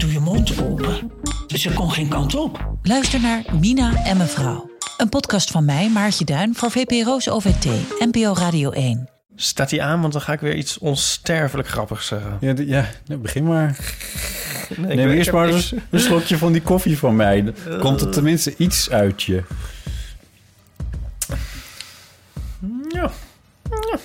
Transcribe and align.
doe 0.00 0.12
je 0.12 0.20
mond 0.20 0.62
open. 0.62 1.10
Ze 1.46 1.72
kon 1.72 1.90
geen 1.90 2.08
kant 2.08 2.34
op. 2.34 2.74
Luister 2.82 3.20
naar 3.20 3.44
Mina 3.60 4.04
en 4.04 4.16
mevrouw. 4.16 4.70
Een 4.96 5.08
podcast 5.08 5.50
van 5.50 5.64
mij, 5.64 5.90
Maartje 5.90 6.24
Duin, 6.24 6.54
voor 6.54 6.70
VPRO's 6.70 7.28
OVT, 7.28 7.64
NPO 7.98 8.32
Radio 8.34 8.70
1. 8.70 9.08
Staat 9.36 9.70
hij 9.70 9.80
aan, 9.80 10.00
want 10.00 10.12
dan 10.12 10.22
ga 10.22 10.32
ik 10.32 10.40
weer 10.40 10.54
iets 10.54 10.78
onsterfelijk 10.78 11.68
grappigs 11.68 12.06
zeggen. 12.06 12.36
Ja, 12.40 12.54
ja 12.66 12.88
nou, 13.06 13.20
begin 13.20 13.44
maar. 13.44 13.76
Nee, 14.76 14.96
Neem 14.96 15.08
eerst 15.08 15.28
ik 15.28 15.34
maar 15.34 15.48
eens 15.48 15.74
een 15.90 16.00
slokje 16.00 16.38
van 16.38 16.52
die 16.52 16.62
koffie 16.62 16.98
van 16.98 17.16
mij. 17.16 17.42
Dan 17.42 17.78
komt 17.78 18.00
er 18.00 18.10
tenminste 18.10 18.54
iets 18.56 18.90
uit 18.90 19.22
je. 19.22 19.42
Ja. 22.88 23.10
ja. 23.70 23.98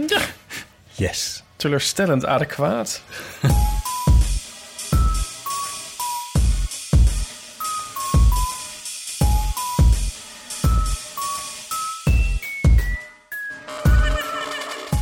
Yes. 0.92 1.44
Teleurstellend 1.56 2.24
adequaat. 2.26 3.02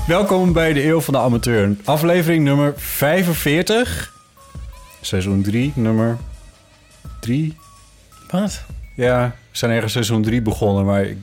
Welkom 0.07 0.53
bij 0.53 0.73
de 0.73 0.85
Eeuw 0.87 1.01
van 1.01 1.15
de 1.15 1.21
Amateur. 1.21 1.77
Aflevering 1.85 2.45
nummer 2.45 2.73
45. 2.77 4.13
Seizoen 5.01 5.43
3, 5.43 5.73
nummer 5.75 6.17
3. 7.21 7.57
Wat? 8.31 8.63
Ja, 8.95 9.27
we 9.51 9.57
zijn 9.59 9.71
ergens 9.73 9.93
seizoen 9.93 10.23
3 10.23 10.43
begonnen, 10.43 10.85
maar 10.85 11.05
ik- 11.05 11.19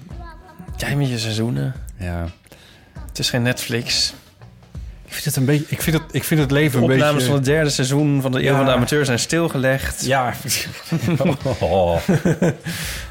Jij 0.77 0.95
met 0.95 1.09
je 1.09 1.17
seizoenen. 1.17 1.73
ja... 1.97 2.25
Het 3.07 3.19
is 3.19 3.29
geen 3.29 3.41
Netflix. 3.41 4.13
Ik 5.11 5.17
vind 5.17 5.25
het 5.25 5.35
een 5.35 5.45
beetje... 5.45 5.65
Ik 5.69 5.81
vind 5.81 5.97
het, 5.97 6.05
ik 6.11 6.23
vind 6.23 6.39
het 6.39 6.51
leven 6.51 6.79
De 6.79 6.85
een 6.85 6.91
opnames 6.91 7.13
beetje... 7.13 7.27
van 7.27 7.35
het 7.35 7.45
derde 7.45 7.69
seizoen 7.69 8.21
van 8.21 8.31
de 8.31 8.37
Eeuw 8.37 8.43
Ja. 8.43 8.55
van 8.55 8.65
de 8.65 8.71
Amateur 8.71 9.05
zijn 9.05 9.19
stilgelegd. 9.19 10.05
Ja. 10.05 10.33
oh. 11.59 11.97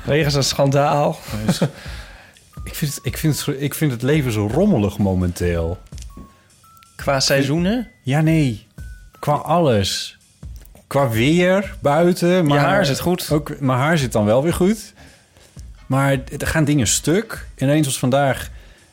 Wegens 0.05 0.35
een 0.35 0.45
schandaal. 0.45 1.19
ik, 2.65 2.75
vind 2.75 2.95
het, 2.95 3.01
ik, 3.03 3.17
vind 3.19 3.47
het, 3.47 3.61
ik 3.63 3.75
vind 3.75 3.93
het 3.93 4.03
leven 4.03 4.33
zo 4.33 4.51
rommelig 4.53 4.99
momenteel. 4.99 5.79
Qua 6.97 7.21
seizoenen. 7.21 7.89
Ja, 8.03 8.21
nee. 8.21 8.67
Qua 9.19 9.33
alles. 9.33 10.19
Qua 10.87 11.09
weer 11.09 11.75
buiten. 11.81 12.47
Maar 12.47 12.59
haar 12.59 12.87
zit 12.87 13.01
goed. 13.01 13.31
Ook, 13.33 13.61
mijn 13.61 13.79
haar 13.79 13.99
zit 13.99 14.13
dan 14.13 14.25
wel 14.25 14.43
weer 14.43 14.55
goed. 14.55 14.93
Maar 15.87 16.19
er 16.39 16.47
gaan 16.47 16.65
dingen 16.65 16.87
stuk. 16.87 17.47
Ineens 17.57 17.87
was 17.87 17.99
vandaag 17.99 18.51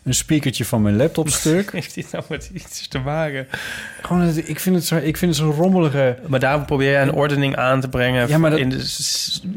een 0.08 0.14
speakertje 0.14 0.66
van 0.66 0.82
mijn 0.82 0.96
laptop 0.96 1.30
stuk. 1.30 1.72
Heeft 1.78 1.96
dit 1.96 2.12
nou 2.12 2.24
met 2.30 2.50
iets 2.54 2.88
te 2.88 3.00
maken? 3.00 3.48
Gewoon, 4.02 4.22
het- 4.22 4.50
ik 4.50 4.60
vind 4.60 4.76
het 4.76 4.86
zo, 4.86 4.96
ik 4.96 5.18
vind 5.18 5.36
het 5.36 5.46
zo'n 5.46 5.52
rommelige... 5.56 6.18
Maar 6.28 6.40
daarom 6.40 6.66
probeer 6.66 6.92
jij 6.92 7.02
een 7.02 7.14
ordening 7.14 7.56
aan 7.56 7.82
te 7.82 7.90
brengen 7.90 8.28
Ja, 8.28 8.38
maar 8.38 8.50
dat- 8.52 8.60
in, 8.60 8.70
de, 8.70 8.84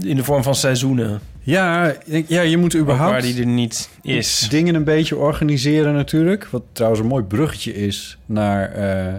in 0.04 0.16
de 0.16 0.24
vorm 0.24 0.42
van 0.42 0.54
seizoenen. 0.54 1.20
Ja, 1.42 1.94
ja 2.26 2.40
je 2.40 2.56
moet 2.56 2.74
Ook 2.74 2.80
überhaupt 2.80 3.12
waar 3.12 3.22
die 3.22 3.40
er 3.40 3.46
niet 3.46 3.90
is. 4.02 4.46
dingen 4.50 4.74
een 4.74 4.84
beetje 4.84 5.16
organiseren 5.16 5.94
natuurlijk. 5.94 6.44
Wat 6.50 6.62
trouwens 6.72 7.02
een 7.02 7.08
mooi 7.08 7.24
bruggetje 7.24 7.74
is 7.74 8.18
naar, 8.26 8.72
eh, 8.72 9.14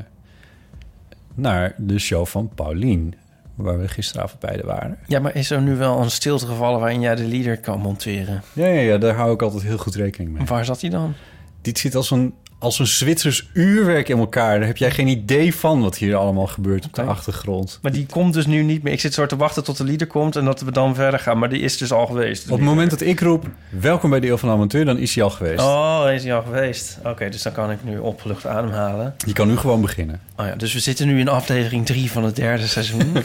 naar 1.36 1.74
de 1.78 2.00
show 2.00 2.26
van 2.26 2.52
Paulien. 2.56 3.14
Waar 3.56 3.80
we 3.80 3.88
gisteravond 3.88 4.40
beide 4.40 4.64
waren. 4.64 4.98
Ja, 5.08 5.20
maar 5.20 5.36
is 5.36 5.50
er 5.50 5.62
nu 5.62 5.76
wel 5.76 6.02
een 6.02 6.12
stilte 6.12 6.46
gevallen 6.46 6.80
waarin 6.80 7.02
jij 7.02 7.16
de 7.16 7.28
leader 7.28 7.60
kan 7.60 7.80
monteren? 7.80 8.42
Ja, 8.54 8.68
ja, 8.68 8.82
ja, 8.82 8.98
daar 8.98 9.16
hou 9.16 9.34
ik 9.34 9.42
altijd 9.42 9.64
heel 9.64 9.78
goed 9.78 9.96
rekening 9.96 10.32
mee. 10.32 10.46
Waar 10.46 10.66
zat 10.66 10.82
hij 10.82 10.90
dan? 10.90 11.14
Dit 11.62 11.80
zit 11.80 11.96
als 11.96 12.12
een, 12.12 12.34
als 12.62 12.80
een 12.80 12.88
Zwitsers 12.88 13.50
uurwerk 13.54 14.10
in 14.10 14.18
elkaar. 14.18 14.58
Daar 14.58 14.68
heb 14.68 14.78
jij 14.78 14.92
geen 14.92 15.08
idee 15.08 15.56
van 15.56 15.82
wat 15.82 15.98
hier 15.98 16.16
allemaal 16.16 16.48
gebeurt 16.48 16.86
op 16.86 16.94
de 16.94 17.02
achtergrond. 17.02 17.80
Maar 17.82 17.92
die 17.92 18.06
komt 18.06 18.34
dus 18.34 18.46
nu 18.46 18.64
niet 18.64 18.84
meer. 18.84 18.94
Ik 18.94 19.00
zit 19.00 19.14
zo 19.14 19.26
te 19.26 19.36
wachten 19.36 19.64
tot 19.64 19.78
de 19.78 19.84
leader 19.84 20.08
komt 20.08 20.36
en 20.36 20.46
dat 20.46 20.62
we 20.62 20.72
dan 20.72 20.96
verder 20.96 21.20
gaan. 21.20 21.40
Maar 21.40 21.50
die 21.50 21.62
is 21.62 21.78
dus 21.78 21.92
al 21.92 22.06
geweest. 22.06 22.44
Op 22.44 22.58
het 22.58 22.66
moment 22.66 22.90
dat 22.90 23.02
ik 23.02 23.20
roep, 23.20 23.46
welkom 23.70 24.10
bij 24.10 24.20
de 24.20 24.28
Eeuw 24.28 24.38
van 24.38 24.50
de 24.50 24.56
Amateur, 24.56 24.86
dan 24.86 24.98
is 24.98 25.16
hij 25.16 25.24
al 25.24 25.30
geweest. 25.30 25.62
Oh, 25.62 26.04
is 26.14 26.24
hij 26.24 26.36
al 26.36 26.42
geweest. 26.42 26.98
Oké, 27.04 27.30
dus 27.30 27.42
dan 27.42 27.54
kan 27.54 27.72
ik 27.72 27.84
nu 27.84 27.98
opgelucht 27.98 28.46
ademhalen. 28.46 29.16
Je 29.26 29.34
kan 29.34 29.48
nu 29.48 29.58
gewoon 29.58 29.82
beginnen. 29.82 30.22
Oh 30.38 30.46
ja, 30.46 30.56
dus 30.56 30.74
we 30.74 30.80
zitten 30.80 31.08
nu 31.08 31.20
in 31.20 31.28
aflevering 31.28 31.86
3 31.86 32.12
van 32.12 32.24
het 32.24 32.36
derde 32.36 32.68
seizoen. 32.68 33.14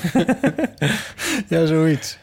Ja, 1.49 1.67
zoiets. 1.67 2.19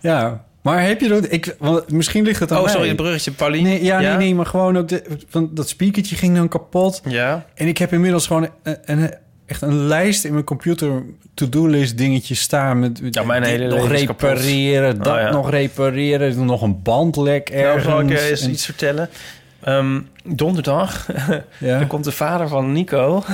Ja, 0.00 0.44
maar 0.68 0.86
heb 0.86 1.00
je 1.00 1.08
dat... 1.08 1.32
Ik, 1.32 1.56
want 1.58 1.90
misschien 1.92 2.24
ligt 2.24 2.40
het 2.40 2.50
aan 2.52 2.56
oh, 2.58 2.62
mij. 2.64 2.72
sorry, 2.72 2.88
het 2.88 2.96
bruggetje. 2.96 3.30
Pauline? 3.30 3.68
Nee, 3.68 3.84
ja, 3.84 4.00
nee, 4.00 4.16
nee, 4.16 4.34
maar 4.34 4.46
gewoon 4.46 4.78
ook... 4.78 4.88
De, 4.88 5.02
want 5.30 5.56
dat 5.56 5.68
speakertje 5.68 6.16
ging 6.16 6.36
dan 6.36 6.48
kapot. 6.48 7.00
Ja? 7.04 7.46
En 7.54 7.66
ik 7.66 7.78
heb 7.78 7.92
inmiddels 7.92 8.26
gewoon 8.26 8.48
een, 8.62 8.76
een, 8.84 9.14
echt 9.46 9.62
een 9.62 9.86
lijst 9.86 10.24
in 10.24 10.32
mijn 10.32 10.44
computer... 10.44 11.02
to-do-list 11.34 11.98
dingetjes 11.98 12.40
staan 12.40 12.78
met... 12.78 13.02
met 13.02 13.14
Ja, 13.14 13.22
mijn 13.22 13.42
hele 13.42 13.66
nog 13.66 13.78
kapot. 13.78 13.90
repareren, 13.98 14.98
dat 15.02 15.14
Oh, 15.14 15.20
ja. 15.20 15.30
nog 15.30 15.50
repareren... 15.50 16.44
nog 16.44 16.62
een 16.62 16.82
bandlek 16.82 17.50
Nou, 17.50 17.62
ergens. 17.62 17.84
zal 17.84 18.00
ik 18.00 18.10
eens 18.10 18.40
En- 18.42 18.50
iets 18.50 18.64
vertellen? 18.64 19.08
Ehm, 19.60 20.00
donderdag 20.24 21.06
ja, 21.58 21.84
komt 21.84 22.04
de 22.04 22.12
vader 22.12 22.48
van 22.48 22.72
Nico. 22.72 23.22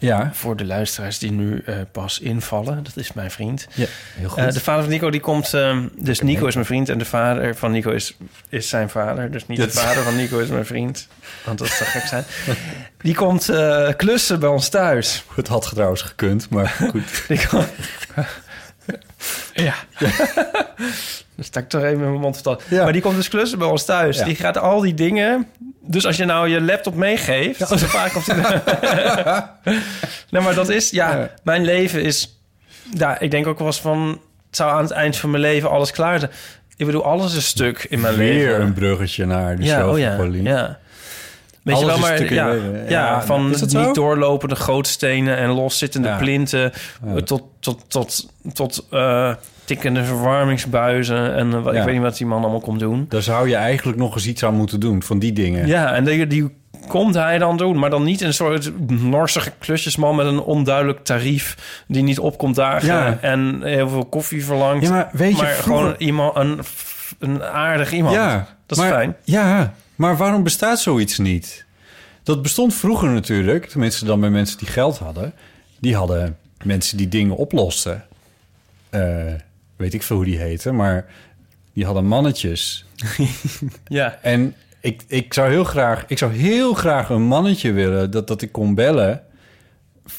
ja, 0.00 0.30
Voor 0.32 0.56
de 0.56 0.64
luisteraars 0.64 1.18
die 1.18 1.32
nu 1.32 1.62
eh, 1.66 1.74
pas 1.92 2.18
invallen. 2.20 2.82
Dat 2.82 2.96
is 2.96 3.12
mijn 3.12 3.30
vriend. 3.30 3.66
ja, 3.74 3.86
heel 4.14 4.28
goed. 4.28 4.38
Eh, 4.38 4.52
de 4.52 4.60
vader 4.60 4.82
van 4.82 4.92
Nico 4.92 5.10
die 5.10 5.20
komt... 5.20 5.54
ehm, 5.54 5.86
dus 5.96 6.20
Nico 6.20 6.46
is 6.46 6.54
mijn 6.54 6.66
vriend 6.66 6.88
en 6.88 6.98
de 6.98 7.04
vader 7.04 7.56
van 7.56 7.70
Nico 7.70 7.90
is, 7.90 8.16
is 8.48 8.68
zijn 8.68 8.90
vader. 8.90 9.30
Dus 9.30 9.46
niet 9.46 9.58
Dat- 9.58 9.72
de 9.72 9.78
vader 9.78 10.02
van 10.02 10.16
Nico 10.16 10.38
is 10.38 10.48
mijn 10.48 10.66
vriend. 10.66 11.08
Want 11.44 11.58
dat 11.58 11.68
zou 11.68 11.90
gek 11.90 12.02
zijn. 12.06 12.24
Die 13.02 13.14
komt 13.14 13.48
eh, 13.48 13.88
klussen 13.96 14.40
bij 14.40 14.48
ons 14.48 14.68
thuis. 14.68 15.24
het 15.34 15.48
had 15.48 15.70
trouwens 15.74 16.02
gekund, 16.02 16.50
maar 16.50 16.68
goed. 16.68 17.24
Die 17.28 17.46
komt... 17.46 17.68
ja. 19.54 19.74
Dan 21.36 21.44
sta 21.44 21.60
ik 21.60 21.68
toch 21.68 21.82
even 21.82 21.98
met 21.98 22.08
mijn 22.08 22.20
mond 22.20 22.34
verteld. 22.34 22.62
Ja. 22.68 22.82
Maar 22.82 22.92
die 22.92 23.02
komt 23.02 23.16
dus 23.16 23.28
klussen 23.28 23.58
bij 23.58 23.68
ons 23.68 23.84
thuis. 23.84 24.18
Ja. 24.18 24.24
Die 24.24 24.36
gaat 24.36 24.58
al 24.58 24.80
die 24.80 24.94
dingen... 24.94 25.46
Dus 25.82 26.06
als 26.06 26.16
je 26.16 26.24
nou 26.24 26.48
je 26.48 26.60
laptop 26.60 26.94
meegeeft... 26.94 27.58
Ja. 27.58 27.66
zo 27.66 27.76
vaak 27.76 28.12
komt 28.12 28.26
hij... 28.26 28.62
nee, 30.30 30.42
maar 30.42 30.54
dat 30.54 30.68
is... 30.68 30.90
Ja, 30.90 31.16
Ja. 31.16 31.30
mijn 31.42 31.64
leven 31.64 32.02
is... 32.02 32.40
Ja, 32.94 33.18
ik 33.18 33.30
denk 33.30 33.46
ook 33.46 33.58
wel 33.58 33.66
eens 33.66 33.80
van... 33.80 34.20
Het 34.46 34.56
zou 34.58 34.70
aan 34.70 34.82
het 34.82 34.90
eind 34.90 35.16
van 35.16 35.30
mijn 35.30 35.42
leven 35.42 35.70
alles 35.70 35.90
klaar 35.90 36.18
zijn. 36.18 36.30
Ik 36.76 36.86
bedoel, 36.86 37.04
alles 37.04 37.34
is 37.34 37.46
stuk 37.46 37.86
in 37.88 38.00
mijn 38.00 38.16
Weer 38.16 38.48
leven. 38.48 38.60
een 38.60 38.72
bruggetje 38.72 39.26
naar 39.26 39.56
de 39.56 39.62
ja, 39.62 39.78
show 39.78 39.88
oh 39.88 40.16
van 40.16 40.42
ja, 40.42 40.50
ja. 40.50 40.78
Weet 41.62 41.74
Alles 41.74 41.86
je 41.94 42.00
wel, 42.00 42.08
maar 42.10 42.20
in 42.20 42.34
ja, 42.34 42.52
ja, 42.52 42.60
Ja, 42.88 43.22
van 43.22 43.48
niet 43.48 43.94
doorlopende 43.94 44.56
gootstenen 44.56 45.36
en 45.36 45.48
loszittende 45.50 46.08
Ja. 46.08 46.16
plinten 46.16 46.72
Ja. 47.14 47.20
tot, 47.20 47.42
tot, 47.60 47.84
tot, 47.88 48.28
tot 48.52 48.86
eh, 48.90 49.34
tikkende 49.64 50.04
verwarmingsbuizen 50.04 51.34
en 51.34 51.52
eh, 51.52 51.58
ik 51.78 51.82
weet 51.84 51.92
niet 51.94 52.02
wat 52.02 52.16
die 52.16 52.26
man 52.26 52.40
allemaal 52.42 52.60
komt 52.60 52.80
doen. 52.80 53.06
Daar 53.08 53.22
zou 53.22 53.48
je 53.48 53.54
eigenlijk 53.56 53.98
nog 53.98 54.14
eens 54.14 54.26
iets 54.26 54.44
aan 54.44 54.54
moeten 54.54 54.80
doen, 54.80 55.02
van 55.02 55.18
die 55.18 55.32
dingen. 55.32 55.66
Ja, 55.66 55.94
en 55.94 56.04
die, 56.04 56.26
die 56.26 56.58
komt 56.88 57.14
hij 57.14 57.38
dan 57.38 57.56
doen, 57.56 57.78
maar 57.78 57.90
dan 57.90 58.02
niet 58.04 58.20
een 58.20 58.34
soort 58.34 58.72
norsige 59.00 59.52
klusjesman 59.58 60.16
met 60.16 60.26
een 60.26 60.40
onduidelijk 60.40 61.04
tarief 61.04 61.82
die 61.88 62.02
niet 62.02 62.18
opkomt 62.18 62.54
dagen 62.54 62.88
Ja. 62.88 63.18
en 63.20 63.60
heel 63.62 63.88
veel 63.88 64.04
koffie 64.04 64.44
verlangt. 64.44 64.86
Ja, 64.86 64.90
maar 64.92 65.08
weet 65.12 65.36
je, 65.36 65.42
maar 65.42 65.46
vroeger- 65.52 65.62
gewoon 65.82 65.94
iemand, 65.98 66.36
een, 66.36 66.60
een 67.18 67.42
aardig 67.44 67.92
iemand. 67.92 68.14
Ja, 68.14 68.46
dat 68.66 68.78
is 68.78 68.84
maar, 68.84 68.92
fijn. 68.92 69.16
Ja, 69.24 69.72
maar 70.00 70.16
waarom 70.16 70.42
bestaat 70.42 70.80
zoiets 70.80 71.18
niet? 71.18 71.64
Dat 72.22 72.42
bestond 72.42 72.74
vroeger 72.74 73.10
natuurlijk, 73.10 73.66
tenminste 73.66 74.04
dan 74.04 74.20
bij 74.20 74.30
mensen 74.30 74.58
die 74.58 74.68
geld 74.68 74.98
hadden. 74.98 75.32
Die 75.78 75.96
hadden 75.96 76.38
mensen 76.62 76.96
die 76.96 77.08
dingen 77.08 77.36
oplosten. 77.36 78.04
Eh, 78.90 79.34
weet 79.76 79.94
ik 79.94 80.02
veel 80.02 80.16
hoe 80.16 80.24
die 80.24 80.38
heten, 80.38 80.76
maar 80.76 81.06
die 81.72 81.84
hadden 81.84 82.06
mannetjes. 82.06 82.84
Ja. 83.84 84.18
En 84.22 84.54
ik, 84.80 85.02
ik 85.06 85.34
zou 85.34 85.50
heel 85.50 85.64
graag, 85.64 86.04
ik 86.06 86.18
zou 86.18 86.32
heel 86.32 86.74
graag 86.74 87.08
een 87.08 87.22
mannetje 87.22 87.72
willen 87.72 88.10
dat, 88.10 88.26
dat 88.26 88.42
ik 88.42 88.52
kon 88.52 88.74
bellen 88.74 89.22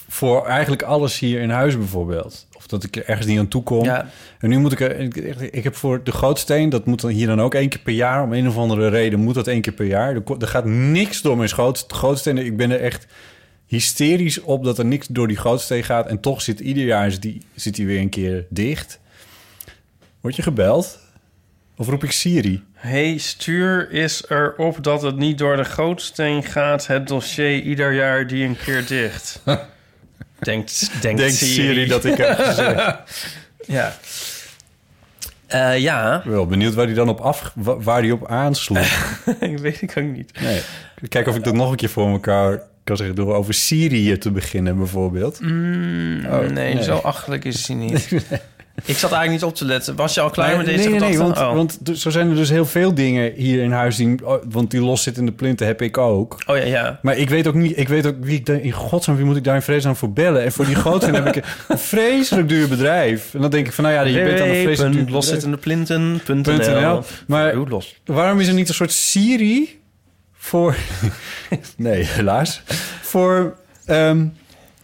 voor 0.08 0.46
eigenlijk 0.46 0.82
alles 0.82 1.20
hier 1.20 1.42
in 1.42 1.50
huis 1.50 1.78
bijvoorbeeld. 1.78 2.48
Dat 2.72 2.84
ik 2.84 2.96
er 2.96 3.06
ergens 3.06 3.28
niet 3.28 3.40
aan 3.40 3.48
toe 3.48 3.64
kom. 3.64 3.84
Ja. 3.84 4.10
En 4.40 4.50
nu 4.50 4.58
moet 4.58 4.72
ik 4.72 4.80
er... 4.80 5.00
Ik, 5.00 5.16
ik 5.52 5.64
heb 5.64 5.76
voor 5.76 6.04
de 6.04 6.12
gootsteen, 6.12 6.70
dat 6.70 6.86
moet 6.86 7.02
dan 7.02 7.12
hier 7.12 7.28
dan 7.28 7.42
ook 7.42 7.54
één 7.54 7.70
keer 7.70 7.80
per 7.80 7.94
jaar. 7.94 8.24
Om 8.24 8.34
een 8.34 8.48
of 8.48 8.58
andere 8.58 8.88
reden 8.88 9.20
moet 9.20 9.36
dat 9.36 9.48
één 9.48 9.62
keer 9.62 9.74
per 9.74 9.86
jaar. 9.86 10.16
Er, 10.16 10.24
er 10.40 10.48
gaat 10.48 10.66
niks 10.66 11.22
door 11.22 11.38
mijn 11.38 11.50
schoot, 11.50 11.86
gootsteen. 11.88 12.38
Ik 12.38 12.58
ben 12.58 12.72
er 12.72 12.82
echt... 12.82 13.08
hysterisch 13.66 14.42
op 14.42 14.64
dat 14.64 14.78
er 14.78 14.86
niks 14.86 15.08
door 15.08 15.28
die 15.28 15.38
gootsteen 15.38 15.84
gaat. 15.84 16.08
En 16.08 16.20
toch 16.20 16.42
zit 16.42 16.60
ieder 16.60 16.84
jaar 16.84 17.12
zit 17.12 17.22
die, 17.22 17.42
zit 17.56 17.76
die 17.76 17.86
weer 17.86 18.00
een 18.00 18.10
keer 18.10 18.46
dicht. 18.50 19.00
Word 20.22 20.36
je 20.36 20.42
gebeld? 20.42 21.00
Of 21.78 21.88
roep 21.88 22.04
ik 22.04 22.12
Siri? 22.12 22.64
hey, 22.82 23.18
stuur 23.18 23.92
is 23.92 24.24
erop 24.30 24.84
dat 24.84 25.02
het 25.02 25.16
niet 25.16 25.38
door 25.38 25.56
de 25.56 25.66
gootsteen 25.66 26.44
gaat. 26.44 26.88
Het 26.88 27.08
dossier 27.08 27.62
ieder 27.62 27.94
jaar 27.94 28.28
die 28.28 28.46
een 28.46 28.58
keer 28.58 28.86
dicht. 28.88 29.42
denkt, 30.42 30.90
denkt 31.02 31.18
Denkt 31.20 31.36
Siri. 31.36 31.52
Siri 31.54 31.88
dat 31.88 32.06
ik 32.06 32.18
heb 32.18 32.40
gezegd. 32.40 32.94
Ja. 33.68 33.98
Eh, 35.48 35.78
ja, 35.80 36.22
wel 36.26 36.46
benieuwd 36.46 36.74
waar 36.74 36.86
die 36.86 36.96
dan 36.96 37.10
op 37.10 37.20
af, 37.20 37.52
wa- 37.56 37.80
waar 37.80 38.02
die 38.02 38.14
op 38.14 38.28
aansloeg. 38.28 39.20
ik 39.40 39.58
weet 39.58 39.82
ik 39.82 39.94
ook 39.98 40.04
niet. 40.04 40.32
Nee. 40.42 40.62
Kijk 41.10 41.28
of 41.28 41.36
ik 41.36 41.44
dat 41.44 41.54
nog 41.54 41.70
een 41.72 41.76
keer 41.76 41.90
voor 41.90 42.10
elkaar 42.10 42.62
kan 42.84 42.98
zeggen 42.98 43.16
door 43.16 43.36
over 43.36 43.54
Syrië 43.54 44.18
te 44.18 44.32
beginnen 44.32 44.78
bijvoorbeeld. 44.78 45.40
Oh, 45.42 45.48
nee, 46.40 46.74
nee. 46.74 46.84
zo 46.84 46.96
achterlijk 46.96 47.46
is 47.46 47.68
hij 47.68 47.76
niet. 47.78 48.10
Ik 48.86 48.98
zat 48.98 49.12
eigenlijk 49.12 49.32
niet 49.32 49.52
op 49.52 49.56
te 49.56 49.66
letten. 49.66 49.96
Was 49.96 50.14
je 50.14 50.22
al 50.22 50.30
klaar 50.30 50.58
met 50.58 50.66
nee, 50.66 50.76
deze 50.76 50.90
nee, 50.90 51.00
nee, 51.00 51.12
gedachte? 51.12 51.34
want, 51.34 51.50
oh. 51.50 51.56
want 51.56 52.00
zo 52.00 52.10
zijn 52.10 52.30
er 52.30 52.36
dus 52.36 52.50
heel 52.50 52.66
veel 52.66 52.94
dingen 52.94 53.34
hier 53.36 53.64
in 53.64 53.72
huis 53.72 53.96
die, 53.96 54.26
oh, 54.26 54.44
want 54.50 54.72
die 54.72 54.82
loszittende 54.82 55.32
plinten 55.32 55.68
heb 55.68 55.82
ik 55.82 55.98
ook. 55.98 56.44
oh 56.46 56.58
ja, 56.58 56.64
ja. 56.64 57.00
Maar 57.02 57.18
ik 57.18 57.30
weet 57.30 57.48
ook 57.48 57.54
niet, 57.54 57.78
ik 57.78 57.88
weet 57.88 58.06
ook 58.06 58.16
wie 58.20 58.40
ik 58.40 58.48
in 58.48 58.72
godsnaam, 58.72 59.16
wie 59.16 59.26
moet 59.26 59.36
ik 59.36 59.44
daar 59.44 59.56
in 59.56 59.62
vreselijk 59.62 60.00
voor 60.00 60.14
bellen? 60.14 60.44
En 60.44 60.52
voor 60.52 60.66
die 60.66 60.76
grootste 60.76 61.12
heb 61.12 61.36
ik 61.36 61.44
een 61.68 61.78
vreselijk 61.94 62.50
duur 62.50 62.68
bedrijf. 62.68 63.34
En 63.34 63.42
dan 63.42 63.50
denk 63.50 63.68
ik 63.68 63.74
van, 63.74 63.84
nou 63.84 63.96
ja, 63.96 64.02
je 64.02 64.24
bent 64.24 64.38
dan 64.38 64.48
een 64.48 64.64
vreselijk 64.64 64.94
duur 64.96 65.06
bedrijf. 65.06 65.42
www.loszitendeplinten.nl 65.42 67.04
Maar 67.28 67.54
waarom 68.06 68.40
is 68.40 68.48
er 68.48 68.54
niet 68.54 68.68
een 68.68 68.74
soort 68.74 68.92
Siri 68.92 69.80
voor... 70.42 70.76
nee, 71.78 72.04
helaas. 72.04 72.62
Voor, 73.02 73.58
ehm, 73.86 74.26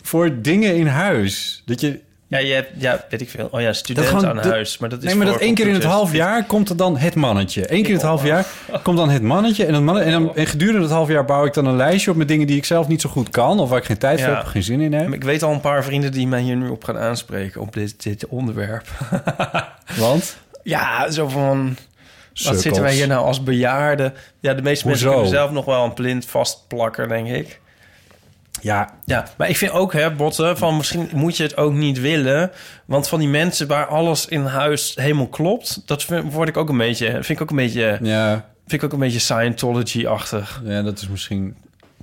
voor 0.01 0.41
dingen 0.41 0.75
in 0.75 0.87
huis. 0.87 1.61
Dat 1.65 1.81
je... 1.81 2.05
Ja, 2.29 2.37
je 2.37 2.53
hebt, 2.53 2.71
ja, 2.77 3.05
weet 3.09 3.21
ik 3.21 3.29
veel. 3.29 3.47
Oh 3.51 3.61
ja, 3.61 3.73
student 3.73 4.07
gewoon 4.07 4.27
aan 4.27 4.37
huis. 4.37 4.77
Maar 4.77 4.89
dat 4.89 4.99
is 4.99 5.05
nee, 5.05 5.15
maar 5.15 5.25
dat 5.25 5.39
één 5.39 5.53
keer 5.55 5.67
in 5.67 5.73
het 5.73 5.83
half 5.83 6.13
jaar 6.13 6.45
komt 6.45 6.69
er 6.69 6.77
dan 6.77 6.97
het 6.97 7.15
mannetje. 7.15 7.73
Eén 7.73 7.81
keer 7.81 7.89
in 7.89 7.95
het 7.95 8.05
half 8.05 8.23
jaar 8.23 8.45
komt 8.83 8.97
dan 8.97 9.09
het 9.09 9.21
mannetje. 9.21 9.65
En, 9.65 9.73
dat 9.73 9.81
mannen, 9.81 10.03
en, 10.03 10.11
dan, 10.11 10.35
en 10.35 10.47
gedurende 10.47 10.81
het 10.81 10.91
half 10.91 11.07
jaar 11.07 11.25
bouw 11.25 11.45
ik 11.45 11.53
dan 11.53 11.65
een 11.65 11.75
lijstje 11.75 12.11
op 12.11 12.17
met 12.17 12.27
dingen 12.27 12.47
die 12.47 12.57
ik 12.57 12.65
zelf 12.65 12.87
niet 12.87 13.01
zo 13.01 13.09
goed 13.09 13.29
kan. 13.29 13.59
Of 13.59 13.69
waar 13.69 13.79
ik 13.79 13.85
geen 13.85 13.97
tijd 13.97 14.19
voor 14.21 14.29
Ja. 14.29 14.35
heb 14.35 14.45
geen 14.45 14.63
zin 14.63 14.81
in 14.81 14.93
heb. 14.93 15.13
Ik 15.13 15.23
weet 15.23 15.43
al 15.43 15.51
een 15.51 15.61
paar 15.61 15.83
vrienden 15.83 16.11
die 16.11 16.27
mij 16.27 16.41
hier 16.41 16.55
nu 16.55 16.69
op 16.69 16.83
gaan 16.83 16.97
aanspreken 16.97 17.61
op 17.61 17.73
dit, 17.73 18.03
dit 18.03 18.27
onderwerp. 18.27 18.87
Want? 19.97 20.37
Ja, 20.63 21.11
zo 21.11 21.27
van... 21.27 21.77
Wat 22.43 22.61
zitten 22.61 22.81
wij 22.81 22.93
hier 22.93 23.07
nou 23.07 23.25
als 23.25 23.43
bejaarden? 23.43 24.13
Ja, 24.39 24.53
de 24.53 24.61
meeste 24.61 24.87
mensen 24.87 25.09
kunnen 25.09 25.27
zelf 25.27 25.51
nog 25.51 25.65
wel 25.65 25.83
een 25.83 25.93
plint 25.93 26.25
vastplakken, 26.25 27.07
denk 27.07 27.27
ik. 27.27 27.59
Ja, 28.61 28.93
Ja, 29.05 29.27
maar 29.37 29.49
ik 29.49 29.57
vind 29.57 29.71
ook, 29.71 29.93
hè, 29.93 30.11
Botten, 30.11 30.57
van 30.57 30.77
misschien 30.77 31.09
moet 31.13 31.37
je 31.37 31.43
het 31.43 31.57
ook 31.57 31.73
niet 31.73 31.99
willen. 31.99 32.51
Want 32.85 33.07
van 33.07 33.19
die 33.19 33.27
mensen 33.27 33.67
waar 33.67 33.85
alles 33.85 34.25
in 34.25 34.45
huis 34.45 34.93
helemaal 34.95 35.27
klopt... 35.27 35.81
dat 35.85 36.03
vind, 36.03 36.33
word 36.33 36.49
ik 36.49 36.57
ook 36.57 36.69
een 36.69 36.77
beetje, 36.77 37.11
vind 37.11 37.29
ik 37.29 37.41
ook 37.41 37.49
een 37.49 37.55
beetje, 37.55 37.97
ja, 38.01 38.45
vind 38.67 38.81
ik 38.81 38.83
ook 38.83 38.93
een 38.93 38.99
beetje 38.99 39.19
Scientology-achtig. 39.19 40.61
ja, 40.65 40.81
dat 40.81 41.01
is 41.01 41.07
misschien... 41.07 41.55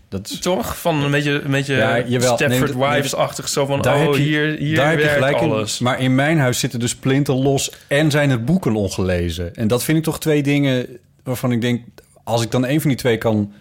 Dat 0.09 0.31
is, 0.31 0.39
Toch? 0.39 0.79
Van 0.79 1.05
een 1.05 1.11
beetje, 1.11 1.31
een 1.31 1.51
beetje 1.51 1.75
Ja, 1.75 2.01
jawel. 2.01 2.35
Stepford 2.35 2.75
Nee, 2.75 2.89
Wives-achtig. 2.91 3.49
Zo 3.49 3.67
van, 3.67 3.83
daar 3.83 3.97
oh, 3.97 4.03
heb 4.03 4.15
je, 4.15 4.23
hier, 4.23 4.57
hier 4.59 4.77
daar 4.77 4.91
heb 4.91 5.01
je 5.01 5.09
gelijk 5.09 5.41
in. 5.41 5.51
alles. 5.51 5.79
Maar 5.79 6.01
in 6.01 6.15
mijn 6.15 6.39
huis 6.39 6.59
zitten 6.59 6.79
dus 6.81 6.95
plinten 6.95 7.35
los 7.35 7.73
en 7.87 8.11
zijn 8.11 8.31
er 8.31 8.45
boeken 8.45 8.75
ongelezen. 8.75 9.55
En 9.55 9.69
dat 9.69 9.85
vind 9.85 9.99
ik 9.99 10.05
toch 10.05 10.21
twee 10.21 10.43
dingen 10.43 10.87
waarvan 11.23 11.53
ik 11.53 11.61
denk... 11.61 11.85
als 12.25 12.43
ik 12.43 12.51
dan 12.51 12.67
een 12.67 12.81
van 12.81 12.91
die 12.91 12.99
twee 12.99 13.19
kan 13.19 13.53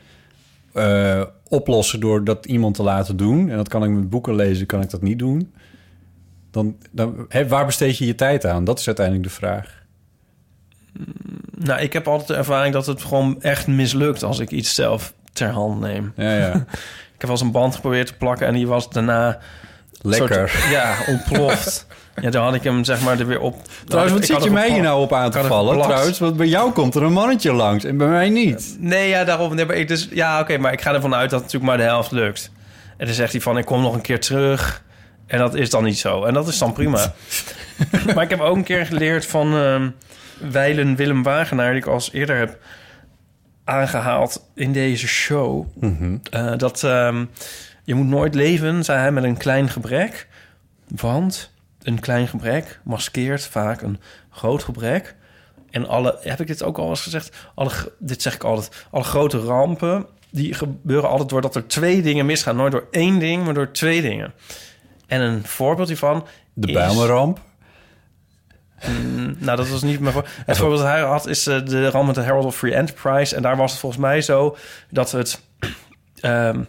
eh, 0.74 1.22
oplossen 1.48 2.00
door 2.00 2.24
dat 2.24 2.46
iemand 2.46 2.76
te 2.76 2.84
laten 2.84 3.18
doen... 3.18 3.50
en 3.50 3.58
dat 3.58 3.68
kan 3.70 3.84
ik 3.84 3.90
met 3.90 4.10
boeken 4.10 4.36
lezen, 4.36 4.66
kan 4.66 4.82
ik 4.82 4.90
dat 4.90 5.02
niet 5.02 5.20
doen... 5.20 5.54
dan, 6.52 6.78
dan 6.92 7.28
waar 7.48 7.66
besteed 7.66 7.98
je 7.98 8.06
je 8.06 8.16
tijd 8.16 8.46
aan? 8.46 8.64
Dat 8.64 8.80
is 8.80 8.86
uiteindelijk 8.88 9.26
de 9.28 9.34
vraag. 9.34 9.82
Nou, 11.58 11.82
ik 11.82 11.94
heb 11.94 12.08
altijd 12.08 12.28
de 12.28 12.36
ervaring 12.36 12.74
dat 12.74 12.86
het 12.86 13.02
gewoon 13.04 13.42
echt 13.42 13.68
mislukt... 13.68 14.24
als 14.24 14.40
ik 14.40 14.52
iets 14.52 14.76
zelf 14.76 15.14
ter 15.34 15.50
hand 15.50 15.80
neem. 15.80 16.14
Ja, 16.16 16.38
ja. 16.38 16.54
Ik 17.14 17.30
heb 17.30 17.38
wel 17.38 17.42
eens 17.42 17.42
een 17.42 17.62
band 17.62 17.76
geprobeerd 17.76 18.08
te 18.08 18.14
plakken... 18.14 18.48
en 18.48 18.54
die 18.54 18.68
was 18.68 18.90
daarna... 18.90 19.40
Lekker. 20.02 20.50
soort- 20.50 20.72
ja, 20.72 20.96
ontploft. 21.08 21.86
ja, 22.22 22.30
dan 22.30 22.44
had 22.44 22.54
ik 22.54 22.64
hem 22.64 22.84
zeg 22.84 23.02
maar 23.02 23.20
er 23.20 23.28
weer 23.28 23.40
op... 23.40 23.62
Trouwens, 23.86 24.14
wat 24.14 24.26
zit 24.26 24.44
je 24.44 24.52
mij 24.52 24.72
hier 24.72 24.82
nou 24.82 25.02
op 25.02 25.14
aan 25.14 25.32
te 25.32 25.44
vallen? 25.44 25.82
Trouwens, 25.82 26.20
want 26.20 26.38
bij 26.38 26.48
jou 26.48 26.72
komt 26.72 26.96
er 26.96 27.04
een 27.04 27.14
mannetje 27.14 27.54
langs 27.54 27.84
en 27.84 27.98
bij 27.98 28.08
mij 28.08 28.30
niet. 28.30 28.76
Nee, 28.80 29.10
ja, 29.10 29.24
daarom. 29.24 29.56
Nee, 29.56 29.66
maar 29.66 29.76
ik 29.76 29.88
dus, 29.88 30.08
ja, 30.12 30.40
oké, 30.40 30.58
maar 30.58 30.74
ik 30.74 30.82
ga 30.82 30.94
ervan 30.94 31.16
uit 31.16 31.30
dat 31.30 31.42
het 31.42 31.52
natuurlijk 31.52 31.72
maar 31.72 31.88
de 31.88 31.92
helft 31.92 32.12
lukt. 32.12 32.52
En 32.98 33.06
dan 33.06 33.16
zegt 33.16 33.32
hij 33.32 33.42
van, 33.42 33.58
ik 33.58 33.66
kom 33.66 33.82
nog 33.82 33.94
een 33.94 34.02
keer 34.02 34.20
terug. 34.20 34.84
En 35.28 35.38
dat 35.38 35.56
is 35.56 35.70
dan 35.70 35.84
niet 35.84 35.98
zo. 35.98 36.24
En 36.24 36.34
dat 36.34 36.48
is 36.48 36.58
dan 36.58 36.74
prima. 36.74 37.14
maar 38.16 38.24
ik 38.24 38.30
heb 38.30 38.40
ook 38.40 38.56
een 38.56 38.64
keer 38.64 38.86
geleerd 38.86 39.26
van 39.26 39.54
Weilen 40.52 40.96
Willem 40.96 41.24
Wagenaar... 41.24 41.72
die 41.72 41.82
ik 41.82 41.88
al 41.88 42.02
eerder 42.12 42.38
heb 42.38 42.58
aangehaald 43.64 44.50
in 44.56 44.72
deze 44.72 45.08
show. 45.08 45.68
eh, 46.32 46.58
dat 46.58 46.84
ehm, 46.84 47.26
je 47.84 47.94
moet 47.94 48.08
nooit 48.08 48.36
leven, 48.36 48.84
zei 48.84 49.00
hij, 49.00 49.12
met 49.12 49.24
een 49.24 49.38
klein 49.38 49.70
gebrek. 49.70 50.28
Want 50.88 51.53
een 51.84 52.00
klein 52.00 52.28
gebrek 52.28 52.80
maskeert 52.84 53.46
vaak 53.48 53.82
een 53.82 54.00
groot 54.30 54.64
gebrek. 54.64 55.16
En 55.72 55.88
alle, 55.88 56.18
heb 56.22 56.40
ik 56.40 56.48
dit 56.48 56.64
ook 56.64 56.78
al 56.78 56.90
eens 56.90 57.02
gezegd? 57.02 57.36
Alle, 57.56 57.72
dit 58.00 58.22
zeg 58.22 58.34
ik 58.36 58.44
altijd. 58.44 58.86
Alle 58.92 59.04
grote 59.04 59.40
rampen, 59.40 60.06
die 60.32 60.54
gebeuren 60.54 61.10
altijd 61.10 61.30
doordat 61.30 61.56
er 61.56 61.68
twee 61.68 62.02
dingen 62.02 62.26
misgaan. 62.26 62.56
Nooit 62.56 62.72
door 62.72 62.88
één 62.92 63.20
ding, 63.20 63.44
maar 63.46 63.54
door 63.54 63.72
twee 63.72 64.02
dingen. 64.02 64.34
En 65.08 65.22
een 65.22 65.46
voorbeeld 65.46 65.88
hiervan 65.88 66.26
De 66.54 66.68
is- 66.68 66.74
Bijlmerramp. 66.74 67.40
Mm, 68.88 69.36
nou, 69.40 69.58
dat 69.58 69.70
was 69.70 69.82
niet 69.82 70.00
mijn 70.00 70.14
voor. 70.14 70.28
Het 70.46 70.58
voorbeeld 70.58 70.80
dat 70.82 70.90
hij 70.90 71.02
had 71.02 71.28
is 71.28 71.48
eh, 71.48 71.66
de 71.66 71.90
ramp 71.90 72.06
met 72.06 72.16
de 72.16 72.22
Herald 72.22 72.46
of 72.46 72.56
Free 72.58 72.74
Enterprise. 72.74 73.36
En 73.36 73.42
daar 73.42 73.58
was 73.58 73.72
het 73.72 73.80
volgens 73.80 74.02
mij 74.02 74.22
zo 74.22 74.58
dat 74.90 75.12
het... 75.12 75.42
ehm, 76.20 76.64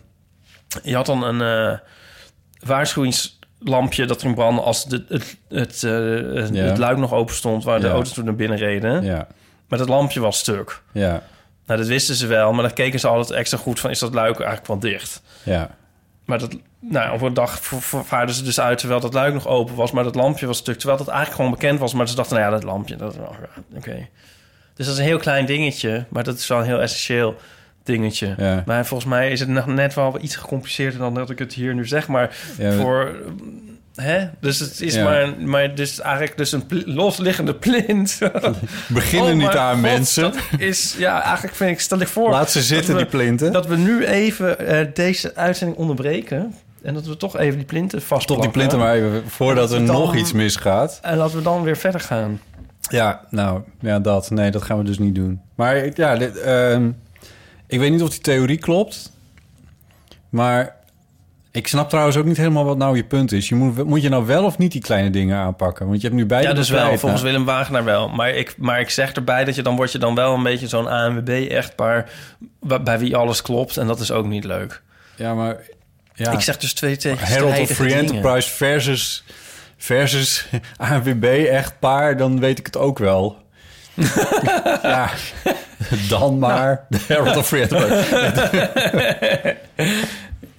je 0.82 0.94
had 0.94 1.06
dan 1.06 1.22
een 1.24 1.40
eh, 1.72 1.78
waarschuwingslampje 3.64 4.06
dat 4.06 4.20
ging 4.20 4.34
branden... 4.34 4.64
als 4.64 4.84
de, 4.84 5.04
het, 5.08 5.36
het, 5.48 5.82
eh, 5.82 5.92
het- 6.42 6.54
Ja. 6.54 6.62
het 6.64 6.78
luik 6.78 6.96
nog 6.98 7.12
open 7.12 7.34
stond... 7.34 7.64
waar 7.64 7.80
de 7.80 7.86
Ja. 7.86 7.92
auto's 7.92 8.12
toen 8.12 8.24
naar 8.24 8.34
binnen 8.36 8.58
reden. 8.58 9.02
Ja, 9.02 9.26
Maar 9.68 9.78
het 9.78 9.88
lampje 9.88 10.20
was 10.20 10.38
stuk. 10.38 10.82
ja, 10.92 11.22
Nou, 11.66 11.78
dat 11.78 11.88
wisten 11.88 12.14
ze 12.14 12.26
wel, 12.26 12.52
maar 12.52 12.62
dan 12.62 12.72
keken 12.72 13.00
ze 13.00 13.08
altijd 13.08 13.38
extra 13.38 13.58
goed 13.58 13.80
van... 13.80 13.90
is 13.90 13.98
dat 13.98 14.14
luik 14.14 14.36
eigenlijk 14.36 14.66
wel 14.66 14.78
dicht? 14.78 15.22
ja. 15.42 15.70
Maar 16.24 16.38
dat, 16.38 16.56
nou, 16.80 17.14
op 17.14 17.20
een 17.20 17.34
dag 17.34 17.58
vaarden 18.04 18.34
ze 18.34 18.42
dus 18.42 18.60
uit 18.60 18.78
terwijl 18.78 19.00
dat 19.00 19.14
luik 19.14 19.34
nog 19.34 19.46
open 19.46 19.74
was, 19.74 19.90
maar 19.92 20.04
dat 20.04 20.14
lampje 20.14 20.46
was 20.46 20.56
stuk. 20.58 20.76
Terwijl 20.78 20.98
dat 20.98 21.08
eigenlijk 21.08 21.36
gewoon 21.36 21.50
bekend 21.58 21.78
was, 21.78 21.94
maar 21.94 22.08
ze 22.08 22.14
dachten, 22.14 22.36
nou 22.36 22.46
ja, 22.48 22.54
dat 22.54 22.64
lampje, 22.64 22.96
dat 22.96 23.14
ja, 23.14 23.28
oké. 23.76 24.08
Dus 24.74 24.86
dat 24.86 24.94
is 24.94 25.00
een 25.00 25.06
heel 25.06 25.18
klein 25.18 25.46
dingetje, 25.46 26.04
maar 26.08 26.24
dat 26.24 26.36
is 26.38 26.46
wel 26.46 26.58
een 26.58 26.64
heel 26.64 26.80
essentieel 26.80 27.36
dingetje. 27.82 28.34
Ja. 28.36 28.62
Maar 28.66 28.86
volgens 28.86 29.08
mij 29.10 29.30
is 29.30 29.40
het 29.40 29.48
nog 29.48 29.66
net 29.66 29.94
wel 29.94 30.20
iets 30.20 30.36
gecompliceerder 30.36 30.98
dan 30.98 31.14
dat 31.14 31.30
ik 31.30 31.38
het 31.38 31.52
hier 31.52 31.74
nu 31.74 31.86
zeg, 31.86 32.08
maar 32.08 32.36
Ja, 32.58 32.72
voor. 32.72 33.16
Hè? 33.94 34.26
Dus 34.40 34.58
het 34.58 34.80
is 34.80 34.94
Ja. 34.94 35.04
maar, 35.04 35.34
maar 35.38 35.74
dus 35.74 36.00
eigenlijk 36.00 36.36
dus 36.36 36.52
een 36.52 36.64
losliggende 36.86 37.54
plint. 37.54 38.18
Beginnen 38.88 39.30
Oh 39.32 39.38
niet 39.38 39.56
aan 39.56 39.72
God, 39.72 39.82
mensen. 39.82 40.22
Dat 40.22 40.34
is, 40.58 40.94
ja, 40.98 41.22
eigenlijk 41.22 41.54
vind 41.54 41.70
ik, 41.70 41.80
stel 41.80 42.00
ik 42.00 42.08
voor. 42.08 42.30
Laat 42.30 42.50
ze 42.50 42.62
zitten, 42.62 42.94
dat 42.94 43.02
we- 43.02 43.08
die 43.10 43.18
plinten. 43.20 43.52
Dat 43.52 43.66
we 43.66 43.76
nu 43.76 44.04
even 44.04 44.58
eh, 44.58 44.86
deze 44.94 45.34
uitzending 45.34 45.78
onderbreken. 45.78 46.54
En 46.82 46.94
dat 46.94 47.06
we 47.06 47.16
toch 47.16 47.36
even 47.38 47.56
die 47.56 47.66
plinten 47.66 47.98
Tot 47.98 48.06
vastplakken. 48.08 48.46
die 48.48 48.56
plinten 48.56 48.78
maar 48.78 48.94
even, 48.94 49.22
voordat 49.30 49.72
er 49.72 49.86
Dan- 49.86 49.96
nog 49.96 50.14
iets 50.16 50.32
misgaat. 50.32 50.98
En 51.02 51.16
laten 51.16 51.36
we 51.36 51.42
dan 51.42 51.62
weer 51.62 51.76
verder 51.76 52.00
gaan. 52.00 52.40
Ja, 52.90 53.20
nou, 53.30 53.60
ja, 53.80 53.98
dat. 54.00 54.30
Nee, 54.30 54.50
dat 54.50 54.62
gaan 54.62 54.78
we 54.78 54.84
dus 54.84 54.98
niet 54.98 55.14
doen. 55.14 55.40
Maar 55.54 55.88
ja, 55.94 56.16
dit, 56.16 56.40
ehm, 56.40 56.90
ik 57.66 57.78
weet 57.78 57.90
niet 57.90 58.02
of 58.02 58.10
die 58.10 58.20
theorie 58.20 58.58
klopt. 58.58 59.12
Maar 60.28 60.76
ik 61.54 61.66
snap 61.66 61.88
trouwens 61.88 62.16
ook 62.16 62.24
niet 62.24 62.36
helemaal 62.36 62.64
wat 62.64 62.76
nou 62.76 62.96
je 62.96 63.04
punt 63.04 63.32
is. 63.32 63.48
Je 63.48 63.54
moet, 63.54 63.84
moet 63.84 64.02
je 64.02 64.08
nou 64.08 64.26
wel 64.26 64.44
of 64.44 64.58
niet 64.58 64.72
die 64.72 64.80
kleine 64.80 65.10
dingen 65.10 65.38
aanpakken? 65.38 65.86
Want 65.86 66.00
je 66.00 66.06
hebt 66.06 66.18
nu 66.18 66.26
beide 66.26 66.48
Ja, 66.48 66.54
dus 66.54 66.70
wel. 66.70 66.86
Volgens 66.98 67.22
Nou, 67.22 67.32
Willem 67.32 67.44
Wagenaar 67.44 67.84
wel. 67.84 68.08
Maar 68.08 68.30
ik, 68.30 68.54
maar 68.58 68.80
ik 68.80 68.90
zeg 68.90 69.12
erbij 69.12 69.44
dat 69.44 69.54
je 69.54 69.62
dan 69.62 69.76
word 69.76 69.92
je 69.92 69.98
dan 69.98 70.14
wel 70.14 70.34
een 70.34 70.42
beetje 70.42 70.68
zo'n 70.68 70.88
ANWB-echtpaar... 70.88 72.10
bij 72.60 72.98
wie 72.98 73.16
alles 73.16 73.42
klopt. 73.42 73.76
En 73.76 73.86
dat 73.86 74.00
is 74.00 74.10
ook 74.10 74.26
niet 74.26 74.44
leuk. 74.44 74.82
Ja, 75.16 75.34
maar... 75.34 75.56
Ja, 76.14 76.30
Ik 76.30 76.40
zeg 76.40 76.56
dus 76.56 76.72
twee 76.72 76.98
Herald 77.00 77.58
of 77.58 77.70
Free 77.70 77.88
dingen. 77.88 78.04
Enterprise 78.04 78.50
versus, 78.50 79.24
versus 79.76 80.48
ANWB 80.76 81.24
echtpaar, 81.50 82.16
dan 82.16 82.40
weet 82.40 82.58
ik 82.58 82.66
het 82.66 82.76
ook 82.76 82.98
wel. 82.98 83.36
ja, 84.82 85.10
dan 86.08 86.38
maar 86.38 86.84
de 86.88 86.98
Herald 87.06 87.36
of 87.36 87.46
Free 87.46 87.62
Enterprise. 87.62 89.56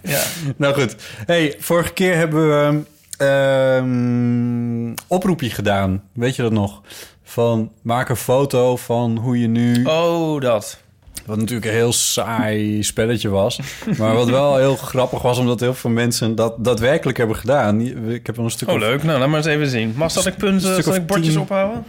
Ja. 0.06 0.22
Nou 0.56 0.74
goed. 0.74 0.96
Hey, 1.26 1.56
vorige 1.60 1.94
keer 1.94 2.16
hebben 2.16 2.48
we 2.50 2.84
ehm 3.18 4.94
oproepje 5.08 5.50
gedaan. 5.50 6.04
Weet 6.14 6.36
je 6.36 6.42
dat 6.42 6.52
nog? 6.52 6.82
Van 7.24 7.72
maak 7.82 8.10
een 8.10 8.16
foto 8.16 8.76
van 8.76 9.18
hoe 9.18 9.40
je 9.40 9.48
nu 9.48 9.86
Oh, 9.86 10.42
dat. 10.42 10.80
Wat 11.26 11.38
natuurlijk 11.38 11.66
een 11.66 11.72
heel 11.74 11.94
saai 11.94 12.84
spelletje 12.84 13.30
was. 13.30 13.60
Maar 13.98 14.14
wat 14.14 14.30
wel 14.30 14.58
heel 14.58 14.76
grappig 14.76 15.22
was, 15.22 15.38
omdat 15.38 15.60
heel 15.60 15.74
veel 15.74 15.90
mensen 15.90 16.36
dat 16.36 16.54
daadwerkelijk 16.64 17.18
hebben 17.18 17.36
gedaan. 17.36 17.82
Ik 18.12 18.26
heb 18.26 18.36
wel 18.36 18.46
een 18.46 18.52
stuk 18.52 18.68
Oh, 18.68 18.74
of- 18.74 18.80
leuk. 18.82 19.04
Nou, 19.04 19.20
laat 19.20 19.28
maar 19.28 19.38
eens 19.38 19.46
even 19.48 19.68
zien. 19.68 19.94
Mag 19.96 20.14
dat 20.14 20.26
ik 20.26 20.38
punten, 20.38 20.84
zal 20.84 20.96
ik 20.96 21.06
bordjes 21.08 21.36
ophouden? 21.36 21.84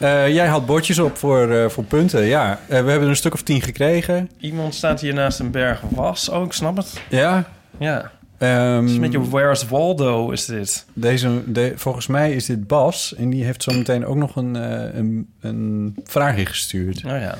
Eh, 0.00 0.28
jij 0.28 0.46
had 0.46 0.66
bordjes 0.66 0.98
op 0.98 1.16
voor, 1.16 1.50
eh, 1.50 1.68
voor 1.68 1.84
punten, 1.84 2.24
ja. 2.24 2.50
Eh, 2.50 2.68
we 2.68 2.74
hebben 2.74 3.00
er 3.00 3.08
een 3.08 3.16
stuk 3.16 3.34
of 3.34 3.42
tien 3.42 3.62
gekregen. 3.62 4.30
Iemand 4.38 4.74
staat 4.74 5.00
hier 5.00 5.14
naast 5.14 5.38
een 5.38 5.50
berg 5.50 5.80
was. 5.88 6.28
Oh, 6.28 6.44
ik 6.44 6.52
snap 6.52 6.76
het. 6.76 7.00
Ja. 7.08 7.44
Ja. 7.78 8.10
Ehm, 8.38 8.80
Het 8.80 8.90
is 8.90 8.98
met 8.98 9.12
je 9.12 9.28
Where's 9.28 9.68
Waldo 9.68 10.30
is 10.30 10.44
dit. 10.44 10.84
deze, 10.92 11.42
de, 11.52 11.72
volgens 11.76 12.06
mij 12.06 12.32
is 12.32 12.46
dit 12.46 12.66
Bas. 12.66 13.14
En 13.14 13.30
die 13.30 13.44
heeft 13.44 13.62
zo 13.62 13.72
meteen 13.72 14.06
ook 14.06 14.16
nog 14.16 14.36
een, 14.36 14.54
een, 14.98 15.28
een 15.40 15.96
vraag 16.04 16.36
ingestuurd. 16.36 17.04
Oh 17.04 17.10
ja. 17.10 17.34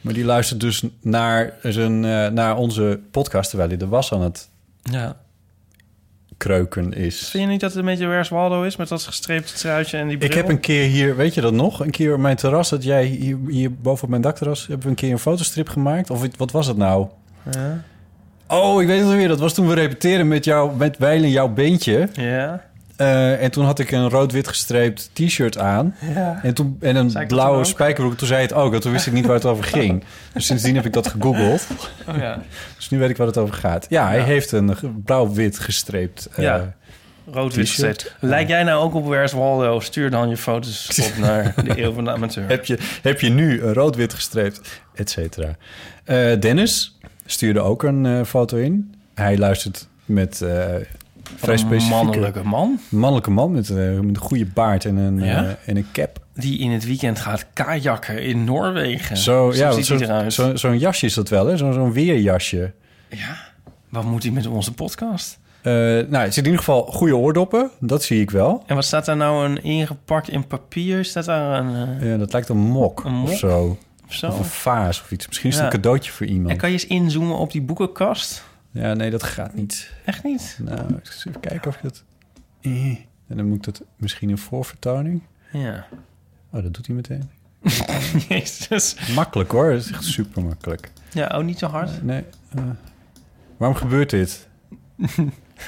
Maar 0.00 0.12
die 0.14 0.24
luistert 0.24 0.60
dus 0.60 0.82
naar, 1.00 1.52
zijn, 1.62 2.00
naar 2.34 2.56
onze 2.56 3.00
podcast... 3.10 3.48
terwijl 3.48 3.68
hij 3.68 3.78
de 3.78 3.86
was 3.86 4.12
aan 4.12 4.22
het 4.22 4.48
Ja. 4.82 5.16
Kreuken 6.44 6.92
is. 6.92 7.28
Vind 7.28 7.44
je 7.44 7.50
niet 7.50 7.60
dat 7.60 7.70
het 7.70 7.78
een 7.78 7.84
beetje 7.84 8.06
Where's 8.06 8.28
Waldo 8.28 8.62
is? 8.62 8.76
Met 8.76 8.88
dat 8.88 9.02
gestreepte 9.02 9.54
truitje 9.54 9.98
en 9.98 10.08
die 10.08 10.16
bril? 10.16 10.30
Ik 10.30 10.36
heb 10.36 10.48
een 10.48 10.60
keer 10.60 10.88
hier, 10.88 11.16
weet 11.16 11.34
je 11.34 11.40
dat 11.40 11.52
nog? 11.52 11.80
Een 11.80 11.90
keer 11.90 12.12
op 12.14 12.20
mijn 12.20 12.36
terras, 12.36 12.70
dat 12.70 12.84
jij 12.84 13.04
hier, 13.04 13.38
hier 13.48 13.74
boven 13.74 14.04
op 14.04 14.10
mijn 14.10 14.22
dakterras... 14.22 14.60
hebben 14.60 14.82
we 14.82 14.88
een 14.88 14.94
keer 14.94 15.10
een 15.10 15.18
fotostrip 15.18 15.68
gemaakt? 15.68 16.10
Of 16.10 16.26
wat 16.36 16.50
was 16.50 16.66
het 16.66 16.76
nou? 16.76 17.06
Ja. 17.50 17.82
Oh, 18.48 18.82
ik 18.82 18.86
weet 18.86 19.00
het 19.00 19.08
alweer. 19.08 19.28
Dat 19.28 19.40
was 19.40 19.54
toen 19.54 19.68
we 19.68 19.74
repeteren 19.74 20.28
met 20.28 20.44
jou, 20.44 20.76
met 20.76 20.98
Weilen 20.98 21.30
jouw 21.30 21.48
beentje. 21.48 22.08
Ja. 22.12 22.64
Eh, 22.96 23.42
en 23.42 23.50
toen 23.50 23.64
had 23.64 23.78
ik 23.78 23.90
een 23.90 24.08
rood-wit 24.10 24.48
gestreept 24.48 25.10
t-shirt 25.12 25.58
aan. 25.58 25.94
Ja. 26.14 26.40
En, 26.42 26.54
toen, 26.54 26.76
en 26.80 26.96
een 26.96 27.26
blauwe 27.26 27.64
spijkerbroek. 27.64 28.16
Toen 28.18 28.26
zei 28.28 28.42
het 28.42 28.52
ook. 28.52 28.74
En 28.74 28.80
toen 28.80 28.92
wist 28.92 29.06
ik 29.06 29.12
niet 29.12 29.26
waar 29.26 29.34
het 29.34 29.44
over 29.44 29.64
ging. 29.64 30.04
Dus 30.34 30.46
sindsdien 30.46 30.74
heb 30.74 30.84
ik 30.84 30.92
dat 30.92 31.06
gegoogeld. 31.08 31.66
Oh 32.08 32.16
ja. 32.16 32.42
Dus 32.76 32.90
nu 32.90 32.98
weet 32.98 33.10
ik 33.10 33.16
waar 33.16 33.26
het 33.26 33.36
over 33.38 33.54
gaat. 33.54 33.86
Ja, 33.88 34.06
hij 34.06 34.18
Ja. 34.18 34.24
heeft 34.24 34.52
een 34.52 34.76
blauw-wit 35.04 35.58
gestreept. 35.58 36.28
eh, 36.34 36.44
Ja. 36.44 36.74
Rood-wit 37.32 37.68
gezet. 37.68 38.14
Lijk 38.20 38.48
jij 38.48 38.62
nou 38.62 38.82
ook 38.84 38.94
op 38.94 39.04
Where's 39.06 39.32
Waldo? 39.32 39.80
Stuur 39.80 40.10
dan 40.10 40.28
je 40.28 40.36
foto's 40.36 40.98
op 41.02 41.16
naar 41.24 41.54
de 41.64 41.82
Eeuw 41.82 41.92
van 41.92 42.04
de 42.04 42.10
Amateur. 42.10 42.48
heb, 42.48 42.64
je, 42.64 42.78
heb 43.02 43.20
je 43.20 43.30
nu 43.30 43.62
een 43.62 43.72
rood-wit 43.74 44.14
gestreept, 44.14 44.60
et 44.94 45.10
cetera. 45.10 45.56
Eh, 46.04 46.40
Dennis 46.40 46.98
stuurde 47.26 47.60
ook 47.60 47.82
een 47.82 48.26
foto 48.26 48.56
in. 48.56 48.94
Hij 49.14 49.38
luistert 49.38 49.88
met 50.04 50.44
vrij 51.36 51.56
specifieke... 51.56 52.04
mannelijke 52.04 52.42
man 52.42 52.78
mannelijke 52.88 53.30
man 53.30 53.52
met, 53.52 53.70
eh, 53.70 53.76
met 53.76 54.16
een 54.16 54.16
goede 54.18 54.46
baard 54.46 54.84
en 54.84 54.96
een, 54.96 55.18
Ja? 55.24 55.44
eh, 55.44 55.50
en 55.66 55.76
een 55.76 55.86
cap. 55.92 56.22
die 56.34 56.58
in 56.58 56.70
het 56.70 56.84
weekend 56.86 57.18
gaat 57.18 57.46
kajakken 57.52 58.22
in 58.22 58.44
Noorwegen. 58.44 59.16
Zo, 59.16 59.52
ja, 59.54 59.72
ziet 59.72 59.86
zo, 59.86 59.94
hij 59.96 60.04
eruit. 60.04 60.32
zo, 60.32 60.56
zo'n 60.56 60.78
jasje 60.78 61.06
is 61.06 61.14
dat 61.14 61.28
wel, 61.28 61.46
hè? 61.46 61.56
Zo- 61.56 61.72
Zo'n 61.72 61.92
weerjasje. 61.92 62.72
Ja. 63.08 63.36
Wat 63.88 64.04
moet 64.04 64.22
hij 64.22 64.32
met 64.32 64.46
onze 64.46 64.72
podcast? 64.72 65.38
Eh, 65.62 65.72
nou, 65.72 66.16
het 66.16 66.34
zit 66.34 66.36
in 66.44 66.50
ieder 66.50 66.58
geval 66.58 66.82
goede 66.82 67.16
oordoppen. 67.16 67.70
Dat 67.80 68.02
zie 68.02 68.20
ik 68.20 68.30
wel. 68.30 68.62
En 68.66 68.74
wat 68.74 68.84
staat 68.84 69.04
daar 69.04 69.16
nou 69.16 69.44
een 69.48 69.62
ingepakt 69.62 70.28
in 70.28 70.46
papier? 70.46 71.04
Staat 71.04 71.24
daar 71.24 71.58
een 71.64 72.08
Ja, 72.08 72.16
dat 72.16 72.32
lijkt 72.32 72.48
een 72.48 72.56
mok, 72.56 73.04
Een 73.04 73.12
mok? 73.14 73.28
of 73.30 73.36
zo. 73.38 73.78
of 74.06 74.14
zo? 74.14 74.26
Of 74.26 74.38
een 74.38 74.44
vaas 74.44 75.00
of 75.00 75.10
iets. 75.10 75.26
Misschien 75.28 75.50
is 75.50 75.56
het 75.56 75.64
een 75.64 75.70
cadeautje 75.70 76.12
voor 76.12 76.26
En 76.26 76.32
iemand. 76.32 76.56
kan 76.56 76.68
je 76.68 76.74
eens 76.74 76.86
inzoomen 76.86 77.36
op 77.36 77.52
die 77.52 77.62
boekenkast? 77.62 78.44
Ja, 78.74 78.94
nee, 78.94 79.10
dat 79.10 79.22
gaat 79.22 79.54
niet. 79.54 79.90
Echt 80.04 80.22
niet? 80.24 80.58
Nou, 80.62 80.80
eens 81.04 81.24
even 81.26 81.40
kijken 81.40 81.68
of 81.70 81.76
je 81.76 81.82
dat... 81.82 82.02
Eh, 82.60 82.96
En 83.28 83.36
dan 83.36 83.48
moet 83.48 83.64
dat 83.64 83.82
misschien 83.96 84.30
een 84.30 84.38
voorvertoning. 84.38 85.22
Ja. 85.52 85.86
Oh, 86.50 86.62
dat 86.62 86.74
doet 86.74 86.86
hij 86.86 86.94
meteen. 86.96 87.30
Jezus. 88.28 88.96
Makkelijk 89.14 89.50
hoor, 89.50 89.72
dat 89.72 89.80
is 89.80 89.90
echt 89.90 90.04
super 90.04 90.42
makkelijk. 90.42 90.90
Ja, 91.12 91.26
oh, 91.38 91.44
niet 91.44 91.58
zo 91.58 91.66
hard. 91.66 92.02
Nee, 92.02 92.24
eh, 92.54 92.62
waarom 93.56 93.76
gebeurt 93.76 94.10
dit? 94.10 94.48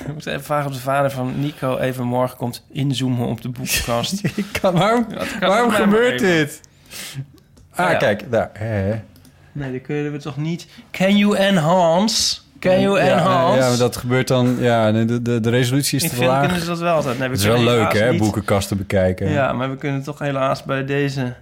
Ik 0.00 0.12
moet 0.12 0.26
even 0.26 0.44
vragen 0.44 0.68
of 0.70 0.74
de 0.76 0.82
vader 0.82 1.10
van 1.10 1.40
Nico 1.40 1.78
even 1.78 2.04
morgen 2.04 2.36
komt 2.36 2.66
inzoomen 2.70 3.26
op 3.26 3.42
de 3.42 3.48
boekenkast. 3.48 4.24
Ik 4.36 4.46
kan, 4.60 4.74
waarom 4.74 5.06
Ja, 5.08 5.14
dat 5.16 5.38
kan 5.38 5.48
waarom 5.48 5.68
ook 5.70 5.76
gebeurt 5.76 6.18
dit? 6.18 6.60
Ah, 7.70 7.90
ja. 7.90 7.96
kijk, 7.96 8.30
daar. 8.30 8.50
Hè. 8.52 9.02
Nee, 9.52 9.72
dat 9.72 9.82
kunnen 9.82 10.12
we 10.12 10.18
toch 10.18 10.36
niet... 10.36 10.66
Can 10.90 11.16
you 11.16 11.36
enhance? 11.36 12.40
Can 12.70 12.80
you 12.80 12.98
Ja, 12.98 13.04
enhance? 13.12 13.58
Ja, 13.70 13.76
dat 13.76 13.96
gebeurt 13.96 14.28
dan... 14.28 14.56
Ja, 14.60 14.92
de, 14.92 15.22
de, 15.22 15.40
de 15.40 15.50
resolutie 15.50 15.98
is 15.98 16.04
Ik 16.04 16.10
te 16.18 16.24
laag. 16.24 16.40
kunnen 16.44 16.60
ze 16.60 16.66
dat 16.66 16.78
wel 16.78 16.94
altijd. 16.94 17.18
Nee, 17.18 17.28
we 17.28 17.34
Het 17.34 17.42
is 17.42 17.48
wel 17.48 17.62
leuk, 17.62 17.92
hè, 17.92 18.10
niet- 18.10 18.20
boekenkasten 18.20 18.76
bekijken. 18.76 19.28
Ja, 19.30 19.52
maar 19.52 19.70
we 19.70 19.76
kunnen 19.76 20.02
toch 20.02 20.18
helaas 20.18 20.62
bij 20.62 20.84
deze, 20.84 21.34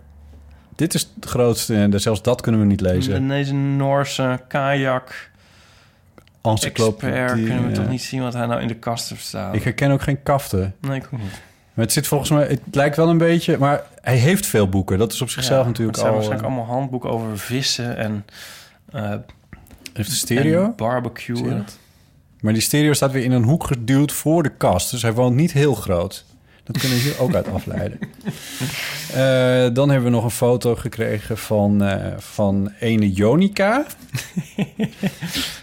Dit 0.77 0.95
is 0.95 1.09
het 1.21 1.25
grootste 1.25 1.75
en 1.75 2.01
zelfs 2.01 2.23
dat 2.23 2.41
kunnen 2.41 2.61
we 2.61 2.67
niet 2.67 2.81
lezen. 2.81 3.29
deze 3.29 3.55
Noorse 3.55 4.41
kajak 4.49 5.31
Encyclopedie. 6.43 7.13
kunnen 7.45 7.63
we 7.63 7.69
ja. 7.69 7.75
toch 7.75 7.89
niet 7.89 8.03
zien 8.03 8.23
wat 8.23 8.33
hij 8.35 8.47
nou 8.47 8.61
in 8.61 8.69
de 8.69 8.75
kast 8.75 9.09
heeft 9.09 9.25
staan. 9.25 9.55
Ik 9.55 9.63
herken 9.63 9.91
ook 9.91 10.03
geen 10.03 10.23
kaften. 10.23 10.75
Nee, 10.81 10.97
ik 10.97 11.05
ook 11.05 11.21
niet. 11.21 11.41
Maar 11.75 11.85
het 11.85 11.93
zit 11.95 12.07
volgens 12.07 12.31
mij... 12.31 12.47
Het 12.47 12.61
lijkt 12.73 12.97
wel 12.97 13.09
een 13.09 13.19
beetje... 13.19 13.59
Maar 13.59 13.83
hij 14.01 14.17
heeft 14.17 14.47
veel 14.47 14.69
boeken. 14.69 14.99
Dat 14.99 15.13
is 15.13 15.23
op 15.23 15.29
zichzelf 15.31 15.61
Ja, 15.63 15.67
natuurlijk 15.67 15.97
Het 15.97 16.07
zijn 16.07 16.09
al... 16.09 16.15
waarschijnlijk 16.15 16.55
allemaal 16.55 16.75
handboeken 16.75 17.11
over 17.11 17.39
vissen 17.39 17.97
en, 17.97 18.25
eh 18.93 19.13
Heeft 19.95 20.11
de 20.11 20.17
stereo? 20.17 20.75
en 21.51 21.57
dat? 21.57 21.79
Maar 22.41 22.53
die 22.53 22.63
stereo 22.63 22.93
staat 22.93 23.13
weer 23.13 23.25
in 23.25 23.33
een 23.33 23.43
hoek 23.43 23.65
geduwd 23.65 24.13
voor 24.13 24.43
de 24.43 24.49
kast. 24.57 24.91
Dus 24.91 25.03
hij 25.03 25.13
woont 25.13 25.37
niet 25.37 25.53
heel 25.53 25.75
groot. 25.75 26.25
Dat 26.65 26.79
kunnen 26.79 26.99
we 26.99 27.05
hier 27.05 27.21
ook 27.21 27.35
uit 27.35 27.49
afleiden. 27.49 27.99
Eh, 29.15 29.67
dan 29.73 29.89
hebben 29.89 30.05
we 30.05 30.17
nog 30.17 30.25
een 30.25 30.31
foto 30.31 30.75
gekregen 30.77 31.39
van, 31.39 31.83
eh, 31.83 32.19
van 32.19 32.73
ene 32.81 33.13
Jonica. 33.13 33.85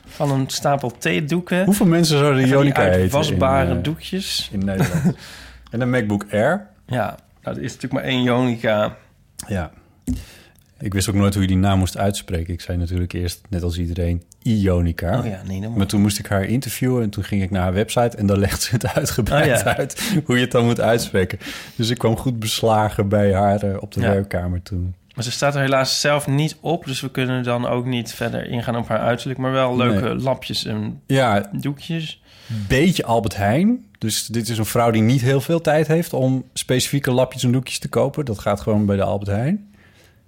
Van 0.06 0.32
een 0.32 0.50
stapel 0.50 0.98
theedoeken. 0.98 1.66
Hoeveel 1.66 1.86
mensen 1.86 2.18
zouden 2.18 2.48
Jonica 2.48 2.82
heten? 2.82 3.00
uitwasbare 3.00 3.70
in, 3.70 3.78
eh, 3.78 3.84
doekjes. 3.84 4.50
in 4.52 4.66
Nederland. 4.66 5.16
en 5.72 5.82
een 5.82 5.90
MacBook 5.90 6.26
Air. 6.32 6.68
Ja, 6.86 7.18
nou, 7.44 7.58
er 7.58 7.64
is 7.64 7.74
natuurlijk 7.74 7.94
maar 7.94 8.12
één 8.12 8.24
Jonica. 8.24 8.98
Ja. 9.48 9.72
Ik 10.82 10.94
wist 10.94 11.10
ook 11.10 11.16
nooit 11.16 11.34
hoe 11.34 11.42
je 11.42 11.48
die 11.48 11.58
naam 11.58 11.80
moest 11.80 11.98
uitspreken. 11.98 12.54
Ik 12.54 12.62
zei 12.62 12.78
natuurlijk 12.78 13.14
eerst, 13.14 13.42
net 13.50 13.64
als 13.64 13.78
iedereen, 13.78 14.24
Ionica. 14.42 15.20
Oh 15.20 15.26
ja, 15.26 15.42
nee, 15.48 15.60
Maar 15.60 15.70
moet. 15.70 15.90
toen 15.90 16.02
moest 16.02 16.20
ik 16.20 16.26
haar 16.26 16.44
interviewen 16.44 17.04
en 17.04 17.10
toen 17.10 17.24
ging 17.24 17.42
ik 17.44 17.52
naar 17.52 17.62
haar 17.62 17.74
website 17.74 18.18
en 18.18 18.26
daar 18.26 18.38
legt 18.48 18.62
ze 18.62 18.72
het 18.72 18.88
uitgebreid 18.88 19.60
Oh 19.60 19.64
ja. 19.66 19.76
uit 19.78 20.14
hoe 20.26 20.36
je 20.36 20.42
het 20.42 20.52
dan 20.52 20.66
moet 20.66 20.82
uitspreken. 20.82 21.40
Dus 21.76 21.90
ik 21.90 21.98
kwam 21.98 22.18
goed 22.18 22.40
beslagen 22.40 23.08
bij 23.10 23.34
haar 23.34 23.64
eh, 23.64 23.78
op 23.82 23.94
de 23.94 24.02
Ja. 24.02 24.10
werkkamer 24.12 24.62
toen. 24.64 24.96
Maar 25.16 25.24
ze 25.24 25.32
staat 25.32 25.56
er 25.56 25.62
helaas 25.62 26.02
zelf 26.02 26.28
niet 26.28 26.58
op, 26.62 26.86
dus 26.86 27.02
we 27.02 27.12
kunnen 27.12 27.44
dan 27.44 27.68
ook 27.68 27.86
niet 27.86 28.14
verder 28.14 28.48
ingaan 28.48 28.76
op 28.78 28.88
haar 28.88 29.00
uiterlijk. 29.00 29.40
Maar 29.40 29.52
wel 29.52 29.78
leuke 29.78 30.06
Nee. 30.08 30.16
lapjes 30.16 30.66
en 30.66 31.02
Ja, 31.08 31.50
doekjes. 31.52 32.22
beetje 32.68 33.06
Albert 33.06 33.36
Heijn. 33.38 33.86
Dus 33.98 34.26
dit 34.26 34.50
is 34.50 34.58
een 34.58 34.66
vrouw 34.66 34.92
die 34.92 35.02
niet 35.02 35.22
heel 35.22 35.42
veel 35.42 35.62
tijd 35.62 35.88
heeft 35.88 36.14
om 36.14 36.44
specifieke 36.54 37.12
lapjes 37.12 37.44
en 37.44 37.52
doekjes 37.52 37.80
te 37.80 37.88
kopen. 37.90 38.26
Dat 38.26 38.40
gaat 38.40 38.62
gewoon 38.62 38.86
bij 38.86 38.96
de 38.96 39.04
Albert 39.04 39.30
Heijn. 39.32 39.70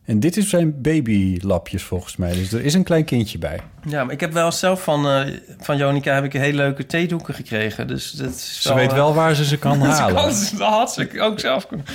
En 0.06 0.20
dit 0.20 0.38
is 0.38 0.50
zijn 0.50 0.82
babylapjes 0.82 1.84
volgens 1.84 2.16
mij. 2.16 2.34
Dus 2.34 2.52
er 2.54 2.64
is 2.66 2.74
een 2.74 2.84
klein 2.84 3.06
kindje 3.06 3.38
bij. 3.38 3.60
Ja, 3.86 4.04
maar 4.04 4.14
ik 4.14 4.20
heb 4.20 4.34
wel 4.34 4.52
zelf 4.52 4.84
van, 4.84 5.08
eh, 5.10 5.34
van 5.60 5.78
Jonica 5.78 6.14
heb 6.14 6.24
ik 6.24 6.34
hele 6.34 6.58
leuke 6.58 6.86
theedoeken 6.86 7.34
gekregen. 7.34 7.88
Dus 7.88 8.12
dat 8.12 8.30
is 8.30 8.62
Ze 8.62 8.74
weet 8.74 8.90
eh, 8.90 8.96
wel 8.96 9.14
waar 9.14 9.36
ze 9.36 9.46
ze 9.46 9.58
kan 9.58 9.82
halen. 9.82 10.16
kan 10.16 10.34
dat 10.58 10.70
had 10.70 10.94
ze 10.94 11.22
ook 11.22 11.40
zelf 11.40 11.68
kunnen. 11.68 11.86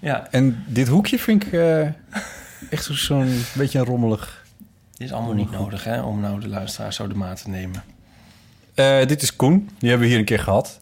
Ja, 0.00 0.28
En 0.30 0.64
dit 0.66 0.88
hoekje 0.88 1.18
vind 1.18 1.46
ik 1.46 1.52
eh, 1.52 1.80
echt 2.70 2.88
zo'n 2.92 3.42
beetje 3.54 3.78
een 3.78 3.84
rommelig... 3.84 4.44
dit 4.92 5.06
is 5.06 5.12
allemaal 5.12 5.34
niet 5.34 5.50
nodig 5.50 5.84
hè, 5.84 6.00
om 6.02 6.20
nou 6.20 6.40
de 6.40 6.48
luisteraar 6.48 6.92
zo 6.92 7.06
de 7.08 7.14
maat 7.14 7.42
te 7.42 7.50
nemen. 7.50 7.82
Eh, 8.74 9.06
dit 9.06 9.22
is 9.22 9.36
Koen. 9.36 9.70
Die 9.78 9.88
hebben 9.88 10.00
we 10.06 10.12
hier 10.12 10.20
een 10.20 10.28
keer 10.28 10.38
gehad. 10.40 10.80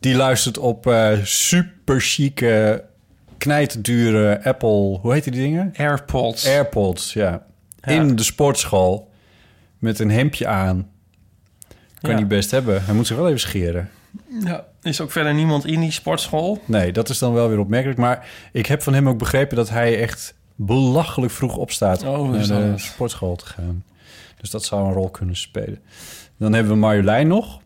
Die 0.00 0.14
luistert 0.14 0.58
op 0.58 0.86
eh 0.86 1.18
super 1.22 2.00
chique, 2.00 2.84
knijtdure 3.40 4.44
Apple... 4.44 4.98
Hoe 5.00 5.12
heet 5.12 5.24
die 5.24 5.32
dingen? 5.32 5.72
AirPods. 5.76 6.46
AirPods, 6.46 7.12
ja. 7.12 7.42
Ja. 7.80 7.92
In 7.92 8.16
de 8.16 8.22
sportschool. 8.22 9.10
Met 9.78 9.98
een 9.98 10.10
hemdje 10.10 10.46
aan. 10.46 10.88
Kan 12.00 12.10
Ja. 12.10 12.16
hij 12.16 12.26
best 12.26 12.50
hebben. 12.50 12.84
Hij 12.84 12.94
moet 12.94 13.06
zich 13.06 13.16
wel 13.16 13.26
even 13.26 13.40
scheren. 13.40 13.90
Ja, 14.44 14.64
is 14.82 15.00
ook 15.00 15.10
verder 15.10 15.34
niemand 15.34 15.66
in 15.66 15.80
die 15.80 15.90
sportschool. 15.90 16.62
Nee, 16.64 16.92
dat 16.92 17.08
is 17.08 17.18
dan 17.18 17.32
wel 17.32 17.48
weer 17.48 17.58
opmerkelijk. 17.58 17.98
Maar 17.98 18.28
ik 18.52 18.66
heb 18.66 18.82
van 18.82 18.94
hem 18.94 19.08
ook 19.08 19.18
begrepen 19.18 19.56
dat 19.56 19.68
hij 19.70 20.00
echt 20.00 20.34
belachelijk 20.54 21.32
vroeg 21.32 21.56
opstaat 21.56 22.02
Oh, 22.04 22.18
om 22.20 22.34
is 22.34 22.48
naar 22.48 22.72
de 22.72 22.78
sportschool 22.78 23.36
te 23.36 23.46
gaan. 23.46 23.84
Dus 24.40 24.50
dat 24.50 24.64
zou 24.64 24.86
een 24.86 24.92
rol 24.92 25.10
kunnen 25.10 25.36
spelen. 25.36 25.78
Dan 26.36 26.52
hebben 26.52 26.72
we 26.72 26.78
Marjolein 26.78 27.28
nog. 27.28 27.59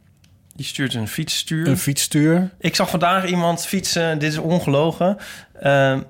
Die 0.57 0.67
stuurt 0.67 0.95
een 0.95 1.09
fietsstuur. 1.09 1.69
Een 1.69 1.79
fietsstuur. 1.79 2.51
Ik 2.59 2.75
zag 2.75 2.91
vandaag 2.91 3.27
iemand 3.27 3.67
fietsen, 3.67 4.19
dit 4.19 4.33
is 4.33 4.39
ongelogen. 4.39 5.17
Ehm, 5.61 6.01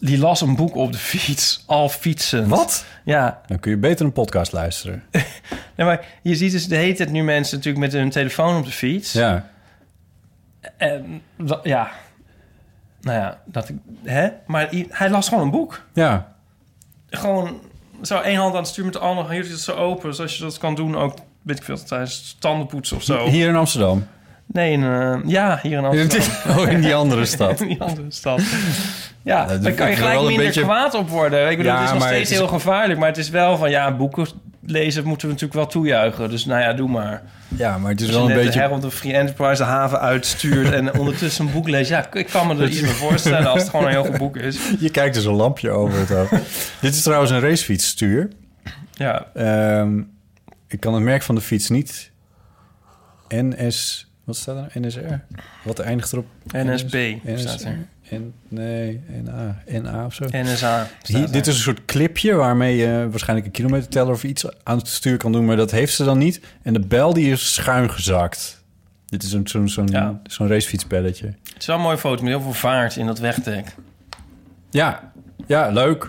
die 0.00 0.18
las 0.18 0.40
een 0.40 0.56
boek 0.56 0.74
op 0.76 0.92
de 0.92 0.98
fiets, 0.98 1.62
al 1.66 1.88
fietsend. 1.88 2.46
Wat? 2.48 2.84
Ja, 3.04 3.40
Dan 3.46 3.58
kun 3.60 3.70
je 3.70 3.76
beter 3.76 4.06
een 4.06 4.12
podcast 4.12 4.52
luisteren. 4.52 5.02
nee, 5.76 5.86
maar 5.86 6.06
je 6.22 6.34
ziet 6.36 6.52
dus 6.52 6.66
de 6.68 6.76
hele 6.76 6.94
tijd 6.94 7.10
nu 7.10 7.22
mensen 7.22 7.56
natuurlijk 7.56 7.84
met 7.84 7.92
hun 7.92 8.10
telefoon 8.10 8.56
op 8.56 8.64
de 8.64 8.70
fiets. 8.70 9.12
Ja. 9.12 9.50
En, 10.76 11.22
dat- 11.38 11.60
ja, 11.62 11.90
nou 13.00 13.18
ja, 13.18 13.40
dat 13.44 13.68
ik, 13.68 13.76
hè? 14.04 14.28
Maar 14.46 14.68
hij 14.88 15.10
las 15.10 15.28
gewoon 15.28 15.44
een 15.44 15.50
boek. 15.50 15.82
Ja. 15.92 16.34
Gewoon 17.10 17.60
zo 18.02 18.18
één 18.20 18.36
hand 18.38 18.52
aan 18.54 18.60
het 18.60 18.68
stuur 18.68 18.84
met 18.84 18.92
de 18.92 18.98
andere 18.98 19.32
hield 19.32 19.44
hij 19.44 19.54
het 19.54 19.62
zo 19.62 19.72
open. 19.74 20.14
Zoals 20.14 20.36
je 20.36 20.42
dat 20.42 20.58
kan 20.58 20.74
doen 20.74 20.96
ook, 20.96 21.18
weet 21.42 21.56
ik 21.58 21.64
veel, 21.64 21.84
tijdens 21.84 22.36
tandenpoetsen 22.38 22.96
of 22.96 23.02
zo. 23.02 23.28
Hier 23.28 23.48
in 23.48 23.56
Amsterdam. 23.56 24.06
Nee, 24.46 24.72
in, 24.72 24.82
eh, 24.84 25.16
ja, 25.26 25.58
hier 25.62 25.78
in 25.78 25.84
Amsterdam. 25.84 26.58
Oh, 26.58 26.68
in 26.70 26.80
die 26.80 26.94
andere 26.94 27.24
stad. 27.24 27.60
in 27.60 27.68
die 27.68 27.80
andere 27.82 28.06
stad. 28.10 28.40
Ja, 29.22 29.46
dat 29.46 29.62
daar 29.62 29.72
kan 29.72 29.90
je 29.90 29.96
gelijk 29.96 30.20
minder 30.20 30.44
beetje- 30.44 30.62
kwaad 30.62 30.94
op 30.94 31.08
worden. 31.08 31.50
Ik 31.50 31.56
bedoel, 31.56 31.72
Ja, 31.72 31.78
het 31.80 31.88
is 31.88 31.94
nog 31.98 32.06
steeds 32.06 32.30
is- 32.30 32.36
heel 32.36 32.46
gevaarlijk. 32.48 32.98
Maar 32.98 33.08
het 33.08 33.18
is 33.18 33.28
wel 33.30 33.56
van, 33.56 33.70
ja, 33.70 33.96
boeken 33.96 34.26
lezen 34.66 35.04
moeten 35.04 35.26
we 35.26 35.32
natuurlijk 35.32 35.60
wel 35.60 35.70
toejuichen. 35.70 36.30
Dus 36.30 36.44
nou 36.44 36.60
ja, 36.60 36.72
doe 36.72 36.88
maar. 36.88 37.22
Ja, 37.56 37.78
maar 37.78 37.90
het 37.90 38.00
is 38.00 38.10
wel 38.10 38.28
een 38.28 38.34
beetje... 38.34 38.50
de 38.50 38.58
Herald 38.58 38.84
of 38.84 38.94
Free 38.94 39.12
Enterprise 39.12 39.62
de 39.62 39.68
haven 39.68 40.00
uitstuurt... 40.00 40.72
en 40.72 40.94
ondertussen 40.98 41.46
een 41.46 41.52
boek 41.52 41.68
leest. 41.68 41.90
Ja, 41.90 42.12
ik 42.12 42.26
kan 42.26 42.46
me 42.46 42.54
er 42.62 42.68
iets 42.68 42.80
bij 42.80 42.90
voorstellen 42.90 43.46
als 43.50 43.60
het 43.60 43.70
gewoon 43.70 43.84
een 43.84 43.90
heel 43.90 44.04
goed 44.04 44.18
boek 44.18 44.36
is. 44.36 44.58
Je 44.80 44.90
kijkt 44.90 45.14
dus 45.14 45.24
een 45.24 45.32
lampje 45.34 45.70
over 45.70 45.98
het 45.98 46.08
hoofd. 46.08 46.32
Dit 46.80 46.94
is 46.94 47.02
trouwens 47.02 47.30
een 47.30 47.40
racefietsstuur. 47.40 48.28
Ja, 48.92 49.26
Ehm, 49.34 50.00
ik 50.72 50.80
kan 50.80 50.94
het 50.94 51.02
merk 51.02 51.22
van 51.22 51.34
de 51.34 51.40
fiets 51.40 51.68
niet. 51.68 52.10
NS... 53.28 54.06
Wat 54.24 54.36
staat 54.36 54.70
er? 54.74 54.80
NSR? 54.80 55.14
Wat 55.64 55.78
eindigt 55.78 56.12
erop? 56.12 56.26
NSB 56.52 57.14
staat 57.36 57.54
NS, 57.54 57.64
er. 57.64 57.78
N, 58.14 58.32
nee, 58.48 59.00
NA. 59.24 59.62
NA 59.80 60.04
of 60.04 60.14
zo. 60.14 60.24
NSA. 60.30 60.86
Hier, 61.02 61.16
staat 61.18 61.32
dit 61.32 61.46
is 61.46 61.54
een 61.54 61.60
soort 61.62 61.84
clipje 61.84 62.34
waarmee 62.34 62.76
je 62.76 63.06
waarschijnlijk 63.10 63.46
een 63.46 63.52
kilometerteller 63.52 64.12
of 64.12 64.24
iets 64.24 64.44
aan 64.62 64.78
het 64.78 64.88
stuur 64.88 65.16
kan 65.16 65.32
doen, 65.32 65.44
maar 65.44 65.56
dat 65.56 65.70
heeft 65.70 65.94
ze 65.94 66.04
dan 66.04 66.18
niet. 66.18 66.40
En 66.62 66.72
de 66.72 66.80
bel 66.80 67.12
die 67.14 67.30
is 67.32 67.54
schuin 67.54 67.90
gezakt. 67.90 68.64
Dit 69.06 69.22
is 69.22 69.32
een- 69.32 69.48
zo'n 69.48 69.68
zo'n 69.68 69.86
Ja. 69.86 70.20
zo'n 70.26 70.48
racefietsbelletje. 70.48 71.26
Het 71.26 71.56
is 71.60 71.66
wel 71.66 71.76
een 71.76 71.82
mooie 71.82 71.98
foto 71.98 72.22
met 72.22 72.32
heel 72.32 72.40
veel 72.42 72.52
vaart 72.52 72.96
in 72.96 73.06
dat 73.06 73.18
wegdek. 73.18 73.74
Ja, 74.70 75.12
ja, 75.46 75.68
leuk. 75.70 76.02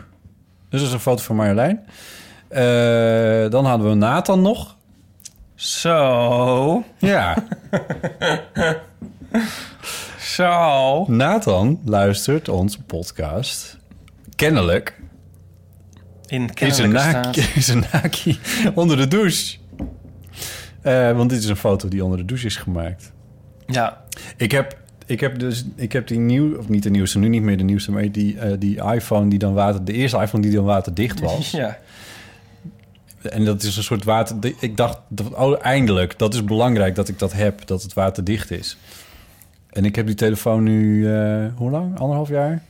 Dus 0.69 0.79
dat 0.79 0.87
is 0.89 0.93
een 0.93 0.99
foto 0.99 1.23
van 1.23 1.35
Marjolein. 1.35 1.79
Eh, 2.53 3.49
dan 3.51 3.65
hadden 3.65 3.89
we 3.89 3.95
Nathan 3.95 4.41
nog. 4.41 4.75
Zo, 5.55 6.83
Ja, 6.97 7.43
zo. 10.19 11.05
Nathan 11.07 11.79
luistert 11.85 12.49
onze 12.49 12.83
podcast. 12.83 13.77
Kennelijk 14.35 14.99
In 16.27 16.49
staat. 17.09 17.37
is 17.55 17.67
een 17.67 17.83
naki 17.91 18.39
onder 18.73 18.97
de 18.97 19.07
douche. 19.07 19.57
Eh, 20.81 21.11
want 21.15 21.29
dit 21.29 21.39
is 21.39 21.45
een 21.49 21.55
foto 21.55 21.87
die 21.87 22.03
onder 22.03 22.17
de 22.17 22.25
douche 22.25 22.45
is 22.45 22.55
gemaakt. 22.55 23.11
Ja, 23.67 24.01
Ik 24.37 24.51
heb, 24.51 24.77
ik 25.05 25.19
heb 25.19 25.39
dus 25.39 25.65
ik 25.75 25.91
heb 25.91 26.07
die 26.07 26.19
nieuw, 26.19 26.57
of 26.57 26.69
niet 26.69 26.83
de 26.83 26.89
nieuwste, 26.89 27.19
nu 27.19 27.27
niet 27.27 27.41
meer 27.41 27.57
de 27.57 27.63
nieuwste, 27.63 27.91
maar 27.91 28.11
die, 28.11 28.39
eh, 28.39 28.51
die 28.59 28.83
iPhone 28.93 29.29
die 29.29 29.39
dan 29.39 29.53
water, 29.53 29.85
de 29.85 29.93
eerste 29.93 30.17
iPhone 30.21 30.43
die 30.43 30.51
dan 30.51 30.65
waterdicht 30.65 31.19
was. 31.19 31.51
ja. 31.61 31.77
En 33.29 33.45
dat 33.45 33.63
is 33.63 33.77
een 33.77 33.83
soort 33.83 34.03
water. 34.03 34.37
Ik 34.59 34.77
dacht, 34.77 34.99
oh, 35.33 35.55
eindelijk, 35.61 36.19
dat 36.19 36.33
is 36.33 36.43
belangrijk 36.43 36.95
dat 36.95 37.07
ik 37.07 37.19
dat 37.19 37.33
heb, 37.33 37.67
dat 37.67 37.83
het 37.83 37.93
waterdicht 37.93 38.51
is. 38.51 38.77
En 39.69 39.85
ik 39.85 39.95
heb 39.95 40.05
die 40.05 40.15
telefoon 40.15 40.63
nu, 40.63 41.07
eh, 41.13 41.45
hoe 41.55 41.71
lang? 41.71 41.99
Anderhalf 41.99 42.29
jaar? 42.29 42.61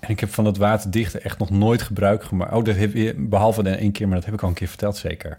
En 0.00 0.08
ik 0.08 0.20
heb 0.20 0.30
van 0.30 0.44
dat 0.44 0.56
waterdichte 0.56 1.18
echt 1.18 1.38
nog 1.38 1.50
nooit 1.50 1.82
gebruik 1.82 2.24
gemaakt. 2.24 2.52
Oh, 2.54 2.64
dat 2.64 2.76
heb 2.76 2.94
je, 2.94 3.14
behalve 3.18 3.62
dan 3.62 3.72
één 3.72 3.92
keer, 3.92 4.06
maar 4.06 4.16
dat 4.16 4.24
heb 4.24 4.34
ik 4.34 4.42
al 4.42 4.48
een 4.48 4.54
keer 4.54 4.68
verteld 4.68 4.96
zeker. 4.96 5.38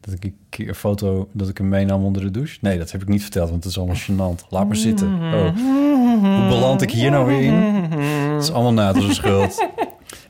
Dat 0.00 0.14
ik 0.14 0.24
een 0.24 0.36
keer 0.48 0.68
een 0.68 0.74
foto, 0.74 1.28
dat 1.32 1.48
ik 1.48 1.58
hem 1.58 1.68
meenam 1.68 2.04
onder 2.04 2.22
de 2.22 2.30
douche. 2.30 2.58
Nee, 2.60 2.78
dat 2.78 2.92
heb 2.92 3.02
ik 3.02 3.08
niet 3.08 3.22
verteld, 3.22 3.50
want 3.50 3.64
het 3.64 3.72
is 3.72 3.78
allemaal 3.78 3.96
gênant. 3.96 4.48
Laat 4.48 4.66
maar 4.66 4.76
zitten. 4.76 5.08
Oh. 5.14 5.56
Hoe 6.20 6.48
beland 6.48 6.82
ik 6.82 6.90
hier 6.90 7.10
nou 7.10 7.26
weer 7.26 7.42
in? 7.42 7.54
Het 7.54 8.42
is 8.42 8.52
allemaal 8.52 8.94
na 8.94 9.12
schuld. 9.12 9.66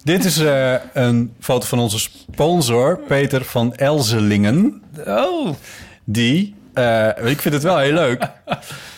Dit 0.05 0.25
is 0.25 0.39
eh, 0.39 0.75
een 0.93 1.33
foto 1.41 1.67
van 1.67 1.79
onze 1.79 1.99
sponsor, 1.99 2.99
Peter 2.99 3.45
van 3.45 3.75
Elzelingen. 3.75 4.83
Oh, 5.07 5.55
Die, 6.05 6.55
eh, 6.75 7.09
ik 7.25 7.41
vind 7.41 7.55
het 7.55 7.63
wel 7.63 7.79
heel 7.79 7.93
leuk. 7.93 8.31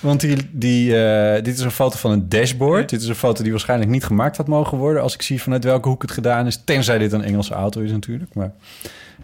Want 0.00 0.20
die, 0.20 0.36
die, 0.52 1.04
eh, 1.04 1.42
dit 1.42 1.54
is 1.54 1.60
een 1.60 1.70
foto 1.70 1.96
van 1.96 2.10
een 2.10 2.28
dashboard. 2.28 2.88
Dit 2.88 3.02
is 3.02 3.08
een 3.08 3.14
foto 3.14 3.42
die 3.42 3.52
waarschijnlijk 3.52 3.90
niet 3.90 4.04
gemaakt 4.04 4.36
had 4.36 4.46
mogen 4.46 4.78
worden... 4.78 5.02
als 5.02 5.14
ik 5.14 5.22
zie 5.22 5.42
vanuit 5.42 5.64
welke 5.64 5.88
hoek 5.88 6.02
het 6.02 6.10
gedaan 6.10 6.46
is. 6.46 6.62
Tenzij 6.64 6.98
dit 6.98 7.12
een 7.12 7.24
Engelse 7.24 7.54
auto 7.54 7.80
is 7.80 7.90
natuurlijk. 7.90 8.34
Maar 8.34 8.52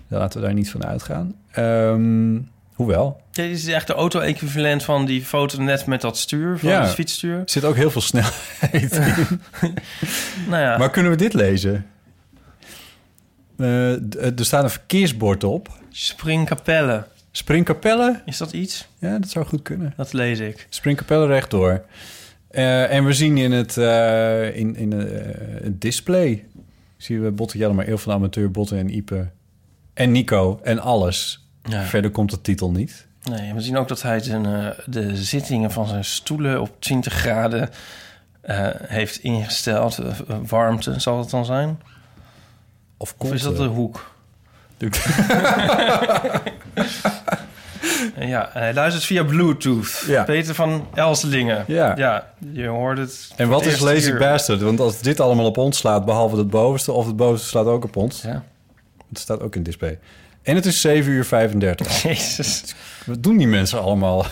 laten 0.09 0.41
we 0.41 0.47
daar 0.47 0.55
niet 0.55 0.71
van 0.71 0.85
uitgaan. 0.85 1.35
Ehm, 1.51 2.39
hoewel, 2.77 3.21
dit 3.31 3.51
is 3.51 3.67
echt 3.67 3.87
de 3.87 3.93
auto-equivalent 3.93 4.83
van 4.83 5.05
die 5.05 5.25
foto 5.25 5.63
net 5.63 5.87
met 5.87 6.01
dat 6.01 6.19
stuur, 6.19 6.59
van 6.59 6.69
Ja. 6.71 6.83
het 6.83 6.91
fietsstuur. 6.95 7.37
er 7.39 7.43
zit 7.45 7.65
ook 7.65 7.77
heel 7.77 7.91
veel 7.91 8.01
snelheid 8.01 8.93
in. 8.93 9.41
Nou 10.49 10.63
ja, 10.63 10.79
Maar 10.79 10.91
kunnen 10.91 11.13
we 11.13 11.19
dit 11.19 11.33
lezen? 11.35 11.87
Eh, 13.59 13.93
d- 13.93 14.17
er 14.39 14.45
staat 14.45 14.63
een 14.63 14.71
verkeersbord 14.71 15.45
op. 15.45 15.69
Springkapelle. 15.91 17.07
Springkapelle? 17.31 18.23
Is 18.25 18.37
dat 18.37 18.53
iets? 18.53 18.89
Ja, 18.99 19.19
dat 19.19 19.31
zou 19.31 19.47
goed 19.47 19.63
kunnen. 19.63 19.93
Dat 19.97 20.13
lees 20.13 20.39
ik. 20.39 20.67
Springkapelle 20.69 21.27
rechtdoor. 21.27 21.85
Eh 22.51 22.93
en 22.93 23.05
we 23.05 23.13
zien 23.13 23.37
in 23.39 23.53
het, 23.53 23.77
eh, 23.77 24.57
in, 24.57 24.77
in, 24.77 24.93
eh, 24.93 25.25
het 25.63 25.81
display... 25.81 26.45
zien 26.97 27.23
we 27.23 27.31
Botte 27.31 27.59
Jellema, 27.59 27.83
Eel 27.85 27.99
van 27.99 28.13
de 28.13 28.19
Amateur, 28.19 28.51
Botte 28.51 28.77
en 28.77 28.97
Ipe... 28.97 29.31
en 29.95 30.13
Nico 30.13 30.61
en 30.63 30.79
alles. 30.79 31.46
Ja. 31.69 31.83
Verder 31.83 32.11
komt 32.11 32.31
de 32.31 32.41
titel 32.41 32.71
niet. 32.71 33.07
Nee, 33.23 33.55
we 33.55 33.61
zien 33.61 33.77
ook 33.77 33.89
dat 33.89 34.03
hij 34.03 34.21
zijn, 34.21 34.47
eh, 34.47 34.67
de 34.87 35.17
zittingen 35.17 35.71
van 35.71 35.87
zijn 35.87 36.05
stoelen 36.05 36.61
op 36.61 36.71
20 36.79 37.13
graden 37.13 37.71
eh, 38.41 38.69
heeft 38.83 39.19
ingesteld. 39.19 39.99
Eh, 39.99 40.37
warmte 40.47 41.01
zal 41.01 41.19
het 41.19 41.31
dan 41.31 41.45
zijn? 41.45 41.81
Of, 42.97 43.15
Of 43.19 43.33
is 43.33 43.43
dat 43.43 43.57
de 43.57 43.65
hoek? 43.65 44.15
Ja, 48.19 48.51
hij 48.53 48.75
luistert 48.75 49.05
via 49.05 49.25
Bluetooth. 49.25 50.05
Ja. 50.07 50.25
Peter 50.25 50.55
van 50.55 50.87
Elselingen. 50.95 51.65
Ja. 51.67 51.97
ja, 51.97 52.33
je 52.53 52.67
hoort 52.67 52.99
het. 52.99 53.33
En 53.37 53.49
wat 53.49 53.67
is 53.67 53.79
Lazy. 53.79 54.17
Bastard? 54.17 54.61
Want 54.61 54.81
als 54.81 55.01
dit 55.01 55.21
allemaal 55.21 55.45
op 55.47 55.57
ons 55.57 55.79
slaat, 55.79 56.05
behalve 56.05 56.37
het 56.37 56.51
bovenste... 56.51 56.93
of 56.93 57.07
het 57.07 57.17
bovenste 57.17 57.49
slaat 57.49 57.67
ook 57.67 57.85
op 57.85 57.97
ons... 57.97 58.23
Ja. 58.23 58.45
het 59.09 59.19
staat 59.19 59.41
ook 59.41 59.55
in 59.55 59.63
display. 59.63 59.99
En 60.47 60.55
het 60.55 60.67
is 60.67 60.81
7 60.81 61.13
uur 61.13 61.25
35. 61.25 62.03
Jezus. 62.03 62.63
Wat 63.07 63.23
doen 63.23 63.37
die 63.37 63.47
mensen 63.47 63.81
allemaal? 63.81 64.27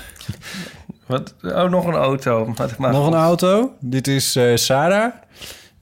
Wat? 1.06 1.34
Oh, 1.42 1.70
nog 1.70 1.86
een 1.86 1.94
auto. 1.94 2.54
Maar, 2.78 2.92
Nog 2.92 3.06
een 3.06 3.14
auto. 3.14 3.76
Dit 3.80 4.08
is 4.08 4.36
eh, 4.36 4.56
Sarah. 4.56 5.12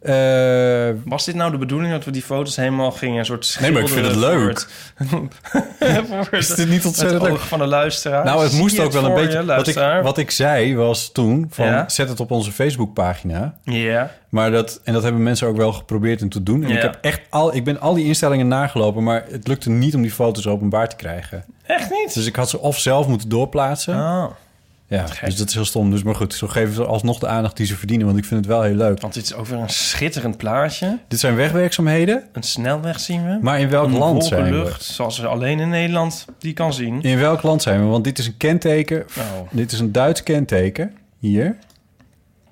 Eh, 0.03 0.89
Was 1.05 1.25
dit 1.25 1.35
nou 1.35 1.51
de 1.51 1.59
bedoeling 1.59 1.93
dat 1.93 2.05
we 2.05 2.11
die 2.11 2.23
foto's 2.23 2.57
helemaal 2.57 2.91
gingen 2.91 3.19
een 3.19 3.25
soort 3.25 3.57
Nee, 3.61 3.73
maar 3.73 3.83
ik 3.83 3.89
vind 3.89 4.07
het 4.07 4.17
leuk. 4.17 4.67
het- 4.95 6.31
Is 6.31 6.55
dit 6.55 6.69
niet 6.69 6.85
ontzettend 6.87 7.23
het 7.23 7.31
leuk? 7.31 7.41
van 7.41 7.59
de 7.59 7.67
luisteraar. 7.67 8.25
Nou, 8.25 8.43
het 8.43 8.53
moest 8.53 8.79
ook 8.81 8.93
wel 8.93 9.05
een 9.05 9.15
beetje. 9.15 9.39
je, 9.39 9.45
wat, 9.45 9.67
ik, 9.69 9.75
wat 10.03 10.19
ik 10.19 10.31
zei 10.31 10.77
was 10.77 11.13
toen: 11.13 11.47
van 11.51 11.67
Ja? 11.67 11.89
zet 11.89 12.09
het 12.09 12.21
op 12.21 12.31
onze 12.31 12.53
Facebookpagina. 12.53 13.55
Ja. 13.65 14.11
Maar 14.29 14.51
dat, 14.51 14.81
en 14.85 14.93
dat 14.93 15.03
hebben 15.03 15.23
mensen 15.23 15.49
ook 15.49 15.57
wel 15.57 15.73
geprobeerd 15.73 16.23
om 16.23 16.29
te 16.29 16.43
doen. 16.43 16.65
En 16.65 16.71
ik, 16.71 16.83
heb 16.83 16.99
echt 17.01 17.21
al, 17.31 17.55
ik 17.55 17.65
ben 17.65 17.81
al 17.81 17.95
die 17.95 18.05
instellingen 18.07 18.49
nagelopen, 18.49 19.03
maar 19.03 19.25
het 19.31 19.49
lukte 19.49 19.71
niet 19.71 19.95
om 19.95 20.03
die 20.03 20.11
foto's 20.11 20.47
openbaar 20.47 20.89
te 20.89 20.97
krijgen. 20.97 21.45
Echt 21.67 21.91
niet? 21.91 22.15
Dus 22.15 22.27
ik 22.27 22.37
had 22.37 22.51
ze 22.51 22.59
of 22.61 22.79
zelf 22.79 23.07
moeten 23.07 23.29
doorplaatsen. 23.29 23.95
Oh, 23.95 24.25
ja, 24.97 25.07
dus 25.25 25.37
dat 25.37 25.49
is 25.49 25.55
heel 25.55 25.65
stom. 25.65 25.91
Dus 25.91 26.03
maar 26.03 26.15
goed, 26.15 26.35
zo 26.35 26.47
geven 26.47 26.75
ze 26.75 26.85
alsnog 26.85 27.19
de 27.19 27.27
aandacht 27.27 27.57
die 27.57 27.67
ze 27.67 27.77
verdienen, 27.77 28.07
want 28.07 28.19
ik 28.19 28.25
vind 28.25 28.41
het 28.41 28.49
wel 28.49 28.63
heel 28.63 28.75
leuk. 28.75 29.01
want 29.01 29.15
dit 29.15 29.25
is 29.25 29.35
ook 29.35 29.47
weer 29.47 29.59
een 29.59 29.69
schitterend 29.69 30.37
plaatje. 30.37 30.99
Dit 31.09 31.21
zijn 31.21 31.35
wegwerkzaamheden, 31.35 32.23
Een 32.33 32.43
snelweg 32.43 33.01
zien 33.01 33.25
we. 33.27 33.39
maar 33.41 33.61
in 33.61 33.69
welk 33.69 33.87
een 33.87 33.99
land 33.99 34.25
zijn 34.25 34.51
lucht, 34.51 34.83
zoals 34.85 35.19
we 35.19 35.27
alleen 35.27 35.61
in 35.61 35.69
Nederland 35.69 36.25
die 36.39 36.53
kan 36.53 36.73
zien. 36.73 37.01
we? 37.01 37.09
In 37.09 37.19
welk 37.19 37.43
land 37.43 37.63
zijn 37.63 37.81
we? 37.81 37.87
Want 37.87 38.05
dit 38.05 38.19
is 38.19 38.27
een 38.27 38.37
kenteken. 38.37 39.01
Oh. 39.19 39.49
Dit 39.51 39.73
is 39.73 39.79
een 39.81 39.93
Duits 39.93 40.23
kenteken. 40.23 40.95
Hier. 41.19 41.57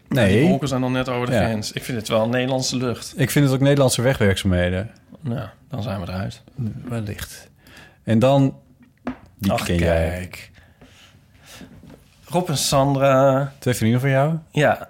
Die 0.09 0.19
Nee, 0.19 0.49
wolken 0.49 0.69
zijn 0.69 0.81
dan 0.81 0.93
net 0.93 1.09
over 1.09 1.27
de 1.27 1.33
Ja. 1.33 1.45
grens. 1.45 1.73
Ik 1.73 1.83
vind 1.85 1.99
het 1.99 2.09
wel 2.09 2.29
Nederlandse 2.29 2.77
lucht. 2.77 3.13
ik 3.17 3.31
vind 3.31 3.45
het 3.45 3.55
ook 3.55 3.61
Nederlandse 3.61 4.03
wegwerkzaamheden. 4.03 4.91
Nou, 5.21 5.47
dan 5.69 5.83
zijn 5.83 6.01
we 6.01 6.07
eruit. 6.09 6.43
Wellicht. 6.89 7.49
En 8.05 8.19
dan, 8.19 8.55
die 9.39 9.53
Ach, 9.53 9.65
ken 9.65 9.77
jij. 9.79 10.29
Rob 12.31 12.49
en 12.49 12.57
Sandra. 12.57 13.53
Twee 13.59 13.75
vrienden 13.75 14.01
van 14.01 14.11
jou? 14.11 14.35
Ja. 14.51 14.89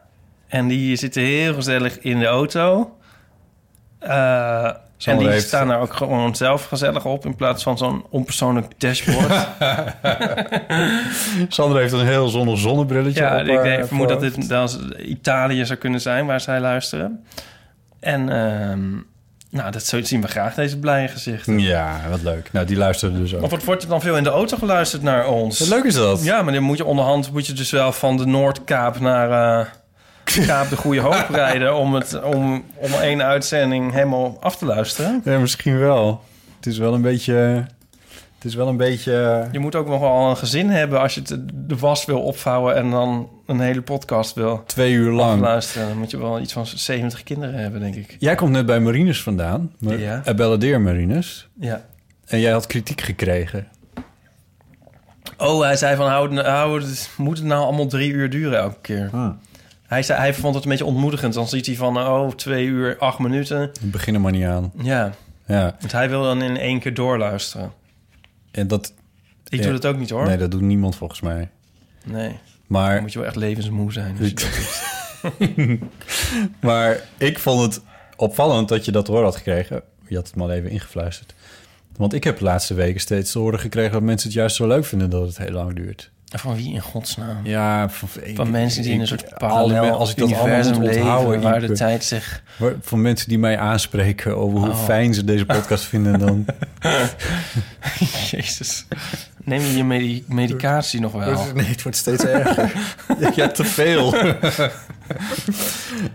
En 0.49 0.69
die 0.69 0.97
zitten 0.97 1.23
heel 1.23 1.55
gezellig 1.55 1.99
in 1.99 2.19
de 2.19 2.27
auto. 2.27 2.97
Eh, 3.99 4.65
en 5.05 5.19
die 5.19 5.29
heeft- 5.29 5.47
staan 5.47 5.69
daar 5.69 5.81
ook 5.81 5.93
gewoon 5.93 6.37
zelf 6.37 6.65
gezellig 6.65 7.05
op... 7.05 7.25
in 7.25 7.35
plaats 7.35 7.63
van 7.63 7.79
zo'n 7.79 8.05
onpersoonlijk 8.11 8.81
dashboard. 8.81 9.49
Sander 11.49 11.81
heeft 11.81 11.93
een 11.93 12.07
heel 12.07 12.29
zonnig 12.29 12.59
zonnebrilletje 12.59 13.21
ja, 13.23 13.41
op 13.41 13.47
ik 13.47 13.63
denk, 13.63 13.87
vermoed 13.87 14.09
dat 14.09 14.21
dit 14.21 14.49
dat 14.49 14.79
Italië 14.99 15.65
zou 15.65 15.79
kunnen 15.79 16.01
zijn... 16.01 16.27
waar 16.27 16.41
zij 16.41 16.61
luisteren. 16.61 17.25
En 18.01 18.29
ehm, 18.29 18.97
nou, 19.51 19.71
dat 19.71 19.85
zo- 19.85 20.03
zien 20.03 20.21
we 20.21 20.29
graag, 20.29 20.55
deze 20.55 20.79
blije 20.79 21.09
gezichten. 21.09 21.59
Ja, 21.59 22.01
wat 22.11 22.23
leuk. 22.23 22.53
Nou, 22.53 22.67
die 22.67 22.77
luisterde 22.77 23.19
dus 23.19 23.35
ook. 23.35 23.43
Of 23.43 23.51
wat 23.51 23.65
wordt 23.65 23.83
er 23.83 23.89
dan 23.89 24.01
veel 24.01 24.17
in 24.17 24.23
de 24.25 24.31
auto 24.31 24.57
geluisterd 24.57 25.03
naar 25.03 25.29
ons? 25.29 25.59
Wat 25.59 25.69
leuk 25.69 25.85
is 25.85 25.95
dat. 25.95 26.25
Ja, 26.25 26.43
maar 26.43 26.53
dan 26.53 26.63
moet 26.63 26.77
je 26.77 26.85
onderhand 26.85 27.33
moet 27.33 27.47
je 27.47 27.53
dus 27.53 27.71
wel 27.71 27.93
van 27.93 28.17
de 28.17 28.27
Noordkaap 28.27 29.01
naar, 29.01 29.61
eh, 29.61 29.67
Kaap 30.47 30.69
de 30.69 30.77
Goede 30.77 31.01
Hoop 31.01 31.27
rijden... 31.35 31.77
om, 31.77 31.95
het, 31.95 32.23
om, 32.23 32.65
om 32.75 32.93
één 32.93 33.23
uitzending 33.23 33.93
helemaal 33.93 34.37
af 34.41 34.57
te 34.57 34.65
luisteren. 34.67 35.21
Ja, 35.25 35.39
misschien 35.39 35.79
wel. 35.79 36.23
Het 36.57 36.67
is 36.67 36.79
wel 36.79 36.95
een 36.95 37.03
beetje... 37.03 37.67
Het 38.41 38.49
is 38.49 38.55
wel 38.55 38.69
een 38.69 38.77
beetje... 38.77 39.47
Je 39.53 39.59
moet 39.59 39.75
ook 39.75 39.89
nog 39.89 40.01
wel 40.01 40.31
een 40.31 40.37
gezin 40.37 40.71
hebben 40.71 41.01
als 41.01 41.15
je 41.15 41.21
het- 41.21 41.41
de 41.55 41.77
was 41.77 42.05
wil 42.05 42.21
opvouwen... 42.23 42.77
en 42.77 42.91
dan 42.91 43.29
een 43.47 43.61
hele 43.61 43.83
podcast 43.83 44.35
wil 44.35 44.63
Twee 44.67 44.93
uur 44.93 45.13
lang. 45.13 45.41
luisteren. 45.41 45.89
Dan 45.89 45.99
moet 45.99 46.11
je 46.11 46.19
wel 46.19 46.41
iets 46.41 46.53
van 46.53 46.67
70 46.67 47.23
kinderen 47.23 47.55
hebben, 47.55 47.81
denk 47.81 47.95
ik. 47.95 48.17
Jij 48.19 48.35
komt 48.35 48.51
net 48.51 48.67
bij 48.67 48.81
Marines 48.81 49.23
vandaan. 49.23 49.73
Maar, 49.79 49.99
Ja. 49.99 50.21
eh, 50.25 50.35
Balladeer 50.35 50.81
Marines. 50.81 51.49
Ja. 51.61 51.85
En 52.27 52.41
jij 52.41 52.53
had 52.53 52.67
kritiek 52.67 53.01
gekregen. 53.01 53.67
Oh, 55.39 55.61
hij 55.61 55.77
zei 55.77 55.97
van, 55.97 56.07
hou, 56.09 56.37
het- 56.37 56.47
hou 56.47 56.83
moet 57.17 57.39
het 57.39 57.47
nou 57.47 57.63
allemaal 57.65 57.87
drie 57.87 58.11
uur 58.13 58.31
duren 58.31 58.59
elke 58.59 58.79
keer? 58.81 59.11
Hij, 59.87 60.03
zei, 60.03 60.19
hij 60.19 60.35
vond 60.35 60.55
het 60.55 60.65
een 60.65 60.71
beetje 60.71 60.85
ontmoedigend. 60.85 61.35
Dan 61.35 61.49
ziet 61.49 61.67
hij 61.67 61.75
van, 61.75 61.99
oh, 61.99 62.31
twee 62.31 62.67
uur, 62.67 62.97
acht 62.99 63.19
minuten. 63.19 63.71
We 63.81 63.87
beginnen 63.87 64.23
maar 64.23 64.33
niet 64.33 64.45
aan. 64.45 64.73
Ja, 64.83 65.13
Ja. 65.47 65.77
want 65.81 65.93
hij 65.93 66.09
wil 66.09 66.23
dan 66.23 66.43
in 66.43 66.57
één 66.57 66.81
keer 66.81 66.95
doorluisteren. 66.95 67.73
En 68.51 68.69
dat... 68.69 68.93
Ik 69.49 69.59
Ja. 69.59 69.65
doe 69.65 69.73
dat 69.79 69.87
ook 69.87 69.99
niet, 69.99 70.11
hoor. 70.11 70.27
Nee, 70.27 70.37
dat 70.37 70.51
doet 70.51 70.61
niemand 70.61 70.97
volgens 70.97 71.21
mij. 71.21 71.51
Nee. 72.05 72.29
Dan 72.29 72.39
Maar, 72.67 73.01
moet 73.01 73.13
je 73.13 73.19
wel 73.19 73.29
echt 73.29 73.37
levensmoe 73.37 73.93
zijn. 73.93 74.17
als 74.21 74.33
maar 76.61 77.01
ik 77.19 77.39
vond 77.39 77.63
het 77.75 77.85
opvallend 78.17 78.69
dat 78.69 78.85
je 78.85 78.93
dat 78.93 79.07
horen 79.07 79.25
had 79.25 79.37
gekregen. 79.37 79.83
Je 80.07 80.17
had 80.17 80.27
het 80.27 80.37
maar 80.37 80.51
even 80.51 80.71
ingefluisterd. 80.71 81.35
Want 81.97 82.13
ik 82.13 82.25
heb 82.25 82.39
de 82.39 82.45
laatste 82.45 82.75
weken 82.75 83.01
steeds 83.01 83.33
te 83.33 83.39
horen 83.39 83.59
gekregen... 83.59 83.93
dat 83.93 84.03
mensen 84.03 84.29
het 84.29 84.39
juist 84.39 84.57
zo 84.57 84.67
leuk 84.67 84.85
vinden 84.85 85.11
dat 85.11 85.27
het 85.27 85.39
heel 85.39 85.51
lang 85.51 85.75
duurt. 85.75 86.11
Van 86.39 86.57
wie 86.57 86.73
in 86.73 86.81
godsnaam? 86.81 87.37
Ja, 87.47 87.89
van, 87.89 88.09
Van 88.35 88.51
mensen 88.51 88.83
die 88.83 88.93
in 88.93 89.01
een 89.01 89.07
soort 89.07 89.39
parallel 89.39 89.91
als 89.99 90.11
ik 90.11 90.17
dat 90.17 90.29
universum 90.31 90.83
leven... 90.83 91.41
waar 91.41 91.61
de 91.61 91.67
Ipe. 91.67 91.75
tijd 91.75 92.05
zich... 92.05 92.43
Van 92.81 93.01
mensen 93.03 93.29
die 93.29 93.39
mij 93.39 93.59
aanspreken 93.59 94.37
over 94.37 94.59
hoe 94.59 94.69
Oh. 94.69 94.85
fijn 94.85 95.15
ze 95.15 95.25
deze 95.25 95.47
podcast 95.47 95.85
vinden... 95.93 96.19
dan 96.19 96.45
Jezus. 98.31 98.87
Neem 99.45 99.61
je 99.61 99.77
je 99.77 99.85
medi- 99.85 100.25
medicatie 100.29 101.01
nog 101.01 101.13
wel? 101.13 101.45
Nee, 101.55 101.67
het 101.67 101.83
wordt 101.83 101.99
steeds 101.99 102.25
erger. 102.25 102.73
Je 103.35 103.41
hebt 103.43 103.55
te 103.55 103.65
veel. 103.65 104.15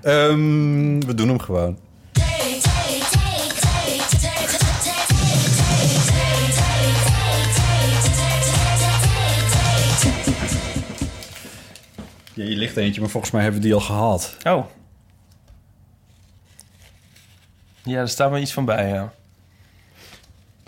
Ehm, 0.01 0.99
we 0.99 1.13
doen 1.15 1.27
hem 1.27 1.39
gewoon. 1.39 1.77
Ja, 12.35 12.43
je 12.43 12.55
ligt 12.55 12.77
eentje, 12.77 13.01
maar 13.01 13.09
volgens 13.09 13.31
mij 13.31 13.41
hebben 13.43 13.61
we 13.61 13.65
die 13.67 13.75
al 13.75 13.81
gehad. 13.81 14.37
Oh. 14.43 14.65
Ja, 17.83 17.99
er 17.99 18.09
staat 18.09 18.31
me 18.31 18.39
iets 18.39 18.53
van 18.53 18.65
bij, 18.65 18.87
ja. 18.89 19.13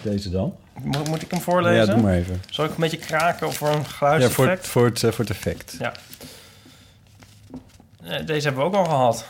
Deze 0.01 0.29
dan? 0.29 0.55
Moet, 0.83 1.07
moet 1.07 1.21
ik 1.21 1.31
hem 1.31 1.41
voorlezen? 1.41 1.85
Ja, 1.85 1.93
doe 1.93 2.01
maar 2.03 2.13
even. 2.13 2.41
Zal 2.49 2.65
ik 2.65 2.71
een 2.71 2.77
beetje 2.79 2.97
kraken 2.97 3.47
of 3.47 3.55
voor 3.57 3.67
een 3.69 3.77
Ja, 3.77 3.83
geluidseffect? 3.83 4.35
voor, 4.35 4.47
het- 4.49 4.67
voor, 4.67 4.85
het, 4.85 5.03
eh, 5.03 5.11
voor 5.11 5.25
het 5.25 5.29
effect. 5.33 5.75
Ja. 5.79 5.91
Eh, 8.03 8.25
Deze 8.25 8.47
hebben 8.47 8.63
we 8.63 8.69
ook 8.69 8.75
al 8.75 8.85
gehad. 8.85 9.25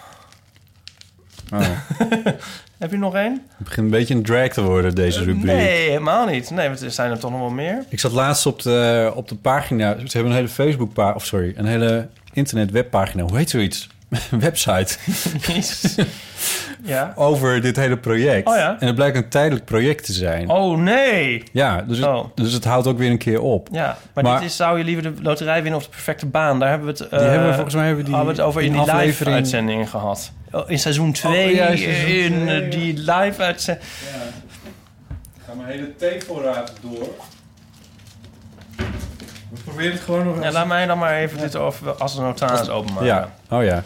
Oh, 1.53 1.69
Heb 2.77 2.91
je 2.91 2.97
nog 2.97 3.15
één? 3.15 3.33
het 3.57 3.67
begint 3.67 3.85
een 3.85 3.91
beetje 3.91 4.13
een 4.13 4.23
drag 4.23 4.47
te 4.49 4.61
worden, 4.63 4.95
deze 4.95 5.23
rubriek. 5.23 5.43
Nee, 5.43 5.87
helemaal 5.89 6.25
niet. 6.27 6.49
Nee, 6.49 6.67
want 6.67 6.81
er 6.81 6.91
zijn 6.91 7.11
er 7.11 7.19
toch 7.19 7.31
nog 7.31 7.39
wel 7.39 7.49
meer. 7.49 7.85
Ik 7.89 7.99
zat 7.99 8.11
laatst 8.11 8.45
op 8.45 8.61
de, 8.61 9.11
op 9.15 9.27
de 9.27 9.35
pagina. 9.35 9.93
Ze 9.93 10.07
hebben 10.11 10.31
een 10.31 10.37
hele 10.37 10.47
Facebook-pagina, 10.49 11.15
of 11.15 11.25
sorry, 11.25 11.53
een 11.55 11.65
hele 11.65 12.07
internet-webpagina. 12.37 13.23
Hoe 13.23 13.37
heet 13.37 13.49
zoiets? 13.49 13.87
Website. 14.29 14.97
Ja. 16.83 17.13
Over 17.15 17.61
dit 17.61 17.75
hele 17.75 17.97
project. 17.97 18.47
Oh 18.47 18.55
ja? 18.55 18.75
En 18.79 18.85
het 18.87 18.95
blijkt 18.95 19.17
een 19.17 19.29
tijdelijk 19.29 19.65
project 19.65 20.05
te 20.05 20.13
zijn. 20.13 20.49
Oh, 20.49 20.77
nee. 20.77 21.43
Ja, 21.51 21.81
dus 21.81 21.97
het, 21.97 22.07
Oh. 22.07 22.25
dus 22.35 22.53
het 22.53 22.63
houdt 22.63 22.87
ook 22.87 22.97
weer 22.97 23.09
een 23.09 23.17
keer 23.17 23.41
op. 23.41 23.67
Ja, 23.71 23.97
maar, 24.13 24.23
Maar- 24.23 24.39
dit 24.39 24.49
is, 24.49 24.55
zou 24.55 24.77
je 24.77 24.83
liever 24.83 25.03
de 25.03 25.21
loterij 25.21 25.61
winnen 25.61 25.79
of 25.79 25.83
de 25.85 25.89
perfecte 25.91 26.25
baan? 26.25 26.59
Daar 26.59 26.69
hebben 26.69 26.87
we 26.93 27.03
het, 27.03 27.09
Die 27.11 27.19
hebben 27.19 27.47
we 27.47 27.53
volgens 27.53 27.75
mij 27.75 27.85
hebben 27.85 28.03
we 28.03 28.09
die 28.09 28.17
hebben 28.17 28.35
we 28.35 28.41
het 28.41 28.49
over 28.49 28.61
in 28.61 28.71
die 28.71 28.93
live 28.95 29.25
uitzendingen 29.29 29.87
gehad. 29.87 30.31
Oh, 30.51 30.69
In 30.69 30.79
seizoen 30.79 31.11
2, 31.11 31.55
ja, 31.55 31.67
in 31.67 32.47
eh, 32.49 32.71
die 32.71 32.93
live 32.93 33.41
uitzending. 33.41 33.85
Ga 35.45 35.53
mijn 35.53 35.69
hele 35.69 35.95
theevoorraad 35.95 36.73
door. 36.81 37.07
We 39.57 39.63
proberen 39.63 39.91
het 39.91 40.01
gewoon 40.01 40.25
nog 40.25 40.43
Ja, 40.43 40.51
laat 40.51 40.67
mij 40.67 40.85
dan 40.85 40.97
maar 40.97 41.15
even 41.15 41.37
dit 41.37 41.55
over 41.55 41.93
als 41.93 42.15
een 42.15 42.23
notaris 42.23 42.69
openmaken. 42.69 43.07
Ja, 43.07 43.33
oh 43.49 43.63
ja. 43.63 43.83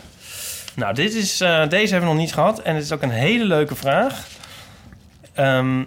Nou, 0.75 0.93
dit 0.93 1.13
is, 1.13 1.41
eh, 1.41 1.69
deze 1.69 1.91
hebben 1.91 2.09
we 2.09 2.15
nog 2.15 2.23
niet 2.23 2.33
gehad. 2.33 2.61
En 2.61 2.75
het 2.75 2.83
is 2.83 2.91
ook 2.91 3.01
een 3.01 3.09
hele 3.09 3.43
leuke 3.43 3.75
vraag. 3.75 4.27
Ehm, 5.33 5.83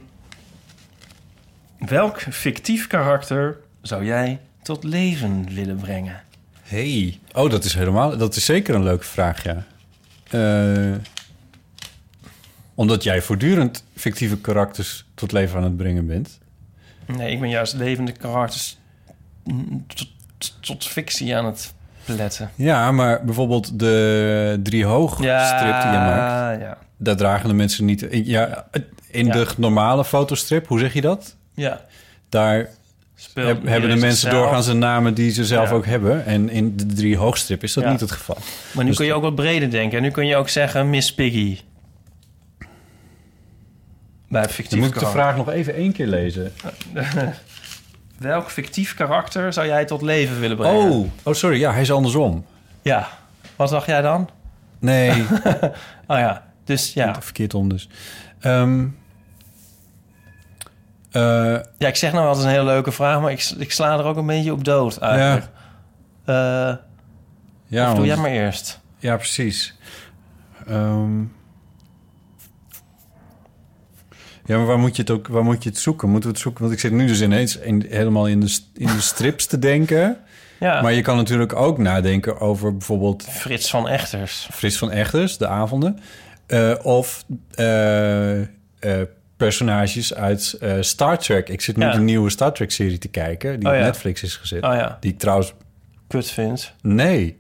welk 1.79 2.21
fictief 2.21 2.87
karakter 2.87 3.57
zou 3.83 4.05
jij 4.05 4.41
tot 4.63 4.85
leven 4.85 5.55
willen 5.55 5.77
brengen? 5.77 6.23
Hey. 6.63 7.19
Oh, 7.33 7.51
dat 7.51 7.65
is 7.65 7.75
helemaal... 7.75 8.17
Dat 8.17 8.37
is 8.37 8.45
zeker 8.45 8.75
een 8.75 8.83
leuke 8.83 9.05
vraag, 9.05 9.43
ja. 9.43 9.65
Eh, 10.31 10.95
omdat 12.75 13.03
jij 13.03 13.23
voortdurend 13.23 13.85
fictieve 13.97 14.37
karakters 14.37 15.05
tot 15.15 15.33
leven 15.33 15.57
aan 15.57 15.65
het 15.65 15.77
brengen 15.77 16.07
bent. 16.07 16.39
Nee, 17.07 17.33
ik 17.33 17.41
ben 17.41 17.49
juist 17.49 17.75
levende 17.75 18.13
karakters 18.13 18.79
tot, 19.87 20.09
tot 20.61 20.87
fictie 20.87 21.37
aan 21.37 21.45
het 21.47 21.75
pletten. 22.05 22.51
Ja, 22.55 22.93
maar 22.93 23.25
bijvoorbeeld 23.25 23.79
de 23.79 24.61
drie 24.63 24.85
hoog 24.85 25.13
strip 25.15 25.81
die 25.83 25.91
je 25.91 25.99
maakt... 25.99 26.61
ja. 26.61 26.79
daar 26.97 27.17
dragen 27.17 27.49
de 27.49 27.55
mensen 27.55 27.85
niet... 27.85 28.07
Ja, 28.11 28.67
in 29.11 29.27
Ja. 29.27 29.33
de 29.33 29.47
normale 29.57 30.05
fotostrip, 30.05 30.67
hoe 30.67 30.79
zeg 30.79 30.93
je 30.93 31.01
dat? 31.01 31.37
Ja. 31.55 31.81
Daar 32.29 32.69
Speelt 33.15 33.47
heb- 33.47 33.67
hebben 33.67 33.91
de 33.91 33.97
mensen 33.97 34.17
zichzelf. 34.19 34.43
doorgaans 34.43 34.67
een 34.67 34.79
namen 34.79 35.15
die 35.15 35.31
ze 35.33 35.45
zelf 35.45 35.69
Ja. 35.69 35.75
ook 35.75 35.87
hebben. 35.87 36.27
En 36.27 36.49
in 36.49 36.77
de 36.77 36.87
drie 36.87 37.17
hoogstrip 37.17 37.63
is 37.63 37.73
dat 37.73 37.85
Ja. 37.85 37.91
niet 37.91 38.01
het 38.01 38.11
geval. 38.11 38.39
Maar 38.73 38.83
nu 38.85 38.89
Dus- 38.91 38.99
kun 38.99 39.07
je 39.07 39.15
ook 39.15 39.23
wat 39.23 39.35
breder 39.35 39.71
denken. 39.71 39.97
En 39.97 40.03
nu 40.05 40.11
kun 40.11 40.27
je 40.27 40.37
ook 40.37 40.49
zeggen 40.49 40.91
Miss 40.91 41.15
Piggy. 41.15 41.59
Bij 44.29 44.43
Dan 44.43 44.51
fictief 44.51 44.79
moet 44.79 44.89
ik 44.89 44.99
de 44.99 45.07
vraag 45.07 45.37
nog 45.37 45.51
even 45.51 45.75
één 45.75 45.93
keer 45.93 46.07
lezen. 46.07 46.53
Welk 48.25 48.51
fictief 48.51 48.95
karakter 48.95 49.53
zou 49.53 49.67
jij 49.67 49.85
tot 49.85 50.03
leven 50.03 50.41
willen 50.41 50.57
brengen? 50.57 50.91
Oh, 50.91 51.09
oh, 51.23 51.35
sorry. 51.35 51.59
Ja, 51.59 51.73
hij 51.73 51.81
is 51.81 51.93
andersom. 51.93 52.47
Ja. 52.83 53.09
Wat 53.57 53.71
dacht 53.71 53.87
jij 53.87 54.01
dan? 54.03 54.29
Nee, 54.79 55.11
Oh 56.07 56.19
ja. 56.19 56.43
Dus 56.65 56.93
ja. 56.93 57.23
verkeerd 57.23 57.55
om 57.55 57.69
dus. 57.69 57.89
Ehm, 58.41 58.87
eh, 61.11 61.23
Ja, 61.79 61.89
ik 61.89 61.97
zeg 61.97 62.13
nou 62.13 62.27
altijd 62.27 62.45
een 62.45 62.51
hele 62.51 62.65
leuke 62.65 62.93
vraag, 62.93 63.21
maar 63.21 63.31
ik, 63.33 63.53
ik 63.59 63.73
sla 63.73 63.99
er 63.99 64.05
ook 64.05 64.17
een 64.17 64.27
beetje 64.27 64.53
op 64.53 64.65
dood 64.65 64.99
eigenlijk. 64.99 65.45
Eh, 66.25 66.35
ja, 67.67 67.83
of 67.83 67.89
doe 67.89 67.95
want- 67.97 68.07
jij 68.07 68.17
maar 68.17 68.31
eerst. 68.31 68.81
ja, 68.99 69.17
precies. 69.17 69.75
Ehm, 70.67 71.23
ja, 74.45 74.57
maar 74.57 74.67
waar 74.67 74.79
moet 74.79 74.97
je 74.97 75.03
het 75.03 75.11
ook 75.11 75.27
waar 75.29 75.45
moet 75.45 75.63
je 75.63 75.69
het 75.69 75.79
zoeken? 75.79 76.09
Moeten 76.11 76.29
we 76.29 76.35
het 76.35 76.45
zoeken? 76.45 76.63
Want 76.63 76.75
ik 76.75 76.81
zit 76.81 76.93
nu 76.93 77.07
dus 77.07 77.21
ineens 77.23 77.57
in, 77.59 77.87
helemaal 77.89 78.27
in 78.29 78.41
de, 78.41 78.59
in 78.75 78.87
de 78.87 79.01
strips 79.01 79.47
te 79.47 79.59
denken. 79.59 80.17
Ja. 80.61 80.83
Maar 80.83 80.93
je 80.93 81.03
kan 81.03 81.17
natuurlijk 81.17 81.55
ook 81.55 81.79
nadenken 81.79 82.41
over 82.41 82.73
bijvoorbeeld 82.73 83.25
Frits 83.29 83.71
van 83.71 83.89
Echters. 83.89 84.49
Frits 84.53 84.79
van 84.79 84.91
Echters, 84.91 85.39
de 85.39 85.47
avonden. 85.49 85.99
Eh, 86.47 86.73
of 86.83 87.25
eh, 87.55 88.41
eh, 88.41 88.47
personages 89.37 90.15
uit 90.15 90.59
Star 90.81 91.19
Trek. 91.19 91.49
Ik 91.49 91.61
zit 91.61 91.77
nu 91.77 91.85
Ja. 91.85 91.93
de 91.93 91.99
nieuwe 92.01 92.31
Star 92.31 92.53
Trek-serie 92.53 92.99
te 92.99 93.09
kijken... 93.09 93.61
die 93.61 93.69
Oh 93.69 93.75
op 93.75 93.79
ja. 93.81 93.85
Netflix 93.85 94.23
is 94.23 94.37
gezet. 94.37 94.63
Oh 94.65 94.75
ja, 94.75 94.97
Die 95.01 95.13
ik 95.13 95.19
trouwens... 95.19 95.55
kut 96.09 96.31
vindt. 96.31 96.75
Nee. 96.83 97.39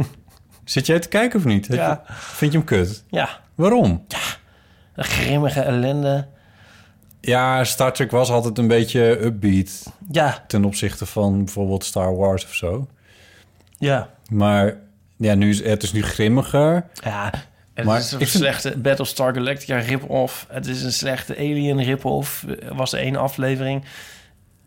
zit 0.64 0.86
jij 0.86 0.98
te 0.98 1.08
kijken 1.08 1.38
of 1.38 1.44
niet? 1.44 1.66
Ja. 1.70 2.02
vind 2.08 2.52
je 2.52 2.58
hem 2.58 2.66
kut? 2.66 3.04
Ja, 3.10 3.40
Waarom? 3.54 4.06
een 4.94 5.04
grimmige 5.04 5.60
ellende. 5.60 6.26
Ja, 7.26 7.64
Star 7.64 7.92
Trek 7.92 8.10
was 8.10 8.30
altijd 8.30 8.58
een 8.58 8.66
beetje 8.68 9.24
upbeat... 9.24 9.92
Ja, 10.10 10.44
ten 10.46 10.64
opzichte 10.64 11.06
van 11.06 11.44
bijvoorbeeld 11.44 11.84
Star 11.84 12.16
Wars 12.16 12.44
of 12.44 12.54
zo. 12.54 12.86
ja. 13.78 14.10
Maar 14.30 14.76
ja, 15.16 15.34
nu 15.34 15.48
is, 15.50 15.62
het 15.64 15.82
is 15.82 15.92
nu 15.92 16.02
grimmiger. 16.02 16.84
Ja, 17.04 17.32
het 17.74 17.84
Maar 17.84 17.98
is 17.98 18.12
een 18.12 18.20
ik 18.20 18.28
vind- 18.28 18.42
slechte 18.42 18.78
Battlestar 18.78 19.34
Galactica 19.34 19.76
rip-off. 19.78 20.46
Het 20.50 20.66
is 20.66 20.82
een 20.82 20.92
slechte 20.92 21.36
Alien 21.36 21.82
rip-off. 21.82 22.44
Er 22.62 22.74
was 22.74 22.92
één 22.92 23.16
aflevering. 23.16 23.84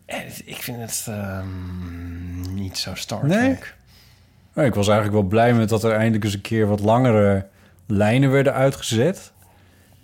En 0.06 0.26
het- 0.26 0.42
ik 0.46 0.56
vind 0.56 0.78
het 0.80 1.06
ehm, 1.08 2.54
niet 2.54 2.78
zo 2.78 2.96
Star 2.96 3.26
Nee? 3.26 3.38
Trek. 3.56 3.76
Maar 4.54 4.66
ik 4.66 4.74
was 4.76 4.88
eigenlijk 4.88 5.20
wel 5.20 5.28
blij 5.30 5.54
met 5.54 5.70
dat 5.70 5.84
er 5.84 5.92
eindelijk 5.94 6.24
eens 6.24 6.34
een 6.34 6.42
keer 6.42 6.68
wat 6.68 6.80
langere 6.80 7.48
lijnen 7.88 8.32
werden 8.32 8.54
uitgezet. 8.54 9.32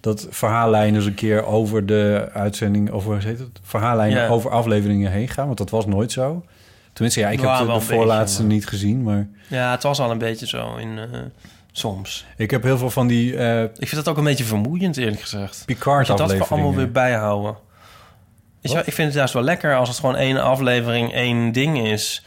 Dat 0.05 0.27
verhaallijnen 0.29 0.95
eens 0.95 1.05
een 1.05 1.13
keer 1.13 1.45
over 1.45 1.85
de 1.85 2.29
uitzending, 2.33 2.91
over 2.91 3.11
hoe 3.13 3.21
heet 3.23 3.39
het? 3.39 3.59
Verhaallijnen 3.63 4.21
Ja. 4.21 4.27
over 4.27 4.51
afleveringen 4.51 5.11
heen 5.11 5.27
gaan, 5.27 5.45
want 5.45 5.57
dat 5.57 5.69
was 5.69 5.85
nooit 5.85 6.11
zo. 6.11 6.43
Tenminste, 6.93 7.19
ja, 7.19 7.29
ik 7.29 7.39
heb 7.39 7.57
de, 7.57 7.65
de 7.73 7.79
voorlaatste 7.79 8.41
beetje, 8.41 8.55
niet 8.55 8.67
gezien, 8.67 9.03
maar 9.03 9.27
Ja, 9.47 9.71
het 9.71 9.83
was 9.83 9.99
al 9.99 10.11
een 10.11 10.17
beetje 10.17 10.47
zo 10.47 10.75
in, 10.75 10.97
eh, 10.97 11.19
Soms. 11.71 12.25
Ik 12.37 12.51
heb 12.51 12.63
heel 12.63 12.77
veel 12.77 12.89
van 12.89 13.07
die 13.07 13.37
eh 13.37 13.61
Ik 13.63 13.87
vind 13.87 13.95
dat 13.95 14.07
ook 14.07 14.17
een 14.17 14.23
beetje 14.23 14.43
vermoeiend, 14.43 14.97
eerlijk 14.97 15.21
gezegd. 15.21 15.63
Dat 15.67 16.07
je 16.07 16.15
dat 16.15 16.49
allemaal 16.49 16.75
weer 16.75 16.91
bijhouden. 16.91 17.55
Wel, 18.61 18.77
ik 18.77 18.93
vind 18.93 19.07
het 19.07 19.13
juist 19.13 19.33
wel 19.33 19.43
lekker 19.43 19.75
als 19.75 19.89
het 19.89 19.99
gewoon 19.99 20.15
één 20.15 20.41
aflevering, 20.43 21.13
één 21.13 21.51
ding 21.51 21.87
is. 21.87 22.25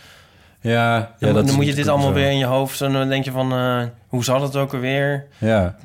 Ja, 0.61 0.73
ja 0.97 1.11
Dan, 1.19 1.29
dat 1.29 1.35
dan 1.35 1.45
is 1.45 1.57
moet 1.57 1.67
je 1.67 1.75
dit 1.75 1.89
allemaal 1.89 2.09
zo. 2.09 2.15
weer 2.15 2.31
in 2.31 2.39
je 2.39 2.45
hoofd... 2.45 2.81
en 2.81 2.93
dan 2.93 3.09
denk 3.09 3.25
je 3.25 3.31
van, 3.31 3.53
eh, 3.53 3.83
hoe 4.09 4.25
zat 4.25 4.41
het 4.41 4.57
ook 4.57 4.75
alweer? 4.75 5.27
Ja. 5.39 5.77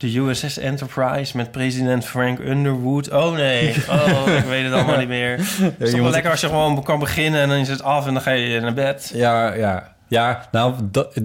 De 0.00 0.18
USS 0.18 0.58
Enterprise 0.58 1.36
met 1.36 1.50
president 1.50 2.04
Frank 2.04 2.38
Underwood. 2.38 3.10
Oh 3.10 3.32
nee, 3.32 3.74
oh, 3.88 4.24
ik 4.38 4.44
weet 4.44 4.64
het 4.64 4.72
allemaal 4.72 4.98
niet 4.98 5.08
meer. 5.08 5.38
Het 5.78 5.88
is 5.88 5.92
wel 5.92 6.10
lekker 6.10 6.30
als 6.30 6.40
je 6.40 6.46
gewoon 6.46 6.82
kan 6.82 6.98
beginnen... 6.98 7.40
en 7.40 7.48
dan 7.48 7.58
is 7.58 7.68
het 7.68 7.82
af 7.82 8.06
en 8.06 8.12
dan 8.12 8.22
ga 8.22 8.30
je 8.30 8.60
naar 8.60 8.74
bed. 8.74 9.10
Ja, 9.14 9.54
ja. 9.54 9.96
Ja, 10.08 10.48
nou, 10.52 10.74
dat, 10.90 11.20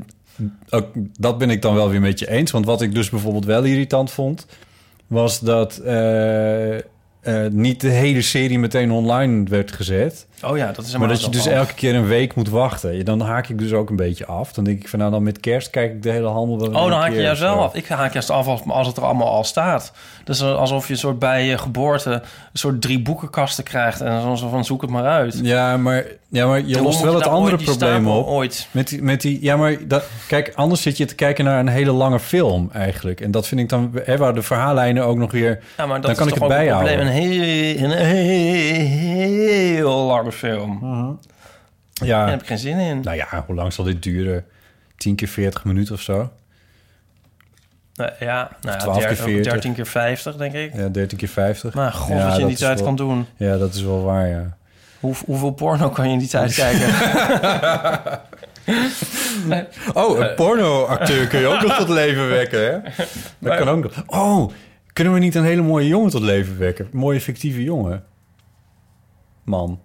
ook, 0.70 0.88
dat 1.20 1.38
ben 1.38 1.50
ik 1.50 1.62
dan 1.62 1.74
wel 1.74 1.90
weer 1.90 2.02
met 2.02 2.20
je 2.20 2.30
eens. 2.30 2.52
Want 2.52 2.66
wat 2.66 2.82
ik 2.82 2.94
dus 2.94 3.10
bijvoorbeeld 3.10 3.46
wel 3.46 3.64
irritant 3.64 4.12
vond... 4.12 4.48
was 5.08 5.40
dat 5.40 5.78
eh, 5.78 6.76
eh, 6.76 6.82
niet 7.52 7.82
de 7.82 7.90
hele 7.90 8.22
serie 8.22 8.60
meteen 8.60 8.92
online 8.92 9.50
werd 9.50 9.72
gezet. 9.72 10.28
Oh 10.44 10.58
ja, 10.58 10.72
dat 10.72 10.86
is 10.86 10.98
Maar 10.98 11.08
dat 11.08 11.22
je 11.22 11.30
dus 11.30 11.48
af. 11.48 11.54
elke 11.54 11.74
keer 11.74 11.96
een 11.96 12.08
week 12.08 12.36
moet 12.36 12.50
wachten. 12.50 13.06
Dan 13.06 13.22
haak 13.22 13.50
ik 13.50 13.60
dus 13.60 13.74
ook 13.74 13.90
een 13.90 13.96
beetje 13.96 14.26
af. 14.26 14.54
Dan 14.54 14.64
denk 14.64 14.82
ik 14.82 14.88
van 14.88 15.00
nou, 15.00 15.12
dan 15.12 15.24
met 15.24 15.40
kerst 15.40 15.70
kijk 15.70 15.92
ik 15.92 16.04
de 16.04 16.10
hele 16.10 16.28
handel 16.28 16.60
wel 16.60 16.68
Oh, 16.68 16.90
dan 16.90 17.00
haak 17.00 17.12
je 17.12 17.22
juist 17.22 17.42
wel 17.42 17.62
af. 17.62 17.76
Ik 17.76 17.88
haak 17.88 18.14
juist 18.14 18.30
af 18.30 18.48
als, 18.48 18.62
als 18.68 18.88
het 18.88 18.98
er 18.98 19.04
allemaal 19.04 19.30
al 19.30 19.44
staat. 19.44 19.92
Dus 20.24 20.44
alsof 20.44 20.88
je 20.88 20.94
een 20.94 21.00
soort 21.00 21.20
bij 21.20 21.46
je 21.46 21.58
geboorte... 21.58 22.12
een 22.12 22.22
soort 22.54 22.82
drie 22.82 23.02
boekenkasten 23.02 23.64
krijgt... 23.64 24.02
en 24.02 24.22
dan 24.22 24.38
zo 24.38 24.50
van 24.50 24.66
zoek 24.66 24.82
het 24.82 24.90
maar 24.90 25.06
uit. 25.06 25.40
Ja, 25.44 25.78
maar, 25.78 26.06
ja, 26.30 26.48
maar 26.48 26.62
je 26.66 26.82
lost 26.82 27.02
wel 27.02 27.12
je 27.12 27.16
het 27.18 27.26
nou 27.26 27.38
andere 27.38 27.58
probleem 27.64 28.08
op. 28.08 28.28
Ooit. 28.28 28.68
Met 28.72 28.88
die, 28.88 29.02
met 29.02 29.22
die, 29.22 29.38
ja, 29.42 29.58
maar 29.58 29.78
dat, 29.88 30.04
kijk, 30.28 30.52
anders 30.56 30.82
zit 30.82 30.98
je 30.98 31.06
te 31.06 31.16
kijken 31.16 31.46
naar 31.46 31.60
een 31.60 31.68
hele 31.68 31.92
lange 31.92 32.20
film 32.20 32.70
eigenlijk. 32.74 33.22
En 33.22 33.32
dat 33.32 33.48
vind 33.48 33.62
ik 33.62 33.70
dan, 33.70 33.92
hè, 34.04 34.18
waar 34.18 34.34
de 34.34 34.42
verhaallijnen 34.42 35.06
ook 35.06 35.18
nog 35.18 35.32
weer... 35.32 35.60
Ja, 35.78 35.86
maar 35.86 36.02
dat 36.02 36.02
Dan 36.02 36.12
is 36.12 36.18
kan 36.18 36.28
ik 36.28 36.34
toch 36.34 36.48
het 36.50 36.60
een 36.60 36.68
probleem. 36.68 37.00
Een 37.00 37.08
heel, 37.08 37.84
een 37.84 37.92
heel 37.92 40.06
lange 40.26 40.32
film. 40.38 40.80
Daar 41.94 42.08
Ja, 42.08 42.30
heb 42.30 42.42
ik 42.42 42.48
geen 42.48 42.58
zin 42.58 42.78
in. 42.78 43.00
nou 43.02 43.16
ja, 43.18 43.44
hoe 43.48 43.56
lang 43.56 43.74
zal 43.74 43.86
dit 43.86 44.04
duren? 44.04 44.46
10 44.98 45.16
keer 45.16 45.28
40 45.28 45.64
minuten 45.66 45.94
of 45.96 46.02
zo? 46.02 46.32
Nou, 47.94 48.12
ja, 48.20 48.50
nou 48.62 48.76
ja, 48.78 48.82
12 48.84 48.98
keer 48.98 49.08
der- 49.08 49.16
40. 49.18 49.52
13 49.52 49.74
keer 49.74 49.86
50, 49.86 50.36
denk 50.36 50.54
ik. 50.54 50.74
Ja, 50.76 50.88
13 50.88 51.18
keer 51.18 51.28
50. 51.28 51.74
Maar 51.74 51.92
god, 51.94 52.18
Ja, 52.18 52.26
wat 52.28 52.36
je 52.36 52.42
in 52.42 52.48
die 52.48 52.58
tijd 52.58 52.76
wel- 52.78 52.88
kan 52.88 52.96
doen. 52.96 53.26
Ja, 53.38 53.58
dat 53.58 53.74
is 53.74 53.82
wel 53.82 54.04
waar, 54.04 54.28
ja. 54.28 54.58
Hoe, 55.00 55.16
hoeveel 55.26 55.52
porno 55.52 55.90
kan 55.90 56.08
je 56.08 56.14
in 56.14 56.20
die 56.20 56.28
tijd 56.28 56.54
kijken? 56.54 56.94
Oh, 59.94 60.20
een 60.20 60.36
pornoacteur 60.36 61.28
kun 61.28 61.40
je 61.40 61.48
ook 61.48 61.62
nog 61.62 61.78
tot 61.78 61.90
leven 61.90 62.30
wekken, 62.30 62.60
hè? 62.72 62.80
Dat 63.40 63.58
kan 63.58 63.68
ook 63.70 63.84
nog. 63.84 64.04
Oh, 64.08 64.52
kunnen 64.94 65.14
we 65.14 65.20
niet 65.20 65.36
een 65.36 65.44
hele 65.44 65.62
mooie 65.62 65.88
jongen 65.88 66.10
tot 66.10 66.22
leven 66.22 66.58
wekken? 66.58 66.86
Een 66.92 67.00
mooie 67.00 67.22
fictieve 67.22 67.64
jongen. 67.64 68.04
Man. 69.44 69.80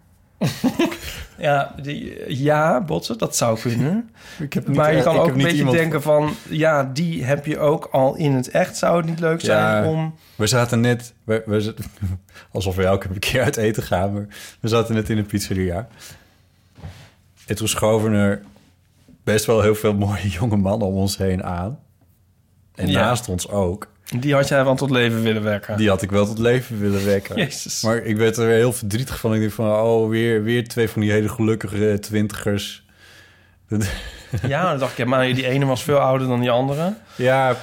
Ja, 1.39 1.75
die, 1.83 2.25
ja, 2.43 2.81
botsen, 2.81 3.19
dat 3.19 3.37
zou 3.37 3.59
kunnen. 3.61 4.11
Ik 4.39 4.53
heb 4.53 4.69
maar 4.69 4.95
je 4.97 5.03
kan 5.03 5.15
ik 5.15 5.21
ook 5.21 5.29
een 5.29 5.37
niet 5.37 5.47
beetje 5.47 5.71
denken 5.71 6.03
van... 6.03 6.31
ja, 6.49 6.85
die 6.85 7.25
heb 7.25 7.47
je 7.47 7.59
ook 7.59 7.89
al 7.93 8.17
in 8.17 8.33
het 8.33 8.49
echt. 8.51 8.77
Zou 8.77 8.97
het 8.97 9.07
niet 9.07 9.21
leuk 9.21 9.41
zijn 9.41 9.83
Ja. 9.85 9.89
om... 9.91 10.15
We 10.37 10.47
zaten 10.47 10.81
net... 10.81 11.15
We, 11.25 11.43
we, 11.47 11.61
zaten- 11.61 11.85
alsof 12.53 12.77
we 12.77 12.85
elke 12.85 13.19
keer 13.19 13.43
uit 13.43 13.57
eten 13.57 13.83
gaan, 13.83 14.13
maar 14.13 14.27
we 14.61 14.69
zaten 14.69 14.95
net 14.95 15.09
in 15.09 15.19
een 15.19 15.27
pizzeria. 15.27 15.89
En 17.47 17.57
toen 17.57 17.69
schoven 17.69 18.13
er 18.13 18.43
best 19.25 19.45
wel 19.45 19.61
heel 19.63 19.75
veel 19.75 19.95
mooie 19.95 20.29
jonge 20.41 20.57
mannen 20.57 20.89
om 20.89 20.95
ons 20.95 21.17
heen 21.17 21.45
aan. 21.45 21.79
En 22.75 22.89
Ja. 22.89 23.01
naast 23.01 23.29
ons 23.29 23.49
ook. 23.49 23.89
Die 24.19 24.35
had 24.35 24.49
jij 24.49 24.65
wel 24.65 24.75
tot 24.75 24.91
leven 24.91 25.23
willen 25.23 25.43
wekken. 25.43 25.77
Die 25.77 25.89
had 25.89 26.03
ik 26.03 26.11
wel 26.11 26.27
tot 26.27 26.39
leven 26.39 26.81
willen 26.81 27.05
wekken. 27.05 27.37
Jezus. 27.37 27.83
Maar 27.83 27.97
ik 27.97 28.17
werd 28.17 28.37
er 28.37 28.47
weer 28.47 28.57
heel 28.57 28.73
verdrietig 28.73 29.19
van. 29.21 29.35
Ik 29.35 29.43
dacht 29.43 29.55
van, 29.55 29.81
oh, 29.81 30.09
weer, 30.09 30.43
weer 30.43 30.69
twee 30.69 30.89
van 30.89 31.01
die 31.01 31.11
hele 31.11 31.29
gelukkige 31.29 31.99
twintigers. 32.01 32.83
Ja, 34.47 34.71
dan 34.71 34.79
dacht 34.79 34.99
ik, 34.99 35.07
maar 35.07 35.35
die 35.35 35.47
ene 35.47 35.65
was 35.65 35.83
veel 35.83 35.99
ouder 35.99 36.29
dan 36.29 36.41
die 36.41 36.51
andere. 36.51 36.95
Ja, 37.17 37.57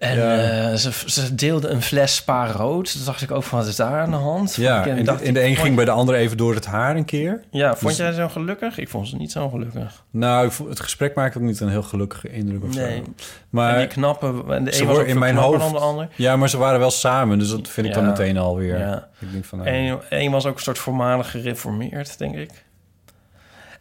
En 0.00 0.16
Ja. 0.18 0.36
eh, 0.70 0.74
ze, 0.76 0.90
ze 1.06 1.34
deelden 1.34 1.72
een 1.72 1.82
fles 1.82 2.14
spa 2.14 2.46
rood. 2.46 2.92
Toen 2.92 3.04
dacht 3.04 3.22
ik 3.22 3.30
ook 3.30 3.42
van, 3.42 3.58
wat 3.58 3.66
is 3.68 3.76
daar 3.76 4.00
aan 4.00 4.10
de 4.10 4.16
hand? 4.16 4.54
ja. 4.54 4.86
En, 4.86 5.04
dacht, 5.04 5.18
de, 5.18 5.24
en 5.24 5.34
de 5.34 5.42
een 5.44 5.56
ging 5.56 5.76
bij 5.76 5.84
de 5.84 5.90
andere 5.90 6.18
even 6.18 6.36
door 6.36 6.54
het 6.54 6.66
haar 6.66 6.96
een 6.96 7.04
keer. 7.04 7.40
Ja, 7.50 7.68
vond 7.76 7.88
Dus- 7.90 7.96
jij 7.96 8.12
zo 8.12 8.28
gelukkig? 8.28 8.78
Ik 8.78 8.88
vond 8.88 9.08
ze 9.08 9.16
niet 9.16 9.32
zo 9.32 9.48
gelukkig. 9.48 10.04
Nou, 10.10 10.50
het 10.68 10.80
gesprek 10.80 11.14
maakte 11.14 11.38
ook 11.38 11.44
niet 11.44 11.60
een 11.60 11.68
heel 11.68 11.82
gelukkige 11.82 12.30
indruk 12.32 12.62
of 12.64 12.74
Nee. 12.74 12.96
zo. 12.96 13.02
en 13.04 13.14
Maar 13.50 13.78
die 13.78 13.86
knappe... 13.86 14.44
En 14.48 14.64
de 14.64 14.72
ze 14.74 14.80
een 14.82 14.88
was 14.88 14.98
in 14.98 15.18
mijn 15.18 15.36
hoofd- 15.36 15.60
dan 15.60 15.72
de 15.72 15.78
ander. 15.78 16.08
Ja, 16.16 16.36
maar 16.36 16.48
ze 16.48 16.58
waren 16.58 16.78
wel 16.78 16.90
samen, 16.90 17.38
dus 17.38 17.50
dat 17.50 17.68
vind 17.68 17.86
ik 17.86 17.94
dan 17.94 18.06
meteen 18.06 18.38
alweer. 18.38 18.78
Ja. 18.78 19.08
Ik 19.18 19.32
denk 19.32 19.44
van, 19.44 19.58
nou, 19.58 19.70
En 19.70 20.00
één 20.10 20.30
was 20.30 20.46
ook 20.46 20.56
een 20.56 20.62
soort 20.62 20.78
voormalig 20.78 21.30
gereformeerd, 21.30 22.18
denk 22.18 22.34
ik. 22.36 22.50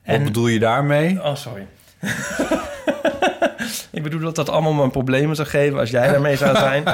wat 0.05 0.23
bedoel 0.23 0.47
je 0.47 0.59
daarmee? 0.59 1.23
Oh, 1.23 1.35
sorry. 1.35 1.67
ik 3.91 4.03
bedoel 4.03 4.19
dat 4.19 4.35
dat 4.35 4.49
allemaal 4.49 4.73
mijn 4.73 4.91
problemen 4.91 5.35
zou 5.35 5.47
geven 5.47 5.79
als 5.79 5.89
jij 5.89 6.11
daarmee 6.11 6.35
zou 6.37 6.57
zijn. 6.57 6.83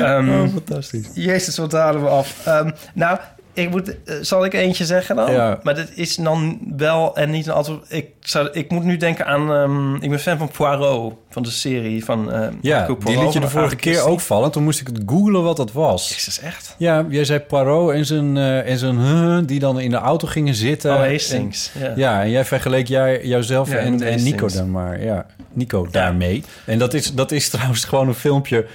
Ehm, 0.00 0.28
Oh, 0.40 0.48
fantastisch. 0.52 1.06
Jezus, 1.14 1.56
wat 1.56 1.72
halen 1.72 2.02
we 2.02 2.08
af. 2.08 2.46
Ehm, 2.46 2.70
nou, 2.94 3.18
ik 3.52 3.70
moet, 3.70 3.88
eh, 4.04 4.14
zal 4.20 4.44
ik 4.44 4.52
eentje 4.54 4.84
zeggen 4.84 5.16
dan? 5.16 5.32
Ja. 5.32 5.60
Maar 5.62 5.74
dat 5.74 5.88
is 5.94 6.16
dan 6.16 6.58
wel 6.76 7.16
en 7.16 7.30
niet 7.30 7.46
een 7.46 7.52
antwoord. 7.52 7.84
Ik, 7.88 8.06
zou, 8.20 8.48
ik 8.52 8.70
moet 8.70 8.84
nu 8.84 8.96
denken 8.96 9.26
aan... 9.26 9.52
ehm, 9.52 9.94
ik 9.94 10.10
ben 10.10 10.18
fan 10.20 10.38
van 10.38 10.50
Poirot, 10.56 11.14
van 11.30 11.42
de 11.42 11.50
serie 11.50 12.04
van... 12.04 12.32
ehm, 12.32 12.52
Ja, 12.60 12.86
die 13.04 13.18
liet 13.22 13.32
je 13.32 13.40
de 13.40 13.48
vorige 13.48 13.76
keer 13.76 14.02
ook 14.06 14.20
vallen. 14.20 14.50
Toen 14.50 14.62
moest 14.64 14.80
ik 14.80 14.86
het 14.86 15.02
googlen 15.06 15.42
wat 15.42 15.56
dat 15.56 15.72
was. 15.72 16.08
Jezus, 16.08 16.40
echt? 16.40 16.74
Ja, 16.78 17.06
jij 17.08 17.24
zei 17.24 17.38
Poirot 17.38 17.92
en 17.92 18.06
zijn, 18.06 18.36
eh, 18.36 18.70
en 18.70 18.78
zijn 18.78 18.98
huh, 18.98 19.38
die 19.46 19.58
dan 19.60 19.80
in 19.80 19.90
de 19.90 19.96
auto 19.96 20.26
gingen 20.28 20.54
zitten. 20.54 20.94
Oh, 20.94 21.04
En- 21.04 21.10
Hastings. 21.10 21.70
Ja. 21.78 21.92
Ja, 21.96 22.22
en 22.22 22.30
jij 22.30 22.44
vergeleek 22.44 22.88
jij, 22.88 23.20
jouzelf 23.26 23.70
Ja, 23.70 23.76
en, 23.76 24.02
en 24.02 24.22
Nico 24.22 24.48
dan 24.48 24.70
maar. 24.70 25.02
Ja, 25.04 25.26
Nico 25.52 25.86
daarmee. 25.90 26.44
En 26.64 26.78
dat 26.78 26.94
is, 26.94 27.14
dat 27.14 27.32
is 27.32 27.48
trouwens 27.48 27.84
gewoon 27.84 28.08
een 28.08 28.14
filmpje... 28.14 28.66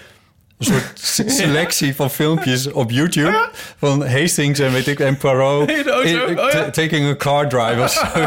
Een 0.57 0.65
soort 0.65 0.91
se- 1.15 1.29
selectie 1.29 1.95
van 1.95 2.11
filmpjes 2.11 2.71
op 2.71 2.91
YouTube. 2.91 3.49
Van 3.77 4.07
Hastings 4.07 4.59
en 4.59 4.71
weet 4.71 4.87
ik, 4.87 4.99
en 4.99 5.17
Poirot. 5.17 5.67
De 5.67 5.91
auto, 5.91 6.25
in- 6.25 6.39
oh 6.39 6.51
ja. 6.51 6.69
taking 6.69 7.07
a 7.09 7.15
car 7.15 7.49
drive 7.49 7.81
of 7.81 7.91
zo. 7.91 8.01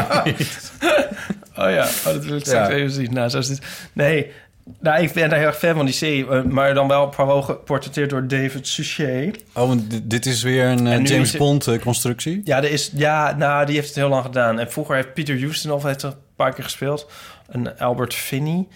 Oh 1.55 1.69
ja, 1.71 1.83
oh, 1.83 2.03
dat 2.03 2.25
wil 2.25 2.35
ik 2.37 2.45
straks 2.45 2.69
Ja. 2.69 2.75
even 2.75 2.91
zien. 2.91 3.13
Nou, 3.13 3.29
zo 3.29 3.37
is 3.37 3.47
dit. 3.47 3.59
Nee, 3.93 4.31
nou, 4.79 5.01
ik 5.03 5.13
ben 5.13 5.29
daar 5.29 5.37
heel 5.39 5.47
erg 5.47 5.57
fan 5.57 5.75
van 5.75 5.85
die 5.85 5.93
serie. 5.93 6.27
eh, 6.29 6.41
Maar 6.43 6.73
dan 6.73 6.87
wel 6.87 7.07
Poirot 7.07 7.45
geportretteerd 7.45 8.09
door 8.09 8.27
David 8.27 8.67
Suchet. 8.67 9.43
Oh, 9.53 9.67
want 9.67 10.09
dit- 10.09 10.25
is 10.25 10.43
weer 10.43 10.65
een 10.65 10.87
eh, 10.87 10.93
James 10.93 11.11
is 11.11 11.29
het- 11.29 11.37
Bond 11.37 11.67
eh, 11.67 11.79
constructie. 11.79 12.41
Ja, 12.43 12.57
er 12.57 12.71
is, 12.71 12.91
ja, 12.93 13.35
nou, 13.37 13.65
die 13.65 13.75
heeft 13.75 13.87
het 13.87 13.95
heel 13.95 14.09
lang 14.09 14.25
gedaan. 14.25 14.59
En 14.59 14.71
vroeger 14.71 14.95
heeft 14.95 15.13
Peter 15.13 15.43
Ustinov 15.43 15.83
heeft 15.83 16.01
er 16.01 16.09
een 16.09 16.15
paar 16.35 16.53
keer 16.53 16.63
gespeeld. 16.63 17.09
En 17.51 17.79
Albert 17.79 18.13
Finney. 18.13 18.67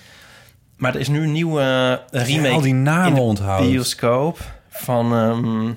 Maar 0.77 0.93
er 0.93 0.99
is 0.99 1.07
nu 1.07 1.23
een 1.23 1.31
nieuwe 1.31 1.61
eh, 2.11 2.23
remake 2.25 2.53
al 2.53 2.61
die 2.61 2.73
namen 2.73 3.07
in 3.07 3.15
de 3.15 3.21
onthouden. 3.21 3.71
bioscoop 3.71 4.39
van 4.69 5.13
ehm, 5.13 5.73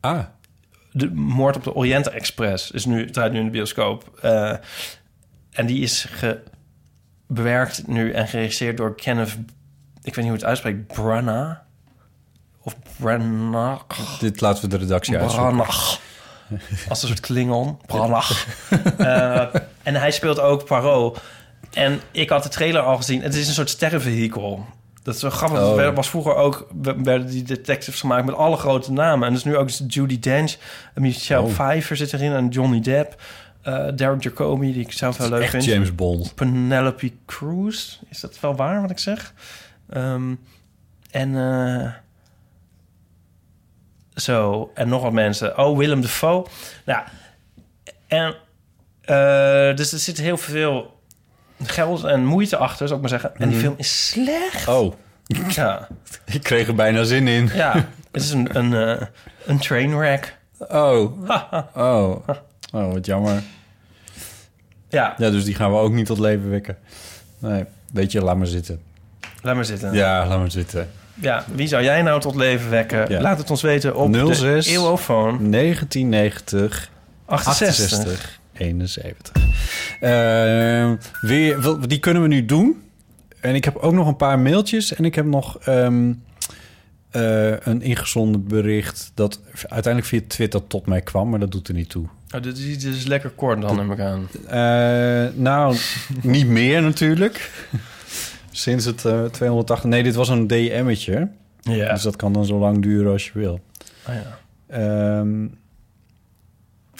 Ah, 0.00 0.24
de 0.92 1.10
Moord 1.10 1.56
op 1.56 1.64
de 1.64 1.74
Orient 1.74 2.08
Express. 2.08 2.70
Is 2.70 2.84
nu, 2.84 3.10
draait 3.10 3.32
nu 3.32 3.38
in 3.38 3.44
de 3.44 3.50
bioscoop. 3.50 4.18
Eh, 4.22 4.52
en 5.50 5.66
die 5.66 5.80
is 5.82 6.06
ge, 6.10 6.40
bewerkt 7.26 7.86
nu 7.86 8.12
en 8.12 8.28
geregisseerd 8.28 8.76
door 8.76 8.94
Kenneth... 8.94 9.30
Ik 10.02 10.14
weet 10.14 10.16
niet 10.16 10.24
hoe 10.24 10.34
het 10.34 10.44
uitspreekt. 10.44 10.86
Branagh? 10.86 11.58
Of 12.62 12.76
Branagh? 12.96 14.18
dit 14.20 14.40
laten 14.40 14.62
we 14.62 14.68
de 14.68 14.76
redactie 14.76 15.18
uitzoeken. 15.18 15.48
Branagh. 15.56 15.96
Als 16.88 17.02
een 17.02 17.08
soort 17.08 17.20
klingon. 17.20 17.78
Branagh. 17.86 18.46
Eh, 18.98 19.54
en 19.82 19.94
hij 19.94 20.10
speelt 20.10 20.40
ook 20.40 20.64
Poirot. 20.64 21.20
En 21.74 22.00
ik 22.10 22.28
had 22.30 22.42
de 22.42 22.48
trailer 22.48 22.82
al 22.82 22.96
gezien. 22.96 23.22
Het 23.22 23.34
is 23.34 23.48
een 23.48 23.54
soort 23.54 23.70
sterrenvehikel. 23.70 24.66
Dat 25.02 25.14
is 25.14 25.22
wel 25.22 25.30
grappig. 25.30 25.60
Oh. 25.60 25.80
Er 25.80 25.94
was 25.94 26.08
vroeger 26.10 26.34
ook... 26.34 26.66
werden 26.82 27.26
die 27.26 27.42
detectives 27.42 28.00
gemaakt 28.00 28.24
met 28.26 28.34
alle 28.34 28.56
grote 28.56 28.92
namen. 28.92 29.26
En 29.28 29.34
dus 29.34 29.44
nu 29.44 29.56
ook 29.56 29.68
Judy 29.88 30.18
Dench. 30.18 30.56
Michelle 30.94 31.42
Oh. 31.42 31.52
Pfeiffer 31.52 31.96
zit 31.96 32.12
erin. 32.12 32.32
En 32.32 32.48
Johnny 32.48 32.80
Depp. 32.80 33.22
eh 33.62 33.86
Derek 33.94 34.22
Jacobi, 34.22 34.72
die 34.72 34.82
ik 34.82 34.92
zelf 34.92 35.16
wel 35.16 35.28
leuk 35.28 35.42
Echt 35.42 35.50
vind. 35.50 35.64
James 35.64 35.94
Bond. 35.94 36.34
Penelope 36.34 37.12
Cruz. 37.26 37.98
Is 38.08 38.20
dat 38.20 38.40
wel 38.40 38.54
waar 38.56 38.80
wat 38.80 38.90
ik 38.90 38.98
zeg? 38.98 39.32
Ehm, 39.90 40.34
en 41.10 41.36
eh, 41.36 41.90
zo. 44.14 44.70
En 44.74 44.88
nog 44.88 45.02
wat 45.02 45.12
mensen. 45.12 45.58
Oh, 45.58 45.78
Willem 45.78 46.00
Dafoe. 46.00 46.46
Nou, 46.84 47.04
en 48.06 48.34
eh, 49.00 49.76
dus 49.76 49.92
er 49.92 49.98
zit 49.98 50.18
heel 50.18 50.36
veel 50.36 50.93
geld 51.68 52.04
en 52.04 52.24
moeite 52.24 52.56
achter, 52.56 52.88
zou 52.88 53.00
ik 53.02 53.10
maar 53.10 53.20
zeggen. 53.20 53.40
En 53.40 53.48
die 53.48 53.58
film 53.58 53.74
is 53.76 54.08
slecht. 54.08 54.68
Oh, 54.68 54.94
Ja, 55.48 55.88
ik 56.24 56.42
kreeg 56.42 56.68
er 56.68 56.74
bijna 56.74 57.02
zin 57.04 57.28
in. 57.28 57.50
ja. 57.54 57.72
het 58.12 58.22
is 58.22 58.30
een, 58.30 58.56
een, 58.58 58.74
eh, 58.98 59.06
een 59.44 59.58
trainwreck. 59.58 60.36
Oh, 60.58 61.28
oh, 61.74 62.28
oh, 62.72 62.92
wat 62.92 63.06
jammer. 63.06 63.42
Ja, 64.88 65.14
Ja, 65.18 65.30
dus 65.30 65.44
die 65.44 65.54
gaan 65.54 65.70
we 65.70 65.76
ook 65.76 65.92
niet 65.92 66.06
tot 66.06 66.18
leven 66.18 66.50
wekken. 66.50 66.76
Nee, 67.38 67.64
weet 67.92 68.12
je, 68.12 68.22
laat 68.22 68.36
maar 68.36 68.46
zitten. 68.46 68.80
Laat 69.42 69.54
maar 69.54 69.64
zitten. 69.64 69.92
Ja, 69.92 70.26
laat 70.26 70.38
maar 70.38 70.50
zitten. 70.50 70.90
Ja, 71.14 71.44
wie 71.52 71.66
zou 71.68 71.82
jij 71.82 72.02
nou 72.02 72.20
tot 72.20 72.34
leven 72.34 72.70
wekken? 72.70 73.10
Ja. 73.10 73.20
Laat 73.20 73.38
het 73.38 73.50
ons 73.50 73.62
weten 73.62 73.96
op 73.96 74.14
06 74.14 74.64
de 74.64 74.70
Eeuwofoon 74.70 75.50
1990 75.50 76.90
68. 77.26 77.98
68 77.98 78.40
71. 78.54 79.32
Eh, 80.00 80.92
weer, 81.20 81.78
die 81.86 81.98
kunnen 81.98 82.22
we 82.22 82.28
nu 82.28 82.44
doen. 82.44 82.82
En 83.40 83.54
ik 83.54 83.64
heb 83.64 83.76
ook 83.76 83.92
nog 83.92 84.06
een 84.06 84.16
paar 84.16 84.38
mailtjes. 84.38 84.94
En 84.94 85.04
ik 85.04 85.14
heb 85.14 85.24
nog 85.24 85.58
ehm, 85.58 86.12
eh, 87.10 87.60
een 87.60 87.82
ingezonden 87.82 88.46
bericht... 88.46 89.12
dat 89.14 89.40
uiteindelijk 89.52 90.06
via 90.06 90.20
Twitter 90.26 90.66
tot 90.66 90.86
mij 90.86 91.00
kwam. 91.00 91.30
Maar 91.30 91.40
dat 91.40 91.52
doet 91.52 91.68
er 91.68 91.74
niet 91.74 91.88
toe. 91.88 92.06
Oh, 92.34 92.42
dit, 92.42 92.58
is, 92.58 92.78
dit 92.78 92.94
is 92.94 93.06
lekker 93.06 93.30
kort 93.30 93.60
dan, 93.60 93.76
neem 93.76 93.92
ik 93.92 94.00
aan. 94.00 94.28
Eh, 94.46 95.34
nou, 95.34 95.76
niet 96.22 96.46
meer 96.46 96.82
natuurlijk. 96.82 97.50
Sinds 98.50 98.84
het 98.84 99.04
eh 99.04 99.24
280... 99.24 99.90
Nee, 99.90 100.02
dit 100.02 100.14
was 100.14 100.28
een 100.28 100.46
DM'tje. 100.46 101.28
Ja. 101.60 101.92
Dus 101.92 102.02
dat 102.02 102.16
kan 102.16 102.32
dan 102.32 102.44
zo 102.44 102.58
lang 102.58 102.82
duren 102.82 103.12
als 103.12 103.26
je 103.26 103.30
wil. 103.34 103.60
Oh, 104.08 104.14
ja. 104.14 104.38
Ehm, 104.66 105.46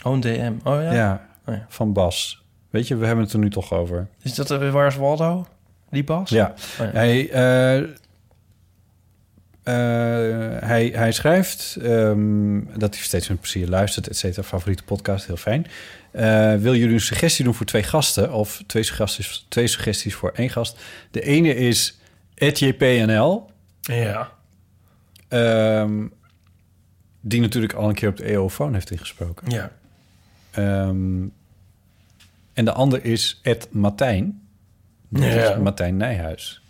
Oh, 0.05 0.12
een 0.12 0.21
DM. 0.21 0.53
Oh 0.64 0.83
ja? 0.83 0.93
ja, 0.93 1.27
Oh, 1.47 1.55
van 1.69 1.93
Bas. 1.93 2.43
Weet 2.71 2.89
je, 2.89 2.97
we 2.97 3.07
hebben 3.07 3.25
het 3.25 3.33
er 3.33 3.39
nu 3.39 3.51
toch 3.51 3.73
over. 3.73 4.09
Is 4.23 4.35
dat 4.35 4.51
uh, 4.51 4.73
Waar 4.73 4.87
is 4.87 4.97
Waldo? 4.97 5.47
Die 5.91 6.05
Bas? 6.05 6.31
Ja, 6.31 6.55
Oh, 6.81 6.87
ja. 6.87 6.91
hij, 6.93 7.31
eh, 7.31 7.79
eh, 7.79 7.89
hij, 10.63 10.87
hij 10.95 11.13
schrijft 11.13 11.77
ehm, 11.83 12.61
dat 12.79 12.95
hij 12.95 13.05
steeds 13.05 13.29
met 13.29 13.41
plezier 13.41 13.69
luistert, 13.69 14.09
et 14.09 14.17
cetera. 14.17 14.47
Favoriete 14.47 14.83
podcast, 14.85 15.27
heel 15.27 15.37
fijn. 15.37 15.67
Eh, 16.11 16.55
wil 16.55 16.75
jullie 16.75 16.95
een 16.95 17.01
suggestie 17.01 17.45
doen 17.45 17.55
voor 17.55 17.67
twee 17.67 17.83
gasten? 17.83 18.33
Of 18.33 18.63
twee 18.67 18.83
suggesties, 18.83 19.47
twee 19.49 19.67
suggesties 19.67 20.15
voor 20.15 20.31
één 20.35 20.51
gast? 20.51 20.81
De 21.11 21.21
ene 21.23 21.55
is 21.55 21.99
JPNL. 22.35 23.51
Ja. 23.81 24.31
ehm, 25.29 26.07
die 27.21 27.41
natuurlijk 27.41 27.73
al 27.73 27.89
een 27.89 27.95
keer 27.95 28.09
op 28.09 28.17
de 28.17 28.25
EO-phone 28.25 28.73
heeft 28.73 28.91
ingesproken. 28.91 29.51
Ja. 29.51 29.71
Ehm, 30.55 31.23
en 32.53 32.64
de 32.64 32.73
ander 32.73 33.05
is 33.05 33.40
Ed 33.43 33.69
Martijn. 33.73 34.43
Ja. 35.09 35.57
Martijn 35.57 35.97
Nijhuis. 35.97 36.62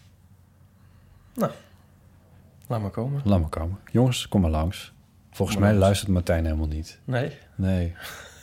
Laat 2.66 2.80
maar 2.80 2.90
komen. 2.90 3.20
Laat 3.24 3.40
maar 3.40 3.48
komen. 3.48 3.78
Jongens, 3.90 4.28
kom 4.28 4.40
maar 4.40 4.50
langs. 4.50 4.92
Volgens 5.30 5.58
maar 5.58 5.66
mij 5.68 5.76
langs. 5.78 5.86
luistert 5.86 6.12
Martijn 6.12 6.44
helemaal 6.44 6.66
niet. 6.66 6.98
Nee. 7.04 7.30
Nee. 7.54 7.94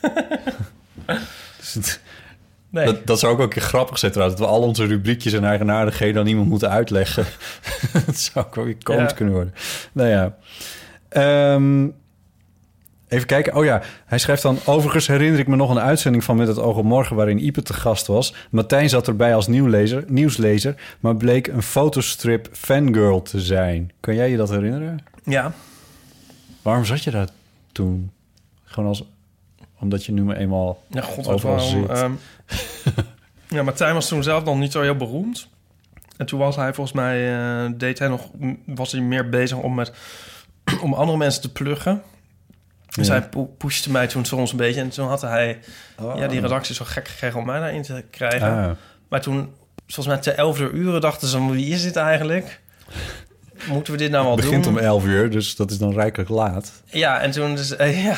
Dus 1.58 1.74
het- 1.74 2.02
Nee. 2.70 2.86
dat, 2.86 3.08
dat 3.08 3.20
zou 3.20 3.32
ook 3.32 3.38
wel 3.38 3.48
een 3.48 3.54
keer 3.54 3.62
grappig 3.62 3.98
zijn 4.00 4.12
trouwens. 4.12 4.40
Dat 4.40 4.48
we 4.50 4.54
al 4.56 4.62
onze 4.62 4.86
rubriekjes 4.86 5.34
en 5.34 5.44
eigenaardigheden 5.44 6.22
aan 6.22 6.28
iemand 6.28 6.48
moeten 6.50 6.70
uitleggen. 6.70 7.26
dat 8.06 8.18
zou 8.18 8.46
ook 8.46 8.56
wel 8.56 8.66
weer 8.66 8.84
komisch 8.84 9.10
Ja. 9.10 9.16
kunnen 9.16 9.34
worden. 9.34 9.54
Nou 9.92 10.10
ja. 10.10 10.38
Ehm, 11.10 11.88
even 13.12 13.28
kijken. 13.28 13.56
Oh 13.56 13.64
ja, 13.66 13.82
hij 14.06 14.18
schrijft 14.18 14.42
dan... 14.42 14.58
Overigens 14.66 15.08
herinner 15.08 15.40
ik 15.40 15.48
me 15.48 15.56
nog 15.56 15.70
een 15.70 15.80
uitzending 15.80 16.24
van 16.24 16.36
Met 16.36 16.48
het 16.48 16.60
oog 16.60 16.78
op 16.78 16.84
morgen... 16.84 17.16
waarin 17.16 17.46
Ipe 17.46 17.62
te 17.62 17.74
gast 17.74 18.08
was. 18.08 18.34
Martijn 18.50 18.90
zat 18.90 19.08
erbij 19.08 19.36
als 19.36 19.48
nieuwlezer, 19.48 20.04
nieuwslezer... 20.08 20.76
maar 21.00 21.16
bleek 21.16 21.48
een 21.48 21.62
fotostrip 21.64 22.50
fangirl 22.52 23.22
te 23.22 23.40
zijn. 23.42 23.92
Kan 24.00 24.16
jij 24.16 24.30
je 24.30 24.38
dat 24.38 24.50
herinneren? 24.50 25.00
Ja. 25.24 25.54
Waarom 26.62 26.86
zat 26.86 27.04
je 27.04 27.12
daar 27.12 27.28
toen? 27.72 28.12
Gewoon 28.64 28.90
als... 28.90 29.04
Omdat 29.80 30.06
je 30.06 30.12
nu 30.12 30.24
maar 30.24 30.36
eenmaal 30.36 30.84
Ja, 30.90 31.02
god, 31.02 31.28
overal 31.28 31.56
waarom... 31.56 31.88
zit. 31.88 31.90
ehm, 31.90 32.12
ja, 33.56 33.64
Martijn 33.64 33.94
was 33.94 34.08
toen 34.08 34.24
zelf 34.24 34.44
nog 34.44 34.58
niet 34.58 34.72
zo 34.72 34.82
heel 34.82 34.96
beroemd. 34.96 35.48
En 36.18 36.26
toen 36.26 36.40
was 36.40 36.56
hij 36.56 36.74
volgens 36.74 36.96
mij... 36.96 37.34
eh, 37.34 37.72
deed 37.76 38.00
hij 38.00 38.08
nog... 38.08 38.30
Was 38.66 38.92
hij 38.92 39.02
meer 39.02 39.30
bezig 39.30 39.58
om 39.58 39.76
met... 39.76 39.92
om 40.84 40.94
andere 40.94 41.18
mensen 41.18 41.42
te 41.42 41.52
pluggen. 41.52 42.02
Dus 42.96 43.08
Ja. 43.08 43.14
hij 43.14 43.46
pushte 43.58 43.92
mij 43.92 44.08
toen 44.08 44.26
soms 44.26 44.52
een 44.52 44.58
beetje. 44.58 44.82
En 44.82 44.90
toen 44.90 45.08
had 45.08 45.22
hij 45.22 45.60
Oh. 46.00 46.18
ja, 46.18 46.28
die 46.28 46.40
redactie 46.42 46.76
zo 46.76 46.86
gek 46.88 47.08
gekregen 47.08 47.40
om 47.40 47.46
mij 47.46 47.60
daarin 47.60 47.82
te 47.82 48.04
krijgen. 48.12 48.58
Ah, 48.58 48.72
Maar 49.10 49.22
toen, 49.22 49.54
volgens 49.88 50.08
mij 50.08 50.18
te 50.18 50.32
11 50.32 50.60
uur 50.60 51.00
dachten 51.00 51.28
ze... 51.28 51.50
wie 51.52 51.74
is 51.74 51.82
dit 51.84 51.96
eigenlijk? 51.96 52.60
Moeten 53.68 53.94
we 53.94 54.00
dit 54.00 54.12
nou 54.12 54.24
wel 54.26 54.36
het 54.36 54.46
begint 54.46 54.64
doen? 54.64 54.74
om 54.74 54.80
11 54.80 55.06
uur, 55.06 55.30
dus 55.30 55.56
dat 55.56 55.72
is 55.72 55.78
dan 55.78 55.94
rijkelijk 55.94 56.30
laat. 56.30 56.72
Ja, 56.86 57.20
en 57.22 57.32
toen, 57.32 57.56
dus, 57.56 57.76
eh, 57.76 58.04
ja. 58.06 58.16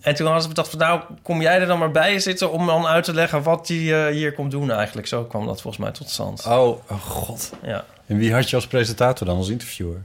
en 0.00 0.14
toen 0.14 0.24
hadden 0.24 0.42
ze 0.42 0.48
bedacht 0.48 0.68
van... 0.70 0.78
nou, 0.78 1.00
kom 1.22 1.40
jij 1.42 1.60
er 1.60 1.66
dan 1.66 1.78
maar 1.78 1.90
bij 1.90 2.18
zitten... 2.18 2.52
om 2.52 2.66
dan 2.66 2.86
uit 2.86 3.04
te 3.04 3.14
leggen 3.14 3.42
wat 3.42 3.68
hij 3.68 4.12
hier 4.12 4.32
komt 4.32 4.50
doen 4.50 4.70
eigenlijk. 4.70 5.06
Zo 5.06 5.24
kwam 5.24 5.46
dat 5.46 5.60
volgens 5.60 5.82
mij 5.84 5.92
tot 5.92 6.08
stand. 6.10 6.46
Oh, 6.46 6.68
oh 6.90 7.00
god. 7.00 7.52
Ja, 7.62 7.84
En 8.06 8.16
wie 8.16 8.32
had 8.34 8.50
je 8.50 8.56
als 8.56 8.66
presentator 8.66 9.26
dan, 9.26 9.36
als 9.36 9.48
interviewer? 9.48 10.02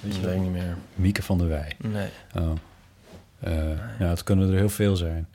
dat 0.00 0.16
weet 0.20 0.34
ik 0.34 0.40
niet 0.40 0.52
meer. 0.52 0.76
Mieke 0.94 1.22
van 1.22 1.38
der 1.38 1.48
Wij. 1.48 1.72
Nee, 1.78 2.08
Oh. 2.36 2.50
Eh, 3.44 3.52
ja, 3.98 4.06
het 4.08 4.22
kunnen 4.22 4.50
er 4.50 4.56
heel 4.56 4.68
veel 4.68 4.96
zijn. 4.96 5.28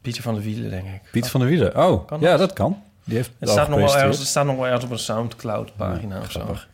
Pieter 0.00 0.22
van 0.22 0.34
der 0.34 0.42
Wielen, 0.42 0.70
denk 0.70 0.86
ik. 0.86 1.00
Piet 1.10 1.28
van 1.28 1.40
der 1.40 1.48
Wielen. 1.48 1.76
Oh, 1.76 2.06
Kan 2.06 2.20
ja, 2.20 2.30
dat? 2.30 2.38
dat 2.38 2.52
kan. 2.52 2.82
Die 3.04 3.16
heeft 3.16 3.30
Het 3.38 3.48
staat, 3.48 3.68
nog 3.68 3.78
wel 3.78 3.96
ergens, 3.96 4.18
het 4.18 4.26
staat 4.26 4.44
nog 4.46 4.56
wel 4.56 4.64
ergens 4.66 4.84
op 4.84 4.90
een 4.90 4.98
Soundcloud-pagina 4.98 6.20
of 6.20 6.30
zo. 6.30 6.40
grappig. 6.40 6.68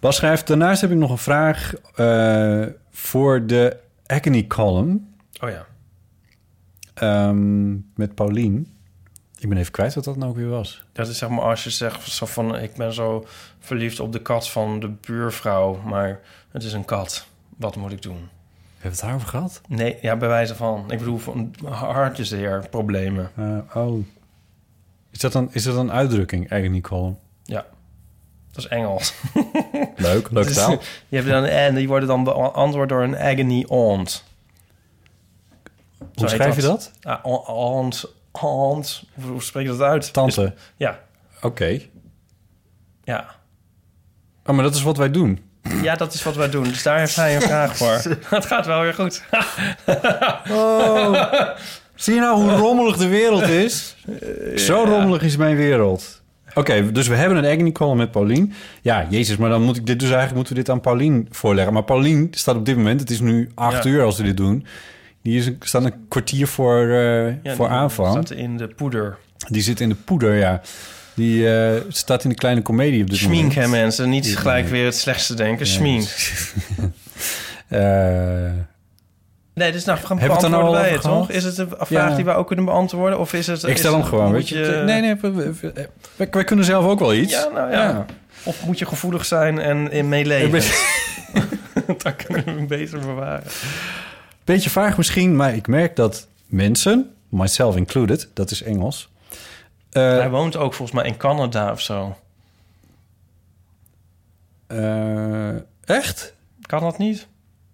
Bas 0.00 0.16
schrijft, 0.16 0.46
daarnaast 0.46 0.80
heb 0.80 0.90
ik 0.90 0.96
nog 0.96 1.10
een 1.10 1.18
vraag 1.18 1.72
eh, 1.94 2.66
voor 2.90 3.46
de 3.46 3.76
Agony 4.06 4.46
Column 4.46 5.14
Oh 5.40 5.50
ja. 5.50 5.66
ehm, 6.94 7.72
met 7.94 8.14
Paulien. 8.14 8.72
Ik 9.38 9.48
ben 9.48 9.58
even 9.58 9.72
kwijt 9.72 9.94
wat 9.94 10.04
dat 10.04 10.16
nou 10.16 10.30
ook 10.30 10.36
weer 10.36 10.48
was. 10.48 10.84
Dat 10.92 11.08
is 11.08 11.18
zeg 11.18 11.28
maar 11.28 11.40
als 11.44 11.64
je 11.64 11.70
zegt 11.70 12.08
zo 12.08 12.26
van... 12.26 12.56
ik 12.58 12.74
ben 12.74 12.92
zo 12.92 13.26
verliefd 13.58 14.00
op 14.00 14.12
de 14.12 14.22
kat 14.22 14.48
van 14.50 14.80
de 14.80 14.88
buurvrouw... 14.88 15.80
maar 15.84 16.20
het 16.50 16.62
is 16.64 16.72
een 16.72 16.84
kat. 16.84 17.26
Wat 17.56 17.76
moet 17.76 17.92
ik 17.92 18.02
doen? 18.02 18.28
Hebben 18.82 19.00
we 19.00 19.06
het 19.06 19.10
daarover 19.16 19.28
gehad? 19.28 19.60
Nee, 19.68 19.98
ja, 20.00 20.16
bij 20.16 20.28
wijze 20.28 20.54
van... 20.54 20.90
Ik 20.90 20.98
bedoel, 20.98 21.18
van 21.18 21.54
hartjesheer 21.68 22.66
problemen. 22.70 23.30
Eh, 23.36 23.76
oh. 23.76 24.04
Is 25.10 25.18
dat, 25.18 25.34
een, 25.34 25.48
is 25.52 25.62
dat 25.64 25.76
een 25.76 25.92
uitdrukking, 25.92 26.52
Agony 26.52 26.80
Column? 26.80 27.18
Ja, 27.42 27.66
dat 28.50 28.64
is 28.64 28.68
Engels. 28.70 29.14
Leuk, 29.96 30.30
leuke 30.30 30.48
Dus 30.48 30.54
taal. 30.54 30.70
Je 31.08 31.16
hebt 31.16 31.28
dan 31.28 31.44
en 31.44 31.74
die 31.74 31.88
worden 31.88 32.08
dan 32.08 32.24
beantwoord 32.24 32.88
door 32.88 33.02
een 33.02 33.18
agony 33.18 33.66
aunt. 33.68 34.24
Hoe 36.14 36.28
schrijf 36.28 36.56
je 36.56 36.62
dat? 36.62 36.92
Ah, 37.02 37.24
aunt, 37.46 38.04
aunt. 38.32 39.04
Hoe 39.14 39.30
hoe 39.30 39.42
spreek 39.42 39.62
je 39.64 39.70
dat 39.70 39.80
uit? 39.80 40.12
Tante. 40.12 40.44
Is- 40.56 40.62
ja, 40.76 41.00
Oké. 41.42 41.80
ja. 43.04 43.34
Oh, 44.46 44.54
maar 44.54 44.64
dat 44.64 44.74
is 44.74 44.82
wat 44.82 44.96
wij 44.96 45.10
doen. 45.10 45.40
Ja, 45.82 45.94
dat 45.96 46.14
is 46.14 46.22
wat 46.22 46.36
wij 46.36 46.50
doen. 46.50 46.62
Dus 46.64 46.82
daar 46.82 46.98
heeft 46.98 47.16
hij 47.16 47.34
een 47.34 47.42
vraag 47.42 47.76
voor. 47.78 48.16
Het 48.28 48.46
gaat 48.46 48.66
wel 48.66 48.80
weer 48.80 48.94
goed. 48.94 49.22
Oh. 50.50 51.22
Zie 51.94 52.14
je 52.14 52.20
nou 52.20 52.42
hoe 52.42 52.50
rommelig 52.52 52.96
de 52.96 53.08
wereld 53.08 53.42
is? 53.48 53.96
Zo 54.56 54.84
rommelig 54.84 55.22
is 55.22 55.36
mijn 55.36 55.56
wereld. 55.56 56.20
Oké, 56.54 56.92
dus 56.92 57.08
we 57.08 57.14
hebben 57.14 57.38
een 57.38 57.52
agony 57.52 57.72
column 57.72 57.96
met 57.96 58.10
Paulien. 58.10 58.52
Ja, 58.82 59.06
jezus, 59.10 59.36
maar 59.36 59.50
dan 59.50 59.62
moet 59.62 59.76
ik 59.76 59.86
dit 59.86 59.98
dus 59.98 60.08
eigenlijk 60.08 60.36
moeten 60.36 60.54
we 60.54 60.60
dit 60.60 60.70
aan 60.70 60.80
Paulien 60.80 61.26
voorleggen. 61.30 61.72
Maar 61.72 61.84
Paulien 61.84 62.28
staat 62.30 62.56
op 62.56 62.66
dit 62.66 62.76
moment, 62.76 63.00
het 63.00 63.10
is 63.10 63.20
nu 63.20 63.50
acht 63.54 63.84
Ja. 63.84 63.90
uur 63.90 64.02
als 64.04 64.16
we 64.16 64.22
dit 64.22 64.36
doen. 64.36 64.66
Die 65.22 65.38
is, 65.38 65.50
staat 65.60 65.84
een 65.84 65.94
kwartier 66.08 66.46
voor, 66.46 66.80
eh, 66.88 67.26
Ja, 67.42 67.54
voor 67.54 67.68
die 67.68 67.76
aanvang. 67.76 68.10
Staat 68.10 68.30
in 68.38 68.56
de 68.56 68.68
poeder. 68.68 69.16
Die 69.48 69.62
zit 69.62 69.80
in 69.80 69.88
de 69.88 69.94
poeder, 69.94 70.34
ja. 70.34 70.60
Die 71.14 71.54
eh, 71.56 71.80
staat 71.88 72.24
in 72.24 72.30
de 72.30 72.36
kleine 72.36 72.62
komedie 72.62 73.02
op 73.02 73.10
dit 73.10 73.18
Schmink, 73.18 73.34
moment. 73.54 73.54
hè 73.54 73.68
mensen. 73.68 74.08
Niet 74.08 74.26
Ja. 74.26 74.38
gelijk 74.40 74.68
weer 74.68 74.84
het 74.84 74.96
slechtste 74.96 75.34
denken. 75.34 75.66
Schmink. 75.66 76.08
Eh, 77.68 77.80
Nee, 79.54 79.72
dus 79.72 79.84
nou, 79.84 79.98
gaan 79.98 80.16
we 80.16 80.22
het 80.22 80.42
er 80.42 80.50
nou 80.50 80.62
beantwoorden 80.62 80.66
al 80.66 80.72
wij 80.72 80.80
over 80.80 80.92
het, 81.10 81.18
toch? 81.18 81.30
Is 81.30 81.44
het 81.44 81.58
een 81.58 81.68
vraag 81.86 82.10
Ja. 82.10 82.14
die 82.16 82.24
wij 82.24 82.34
ook 82.34 82.46
kunnen 82.46 82.64
beantwoorden? 82.64 83.18
Of 83.18 83.32
is 83.32 83.46
het... 83.46 83.62
ik 83.62 83.76
stel 83.76 83.90
is- 83.94 83.98
hem 84.00 84.06
gewoon, 84.08 84.32
weet 84.32 84.48
je. 84.48 84.82
Nee, 84.86 85.00
nee, 85.00 85.14
we- 85.14 85.30
we- 85.32 85.52
we- 85.60 85.72
wij, 86.16 86.28
wij 86.32 86.44
kunnen 86.44 86.64
zelf 86.64 86.84
ook 86.86 86.98
wel 86.98 87.14
iets. 87.14 87.32
Ja, 87.32 87.48
nou 87.54 87.70
ja. 87.70 88.06
Of 88.42 88.64
moet 88.64 88.78
je 88.78 88.86
gevoelig 88.86 89.24
zijn 89.24 89.58
en 89.58 89.90
in 89.90 90.08
meeleven? 90.08 90.62
Dan 92.02 92.16
kunnen 92.26 92.44
we 92.44 92.50
hem 92.50 92.66
beter 92.66 92.98
bewaren. 92.98 93.42
Beetje 94.44 94.70
vaag 94.70 94.96
misschien, 94.96 95.36
maar 95.36 95.54
ik 95.54 95.66
merk 95.66 95.96
dat 95.96 96.26
mensen, 96.46 97.10
myself 97.28 97.76
included, 97.76 98.28
dat 98.34 98.50
is 98.50 98.62
Engels. 98.62 99.08
Eh, 99.92 100.02
Hij 100.02 100.30
woont 100.30 100.56
ook 100.56 100.74
volgens 100.74 101.00
mij 101.00 101.06
in 101.10 101.16
Canada 101.16 101.70
of 101.70 101.80
zo. 101.80 102.16
eh, 104.66 105.54
echt? 105.84 106.34
Kan 106.66 106.80
dat 106.80 106.98
niet? 106.98 107.26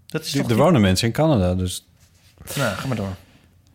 Dat 0.07 0.21
is 0.25 0.27
Er 0.35 0.41
toch 0.41 0.49
er 0.51 0.55
niet- 0.57 0.63
wonen 0.65 0.81
mensen 0.81 1.07
in 1.07 1.13
Canada, 1.13 1.55
dus 1.55 1.87
Nou, 2.57 2.75
ga 2.77 2.87
maar 2.87 2.97
door. 2.97 3.15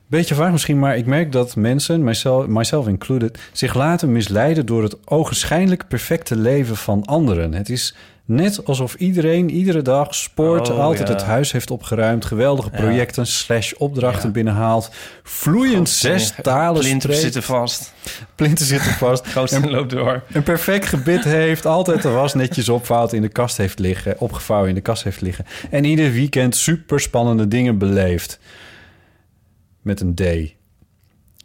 Beetje 0.08 0.36
vaag 0.36 0.52
misschien, 0.52 0.80
maar 0.80 0.98
ik 0.98 1.06
merk 1.06 1.32
dat 1.32 1.56
mensen, 1.56 2.04
myself, 2.04 2.48
myself 2.48 2.88
included, 2.88 3.39
zich 3.52 3.74
laten 3.74 4.12
misleiden 4.12 4.66
door 4.66 4.84
het 4.84 5.08
ogenschijnlijk 5.08 5.88
perfecte 5.88 6.36
leven 6.36 6.76
van 6.76 7.06
anderen. 7.06 7.54
Het 7.54 7.70
is 7.70 7.96
net 8.26 8.65
alsof 8.65 8.93
iedereen 8.95 9.49
iedere 9.49 9.82
dag 9.82 10.15
sport, 10.15 10.69
Oh, 10.69 10.80
altijd 10.80 11.07
ja. 11.07 11.13
het 11.13 11.24
huis 11.24 11.51
heeft 11.51 11.71
opgeruimd, 11.71 12.26
geweldige 12.26 12.69
Ja. 12.71 12.78
projecten 12.78 13.26
slash 13.28 13.74
opdrachten 13.74 14.26
Ja. 14.28 14.32
binnenhaalt, 14.34 14.89
vloeiend 15.24 15.89
zes 15.89 16.34
talen 16.41 16.82
Plinten 16.82 17.15
zitten 17.15 17.43
vast. 17.43 17.93
plinten 18.36 18.65
zitten 18.65 18.91
vast, 18.91 19.28
Grootste 19.34 19.69
loopt 19.69 19.89
door. 19.89 20.24
een 20.32 20.43
perfect 20.43 20.86
gebit 20.86 21.24
heeft, 21.24 21.65
altijd 21.65 22.01
de 22.01 22.09
was 22.09 22.34
netjes 22.34 22.69
opvouwt 22.69 23.13
in 23.13 23.21
de 23.21 23.30
kast 23.30 23.57
heeft 23.57 23.80
liggen, 23.80 24.19
opgevouwen 24.19 24.69
in 24.69 24.76
de 24.76 24.82
kast 24.82 25.03
heeft 25.03 25.21
liggen 25.21 25.45
en 25.69 25.84
ieder 25.84 26.11
weekend 26.11 26.55
super 26.55 26.99
spannende 26.99 27.47
dingen 27.47 27.78
beleeft. 27.78 28.39
Met 29.82 30.01
een 30.01 30.15
D. 30.15 30.21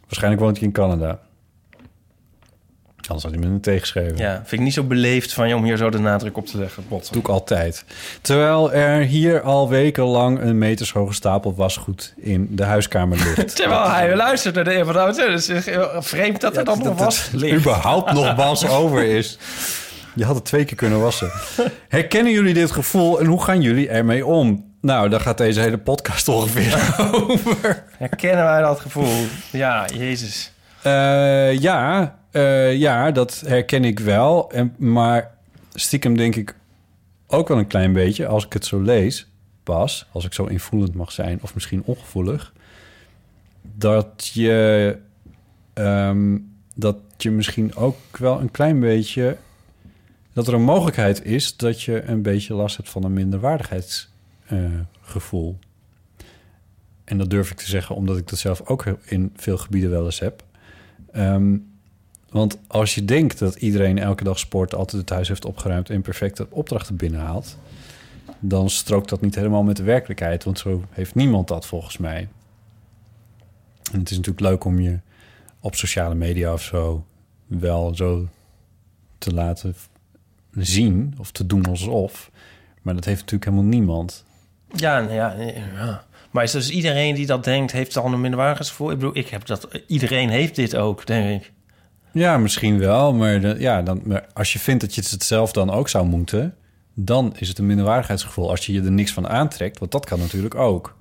Waarschijnlijk 0.01 0.41
woont 0.41 0.57
hij 0.57 0.65
in 0.67 0.73
Canada. 0.73 1.19
Anders 3.09 3.23
had 3.23 3.31
hij 3.31 3.49
met 3.49 3.65
een 3.67 3.77
T 3.77 3.79
geschreven. 3.79 4.17
Ja, 4.17 4.35
vind 4.35 4.51
ik 4.51 4.59
niet 4.59 4.73
zo 4.73 4.83
beleefd 4.83 5.33
van 5.33 5.47
je 5.47 5.55
om 5.55 5.63
hier 5.63 5.77
zo 5.77 5.89
de 5.89 5.99
nadruk 5.99 6.37
op 6.37 6.45
te 6.45 6.57
leggen. 6.57 6.83
Bot. 6.87 7.13
Doe 7.13 7.21
ik 7.21 7.27
altijd. 7.27 7.83
Terwijl 8.21 8.73
er 8.73 9.01
hier 9.01 9.41
al 9.41 9.69
wekenlang 9.69 10.41
een 10.41 10.57
metershoge 10.57 11.13
stapel 11.13 11.55
wasgoed 11.55 12.13
in 12.17 12.47
de 12.51 12.63
huiskamer 12.63 13.17
ligt. 13.17 13.55
Terwijl 13.55 13.89
hij 13.89 14.15
luistert 14.15 14.55
naar 14.55 14.63
de 14.63 14.83
ouders. 14.83 15.45
Dus 15.45 15.67
vreemd 15.99 16.41
dat 16.41 16.57
er 16.57 16.63
dan 16.63 16.83
nog 16.83 16.97
was 16.97 17.29
ligt. 17.31 17.57
überhaupt 17.59 18.11
nog 18.11 18.35
was 18.35 18.67
over 18.67 19.03
is. 19.03 19.37
Je 20.15 20.25
had 20.25 20.35
het 20.35 20.45
twee 20.45 20.65
keer 20.65 20.77
kunnen 20.77 20.99
wassen. 20.99 21.31
Herkennen 21.87 22.31
jullie 22.31 22.53
dit 22.53 22.71
gevoel 22.71 23.19
en 23.19 23.25
hoe 23.25 23.43
gaan 23.43 23.61
jullie 23.61 23.89
ermee 23.89 24.25
om? 24.25 24.67
Nou, 24.81 25.09
daar 25.09 25.19
gaat 25.19 25.37
deze 25.37 25.59
hele 25.59 25.77
podcast 25.77 26.27
ongeveer 26.27 26.95
over. 27.11 27.83
Herkennen 27.97 28.43
wij 28.43 28.61
dat 28.61 28.79
gevoel? 28.79 29.25
Ja, 29.49 29.85
jezus. 29.93 30.51
Eh, 30.81 31.59
ja, 31.59 32.15
eh, 32.31 32.75
ja, 32.75 33.11
dat 33.11 33.43
herken 33.45 33.83
ik 33.83 33.99
wel. 33.99 34.51
En, 34.51 34.75
maar 34.77 35.35
stiekem 35.73 36.17
denk 36.17 36.35
ik 36.35 36.55
ook 37.27 37.47
wel 37.47 37.57
een 37.57 37.67
klein 37.67 37.93
beetje... 37.93 38.27
als 38.27 38.45
ik 38.45 38.53
het 38.53 38.65
zo 38.65 38.81
lees, 38.81 39.27
pas, 39.63 40.07
als 40.11 40.25
ik 40.25 40.33
zo 40.33 40.45
invoelend 40.45 40.93
mag 40.93 41.11
zijn... 41.11 41.39
of 41.41 41.53
misschien 41.53 41.83
ongevoelig... 41.85 42.53
dat 43.61 44.29
je, 44.33 44.97
ehm, 45.73 46.37
dat 46.75 46.97
je 47.17 47.31
misschien 47.31 47.75
ook 47.75 47.97
wel 48.17 48.39
een 48.39 48.51
klein 48.51 48.79
beetje... 48.79 49.37
dat 50.33 50.47
er 50.47 50.53
een 50.53 50.61
mogelijkheid 50.61 51.25
is 51.25 51.57
dat 51.57 51.81
je 51.81 52.03
een 52.03 52.21
beetje 52.21 52.53
last 52.53 52.77
hebt 52.77 52.89
van 52.89 53.03
een 53.03 53.13
minderwaardigheidsgevoel. 53.13 55.57
en 57.03 57.17
dat 57.17 57.29
durf 57.29 57.51
ik 57.51 57.57
te 57.57 57.69
zeggen 57.69 57.95
omdat 57.95 58.17
ik 58.17 58.27
dat 58.27 58.39
zelf 58.39 58.61
ook 58.65 58.85
in 59.03 59.33
veel 59.35 59.57
gebieden 59.57 59.89
wel 59.89 60.05
eens 60.05 60.19
heb. 60.19 60.43
Ehm, 61.11 61.55
want 62.31 62.57
als 62.67 62.95
je 62.95 63.05
denkt 63.05 63.39
dat 63.39 63.55
iedereen 63.55 63.97
elke 63.97 64.23
dag 64.23 64.39
sport, 64.39 64.75
altijd 64.75 65.01
het 65.01 65.09
huis 65.09 65.27
heeft 65.27 65.45
opgeruimd 65.45 65.89
en 65.89 66.01
perfecte 66.01 66.47
opdrachten 66.49 66.95
binnenhaalt, 66.95 67.57
dan 68.39 68.69
strookt 68.69 69.09
dat 69.09 69.21
niet 69.21 69.35
helemaal 69.35 69.63
met 69.63 69.77
de 69.77 69.83
werkelijkheid. 69.83 70.43
Want 70.43 70.59
zo 70.59 70.83
heeft 70.89 71.15
niemand 71.15 71.47
dat 71.47 71.65
volgens 71.65 71.97
mij. 71.97 72.27
En 73.91 73.99
het 73.99 74.09
is 74.09 74.17
natuurlijk 74.17 74.45
leuk 74.45 74.63
om 74.63 74.79
je 74.79 74.99
op 75.59 75.75
sociale 75.75 76.15
media 76.15 76.53
of 76.53 76.61
zo 76.61 77.05
wel 77.47 77.95
zo 77.95 78.27
te 79.17 79.33
laten 79.33 79.75
zien 80.51 81.15
of 81.17 81.31
te 81.31 81.45
doen 81.45 81.65
alsof. 81.65 82.31
Maar 82.81 82.93
dat 82.95 83.05
heeft 83.05 83.19
natuurlijk 83.19 83.51
helemaal 83.51 83.69
niemand. 83.69 84.25
Ja, 84.75 85.01
nou 85.01 85.13
ja, 85.13 85.35
ja. 85.73 86.05
Maar 86.31 86.43
is 86.43 86.51
dus 86.51 86.69
iedereen 86.69 87.15
die 87.15 87.25
dat 87.25 87.43
denkt, 87.43 87.71
heeft 87.71 87.93
dan 87.93 88.13
een 88.13 88.21
minderwaardigheidsgevoel? 88.21 88.91
Ik 88.91 88.97
bedoel, 88.97 89.17
ik 89.17 89.27
heb 89.27 89.45
dat... 89.45 89.67
Iedereen 89.87 90.29
heeft 90.29 90.55
dit 90.55 90.75
ook, 90.75 91.05
denk 91.05 91.41
ik. 91.41 91.51
Ja, 92.11 92.37
misschien 92.37 92.79
wel. 92.79 93.13
Maar, 93.13 93.59
ja, 93.59 93.81
dan, 93.81 94.01
maar 94.03 94.25
als 94.33 94.53
je 94.53 94.59
vindt 94.59 94.81
dat 94.81 94.95
je 94.95 95.01
het 95.09 95.23
zelf 95.23 95.51
dan 95.51 95.69
ook 95.71 95.89
zou 95.89 96.05
moeten... 96.05 96.55
dan 96.93 97.33
is 97.37 97.47
het 97.47 97.57
een 97.57 97.65
minderwaardigheidsgevoel. 97.65 98.49
Als 98.49 98.65
je 98.65 98.73
je 98.73 98.81
er 98.81 98.91
niks 98.91 99.13
van 99.13 99.27
aantrekt, 99.27 99.79
want 99.79 99.91
dat 99.91 100.05
kan 100.05 100.19
natuurlijk 100.19 100.55
ook. 100.55 100.97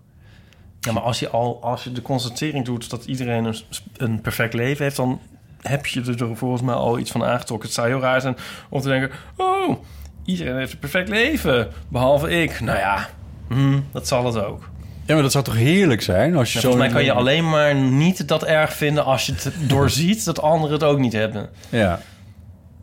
Ja, 0.80 0.92
maar 0.92 1.02
als 1.02 1.18
je 1.18 1.28
al 1.28 1.62
als 1.62 1.84
je 1.84 1.92
de 1.92 2.02
constatering 2.02 2.64
doet 2.64 2.90
dat 2.90 3.04
iedereen 3.04 3.44
een, 3.44 3.56
een 3.96 4.20
perfect 4.20 4.54
leven 4.54 4.84
heeft, 4.84 4.96
dan 4.96 5.20
heb 5.60 5.86
je 5.86 6.14
er 6.18 6.36
volgens 6.36 6.62
mij 6.62 6.74
al 6.74 6.98
iets 6.98 7.10
van 7.10 7.24
aangetrokken. 7.24 7.66
Het 7.66 7.76
zou 7.76 7.88
heel 7.88 8.00
raar 8.00 8.20
zijn 8.20 8.36
om 8.68 8.80
te 8.80 8.88
denken: 8.88 9.10
oh, 9.36 9.76
iedereen 10.24 10.56
heeft 10.56 10.72
een 10.72 10.78
perfect 10.78 11.08
leven, 11.08 11.68
behalve 11.88 12.30
ik. 12.42 12.60
Nou 12.60 12.78
ja, 12.78 13.08
hm, 13.48 13.80
dat 13.92 14.08
zal 14.08 14.26
het 14.26 14.44
ook. 14.44 14.70
Ja, 15.08 15.14
maar 15.14 15.22
dat 15.22 15.32
zou 15.32 15.44
toch 15.44 15.54
heerlijk 15.56 16.02
zijn 16.02 16.36
als 16.36 16.48
je 16.52 16.54
Ja, 16.54 16.60
zo... 16.60 16.68
volgens 16.70 16.92
mij 16.92 17.02
kan 17.02 17.04
je 17.04 17.18
alleen 17.18 17.48
maar 17.48 17.74
niet 17.74 18.28
dat 18.28 18.44
erg 18.44 18.72
vinden 18.72 19.04
als 19.04 19.26
je 19.26 19.32
het 19.32 19.52
doorziet 19.66 20.24
dat 20.24 20.40
anderen 20.40 20.72
het 20.72 20.82
ook 20.82 20.98
niet 20.98 21.12
hebben. 21.12 21.48
Ja, 21.68 22.00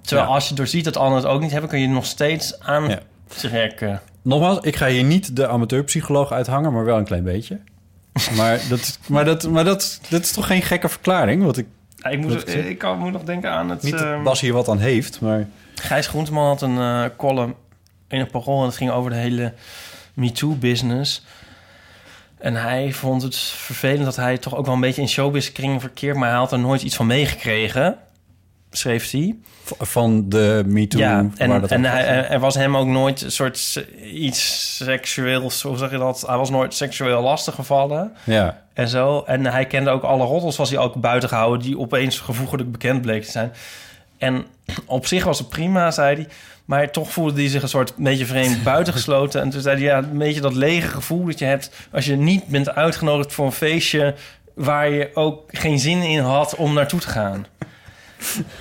Terwijl 0.01 0.27
Ja. 0.27 0.33
als 0.33 0.49
je 0.49 0.55
doorziet 0.55 0.83
dat 0.83 0.97
anderen 0.97 1.23
het 1.23 1.31
ook 1.31 1.41
niet 1.41 1.51
hebben, 1.51 1.69
kun 1.69 1.79
je 1.79 1.85
het 1.85 1.93
nog 1.93 2.05
steeds 2.05 2.55
Ja. 2.59 2.65
aantrekken. 2.65 4.01
nogmaals, 4.21 4.57
ik 4.61 4.75
ga 4.75 4.87
hier 4.87 5.03
niet 5.03 5.35
de 5.35 5.47
amateurpsycholoog 5.47 6.31
uithangen... 6.31 6.73
maar 6.73 6.85
wel 6.85 6.97
een 6.97 7.05
klein 7.05 7.23
beetje. 7.23 7.59
Maar, 8.35 8.59
dat, 8.69 8.99
maar, 9.07 9.25
dat, 9.25 9.47
maar 9.49 9.63
dat, 9.63 9.99
dat 10.09 10.21
is 10.21 10.31
toch 10.31 10.47
geen 10.47 10.61
gekke 10.61 10.89
verklaring? 10.89 11.43
Want 11.43 11.57
ik 11.57 11.65
Ja, 11.95 12.09
ik, 12.09 12.19
moet, 12.19 12.55
ik 12.55 12.77
kan, 12.77 12.97
moet 12.99 13.11
nog 13.11 13.23
denken 13.23 13.51
aan 13.51 13.69
het... 13.69 13.81
niet 13.81 13.91
dat 13.91 14.01
ehm, 14.01 14.23
Bas 14.23 14.41
hier 14.41 14.53
wat 14.53 14.69
aan 14.69 14.79
heeft, 14.79 15.21
maar... 15.21 15.47
Gijs 15.75 16.07
Groenteman 16.07 16.47
had 16.47 16.61
een 16.61 16.77
eh, 16.77 17.03
column 17.17 17.53
in 18.07 18.19
het 18.19 18.31
Parool... 18.31 18.59
en 18.59 18.65
het 18.65 18.75
ging 18.77 18.91
over 18.91 19.09
de 19.11 19.17
hele 19.17 19.53
MeToo-business. 20.13 21.25
En 22.45 22.55
hij 22.55 22.91
vond 22.91 23.21
het 23.21 23.37
vervelend 23.37 24.05
dat 24.05 24.15
hij 24.15 24.37
toch 24.37 24.55
ook 24.55 24.65
wel 24.65 24.73
een 24.73 24.79
beetje 24.79 25.01
in 25.01 25.09
showbiz-kringen 25.09 25.79
verkeert... 25.79 26.15
maar 26.15 26.29
hij 26.29 26.37
had 26.37 26.51
er 26.51 26.59
nooit 26.59 26.81
iets 26.81 26.95
van 26.95 27.05
meegekregen, 27.05 27.97
schreef 28.71 29.11
hij. 29.11 29.35
Van 29.79 30.29
de 30.29 30.63
MeToo, 30.65 30.99
Ja, 30.99 31.29
en, 31.37 31.83
hij, 31.85 32.27
er 32.27 32.39
was 32.39 32.55
hem 32.55 32.77
ook 32.77 32.87
nooit 32.87 33.21
een 33.21 33.31
soort 33.31 33.85
iets 34.13 34.75
seksueels... 34.83 35.61
hoe 35.61 35.77
zeg 35.77 35.91
je 35.91 35.97
dat? 35.97 36.23
Hij 36.27 36.37
was 36.37 36.49
nooit 36.49 36.73
seksueel 36.73 37.21
lastiggevallen 37.21 38.13
Ja, 38.23 38.61
en 38.73 38.87
zo. 38.87 39.23
En 39.25 39.45
hij 39.45 39.65
kende 39.65 39.89
ook 39.89 40.03
alle 40.03 40.25
roddels, 40.25 40.57
was 40.57 40.69
hij 40.69 40.79
ook 40.79 40.95
buiten 40.95 41.29
gehouden... 41.29 41.61
die 41.61 41.79
opeens 41.79 42.19
gevoeglijk 42.19 42.71
bekend 42.71 43.01
bleken 43.01 43.25
te 43.25 43.31
zijn. 43.31 43.53
En 44.17 44.45
op 44.85 45.05
zich 45.05 45.23
was 45.23 45.39
het 45.39 45.49
prima, 45.49 45.91
zei 45.91 46.15
hij. 46.15 46.27
Maar 46.65 46.91
toch 46.91 47.11
voelde 47.11 47.39
hij 47.41 47.49
zich 47.49 47.61
een 47.61 47.69
soort 47.69 47.95
beetje 47.95 48.25
vreemd 48.25 48.63
buitengesloten. 48.73 49.41
En 49.41 49.49
toen 49.49 49.61
zei 49.61 49.75
hij, 49.75 49.85
ja, 49.85 49.97
een 49.97 50.17
beetje 50.17 50.41
dat 50.41 50.53
lege 50.55 50.87
gevoel 50.87 51.25
dat 51.25 51.39
je 51.39 51.45
hebt... 51.45 51.71
als 51.91 52.05
je 52.05 52.15
niet 52.15 52.47
bent 52.47 52.75
uitgenodigd 52.75 53.33
voor 53.33 53.45
een 53.45 53.51
feestje... 53.51 54.15
waar 54.53 54.89
je 54.89 55.09
ook 55.13 55.43
geen 55.47 55.79
zin 55.79 56.01
in 56.01 56.19
had 56.19 56.55
om 56.55 56.73
naartoe 56.73 56.99
te 56.99 57.07
gaan. 57.07 57.45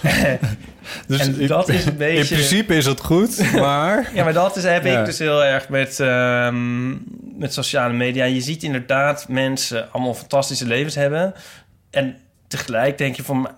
dus 1.07 1.21
en 1.21 1.41
in- 1.41 1.47
dat 1.47 1.69
is 1.69 1.85
een 1.85 1.97
beetje... 2.07 2.21
in 2.21 2.27
principe 2.41 2.77
is 2.77 2.87
het 2.87 3.01
goed, 3.01 3.53
maar... 3.53 4.11
Ja, 4.15 4.25
maar 4.25 4.33
dat 4.33 4.57
is, 4.57 4.65
heb 4.65 4.85
Ja. 4.85 4.99
ik 5.01 5.05
dus 5.07 5.19
heel 5.19 5.45
erg 5.45 5.69
met, 5.69 6.01
ehm, 6.01 6.91
met 7.39 7.53
sociale 7.53 7.93
media. 7.95 8.25
Je 8.25 8.41
ziet 8.41 8.63
inderdaad 8.63 9.29
mensen 9.29 9.93
allemaal 9.93 10.15
fantastische 10.15 10.67
levens 10.67 10.95
hebben. 10.95 11.35
En 11.91 12.17
tegelijk 12.49 12.99
denk 12.99 13.17
je 13.17 13.25
van... 13.25 13.49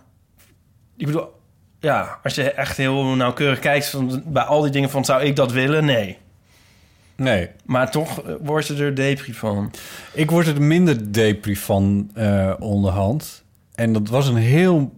Ik 0.96 1.06
bedoel, 1.06 1.35
ja, 1.80 2.18
als 2.22 2.34
je 2.34 2.50
echt 2.50 2.76
heel 2.76 3.04
nauwkeurig 3.04 3.58
kijkt... 3.58 3.86
Van, 3.88 4.22
bij 4.26 4.42
al 4.42 4.60
die 4.62 4.70
dingen 4.70 4.90
van, 4.90 5.04
zou 5.04 5.22
ik 5.22 5.36
dat 5.36 5.52
willen? 5.52 5.84
Nee. 5.84 6.18
Nee, 7.16 7.48
Maar 7.64 7.90
toch 7.90 8.22
eh, 8.22 8.34
word 8.40 8.66
je 8.66 8.74
er 8.76 8.94
depri 8.94 9.34
van. 9.34 9.70
Ik 10.12 10.30
word 10.30 10.46
er 10.46 10.62
minder 10.62 11.12
depri 11.12 11.56
van 11.56 12.10
eh, 12.14 12.52
onderhand. 12.58 13.44
En 13.74 13.92
dat 13.92 14.08
was 14.08 14.28
een 14.28 14.36
heel... 14.36 14.92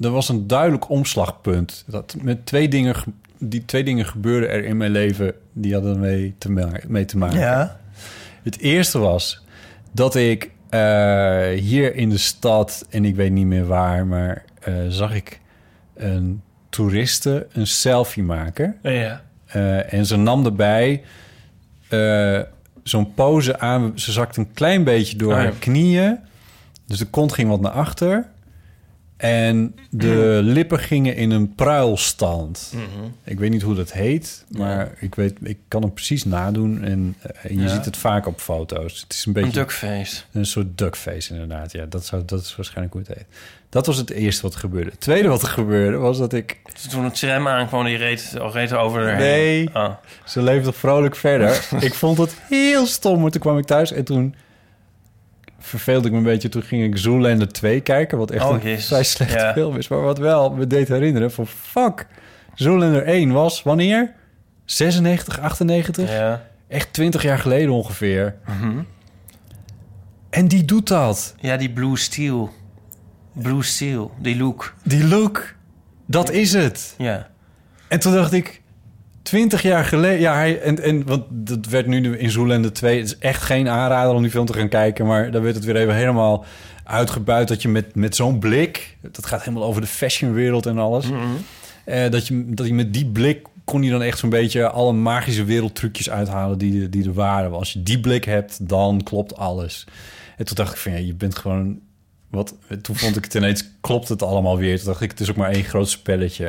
Er 0.00 0.10
was 0.10 0.28
een 0.28 0.46
duidelijk 0.46 0.88
omslagpunt. 0.90 1.84
Dat 1.86 2.16
met 2.22 2.46
twee 2.46 2.68
dingen, 2.68 2.94
ge- 2.94 3.10
die 3.38 3.64
twee 3.64 3.84
dingen 3.84 4.06
gebeurden 4.06 4.50
er 4.50 4.64
in 4.64 4.76
mijn 4.76 4.90
leven... 4.90 5.32
die 5.52 5.72
hadden 5.74 6.00
mee 6.00 6.34
te, 6.38 6.50
ma- 6.50 6.80
mee 6.88 7.04
te 7.04 7.18
maken. 7.18 7.38
Het 8.42 8.58
eerste 8.58 8.98
was 8.98 9.44
dat 9.92 10.14
ik 10.14 10.50
eh, 10.68 10.80
hier 11.48 11.94
in 11.94 12.10
de 12.10 12.18
stad... 12.18 12.86
en 12.90 13.04
ik 13.04 13.16
weet 13.16 13.32
niet 13.32 13.46
meer 13.46 13.66
waar, 13.66 14.06
maar 14.06 14.44
zag 14.88 15.14
ik 15.14 15.40
een 15.98 16.42
toeriste 16.68 17.46
een 17.52 17.66
selfie 17.66 18.22
maken... 18.22 18.76
Ja. 18.82 19.22
Eh, 19.46 19.92
en 19.92 20.06
ze 20.06 20.16
nam 20.16 20.44
erbij 20.44 21.02
eh, 21.88 22.40
zo'n 22.82 23.14
pose 23.14 23.58
aan. 23.58 23.92
Ze 23.94 24.12
zakte 24.12 24.40
een 24.40 24.52
klein 24.52 24.84
beetje 24.84 25.16
door 25.16 25.32
Oh 25.32 25.38
ja. 25.38 25.42
haar 25.44 25.52
knieën. 25.52 26.18
Dus 26.86 26.98
de 26.98 27.06
kont 27.06 27.32
ging 27.32 27.48
wat 27.48 27.60
naar 27.60 27.72
achter. 27.72 28.26
En 29.16 29.74
de 29.90 30.40
lippen 30.42 30.78
gingen 30.78 31.16
in 31.16 31.30
een 31.30 31.54
pruilstand. 31.54 32.72
Mhm. 32.74 32.84
Ik 33.24 33.38
weet 33.38 33.50
niet 33.50 33.62
hoe 33.62 33.74
dat 33.74 33.92
heet, 33.92 34.44
maar 34.48 34.90
ik, 35.00 35.14
weet, 35.14 35.38
ik 35.42 35.58
kan 35.68 35.82
het 35.82 35.94
precies 35.94 36.24
nadoen. 36.24 36.84
En, 36.84 37.16
eh, 37.20 37.50
en 37.50 37.56
je 37.56 37.62
Ja. 37.62 37.68
ziet 37.68 37.84
het 37.84 37.96
vaak 37.96 38.26
op 38.26 38.40
foto's. 38.40 39.00
Het 39.00 39.12
is 39.12 39.24
een 39.26 39.36
Een 39.36 39.42
beetje 39.42 39.58
duckface. 39.60 40.22
een 40.32 40.46
soort 40.46 40.78
duckface 40.78 41.32
inderdaad. 41.32 41.72
Ja, 41.72 41.86
dat, 41.86 42.04
zou, 42.06 42.22
dat 42.26 42.40
is 42.40 42.56
waarschijnlijk 42.56 42.92
hoe 42.96 43.02
het 43.06 43.16
heet. 43.16 43.26
Dat 43.70 43.86
was 43.86 43.96
het 43.96 44.10
eerste 44.10 44.42
wat 44.42 44.54
er 44.54 44.60
gebeurde. 44.60 44.90
Het 44.90 45.00
tweede 45.00 45.28
wat 45.28 45.42
er 45.42 45.48
gebeurde 45.48 45.96
was 45.96 46.18
dat 46.18 46.32
ik... 46.32 46.60
Toen 46.90 47.04
een 47.04 47.10
tram 47.12 47.48
aankwam, 47.48 47.84
die 47.84 47.96
reed, 47.96 48.34
reed 48.52 48.70
er 48.70 48.78
over 48.78 49.00
erheen. 49.02 49.18
Nee. 49.18 49.70
Oh. 49.74 49.94
Ze 50.24 50.42
leefde 50.42 50.72
vrolijk 50.72 51.16
verder. 51.16 51.68
ik 51.80 51.94
vond 51.94 52.18
het 52.18 52.36
heel 52.48 52.86
stom, 52.86 53.20
maar 53.20 53.30
toen 53.30 53.40
kwam 53.40 53.58
ik 53.58 53.64
thuis 53.64 53.92
en 53.92 54.04
toen 54.04 54.34
verveelde 55.58 56.06
ik 56.06 56.12
me 56.12 56.18
een 56.18 56.24
beetje. 56.24 56.48
Toen 56.48 56.62
ging 56.62 56.84
ik 56.84 56.96
Zoolander 56.98 57.48
2 57.48 57.80
kijken, 57.80 58.18
wat 58.18 58.30
echt 58.30 58.44
Oh, 58.44 58.62
een 58.62 58.80
vrij 58.80 59.04
slechte 59.04 59.38
Ja. 59.38 59.52
film 59.52 59.76
is. 59.76 59.88
Maar 59.88 60.00
wat 60.00 60.18
wel 60.18 60.50
me 60.50 60.66
deed 60.66 60.88
herinneren 60.88 61.32
van 61.32 61.46
fuck. 61.46 62.06
Zoolander 62.54 63.02
1 63.02 63.32
was 63.32 63.62
wanneer? 63.62 64.12
96, 64.64 65.40
98? 65.40 66.10
Ja. 66.10 66.46
Echt 66.68 66.92
20 66.92 67.22
jaar 67.22 67.38
geleden 67.38 67.70
ongeveer. 67.70 68.34
Mhm. 68.46 68.78
En 70.30 70.48
die 70.48 70.64
doet 70.64 70.88
dat. 70.88 71.34
ja, 71.40 71.56
die 71.56 71.70
Blue 71.70 71.96
Steel. 71.96 72.50
Blue 73.42 73.62
Steel, 73.62 74.10
die 74.20 74.36
look. 74.36 74.74
Die 74.82 75.06
look, 75.06 75.54
dat 76.06 76.30
is 76.30 76.52
het. 76.52 76.94
Ja. 76.98 77.28
En 77.88 78.00
toen 78.00 78.12
dacht 78.12 78.32
ik, 78.32 78.62
20 79.28 79.62
jaar 79.62 79.84
geleden... 79.84 80.20
Ja, 80.20 80.34
hij, 80.34 80.60
en, 80.60 80.82
en, 80.82 81.04
want 81.04 81.24
dat 81.30 81.66
werd 81.66 81.86
nu 81.86 82.18
in 82.18 82.30
Zoolander 82.30 82.72
2... 82.72 82.98
Het 82.98 83.06
is 83.06 83.18
echt 83.18 83.42
geen 83.42 83.68
aanrader 83.68 84.14
om 84.14 84.22
die 84.22 84.30
film 84.30 84.46
te 84.46 84.52
gaan 84.52 84.68
kijken... 84.68 85.06
maar 85.06 85.30
dan 85.30 85.42
werd 85.42 85.54
het 85.54 85.64
weer 85.64 85.76
even 85.76 85.94
helemaal 85.94 86.44
uitgebuit... 86.84 87.48
dat 87.48 87.62
je 87.62 87.68
met, 87.68 87.94
met 87.94 88.16
zo'n 88.16 88.38
blik... 88.38 88.96
dat 89.12 89.26
gaat 89.26 89.44
helemaal 89.44 89.64
over 89.64 89.80
de 89.80 89.86
fashionwereld 89.86 90.66
en 90.66 90.78
alles... 90.78 91.10
Mhm. 91.10 91.20
eh, 91.84 92.10
dat, 92.10 92.26
je, 92.26 92.44
dat 92.46 92.66
je 92.66 92.74
met 92.74 92.92
die 92.92 93.06
blik 93.06 93.46
kon 93.64 93.82
je 93.82 93.90
dan 93.90 94.02
echt 94.02 94.18
zo'n 94.18 94.30
beetje... 94.30 94.68
alle 94.68 94.92
magische 94.92 95.44
wereldtrucjes 95.44 96.10
uithalen 96.10 96.58
die, 96.58 96.88
die 96.88 97.04
er 97.04 97.14
waren. 97.14 97.52
Als 97.52 97.72
je 97.72 97.82
die 97.82 98.00
blik 98.00 98.24
hebt, 98.24 98.68
dan 98.68 99.02
klopt 99.02 99.36
alles. 99.36 99.86
En 100.36 100.44
toen 100.44 100.56
dacht 100.56 100.72
ik 100.72 100.78
van, 100.78 100.92
ja, 100.92 100.98
je 100.98 101.14
bent 101.14 101.36
gewoon... 101.36 101.80
Wat, 102.30 102.54
toen 102.82 102.96
vond 102.96 103.16
ik 103.16 103.24
het 103.24 103.34
ineens, 103.34 103.64
klopt 103.80 104.08
het 104.08 104.22
allemaal 104.22 104.56
weer. 104.58 104.76
Toen 104.76 104.86
dacht 104.86 105.00
ik, 105.00 105.10
het 105.10 105.20
is 105.20 105.30
ook 105.30 105.36
maar 105.36 105.50
één 105.50 105.64
groot 105.64 105.88
spelletje. 105.88 106.46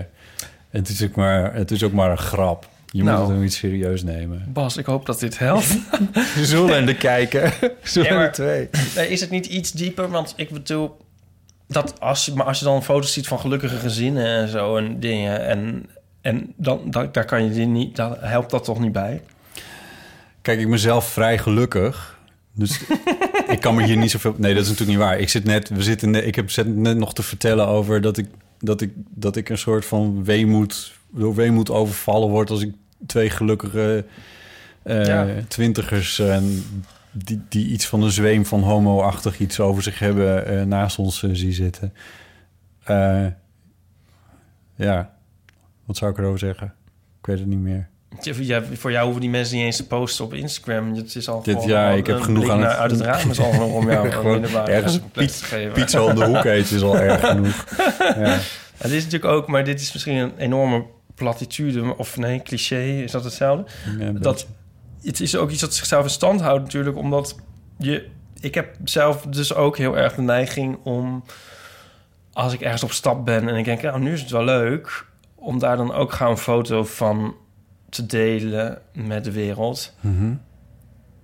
En 0.70 0.80
het 0.80 0.90
is 0.90 1.04
ook 1.04 1.16
maar, 1.16 1.54
het 1.54 1.72
is 1.72 1.84
ook 1.84 1.92
maar 1.94 2.12
een 2.12 2.18
grap. 2.18 2.68
Je 2.92 3.04
Nou. 3.04 3.18
moet 3.20 3.28
het 3.28 3.36
ook 3.38 3.44
niet 3.44 3.54
serieus 3.54 4.04
nemen. 4.04 4.46
Bas, 4.54 4.78
ik 4.78 4.86
hoop 4.86 5.06
dat 5.06 5.20
dit 5.20 5.38
helpt. 5.40 5.78
Zoolander 6.42 6.96
kijken. 6.96 7.52
Zoolander 7.84 8.20
maar- 8.20 8.32
2. 8.32 8.70
Nee, 8.96 9.10
is 9.10 9.22
het 9.22 9.30
niet 9.30 9.46
iets 9.46 9.72
dieper? 9.72 10.10
Want 10.10 10.34
ik 10.36 10.50
bedoel, 10.50 10.98
dat 11.68 12.00
als 12.00 12.26
je, 12.26 12.34
maar 12.34 12.46
als 12.46 12.60
je 12.60 12.66
dan 12.66 12.84
foto's 12.84 13.14
ziet 13.14 13.28
van 13.28 13.40
gelukkige 13.40 13.76
gezinnen 13.76 14.26
en 14.26 14.48
zo 14.48 14.78
en 14.78 15.00
dingen, 15.00 15.46
en, 15.46 15.86
en 16.22 16.54
dan, 16.56 16.82
da- 16.86 17.10
daar 17.12 17.26
kan 17.26 17.44
je 17.44 17.50
die 17.52 17.66
niet, 17.66 17.96
daar 17.96 18.18
helpt 18.30 18.50
dat 18.52 18.64
toch 18.64 18.80
niet 18.80 18.92
bij? 18.92 19.22
Kijk, 20.42 20.60
ik 20.60 20.70
ben 20.70 20.80
zelf 20.80 21.06
vrij 21.06 21.38
gelukkig. 21.38 22.18
Dus 22.54 22.80
ik 23.52 23.60
kan 23.60 23.76
me 23.76 23.84
hier 23.84 23.98
niet 23.98 24.12
zoveel... 24.12 24.36
Nee, 24.38 24.54
dat 24.54 24.64
is 24.64 24.70
natuurlijk 24.70 24.98
niet 24.98 25.08
waar. 25.08 25.20
Ik 25.20 25.30
zit 25.30 25.44
net... 25.44 25.70
We 25.70 25.84
zitten 25.84 26.10
net, 26.10 26.26
ik 26.26 26.36
heb 26.36 26.52
zit 26.52 26.76
net 26.76 26.98
nog 26.98 27.14
te 27.14 27.24
vertellen 27.24 27.68
over 27.68 28.02
dat 28.02 28.18
ik, 28.18 28.28
dat 28.60 28.82
ik, 28.82 28.92
dat 29.10 29.36
ik 29.36 29.50
een 29.50 29.58
soort 29.58 29.86
van 29.86 30.24
weemoed... 30.24 30.94
door 31.12 31.36
weemoed 31.36 31.70
overvallen 31.70 32.30
word... 32.30 32.50
als 32.50 32.62
ik 32.62 32.74
twee 33.06 33.30
gelukkige 33.30 34.06
Ja. 34.84 35.28
twintigers... 35.48 36.20
en 36.20 36.64
die, 37.12 37.42
die 37.50 37.68
iets 37.68 37.88
van 37.88 38.04
een 38.04 38.12
zweem 38.12 38.46
van 38.46 38.62
homo-achtig 38.62 39.40
iets 39.40 39.60
over 39.60 39.84
zich 39.84 40.00
hebben... 40.00 40.46
eh, 40.46 40.64
naast 40.64 41.00
ons 41.00 41.24
eh, 41.24 41.30
zie 41.34 41.52
zitten. 41.52 41.94
Ja, 44.76 45.14
wat 45.86 45.98
zou 45.98 46.12
ik 46.12 46.18
erover 46.18 46.40
zeggen? 46.40 46.74
Ik 47.20 47.26
weet 47.26 47.40
het 47.40 47.48
niet 47.48 47.60
meer. 47.60 47.90
Ja, 48.22 48.62
voor 48.74 48.92
jou 48.92 49.04
hoeven 49.04 49.22
die 49.22 49.30
mensen 49.30 49.56
niet 49.56 49.66
eens 49.66 49.76
te 49.76 49.88
posten 49.88 50.26
op 50.26 50.34
Instagram. 50.34 50.96
Het 50.96 51.16
is 51.16 51.30
al 51.30 51.42
Dit- 51.44 51.54
gewoon 51.54 51.70
ja, 51.70 51.92
al 51.92 51.98
ik 51.98 52.08
heb 52.08 52.22
genoeg 52.22 52.50
aan 52.50 52.62
het- 52.64 52.78
uit 52.78 52.92
het 52.92 53.02
raam 53.02 53.30
is 53.30 53.40
al 53.40 53.52
genoeg 53.52 53.74
om 53.74 53.92
jou 53.92 54.10
Gewoon 54.20 54.44
ergens 54.68 55.00
een 55.14 55.30
geven. 55.30 55.72
Pizza 55.72 56.04
om 56.04 56.16
de 56.16 56.26
hoek 56.26 56.44
eten 56.44 56.76
is 56.76 56.82
al 56.82 56.98
erg 56.98 57.28
genoeg. 57.28 57.66
Ja. 58.00 58.38
Dit 58.88 58.92
is 58.92 59.04
natuurlijk 59.04 59.32
ook, 59.32 59.48
maar 59.48 59.64
dit 59.64 59.82
is 59.82 59.94
misschien 59.94 60.16
een 60.16 60.38
enorme 60.38 60.86
platitude, 61.16 61.98
of 61.98 62.18
nee, 62.18 62.42
cliché, 62.42 62.82
is 62.82 63.12
dat 63.12 63.24
hetzelfde? 63.24 63.66
Ja, 64.00 64.12
dat 64.12 64.48
het 65.04 65.20
is 65.20 65.36
ook 65.36 65.50
iets 65.50 65.62
dat 65.62 65.74
zichzelf 65.74 66.04
in 66.04 66.10
stand 66.10 66.42
houdt 66.42 66.64
natuurlijk, 66.64 66.98
omdat 66.98 67.36
je... 67.78 68.08
Ik 68.40 68.56
heb 68.56 68.76
zelf 68.84 69.22
dus 69.26 69.54
ook 69.54 69.78
heel 69.78 69.98
erg 69.98 70.16
de 70.16 70.22
neiging 70.22 70.78
om... 70.84 71.24
als 72.34 72.54
ik 72.54 72.62
ergens 72.62 72.84
op 72.84 72.92
stap 72.92 73.26
ben 73.26 73.50
en 73.50 73.56
ik 73.56 73.66
denk, 73.66 73.82
nou, 73.82 74.00
nu 74.00 74.14
is 74.14 74.22
het 74.22 74.30
wel 74.30 74.44
leuk... 74.44 75.06
om 75.36 75.60
daar 75.60 75.78
dan 75.78 75.94
ook 75.94 76.14
gaan 76.14 76.30
een 76.30 76.38
foto 76.38 76.84
van 76.84 77.36
te 77.90 78.06
delen 78.06 78.82
met 78.94 79.24
de 79.24 79.32
wereld. 79.32 79.94
Mhm. 80.02 80.34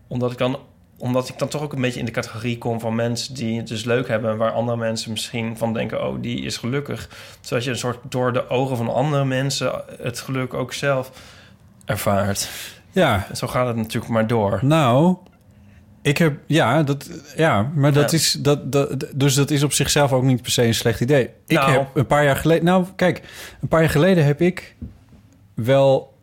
Omdat 0.08 0.32
ik 0.32 0.38
dan 0.38 0.58
omdat 0.98 1.30
ik 1.30 1.38
dan 1.40 1.48
toch 1.48 1.62
ook 1.62 1.74
een 1.74 1.82
beetje 1.82 2.00
in 2.00 2.06
de 2.06 2.12
categorie 2.12 2.58
kom 2.58 2.80
van 2.80 2.96
mensen 2.96 3.34
die 3.34 3.58
het 3.58 3.68
dus 3.68 3.84
leuk 3.84 4.08
hebben... 4.08 4.32
en 4.32 4.38
waar 4.38 4.52
andere 4.52 4.78
mensen 4.78 5.12
misschien 5.12 5.58
van 5.58 5.74
denken, 5.74 6.08
oh, 6.08 6.22
die 6.22 6.42
is 6.42 6.58
gelukkig. 6.58 7.10
Zodat 7.42 7.64
je 7.64 7.70
een 7.70 7.78
soort 7.78 7.98
door 8.10 8.34
de 8.34 8.50
ogen 8.50 8.78
van 8.78 8.94
andere 8.94 9.26
mensen 9.26 9.82
het 10.02 10.20
geluk 10.20 10.54
ook 10.54 10.74
zelf 10.74 11.12
ervaart. 11.86 12.50
Ja, 12.92 13.26
En 13.30 13.38
zo 13.38 13.48
gaat 13.48 13.68
het 13.68 13.76
natuurlijk 13.76 14.12
maar 14.14 14.28
door. 14.28 14.60
nou, 14.62 15.16
ik 16.02 16.18
heb, 16.18 16.38
ja, 16.46 16.84
dat, 16.84 17.10
ja 17.36 17.72
maar 17.76 17.94
dat 17.94 18.12
Ja. 18.12 18.18
is, 18.18 18.32
dat, 18.32 18.72
dat, 18.72 19.06
dus 19.16 19.34
dat 19.36 19.52
is 19.52 19.64
op 19.64 19.74
zichzelf 19.74 20.14
ook 20.14 20.24
niet 20.24 20.42
per 20.42 20.52
se 20.52 20.64
een 20.66 20.74
slecht 20.76 21.02
idee. 21.02 21.30
Ik 21.48 21.58
Nou. 21.58 21.72
heb 21.72 21.88
een 21.94 22.08
paar 22.08 22.24
jaar 22.24 22.36
geleden, 22.36 22.66
nou, 22.66 22.86
kijk, 22.96 23.22
een 23.62 23.68
paar 23.68 23.82
jaar 23.82 23.90
geleden 23.90 24.26
heb 24.26 24.42
ik 24.42 24.76
wel, 25.54 26.14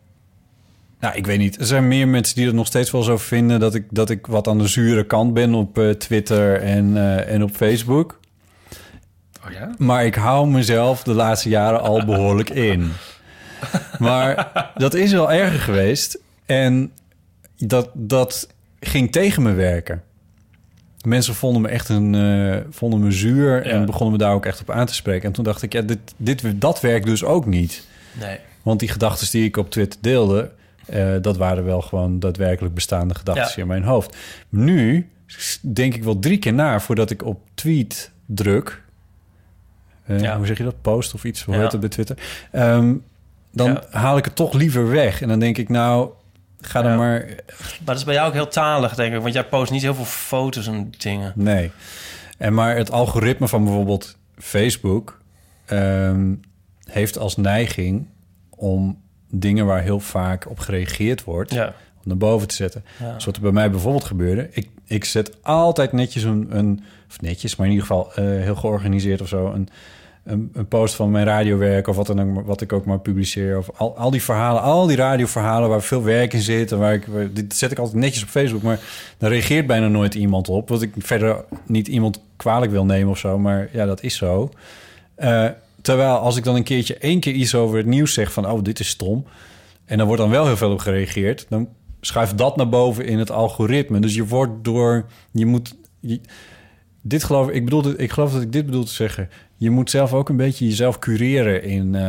nou, 1.03 1.15
ik 1.15 1.25
weet 1.25 1.37
niet, 1.37 1.59
er 1.59 1.65
zijn 1.65 1.87
meer 1.87 2.07
mensen 2.07 2.35
die 2.35 2.45
het 2.45 2.55
nog 2.55 2.67
steeds 2.67 2.91
wel 2.91 3.03
zo 3.03 3.17
vinden 3.17 3.59
dat 3.59 3.75
ik, 3.75 3.85
dat 3.89 4.09
ik 4.09 4.27
wat 4.27 4.47
aan 4.47 4.57
de 4.57 4.67
zure 4.67 5.05
kant 5.05 5.33
ben 5.33 5.53
op 5.53 5.77
eh, 5.77 5.89
Twitter 5.89 6.61
en, 6.61 6.97
eh, 6.97 7.33
en 7.33 7.43
op 7.43 7.51
Facebook. 7.51 8.19
Oh 9.45 9.51
ja? 9.51 9.73
Maar 9.77 10.05
ik 10.05 10.15
hou 10.15 10.47
mezelf 10.47 11.03
de 11.03 11.13
laatste 11.13 11.49
jaren 11.49 11.81
al 11.81 12.05
behoorlijk 12.11 12.49
in. 12.49 12.91
Maar 13.99 14.51
dat 14.75 14.93
is 14.93 15.11
wel 15.11 15.31
erger 15.31 15.59
geweest. 15.59 16.19
En 16.45 16.91
dat, 17.57 17.89
dat 17.93 18.47
ging 18.79 19.11
tegen 19.11 19.43
me 19.43 19.53
werken. 19.53 20.03
Mensen 21.01 21.35
vonden 21.35 21.61
me 21.61 21.67
echt 21.67 21.89
een, 21.89 22.15
eh, 22.15 22.61
vonden 22.69 22.99
me 22.99 23.11
zuur 23.11 23.65
en 23.65 23.85
begonnen 23.85 24.11
me 24.11 24.17
daar 24.17 24.33
ook 24.33 24.45
echt 24.45 24.61
op 24.61 24.71
aan 24.71 24.85
te 24.85 24.93
spreken. 24.93 25.27
En 25.27 25.33
toen 25.33 25.43
dacht 25.43 25.61
ik, 25.61 25.73
ja, 25.73 25.81
dit, 25.81 25.99
dit, 26.17 26.43
dat 26.55 26.81
werkt 26.81 27.05
dus 27.05 27.23
ook 27.23 27.45
niet. 27.45 27.87
Nee. 28.19 28.37
Want 28.61 28.79
die 28.79 28.89
gedachten 28.89 29.31
die 29.31 29.45
ik 29.45 29.57
op 29.57 29.71
Twitter 29.71 29.99
deelde, 30.01 30.51
eh, 30.85 31.13
dat 31.21 31.37
waren 31.37 31.63
wel 31.65 31.81
gewoon 31.81 32.19
daadwerkelijk 32.19 32.73
bestaande 32.73 33.15
gedachten 33.15 33.53
Ja. 33.55 33.61
in 33.61 33.67
mijn 33.67 33.83
hoofd. 33.83 34.17
Nu 34.49 35.09
denk 35.61 35.95
ik 35.95 36.03
wel 36.03 36.19
drie 36.19 36.37
keer 36.37 36.53
na 36.53 36.79
voordat 36.79 37.09
ik 37.09 37.25
op 37.25 37.41
tweet 37.53 38.11
druk. 38.25 38.81
Eh, 40.05 40.19
Ja. 40.19 40.37
Hoe 40.37 40.45
zeg 40.45 40.57
je 40.57 40.63
dat? 40.63 40.81
Post 40.81 41.13
of 41.13 41.23
iets? 41.23 41.43
Hoe 41.43 41.55
Ja. 41.55 41.61
heet 41.69 41.79
bij 41.79 41.89
Twitter? 41.89 42.17
Ehm, 42.51 42.93
dan 43.51 43.81
haal 43.91 44.17
ik 44.17 44.25
het 44.25 44.35
toch 44.35 44.53
liever 44.53 44.89
weg. 44.89 45.21
En 45.21 45.27
dan 45.27 45.39
denk 45.39 45.57
ik, 45.57 45.69
nou, 45.69 46.09
ga 46.61 46.81
dan 46.81 46.91
Ja. 46.91 46.97
maar... 46.97 47.19
Maar 47.19 47.79
dat 47.83 47.95
is 47.97 48.03
bij 48.03 48.13
jou 48.13 48.27
ook 48.27 48.33
heel 48.33 48.47
talig, 48.47 48.95
denk 48.95 49.13
ik. 49.13 49.21
Want 49.21 49.33
jij 49.33 49.45
post 49.45 49.71
niet 49.71 49.81
heel 49.81 49.95
veel 49.95 50.05
foto's 50.05 50.67
en 50.67 50.91
dingen. 50.97 51.31
Nee. 51.35 51.71
En 52.37 52.53
maar 52.53 52.75
het 52.75 52.91
algoritme 52.91 53.47
van 53.47 53.63
bijvoorbeeld 53.63 54.17
Facebook 54.37 55.21
ehm, 55.65 56.33
heeft 56.83 57.17
als 57.17 57.37
neiging 57.37 58.07
om 58.49 59.01
dingen 59.35 59.65
waar 59.65 59.81
heel 59.81 59.99
vaak 59.99 60.49
op 60.49 60.59
gereageerd 60.59 61.23
wordt, 61.23 61.53
Ja. 61.53 61.65
om 61.67 61.73
naar 62.03 62.17
boven 62.17 62.47
te 62.47 62.55
zetten. 62.55 62.83
Ja. 62.99 63.19
Zoals 63.19 63.37
er 63.37 63.41
bij 63.41 63.51
mij 63.51 63.71
bijvoorbeeld 63.71 64.03
gebeurde. 64.03 64.47
Ik, 64.51 64.67
ik 64.87 65.05
zet 65.05 65.31
altijd 65.43 65.91
netjes 65.91 66.23
een, 66.23 66.47
een 66.49 66.83
of 67.09 67.21
netjes, 67.21 67.55
maar 67.55 67.67
in 67.67 67.73
ieder 67.73 67.87
geval 67.87 68.13
eh, 68.13 68.23
heel 68.25 68.55
georganiseerd 68.55 69.21
of 69.21 69.27
zo, 69.27 69.51
een, 69.53 69.69
een, 70.23 70.49
een 70.53 70.67
post 70.67 70.95
van 70.95 71.11
mijn 71.11 71.25
radiowerk 71.25 71.87
of 71.87 71.95
wat, 71.95 72.07
dan 72.07 72.43
wat 72.43 72.61
ik 72.61 72.73
ook 72.73 72.85
maar 72.85 72.99
publiceer. 72.99 73.57
Of 73.57 73.69
al, 73.75 73.97
al 73.97 74.11
die 74.11 74.23
verhalen, 74.23 74.61
al 74.61 74.87
die 74.87 74.97
radioverhalen 74.97 75.69
waar 75.69 75.81
veel 75.81 76.03
werk 76.03 76.33
in 76.33 76.41
zit. 76.41 76.71
En 76.71 76.79
waar 76.79 76.93
ik, 76.93 77.05
dit 77.35 77.55
zet 77.55 77.71
ik 77.71 77.77
altijd 77.79 77.97
netjes 77.97 78.23
op 78.23 78.29
Facebook. 78.29 78.61
Maar 78.61 78.79
daar 79.17 79.29
reageert 79.29 79.67
bijna 79.67 79.87
nooit 79.87 80.15
iemand 80.15 80.49
op. 80.49 80.69
Wat 80.69 80.81
ik 80.81 80.91
verder 80.97 81.43
niet 81.65 81.87
iemand 81.87 82.19
kwalijk 82.35 82.71
wil 82.71 82.85
nemen 82.85 83.09
of 83.11 83.17
zo. 83.17 83.39
Maar 83.39 83.69
ja, 83.71 83.85
dat 83.85 84.03
is 84.03 84.15
zo. 84.15 84.49
Eh, 85.15 85.45
terwijl 85.83 86.15
als 86.17 86.37
ik 86.37 86.43
dan 86.43 86.55
een 86.55 86.63
keertje 86.63 86.97
één 86.97 87.19
keer 87.19 87.33
iets 87.33 87.55
over 87.55 87.77
het 87.77 87.85
nieuws 87.85 88.13
zeg 88.13 88.31
van... 88.33 88.49
oh, 88.51 88.63
dit 88.63 88.79
is 88.79 88.87
stom. 88.87 89.25
En 89.85 89.97
dan 89.97 90.07
wordt 90.07 90.21
dan 90.21 90.31
wel 90.31 90.45
heel 90.45 90.57
veel 90.57 90.71
op 90.71 90.79
gereageerd. 90.79 91.45
Dan 91.49 91.67
schuift 92.01 92.37
dat 92.37 92.55
naar 92.55 92.69
boven 92.69 93.05
in 93.05 93.19
het 93.19 93.31
algoritme. 93.31 93.99
Dus 93.99 94.15
je 94.15 94.25
wordt 94.27 94.63
door... 94.63 95.05
Je 95.31 95.45
moet... 95.45 95.75
je- 95.99 96.21
dit 97.01 97.23
geloof 97.23 97.49
ik, 97.49 97.63
bedoelde, 97.63 97.95
ik 97.97 98.11
geloof 98.11 98.33
dat 98.33 98.41
ik 98.41 98.51
dit 98.51 98.65
bedoel 98.65 98.83
te 98.83 98.93
zeggen. 98.93 99.29
Je 99.57 99.69
moet 99.69 99.89
zelf 99.89 100.13
ook 100.13 100.29
een 100.29 100.37
beetje 100.37 100.65
jezelf 100.65 100.99
cureren 100.99 101.63
in, 101.63 101.95
eh, 101.95 102.01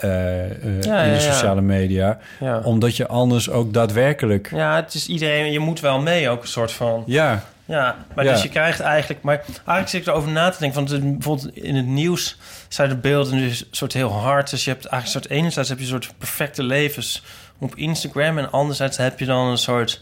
Ja, 0.00 1.02
in 1.02 1.12
de 1.12 1.14
ja. 1.14 1.18
sociale 1.18 1.60
media. 1.60 2.18
Omdat 2.64 2.96
je 2.96 3.06
anders 3.06 3.50
ook 3.50 3.72
daadwerkelijk... 3.72 4.50
ja, 4.50 4.76
het 4.76 4.94
is 4.94 5.08
iedereen... 5.08 5.52
Je 5.52 5.58
moet 5.58 5.80
wel 5.80 6.00
mee 6.00 6.28
ook 6.28 6.42
een 6.42 6.48
soort 6.48 6.72
van... 6.72 7.02
Ja, 7.06 7.44
Ja, 7.64 7.96
maar 8.14 8.24
Ja. 8.24 8.32
dus 8.32 8.42
je 8.42 8.48
krijgt 8.48 8.80
eigenlijk... 8.80 9.22
Maar 9.22 9.36
eigenlijk 9.46 9.88
zit 9.88 10.00
ik 10.00 10.06
erover 10.06 10.30
na 10.30 10.50
te 10.50 10.58
denken. 10.58 10.78
Want 10.78 10.90
het- 10.90 11.12
bijvoorbeeld 11.12 11.56
in 11.56 11.74
het 11.76 11.86
nieuws 11.86 12.36
zijn 12.68 12.88
de 12.88 12.96
beelden 12.96 13.38
dus 13.38 13.60
een 13.60 13.66
soort 13.70 13.92
heel 13.92 14.12
hard. 14.12 14.50
Dus 14.50 14.64
je 14.64 14.70
hebt 14.70 14.86
eigenlijk 14.86 15.14
een 15.14 15.22
soort... 15.22 15.38
Enerzijds 15.38 15.68
heb 15.68 15.78
je 15.78 15.84
een 15.84 15.90
soort 15.90 16.12
perfecte 16.18 16.62
levens 16.62 17.22
op 17.58 17.74
Instagram. 17.76 18.38
En 18.38 18.50
anderzijds 18.50 18.96
heb 18.96 19.18
je 19.18 19.24
dan 19.26 19.46
een 19.46 19.58
soort, 19.58 20.00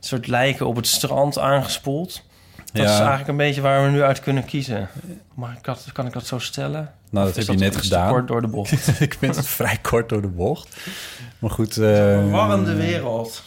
soort 0.00 0.26
lijken 0.26 0.66
op 0.66 0.76
het 0.76 0.86
strand 0.86 1.38
aangespoeld. 1.38 2.22
Dat 2.72 2.82
Ja. 2.84 2.92
is 2.92 2.98
eigenlijk 2.98 3.28
een 3.28 3.36
beetje 3.36 3.60
waar 3.60 3.84
we 3.84 3.90
nu 3.90 4.02
uit 4.02 4.20
kunnen 4.20 4.44
kiezen. 4.44 4.88
Maar 5.34 5.56
ik 5.60 5.66
had, 5.66 5.86
kan 5.92 6.06
ik 6.06 6.12
dat 6.12 6.26
zo 6.26 6.38
stellen? 6.38 6.92
nou 7.10 7.26
dat 7.26 7.36
is 7.36 7.46
heb 7.46 7.58
je 7.58 7.64
net 7.64 7.76
gedaan. 7.76 8.08
kort 8.08 8.28
door 8.28 8.40
de 8.40 8.46
bocht. 8.48 8.72
ik 9.00 9.16
vind 9.18 9.36
het 9.36 9.46
vrij 9.48 9.78
kort 9.82 10.08
door 10.08 10.20
de 10.22 10.28
bocht. 10.28 10.76
Maar 11.38 11.50
goed. 11.50 11.76
eh, 11.76 12.12
Een 12.12 12.30
warrende 12.30 12.74
wereld. 12.74 13.42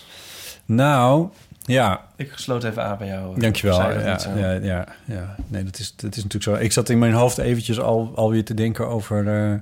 Nou, 0.65 1.27
Ja, 1.65 2.05
Ik 2.15 2.31
sloot 2.35 2.63
even 2.63 2.83
aan 2.83 2.97
bij 2.97 3.07
jou. 3.07 3.39
dankjewel. 3.39 3.75
Zei 3.75 4.03
dat 4.03 4.23
Ja, 4.23 4.35
ja, 4.35 4.51
ja, 4.51 4.87
ja. 5.05 5.35
Nee, 5.47 5.63
dat 5.63 5.79
is, 5.79 5.95
dat 5.95 6.15
is 6.15 6.23
natuurlijk 6.23 6.43
zo. 6.43 6.53
Ik 6.65 6.71
zat 6.71 6.89
in 6.89 6.99
mijn 6.99 7.13
hoofd 7.13 7.37
eventjes 7.37 7.79
al, 7.79 8.11
alweer 8.15 8.45
te 8.45 8.53
denken 8.53 8.87
over... 8.87 9.27
eh, 9.27 9.59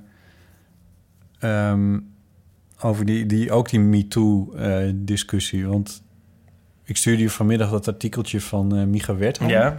ehm, 1.70 1.99
over 2.82 3.06
die, 3.06 3.26
die, 3.26 3.51
ook 3.51 3.70
die 3.70 3.80
MeToo-discussie. 3.80 5.68
Want 5.68 6.01
ik 6.84 6.97
stuurde 6.97 7.22
je 7.22 7.30
vanmiddag 7.30 7.70
dat 7.70 7.88
artikeltje 7.88 8.41
van 8.41 8.76
eh 8.76 8.84
Micha 8.84 9.16
Wertheim. 9.16 9.49
Ja, 9.49 9.78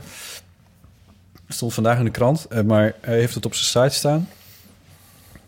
stond 1.49 1.75
vandaag 1.75 1.99
in 1.99 2.05
de 2.05 2.11
krant, 2.11 2.45
eh, 2.45 2.63
maar 2.63 2.95
hij 3.01 3.19
heeft 3.19 3.35
het 3.35 3.47
op 3.47 3.55
zijn 3.55 3.85
site 3.87 3.99
staan. 3.99 4.29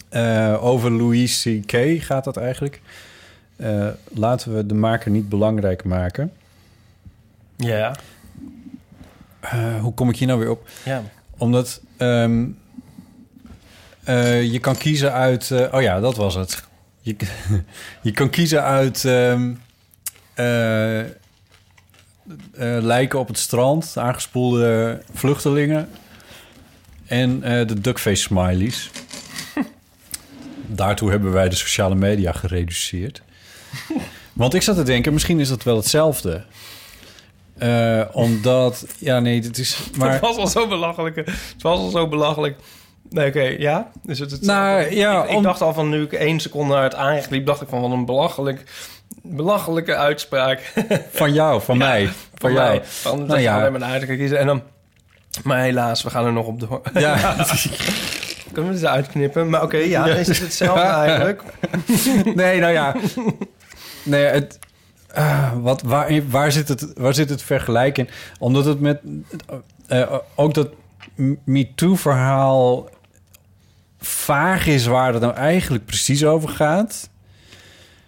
Eh, 0.09 0.65
over 0.65 0.91
Louis 0.93 1.43
C.K. 1.43 2.03
gaat 2.03 2.25
dat 2.25 2.37
eigenlijk. 2.37 2.81
Eh, 3.57 3.89
laten 4.13 4.55
we 4.55 4.67
de 4.67 4.75
maker 4.75 5.11
niet 5.11 5.29
belangrijk 5.29 5.85
maken. 5.85 6.33
Ja, 7.57 7.97
Eh, 9.41 9.81
hoe 9.81 9.95
kom 9.95 10.09
ik 10.09 10.17
hier 10.17 10.27
nou 10.27 10.41
weer 10.41 10.51
op? 10.51 10.69
ja. 10.85 11.03
Omdat 11.39 11.81
ehm, 11.97 12.45
eh, 14.05 14.53
je 14.53 14.59
kan 14.59 14.77
kiezen 14.77 15.13
uit... 15.13 15.51
eh, 15.51 15.75
oh 15.75 15.83
ja, 15.83 16.01
dat 16.01 16.17
was 16.17 16.35
het. 16.35 16.65
Je, 17.01 17.17
je 18.03 18.11
kan 18.11 18.31
kiezen 18.31 18.63
uit... 18.63 19.05
ehm, 19.05 19.53
eh, 20.35 21.01
eh, 21.01 21.07
lijken 22.59 23.19
op 23.19 23.29
het 23.29 23.39
strand, 23.39 23.95
aangespoelde 23.97 25.03
vluchtelingen... 25.13 25.89
en 27.07 27.41
de 27.41 27.81
duckface 27.81 28.23
smileys. 28.23 28.91
Daartoe 30.67 31.11
hebben 31.11 31.33
wij 31.33 31.49
de 31.49 31.57
sociale 31.57 31.95
media 31.95 32.33
gereduceerd. 32.33 33.23
Want 34.33 34.55
ik 34.55 34.63
zat 34.63 34.77
te 34.77 34.83
denken, 34.83 35.13
misschien 35.13 35.41
is 35.41 35.49
dat 35.49 35.63
wel 35.63 35.77
hetzelfde. 35.77 36.45
Eh, 37.59 38.01
omdat... 38.13 38.87
Ja, 38.99 39.21
nee, 39.21 39.43
het 39.43 39.59
is... 39.59 39.79
Maar, 39.99 40.13
Het 40.13 40.21
was 40.21 40.37
al 40.37 40.47
zo 40.47 40.67
belachelijk. 40.69 41.17
Het 41.17 41.63
was 41.63 41.79
al 41.79 41.91
zo 41.91 42.09
belachelijk. 42.09 42.57
Nee, 43.11 43.29
oké, 43.29 43.43
ja. 43.43 43.91
Is 44.07 44.19
het 44.19 44.31
het 44.31 44.43
Nou, 44.43 44.95
ja, 44.95 45.23
ik, 45.25 45.31
ik 45.31 45.37
om- 45.37 45.43
dacht 45.43 45.61
al 45.61 45.73
van 45.75 45.89
nu 45.89 46.03
ik 46.03 46.13
één 46.13 46.41
seconde 46.41 46.75
naar 46.75 46.83
het 46.83 46.95
aanrecht 46.95 47.31
liep, 47.31 47.47
dacht 47.47 47.61
ik 47.63 47.69
van 47.69 47.81
wat 47.81 47.91
een 47.91 48.05
belachelijk, 48.05 48.65
belachelijke 49.23 49.95
uitspraak 49.97 50.73
Van 51.13 51.33
jou, 51.33 51.63
van 51.63 51.79
mij, 51.79 52.07
van 52.07 52.15
van 52.35 52.53
jou. 52.53 52.69
mij. 52.69 52.81
Van 52.85 53.19
dat 53.19 53.27
Nou 53.27 53.41
ja. 53.41 53.59
alleen 53.59 53.71
maar 53.73 53.81
naar 53.81 54.07
kiezen. 54.07 54.39
En 54.39 54.47
dan, 54.47 54.63
maar 55.45 55.61
helaas, 55.63 56.03
we 56.03 56.11
gaan 56.11 56.25
er 56.27 56.33
nog 56.33 56.47
op 56.47 56.61
door. 56.61 56.81
Ja, 56.95 57.17
Kunnen 58.53 58.73
we 58.73 58.79
dit 58.79 58.89
uitknippen? 58.89 59.49
Maar 59.51 59.63
oké, 59.63 59.77
ja, 59.77 60.07
is 60.07 60.29
het 60.29 60.39
hetzelfde 60.39 60.81
eigenlijk? 60.81 61.43
nee, 62.35 62.61
nou 62.61 62.73
ja. 62.73 62.95
Nee, 64.03 64.25
het, 64.25 64.59
ah, 65.17 65.53
wat, 65.63 65.83
waar, 65.83 66.29
waar, 66.29 66.53
zit 66.53 66.69
het, 66.69 66.93
waar 66.97 67.15
zit 67.15 67.31
het 67.31 67.43
vergelijk 67.43 67.99
in? 67.99 68.09
Omdat 68.39 68.65
het 68.65 68.81
met... 68.81 69.01
eh, 69.87 70.15
ook 70.35 70.55
dat 70.55 70.69
MeToo-verhaal 71.45 72.89
vaag 73.99 74.67
is 74.67 74.87
waar 74.87 75.13
het 75.13 75.23
nou 75.23 75.35
eigenlijk 75.35 75.87
precies 75.87 76.25
over 76.25 76.49
gaat. 76.49 77.09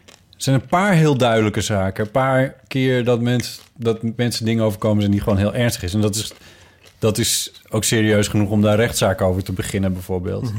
Er 0.06 0.44
zijn 0.44 0.60
een 0.60 0.66
paar 0.66 0.92
heel 0.92 1.16
duidelijke 1.16 1.60
zaken. 1.60 2.04
Een 2.04 2.10
paar 2.10 2.54
keer 2.68 3.04
dat, 3.04 3.20
mens, 3.20 3.60
dat 3.76 4.16
mensen 4.16 4.44
dingen 4.44 4.64
overkomen 4.64 5.00
zijn 5.00 5.12
die 5.12 5.22
gewoon 5.22 5.38
heel 5.38 5.54
ernstig 5.54 5.82
is. 5.82 5.94
En 5.94 6.00
dat 6.00 6.14
is, 6.14 6.32
dat 6.98 7.18
is 7.18 7.62
ook 7.68 7.84
serieus 7.84 8.28
genoeg 8.28 8.50
om 8.50 8.62
daar 8.62 8.76
rechtszaken 8.76 9.26
over 9.26 9.42
te 9.42 9.52
beginnen, 9.52 9.92
bijvoorbeeld. 9.92 10.52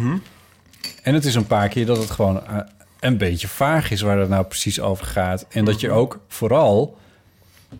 En 1.03 1.13
het 1.13 1.25
is 1.25 1.35
een 1.35 1.47
paar 1.47 1.69
keer 1.69 1.85
dat 1.85 1.97
het 1.97 2.11
gewoon 2.11 2.45
eh, 2.47 2.57
een 2.99 3.17
beetje 3.17 3.47
vaag 3.47 3.91
is 3.91 4.01
waar 4.01 4.19
het 4.19 4.29
nou 4.29 4.45
precies 4.45 4.79
over 4.79 5.05
gaat. 5.05 5.45
En 5.49 5.65
dat 5.65 5.79
je 5.79 5.91
ook 5.91 6.19
vooral, 6.27 6.97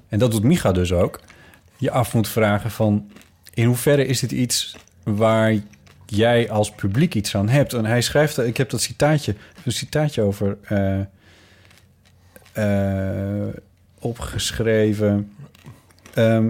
en 0.09 0.19
dat 0.19 0.31
doet 0.31 0.43
Micha 0.43 0.71
dus 0.71 0.93
ook, 0.93 1.19
je 1.77 1.91
af 1.91 2.13
moet 2.13 2.27
vragen 2.27 2.71
van 2.71 3.11
in 3.53 3.65
hoeverre 3.65 4.05
is 4.05 4.19
dit 4.19 4.31
iets 4.31 4.75
waar 5.03 5.55
jij 6.05 6.49
als 6.49 6.71
publiek 6.71 7.15
iets 7.15 7.35
aan 7.35 7.49
hebt. 7.49 7.73
En 7.73 7.85
hij 7.85 8.01
schrijft, 8.01 8.37
ik 8.37 8.57
heb 8.57 8.69
dat 8.69 8.81
citaatje, 8.81 9.35
een 9.65 9.71
citaatje 9.71 10.21
over 10.21 10.57
eh, 10.63 10.99
eh, 12.51 13.53
opgeschreven. 13.99 15.31
Ehm, 16.13 16.49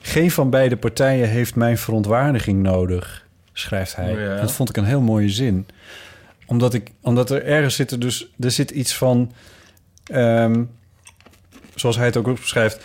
geen 0.00 0.30
van 0.30 0.50
beide 0.50 0.76
partijen 0.76 1.28
heeft 1.28 1.54
mijn 1.54 1.78
verontwaardiging 1.78 2.62
nodig, 2.62 3.26
schrijft 3.52 3.96
hij. 3.96 4.12
Ja. 4.12 4.40
Dat 4.40 4.52
vond 4.52 4.68
ik 4.68 4.76
een 4.76 4.84
heel 4.84 5.00
mooie 5.00 5.30
zin. 5.30 5.66
Omdat, 6.46 6.74
ik, 6.74 6.90
omdat 7.00 7.30
er 7.30 7.44
ergens 7.44 7.74
zit 7.74 7.90
er 7.90 8.00
dus... 8.00 8.30
Er 8.40 8.50
zit 8.50 8.70
iets 8.70 8.96
van... 8.96 9.32
ehm, 10.04 10.64
zoals 11.74 11.96
hij 11.96 12.06
het 12.06 12.16
ook 12.16 12.40
beschrijft... 12.40 12.84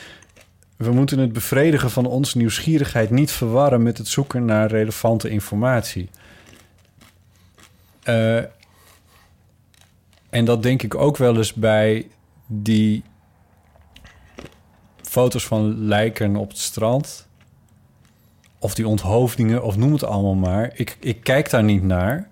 We 0.78 0.92
moeten 0.92 1.20
het 1.20 1.34
bevredigen 1.34 1.90
van 1.90 2.06
onze 2.06 2.38
nieuwsgierigheid 2.38 3.10
niet 3.10 3.32
verwarren... 3.32 3.84
met 3.84 3.98
het 3.98 4.08
zoeken 4.08 4.46
naar 4.46 4.70
relevante 4.70 5.30
informatie. 5.30 6.10
Eh, 8.04 8.38
en 10.30 10.46
dat 10.46 10.64
denk 10.64 10.84
ik 10.84 10.96
ook 10.96 11.18
wel 11.18 11.38
eens 11.38 11.54
bij 11.54 12.08
die 12.48 13.04
foto's 15.02 15.46
van 15.46 15.86
lijken 15.86 16.36
op 16.36 16.50
het 16.50 16.58
strand. 16.58 17.28
Of 18.60 18.74
die 18.76 18.88
onthoofdingen, 18.88 19.64
of 19.64 19.78
noem 19.78 19.94
het 19.94 20.04
allemaal 20.04 20.36
maar. 20.36 20.72
Ik, 20.74 20.98
ik 21.00 21.24
kijk 21.24 21.50
daar 21.50 21.64
niet 21.64 21.84
naar. 21.84 22.29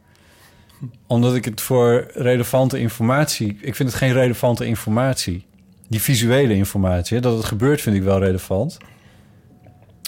Omdat 1.08 1.36
ik 1.36 1.46
het 1.46 1.62
voor 1.62 2.08
relevante 2.14 2.80
informatie... 2.80 3.58
Ik 3.62 3.76
vind 3.76 3.90
het 3.90 3.98
geen 3.98 4.14
relevante 4.14 4.66
informatie. 4.66 5.46
Die 5.88 6.02
visuele 6.02 6.54
informatie. 6.54 7.20
Dat 7.20 7.38
het 7.38 7.46
gebeurt 7.46 7.82
vind 7.82 7.96
ik 7.96 8.04
wel 8.04 8.20
relevant. 8.20 8.78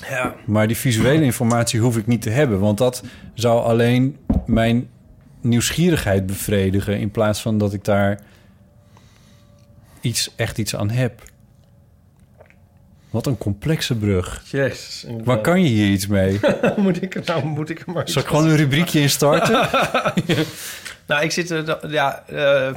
Ja. 0.09 0.35
Maar 0.45 0.67
die 0.67 0.77
visuele 0.77 1.23
informatie 1.23 1.79
hoef 1.79 1.97
ik 1.97 2.07
niet 2.07 2.21
te 2.21 2.29
hebben. 2.29 2.59
Want 2.59 2.77
dat 2.77 3.03
zou 3.33 3.63
alleen 3.63 4.17
mijn 4.45 4.89
nieuwsgierigheid 5.41 6.25
bevredigen... 6.25 6.99
in 6.99 7.11
plaats 7.11 7.41
van 7.41 7.57
dat 7.57 7.73
ik 7.73 7.83
daar 7.83 8.21
iets, 10.01 10.33
echt 10.35 10.57
iets 10.57 10.75
aan 10.75 10.89
heb. 10.89 11.23
Wat 13.09 13.25
een 13.25 13.37
complexe 13.37 13.95
brug. 13.95 14.43
Jezus. 14.45 15.05
Waar 15.23 15.41
kan 15.41 15.61
je 15.63 15.67
hier 15.67 15.87
iets 15.87 16.07
mee? 16.07 16.39
moet 16.77 17.01
ik 17.01 17.15
er 17.15 17.21
nou, 17.25 17.45
moet 17.45 17.69
ik 17.69 17.79
er 17.79 17.91
maar 17.93 18.09
Zal 18.09 18.21
ik 18.21 18.27
gewoon 18.27 18.47
een 18.47 18.55
rubriekje 18.55 18.99
in 18.99 19.09
starten? 19.09 19.69
Nou, 21.09 21.23
ik 21.23 21.31
zit 21.31 21.49
er... 21.49 21.91
Ja, 21.91 22.23
eh. 22.27 22.67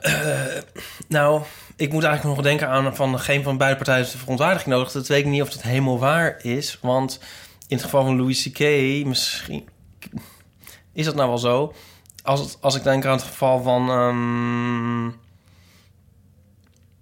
Eh, 0.00 0.62
nou, 1.08 1.42
ik 1.76 1.92
moet 1.92 2.04
eigenlijk 2.04 2.36
nog 2.36 2.46
denken 2.46 2.68
aan 2.68 2.96
van 2.96 3.18
geen 3.18 3.42
van 3.42 3.56
beide 3.56 3.76
partijen 3.76 4.00
heeft 4.00 4.12
de 4.12 4.18
verontwaardiging 4.18 4.74
nodig. 4.74 4.92
Dat 4.92 5.06
weet 5.06 5.24
ik 5.24 5.30
niet 5.30 5.42
of 5.42 5.50
dat 5.50 5.62
helemaal 5.62 5.98
waar 5.98 6.44
is. 6.44 6.78
Want 6.80 7.20
in 7.68 7.76
het 7.76 7.84
geval 7.84 8.04
van 8.04 8.16
Louis 8.16 8.42
C.K. 8.42 8.58
misschien... 9.06 9.68
Is 10.92 11.04
dat 11.04 11.14
nou 11.14 11.28
wel 11.28 11.38
zo? 11.38 11.74
Als, 12.22 12.40
het, 12.40 12.58
als 12.60 12.74
ik 12.74 12.82
denk 12.82 13.04
aan 13.04 13.12
het 13.12 13.22
geval 13.22 13.62
van... 13.62 13.88
ehm, 13.88 15.04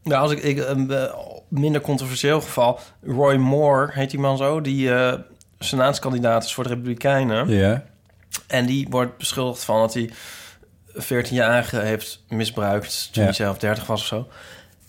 nou, 0.02 0.22
als 0.22 0.32
ik, 0.32 0.42
ik 0.42 0.58
eh, 0.58 1.12
minder 1.50 1.80
controversieel 1.80 2.40
geval... 2.40 2.78
Roy 3.02 3.34
Moore, 3.36 3.90
heet 3.92 4.10
die 4.10 4.20
man 4.20 4.36
zo? 4.36 4.60
Die 4.60 4.92
eh 4.94 5.12
senaatskandidaat 5.58 6.44
is 6.44 6.54
voor 6.54 6.64
de 6.64 6.70
Republikeinen. 6.70 7.48
ja. 7.48 7.84
En 8.46 8.66
die 8.66 8.86
wordt 8.90 9.16
beschuldigd 9.18 9.64
van 9.64 9.80
dat 9.80 9.94
hij 9.94 10.10
14-jarige 10.94 11.78
heeft 11.78 12.24
misbruikt 12.28 13.08
toen 13.12 13.22
Ja. 13.22 13.28
hij 13.28 13.36
zelf 13.38 13.58
30 13.58 13.86
was 13.86 14.00
of 14.00 14.06
zo. 14.06 14.28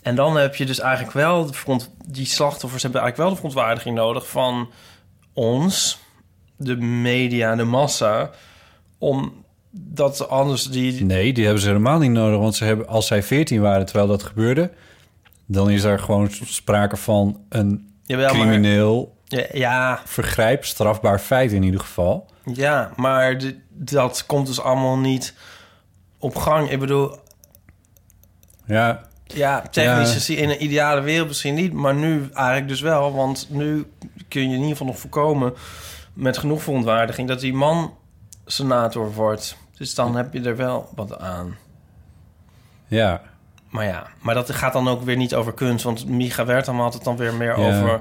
En 0.02 0.14
dan 0.14 0.36
heb 0.36 0.56
je 0.56 0.66
dus 0.66 0.80
eigenlijk 0.80 1.12
wel 1.14 1.46
de 1.46 1.52
front, 1.52 1.90
die 2.06 2.26
slachtoffers 2.26 2.82
hebben 2.82 3.00
eigenlijk 3.00 3.16
wel 3.16 3.28
de 3.40 3.48
verontwaardiging 3.48 3.96
nodig 3.96 4.28
van 4.28 4.70
ons, 5.32 5.98
de 6.56 6.76
media, 6.76 7.56
de 7.56 7.64
massa, 7.64 8.30
om 8.98 9.44
dat 9.70 10.28
anders 10.28 10.64
die. 10.70 11.04
Nee, 11.04 11.32
die 11.32 11.44
hebben 11.44 11.62
ze 11.62 11.68
helemaal 11.68 11.98
niet 11.98 12.10
nodig. 12.10 12.38
Want 12.38 12.54
ze 12.54 12.64
hebben, 12.64 12.88
als 12.88 13.06
zij 13.06 13.22
14 13.22 13.60
waren 13.60 13.86
terwijl 13.86 14.06
dat 14.06 14.22
gebeurde... 14.22 14.70
dan 15.52 15.70
is 15.70 15.82
er 15.84 15.98
gewoon 15.98 16.28
sprake 16.30 16.96
van 16.96 17.40
een 17.48 17.92
Jawel, 18.04 18.30
crimineel 18.30 19.16
Ja, 19.24 19.44
ja, 19.52 20.00
vergrijp, 20.04 20.64
strafbaar 20.64 21.18
feit 21.18 21.52
in 21.52 21.62
ieder 21.62 21.80
geval. 21.80 22.26
ja, 22.44 22.90
maar 22.96 23.38
de- 23.38 23.58
dat 23.68 24.26
komt 24.26 24.46
dus 24.46 24.60
allemaal 24.60 24.98
niet 24.98 25.34
op 26.18 26.36
gang. 26.36 26.70
Ik 26.70 26.78
bedoel, 26.78 27.16
Ja, 28.64 29.10
Ja, 29.26 29.60
technisch 29.70 30.08
Ja. 30.08 30.14
gezien 30.14 30.36
in 30.38 30.50
een 30.50 30.62
ideale 30.64 31.00
wereld 31.00 31.28
misschien 31.28 31.54
niet, 31.54 31.72
maar 31.72 31.94
nu 31.94 32.28
eigenlijk 32.34 32.68
dus 32.68 32.80
wel. 32.80 33.12
Want 33.14 33.46
nu 33.50 33.86
kun 34.28 34.40
je 34.42 34.46
in 34.48 34.52
ieder 34.54 34.68
geval 34.68 34.86
nog 34.86 34.98
voorkomen 34.98 35.54
met 36.12 36.38
genoeg 36.38 36.62
verontwaardiging 36.62 37.28
dat 37.28 37.40
die 37.40 37.52
man 37.54 37.94
senator 38.46 39.12
wordt. 39.12 39.56
Dus 39.76 39.94
dan 39.94 40.16
heb 40.16 40.32
je 40.32 40.40
er 40.42 40.56
wel 40.56 40.88
wat 40.94 41.18
aan. 41.18 41.56
ja. 42.86 43.22
Maar 43.72 43.84
ja, 43.84 44.06
maar 44.20 44.34
dat 44.34 44.50
gaat 44.52 44.72
dan 44.72 44.88
ook 44.88 45.02
weer 45.02 45.16
niet 45.16 45.34
over 45.34 45.52
kunst. 45.52 45.84
Want 45.84 46.08
Micha 46.08 46.44
Wertham 46.44 46.80
had 46.80 46.94
het 46.94 47.04
dan 47.04 47.16
weer 47.16 47.34
meer 47.34 47.58
Ja. 47.60 47.66
over, 47.78 48.00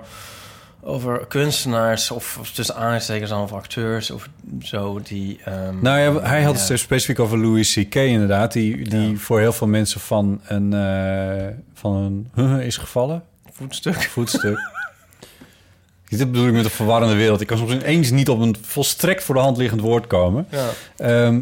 over 0.82 1.26
kunstenaars... 1.28 2.12
of, 2.12 2.38
of 2.40 2.52
tussen 2.52 2.76
aanstekers 2.76 3.30
dan 3.30 3.42
of 3.42 3.54
acteurs 3.54 4.12
of 4.12 4.30
zo 4.62 5.00
die... 5.04 5.40
ehm, 5.46 5.76
Nou 5.82 6.00
ja, 6.00 6.22
hij 6.30 6.44
had 6.44 6.60
ja. 6.60 6.68
het 6.68 6.80
specifiek 6.80 7.20
over 7.20 7.38
Louis 7.38 7.74
C.K. 7.74 7.96
inderdaad... 7.96 8.52
die, 8.52 8.90
die 8.90 9.10
Ja. 9.12 9.16
voor 9.18 9.40
heel 9.40 9.54
veel 9.54 9.68
mensen 9.68 10.00
van 10.00 10.42
een, 10.48 10.74
eh, 10.74 11.48
van 11.74 11.96
een 12.36 12.60
is 12.62 12.78
gevallen. 12.78 13.24
voetstuk. 13.52 14.02
voetstuk. 14.18 14.60
Dit 16.08 16.32
bedoel 16.32 16.48
ik 16.48 16.54
met 16.54 16.66
een 16.66 16.72
verwarrende 16.72 17.16
wereld. 17.16 17.42
Ik 17.42 17.48
kan 17.48 17.58
soms 17.58 17.72
ineens 17.74 18.10
niet 18.12 18.30
op 18.30 18.40
een 18.40 18.56
volstrekt 18.62 19.24
voor 19.24 19.36
de 19.36 19.42
hand 19.42 19.58
liggend 19.58 19.82
woord 19.82 20.08
komen. 20.08 20.48
Ja. 20.50 20.70
Ehm, 20.98 21.40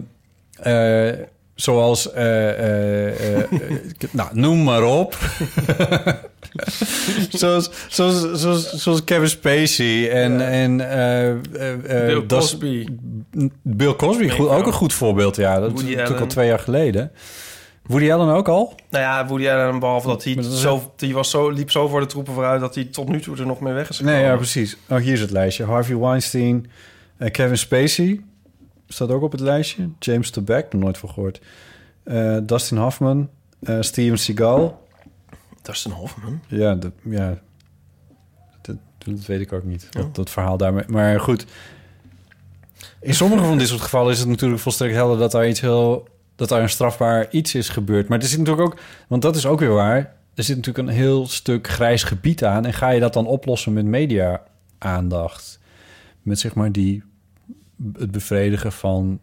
eh, 0.60 1.26
zoals, 1.62 2.12
eh, 2.12 2.50
eh, 2.50 3.40
eh, 3.40 3.46
nou, 4.12 4.30
noem 4.34 4.64
maar 4.64 4.84
op. 4.84 5.18
zoals, 7.30 7.70
zoals, 7.88 8.32
zoals, 8.32 8.74
zoals 8.74 9.04
Kevin 9.04 9.30
Spacey 9.30 10.12
en, 10.12 10.42
en 10.42 10.90
eh, 10.90 11.30
eh, 11.30 11.74
eh, 11.74 12.06
Bill 12.06 12.26
Cosby. 12.26 12.86
Bill 13.62 13.96
Cosby, 13.96 14.30
goed, 14.30 14.50
ook 14.50 14.66
een 14.66 14.74
goed 14.74 14.94
voorbeeld, 14.94 15.36
ja. 15.36 15.60
Dat 15.60 15.78
is 15.80 15.84
natuurlijk 15.84 16.20
al 16.20 16.28
twee 16.28 16.48
jaar 16.48 16.60
geleden. 16.60 17.12
Woody 17.86 18.12
Allen 18.12 18.36
ook 18.36 18.48
al? 18.48 18.74
Nou 18.90 19.04
ja, 19.04 19.28
Woody 19.28 19.50
Allen, 19.50 19.80
behalve 19.80 20.08
dat 20.08 20.24
hij 20.24 20.38
zo, 20.42 20.94
die 20.96 21.14
was 21.14 21.30
zo, 21.30 21.50
liep 21.50 21.72
zo 21.72 21.88
voor 21.88 22.00
de 22.00 22.06
troepen 22.06 22.34
vooruit... 22.34 22.62
dat 22.62 22.76
hij 22.76 22.84
tot 22.84 23.10
nu 23.10 23.22
toe 23.22 23.38
er 23.38 23.46
nog 23.46 23.60
mee 23.60 23.74
weg 23.74 23.90
is 23.90 24.00
Nee, 24.00 24.08
gekomen. 24.08 24.32
ja, 24.32 24.38
precies. 24.38 24.78
Oh, 24.90 24.98
hier 24.98 25.14
is 25.14 25.22
het 25.22 25.32
lijstje. 25.32 25.66
Harvey 25.66 25.98
Weinstein, 25.98 26.70
Kevin 27.32 27.58
Spacey 27.58 28.20
staat 28.94 29.10
ook 29.10 29.22
op 29.22 29.32
het 29.32 29.42
lijstje. 29.42 29.90
James 30.00 30.30
Toback, 30.30 30.74
nog 30.74 30.82
nooit 30.82 30.98
van 30.98 31.10
gehoord. 31.10 31.42
Eh, 32.04 32.38
Dustin 32.44 32.78
Hoffman, 32.78 33.30
eh, 33.60 33.78
Steven 33.80 34.18
Seagal. 34.18 34.88
Dustin 35.62 35.92
Hoffman. 35.92 36.42
Ja, 36.48 36.76
dat, 36.76 36.92
ja 37.04 37.38
dat, 38.62 38.76
dat 38.98 39.26
weet 39.26 39.42
ik 39.42 39.54
ook 39.54 39.64
niet. 39.64 39.88
Dat, 39.92 40.16
dat 40.16 40.30
verhaal 40.30 40.58
daarmee. 40.58 40.84
Maar 40.88 41.20
goed. 41.20 41.46
In 43.02 43.14
sommige 43.14 43.44
van 43.44 43.58
dit 43.58 43.68
soort 43.68 43.82
gevallen 43.82 44.12
is 44.12 44.20
het 44.20 44.28
natuurlijk 44.28 44.62
volstrekt 44.62 44.94
helder 44.94 45.18
dat 45.18 45.32
daar 45.32 45.48
iets 45.48 45.62
heel. 45.62 46.08
dat 46.36 46.50
daar 46.50 46.62
een 46.62 46.70
strafbaar 46.70 47.32
iets 47.32 47.56
is 47.56 47.70
gebeurd. 47.70 48.08
Maar 48.08 48.20
er 48.20 48.28
zit 48.28 48.38
natuurlijk 48.38 48.68
ook. 48.68 48.80
Want 49.08 49.22
dat 49.22 49.36
is 49.36 49.46
ook 49.46 49.60
weer 49.60 49.74
waar. 49.74 50.16
Er 50.34 50.44
zit 50.44 50.56
natuurlijk 50.56 50.88
een 50.88 50.96
heel 50.96 51.28
stuk 51.28 51.68
grijs 51.68 52.04
gebied 52.04 52.44
aan. 52.44 52.66
En 52.66 52.74
ga 52.74 52.90
je 52.90 53.00
dat 53.00 53.14
dan 53.14 53.26
oplossen 53.26 53.74
met 53.74 53.86
media-aandacht? 53.86 55.60
Met 56.22 56.40
zeg 56.40 56.56
maar 56.56 56.72
die. 56.72 57.04
Het 57.94 58.12
bevredigen 58.12 58.72
van 58.72 59.22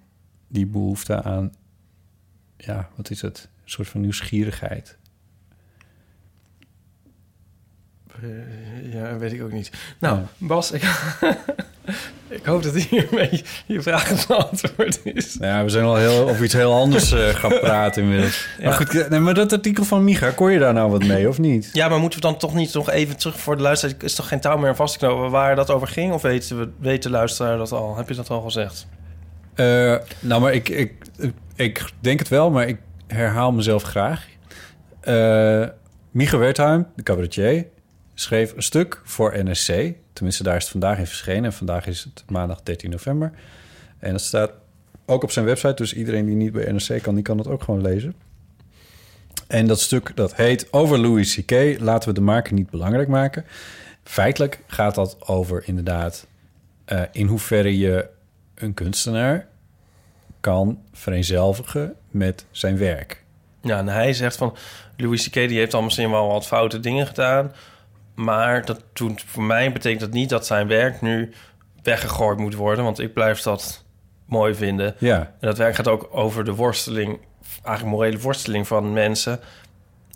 die 0.48 0.66
behoefte 0.66 1.22
aan. 1.22 1.52
ja, 2.56 2.88
wat 2.96 3.10
is 3.10 3.20
het? 3.22 3.48
Een 3.64 3.70
soort 3.70 3.88
van 3.88 4.00
nieuwsgierigheid. 4.00 4.98
Eh, 8.22 8.92
ja, 8.92 9.16
weet 9.18 9.32
ik 9.32 9.42
ook 9.42 9.52
niet. 9.52 9.72
Nou, 10.00 10.18
Ja. 10.18 10.46
Bas, 10.46 10.70
ik, 10.70 10.82
ik 12.28 12.44
hoop 12.44 12.62
dat 12.62 12.74
hiermee 12.74 13.42
je 13.66 13.82
vraag 13.82 14.26
beantwoord 14.26 15.00
is. 15.04 15.36
Nou 15.38 15.52
ja, 15.52 15.64
we 15.64 15.70
zijn 15.70 15.84
al 15.84 15.96
heel, 15.96 16.28
over 16.28 16.44
iets 16.44 16.54
heel 16.54 16.72
anders 16.72 17.12
eh, 17.12 17.28
gaan 17.28 17.58
praten 17.60 18.02
inmiddels. 18.02 18.46
Ja. 18.58 18.64
Maar 18.64 18.72
goed, 18.72 18.94
eh, 18.94 19.08
nee, 19.08 19.20
maar 19.20 19.34
dat 19.34 19.52
artikel 19.52 19.84
van 19.84 20.04
Micha, 20.04 20.30
kon 20.30 20.52
je 20.52 20.58
daar 20.58 20.72
nou 20.72 20.90
wat 20.90 21.04
mee 21.04 21.28
of 21.28 21.38
niet? 21.38 21.70
Ja, 21.72 21.88
maar 21.88 21.98
moeten 21.98 22.20
we 22.20 22.26
dan 22.26 22.36
toch 22.36 22.54
niet 22.54 22.74
nog 22.74 22.90
even 22.90 23.16
terug 23.16 23.40
voor 23.40 23.56
de 23.56 23.62
luisteraar? 23.62 23.94
Is 24.00 24.14
toch 24.14 24.28
geen 24.28 24.40
touw 24.40 24.56
meer 24.56 24.76
vast 24.76 24.92
te 24.92 25.06
knopen 25.06 25.30
waar 25.30 25.56
dat 25.56 25.70
over 25.70 25.88
ging? 25.88 26.12
Of 26.12 26.22
weten, 26.22 26.58
we, 26.58 26.68
weet 26.80 27.02
de 27.02 27.10
luisteraar 27.10 27.58
dat 27.58 27.72
al? 27.72 27.96
Heb 27.96 28.08
je 28.08 28.14
dat 28.14 28.30
al 28.30 28.40
gezegd? 28.40 28.86
Eh, 29.54 29.96
nou, 30.20 30.40
maar 30.40 30.52
ik, 30.52 30.68
ik, 30.68 30.92
ik 31.56 31.84
denk 32.00 32.18
het 32.18 32.28
wel, 32.28 32.50
maar 32.50 32.68
ik 32.68 32.78
herhaal 33.06 33.52
mezelf 33.52 33.82
graag. 33.82 34.26
Eh 35.00 35.64
Micha 36.16 36.38
Wertheim, 36.38 36.86
de 36.94 37.02
cabaretier, 37.02 37.66
schreef 38.18 38.52
een 38.56 38.62
stuk 38.62 39.00
voor 39.04 39.44
NSC. 39.44 39.92
Tenminste, 40.12 40.42
daar 40.42 40.56
is 40.56 40.62
het 40.62 40.70
vandaag 40.70 40.98
in 40.98 41.06
verschenen. 41.06 41.44
En 41.44 41.52
vandaag 41.52 41.86
is 41.86 42.04
het 42.04 42.24
maandag 42.28 42.62
13 42.62 42.90
november. 42.90 43.32
En 43.98 44.12
dat 44.12 44.20
staat 44.20 44.52
ook 45.06 45.22
op 45.22 45.30
zijn 45.30 45.44
website. 45.44 45.74
Dus 45.74 45.94
iedereen 45.94 46.26
die 46.26 46.34
niet 46.34 46.52
bij 46.52 46.72
NSC 46.72 47.02
kan, 47.02 47.14
die 47.14 47.24
kan 47.24 47.38
het 47.38 47.46
ook 47.46 47.62
gewoon 47.62 47.82
lezen. 47.82 48.14
En 49.46 49.66
dat 49.66 49.80
stuk 49.80 50.12
dat 50.14 50.34
heet 50.34 50.72
Over 50.72 50.98
Louis 50.98 51.34
C.K. 51.34 51.80
Laten 51.80 52.08
we 52.08 52.14
de 52.14 52.20
maker 52.20 52.52
niet 52.52 52.70
belangrijk 52.70 53.08
maken. 53.08 53.44
Feitelijk 54.02 54.60
gaat 54.66 54.94
dat 54.94 55.28
over 55.28 55.62
inderdaad... 55.66 56.26
eh, 56.84 57.02
in 57.12 57.26
hoeverre 57.26 57.78
je 57.78 58.08
een 58.54 58.74
kunstenaar 58.74 59.46
kan 60.40 60.78
vereenzelvigen 60.92 61.94
met 62.10 62.44
zijn 62.50 62.78
werk. 62.78 63.24
Ja, 63.60 63.78
en 63.78 63.88
hij 63.88 64.12
zegt 64.12 64.36
van... 64.36 64.56
Louis 64.96 65.28
C.K. 65.28 65.34
die 65.34 65.58
heeft 65.58 65.74
al 65.74 65.82
misschien 65.82 66.10
wel 66.10 66.28
wat 66.28 66.46
foute 66.46 66.80
dingen 66.80 67.06
gedaan... 67.06 67.52
maar 68.16 68.64
dat 68.64 68.82
doet, 68.92 69.22
voor 69.26 69.42
mij 69.42 69.72
betekent 69.72 70.00
dat 70.00 70.12
niet 70.12 70.28
dat 70.28 70.46
zijn 70.46 70.66
werk 70.66 71.00
nu 71.00 71.32
weggegooid 71.82 72.38
moet 72.38 72.54
worden... 72.54 72.84
want 72.84 72.98
ik 72.98 73.12
blijf 73.12 73.40
dat 73.40 73.84
mooi 74.26 74.54
vinden. 74.54 74.94
Ja, 74.98 75.18
En 75.18 75.48
dat 75.48 75.58
werk 75.58 75.74
gaat 75.74 75.88
ook 75.88 76.08
over 76.10 76.44
de 76.44 76.54
worsteling... 76.54 77.18
eigenlijk 77.64 77.96
morele 77.96 78.18
worsteling 78.18 78.66
van 78.66 78.92
mensen... 78.92 79.40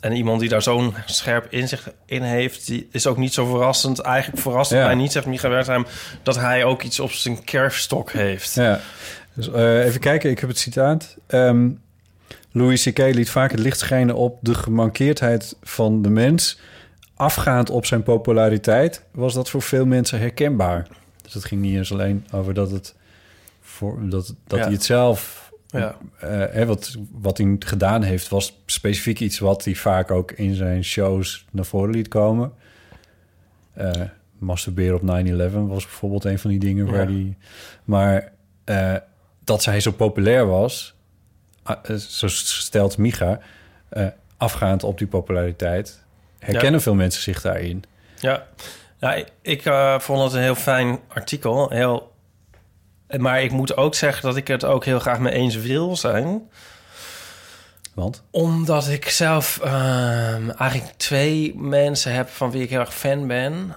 En 0.00 0.12
iemand 0.12 0.40
die 0.40 0.48
daar 0.48 0.62
zo'n 0.62 0.94
scherp 1.06 1.46
inzicht 1.52 1.90
in 2.06 2.22
heeft, 2.22 2.66
die 2.66 2.88
is 2.92 3.06
ook 3.06 3.16
niet 3.16 3.34
zo 3.34 3.46
verrassend. 3.46 3.98
Eigenlijk 3.98 4.42
verrast 4.42 4.70
Ja. 4.70 4.84
mij 4.86 4.94
niet, 4.94 5.12
zegt 5.12 5.26
Micha 5.26 5.48
Wertheim, 5.48 5.86
dat 6.22 6.36
hij 6.36 6.64
ook 6.64 6.82
iets 6.82 7.00
op 7.00 7.10
zijn 7.12 7.44
kerfstok 7.44 8.12
heeft. 8.12 8.54
ja. 8.54 8.80
Dus, 9.34 9.50
eh, 9.50 9.84
even 9.84 10.00
kijken, 10.00 10.30
ik 10.30 10.38
heb 10.38 10.48
het 10.48 10.58
citaat. 10.58 11.16
Ehm, 11.26 11.68
Louis 12.52 12.82
C.K. 12.82 12.98
liet 12.98 13.30
vaak 13.30 13.50
het 13.50 13.60
licht 13.60 13.78
schijnen 13.78 14.14
op 14.14 14.38
de 14.40 14.54
gemankeerdheid 14.54 15.56
van 15.62 16.02
de 16.02 16.10
mens. 16.10 16.58
Afgaand 17.20 17.70
op 17.70 17.86
zijn 17.86 18.02
populariteit 18.02 19.04
was 19.10 19.34
dat 19.34 19.50
voor 19.50 19.62
veel 19.62 19.86
mensen 19.86 20.18
herkenbaar. 20.18 20.86
Dus 21.22 21.34
het 21.34 21.44
ging 21.44 21.60
niet 21.60 21.76
eens 21.76 21.92
alleen 21.92 22.26
over 22.32 22.54
dat, 22.54 22.70
het 22.70 22.94
voor, 23.60 24.08
dat, 24.08 24.34
dat 24.46 24.58
Ja. 24.58 24.64
hij 24.64 24.72
het 24.74 24.84
zelf... 24.84 25.48
Ja. 25.66 25.96
eh, 26.20 26.64
wat, 26.64 26.96
wat 27.12 27.38
hij 27.38 27.56
gedaan 27.58 28.02
heeft, 28.02 28.28
was 28.28 28.60
specifiek 28.66 29.20
iets 29.20 29.38
wat 29.38 29.64
hij 29.64 29.74
vaak 29.74 30.10
ook 30.10 30.32
in 30.32 30.54
zijn 30.54 30.84
shows 30.84 31.46
naar 31.50 31.64
voren 31.64 31.90
liet 31.90 32.08
komen. 32.08 32.52
Eh 33.72 33.90
masturberen 34.38 34.94
op 34.94 35.02
9-11 35.02 35.52
was 35.68 35.84
bijvoorbeeld 35.84 36.24
een 36.24 36.38
van 36.38 36.50
die 36.50 36.58
dingen 36.58 36.86
waar 36.86 37.10
Ja. 37.10 37.16
hij... 37.16 37.36
Maar 37.84 38.32
eh, 38.64 38.94
dat 39.44 39.64
hij 39.64 39.80
zo 39.80 39.90
populair 39.92 40.46
was, 40.46 40.94
zo 42.08 42.28
stelt 42.28 42.98
Micha, 42.98 43.40
afgaand 44.36 44.84
op 44.84 44.98
die 44.98 45.06
populariteit, 45.06 46.04
herkennen 46.40 46.82
veel 46.82 46.94
mensen 46.94 47.22
zich 47.22 47.40
daarin. 47.40 47.84
Ja, 48.98 49.14
ik, 49.14 49.28
ik, 49.42 49.64
eh, 49.64 49.98
vond 49.98 50.22
het 50.22 50.32
een 50.32 50.42
heel 50.42 50.54
fijn 50.54 50.98
artikel. 51.08 51.70
Heel, 51.70 52.12
maar 53.18 53.42
ik 53.42 53.50
moet 53.50 53.76
ook 53.76 53.94
zeggen 53.94 54.22
dat 54.22 54.36
ik 54.36 54.48
het 54.48 54.64
ook 54.64 54.84
heel 54.84 54.98
graag 54.98 55.18
mee 55.18 55.32
eens 55.32 55.56
wil 55.56 55.96
zijn. 55.96 56.50
Want? 57.94 58.22
Omdat 58.30 58.88
ik 58.88 59.08
zelf 59.08 59.58
ehm, 59.62 60.50
eigenlijk 60.50 60.92
twee 60.96 61.54
mensen 61.56 62.12
heb 62.12 62.28
van 62.28 62.50
wie 62.50 62.62
ik 62.62 62.70
heel 62.70 62.80
erg 62.80 62.94
fan 62.94 63.26
ben. 63.26 63.76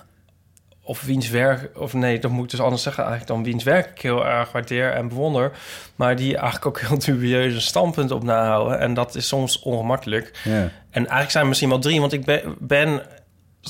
Of 0.86 1.02
wiens 1.02 1.30
werk, 1.30 1.80
of 1.80 1.94
nee, 1.94 2.20
dat 2.20 2.32
moet 2.32 2.44
ik 2.44 2.50
dus 2.50 2.62
anders 2.62 2.84
zeggen 2.84 3.04
eigenlijk 3.04 3.34
dan 3.34 3.44
wiens 3.44 3.64
werk 3.64 3.90
ik 3.90 4.02
heel 4.02 4.26
erg 4.26 4.52
waardeer 4.52 4.92
en 4.92 5.08
bewonder. 5.08 5.52
Maar 5.96 6.16
die 6.16 6.38
eigenlijk 6.38 6.66
ook 6.66 6.80
heel 6.80 7.00
dubieuze 7.00 7.62
standpunt 7.62 8.12
op 8.12 8.24
nahouden. 8.24 8.80
En 8.80 8.94
dat 8.94 9.16
is 9.16 9.28
soms 9.28 9.60
ongemakkelijk. 9.60 10.40
En 10.44 10.72
eigenlijk 10.92 11.32
zijn 11.32 11.44
er 11.44 11.50
misschien 11.50 11.70
wel 11.70 11.80
drie, 11.80 12.00
want 12.00 12.14
ik 12.14 12.26
ben, 12.26 12.56
ben 12.60 13.02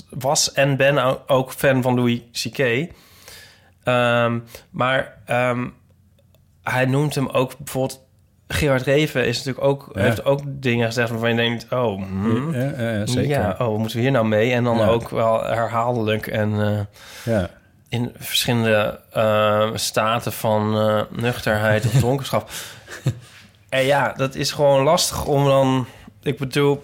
was 0.09 0.51
en 0.51 0.77
ben 0.77 1.27
ook 1.29 1.51
fan 1.51 1.81
van 1.81 1.95
Louis 1.95 2.21
C.K. 2.31 2.87
Ehm, 3.83 4.39
maar 4.69 5.17
ehm, 5.25 5.67
hij 6.63 6.85
noemt 6.85 7.15
hem 7.15 7.27
ook 7.29 7.57
bijvoorbeeld... 7.57 8.02
Gerard 8.53 8.81
Reven 8.81 9.27
is 9.27 9.37
natuurlijk 9.37 9.65
ook, 9.65 9.89
Ja. 9.93 10.01
heeft 10.01 10.25
ook 10.25 10.41
dingen 10.45 10.85
gezegd 10.85 11.09
waarvan 11.09 11.29
je 11.29 11.35
denkt... 11.35 11.65
oh, 11.69 12.01
hmm, 12.01 12.55
Ja, 12.55 12.71
ja, 12.77 13.05
zeker. 13.05 13.29
ja, 13.29 13.55
oh, 13.59 13.77
moeten 13.77 13.95
we 13.97 14.01
hier 14.01 14.11
nou 14.11 14.25
mee? 14.27 14.51
En 14.51 14.63
dan 14.63 14.81
ook 14.81 15.09
wel 15.09 15.43
herhaaldelijk 15.43 16.27
en 16.27 16.87
eh, 17.25 17.43
in 17.89 18.11
verschillende 18.17 18.99
eh, 19.11 19.69
staten 19.73 20.33
van 20.33 20.77
eh, 20.77 21.01
nuchterheid 21.09 21.85
of 21.85 21.91
dronkenschap. 21.99 22.49
en 23.69 23.83
ja, 23.85 24.13
dat 24.13 24.35
is 24.35 24.51
gewoon 24.51 24.83
lastig 24.83 25.25
om 25.25 25.45
dan... 25.45 25.85
Ik 26.21 26.37
bedoel... 26.37 26.83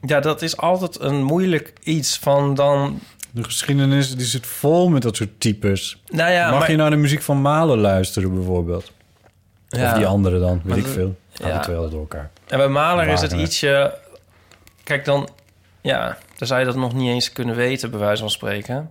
Ja, 0.00 0.20
dat 0.20 0.42
is 0.42 0.56
altijd 0.56 1.00
een 1.00 1.22
moeilijk 1.22 1.72
iets 1.82 2.18
van 2.18 2.54
dan... 2.54 3.00
De 3.30 3.44
geschiedenis 3.44 4.16
die 4.16 4.26
zit 4.26 4.46
vol 4.46 4.88
met 4.88 5.02
dat 5.02 5.16
soort 5.16 5.40
types. 5.40 6.02
Nou 6.08 6.32
ja, 6.32 6.50
Mag 6.50 6.58
maar, 6.58 6.70
je 6.70 6.76
naar 6.76 6.90
de 6.90 6.96
muziek 6.96 7.22
van 7.22 7.42
Malen 7.42 7.78
luisteren 7.78 8.34
bijvoorbeeld? 8.34 8.92
Of 9.82 9.92
die 9.92 10.06
andere 10.06 10.40
dan, 10.40 10.60
weet 10.64 10.76
ik 10.76 10.86
veel. 10.86 11.16
ja. 11.32 11.50
Alle 11.50 11.60
twee 11.60 11.76
door 11.76 12.00
elkaar. 12.00 12.30
En 12.46 12.58
bij 12.58 12.68
Maler 12.68 13.08
is 13.08 13.20
het 13.20 13.32
ietsje... 13.32 13.98
Kijk, 14.84 15.04
dan... 15.04 15.28
Ja, 15.80 16.16
dan 16.38 16.48
zou 16.48 16.60
je 16.60 16.66
dat 16.66 16.76
nog 16.76 16.94
niet 16.94 17.08
eens 17.08 17.32
kunnen 17.32 17.56
weten, 17.56 17.90
bij 17.90 17.98
wijze 18.00 18.20
van 18.20 18.30
spreken. 18.30 18.90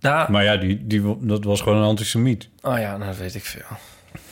Nou, 0.00 0.30
Maar 0.32 0.44
ja, 0.44 0.56
die, 0.56 0.86
die, 0.86 1.16
dat 1.20 1.44
was 1.44 1.60
gewoon 1.60 1.78
een 1.78 1.84
antisemiet. 1.88 2.48
Oh 2.62 2.78
ja, 2.78 2.96
nou 2.96 3.10
dat 3.10 3.16
weet 3.18 3.34
ik 3.34 3.44
veel. 3.44 3.62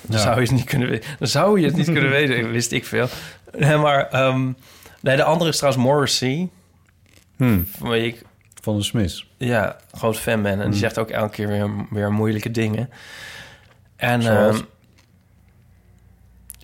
Dan 0.01 0.17
Ja. 0.17 0.23
zou 0.23 0.35
je 0.35 0.41
het 0.41 0.51
niet 0.51 0.65
kunnen 0.65 0.89
weten. 0.89 1.11
Dan 1.19 1.29
zou 1.29 1.61
je 1.61 1.67
het 1.67 1.77
niet 1.77 1.91
kunnen 1.93 2.11
weten. 2.21 2.51
Wist 2.51 2.73
ik 2.73 2.85
veel. 2.85 3.07
Nee, 3.59 3.77
maar 3.77 4.09
ehm, 4.11 4.53
nee, 5.01 5.17
de 5.17 5.25
andere 5.25 5.51
is 5.51 5.57
trouwens 5.57 5.85
Morrissey. 5.85 6.49
Hmm. 7.37 7.67
Van 7.79 7.95
ik 7.95 8.23
Van 8.61 8.77
de 8.77 8.83
Smiths. 8.83 9.27
ja, 9.37 9.77
groot 9.93 10.19
fan 10.19 10.43
ben. 10.43 10.61
En 10.61 10.71
die 10.71 10.79
zegt 10.79 10.99
ook 10.99 11.11
elke 11.11 11.35
keer 11.35 11.49
weer, 11.49 11.71
weer 11.91 12.13
moeilijke 12.13 12.51
dingen. 12.51 12.91
En 14.03 14.21
ehm, 14.21 14.61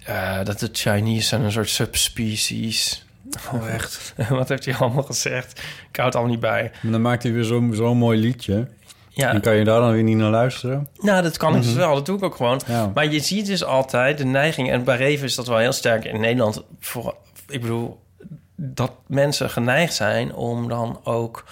eh, 0.05 0.45
dat 0.45 0.59
de 0.59 0.69
Chinese 0.73 1.27
zijn 1.27 1.43
een 1.43 1.53
soort 1.53 1.69
subspecies. 1.69 3.07
Oh, 3.53 3.69
echt? 3.75 4.15
Wat 4.29 4.49
heeft 4.49 4.65
hij 4.65 4.75
allemaal 4.75 5.03
gezegd? 5.03 5.59
Ik 5.91 5.97
hou 5.97 6.07
het 6.07 6.15
allemaal 6.17 6.33
niet 6.33 6.41
bij. 6.41 6.71
Maar 6.83 6.93
dan 6.93 7.03
maakt 7.03 7.23
hij 7.23 7.33
weer 7.33 7.45
zo'n 7.45 7.75
zo'n 7.75 7.97
mooi 7.97 8.21
liedje. 8.21 8.69
Ja, 9.09 9.33
En 9.33 9.41
kan 9.41 9.55
je 9.55 9.65
daar 9.65 9.81
dan 9.81 9.93
weer 9.93 10.03
niet 10.03 10.17
naar 10.17 10.31
luisteren? 10.31 10.89
nou, 10.99 11.23
dat 11.23 11.37
kan 11.37 11.57
ik 11.57 11.63
dus 11.63 11.73
wel. 11.73 11.95
Dat 11.95 12.07
doe 12.07 12.17
ik 12.17 12.23
ook 12.23 12.37
gewoon. 12.37 12.61
Ja. 12.67 12.91
Maar 12.95 13.07
je 13.07 13.21
ziet 13.21 13.47
dus 13.47 13.65
altijd 13.65 14.19
de 14.19 14.25
neiging... 14.25 14.71
en 14.71 14.85
bij 14.85 14.97
Reven 14.97 15.27
is 15.27 15.35
dat 15.35 15.47
wel 15.47 15.59
heel 15.59 15.73
sterk 15.73 16.05
in 16.05 16.21
Nederland. 16.21 16.63
Voor, 16.81 17.17
ik 17.49 17.61
bedoel, 17.61 18.01
dat 18.57 18.93
mensen 19.07 19.51
geneigd 19.51 19.95
zijn 19.95 20.35
om 20.35 20.69
dan 20.69 21.01
ook... 21.05 21.45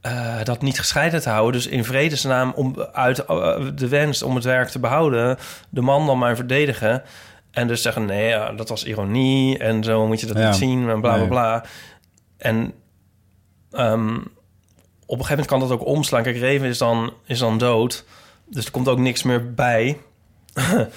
eh, 0.00 0.42
dat 0.44 0.62
niet 0.62 0.78
gescheiden 0.78 1.20
te 1.20 1.28
houden. 1.30 1.52
Dus 1.60 1.70
in 1.70 1.84
vredesnaam 1.84 2.52
om 2.56 2.74
uit 2.92 3.24
eh, 3.24 3.58
de 3.74 3.88
wens 3.88 4.22
om 4.22 4.34
het 4.34 4.44
werk 4.44 4.68
te 4.68 4.78
behouden... 4.78 5.36
de 5.70 5.80
man 5.80 6.06
dan 6.06 6.18
maar 6.18 6.36
verdedigen. 6.36 7.02
En 7.50 7.66
dus 7.66 7.82
zeggen, 7.82 8.04
nee, 8.04 8.28
ja, 8.28 8.52
dat 8.52 8.68
was 8.68 8.84
ironie... 8.84 9.58
en 9.58 9.84
zo 9.84 10.06
moet 10.06 10.20
je 10.20 10.26
dat 10.26 10.36
Ja. 10.36 10.46
niet 10.48 10.56
zien 10.56 10.88
en 10.88 11.00
bla, 11.00 11.12
bla, 11.12 11.16
Nee. 11.16 11.28
bla. 11.28 11.64
En 12.36 12.72
ehm, 13.70 14.16
op 15.06 15.18
een 15.18 15.24
gegeven 15.24 15.28
moment 15.28 15.46
kan 15.46 15.60
dat 15.60 15.70
ook 15.70 15.86
omslaan. 15.86 16.22
Kijk, 16.22 16.36
Reven 16.36 16.68
is 16.68 16.78
dan, 16.78 17.12
is 17.26 17.38
dan 17.38 17.58
dood... 17.58 18.04
Dus 18.52 18.64
er 18.64 18.70
komt 18.70 18.88
ook 18.88 18.98
niks 18.98 19.22
meer 19.22 19.54
bij. 19.54 19.98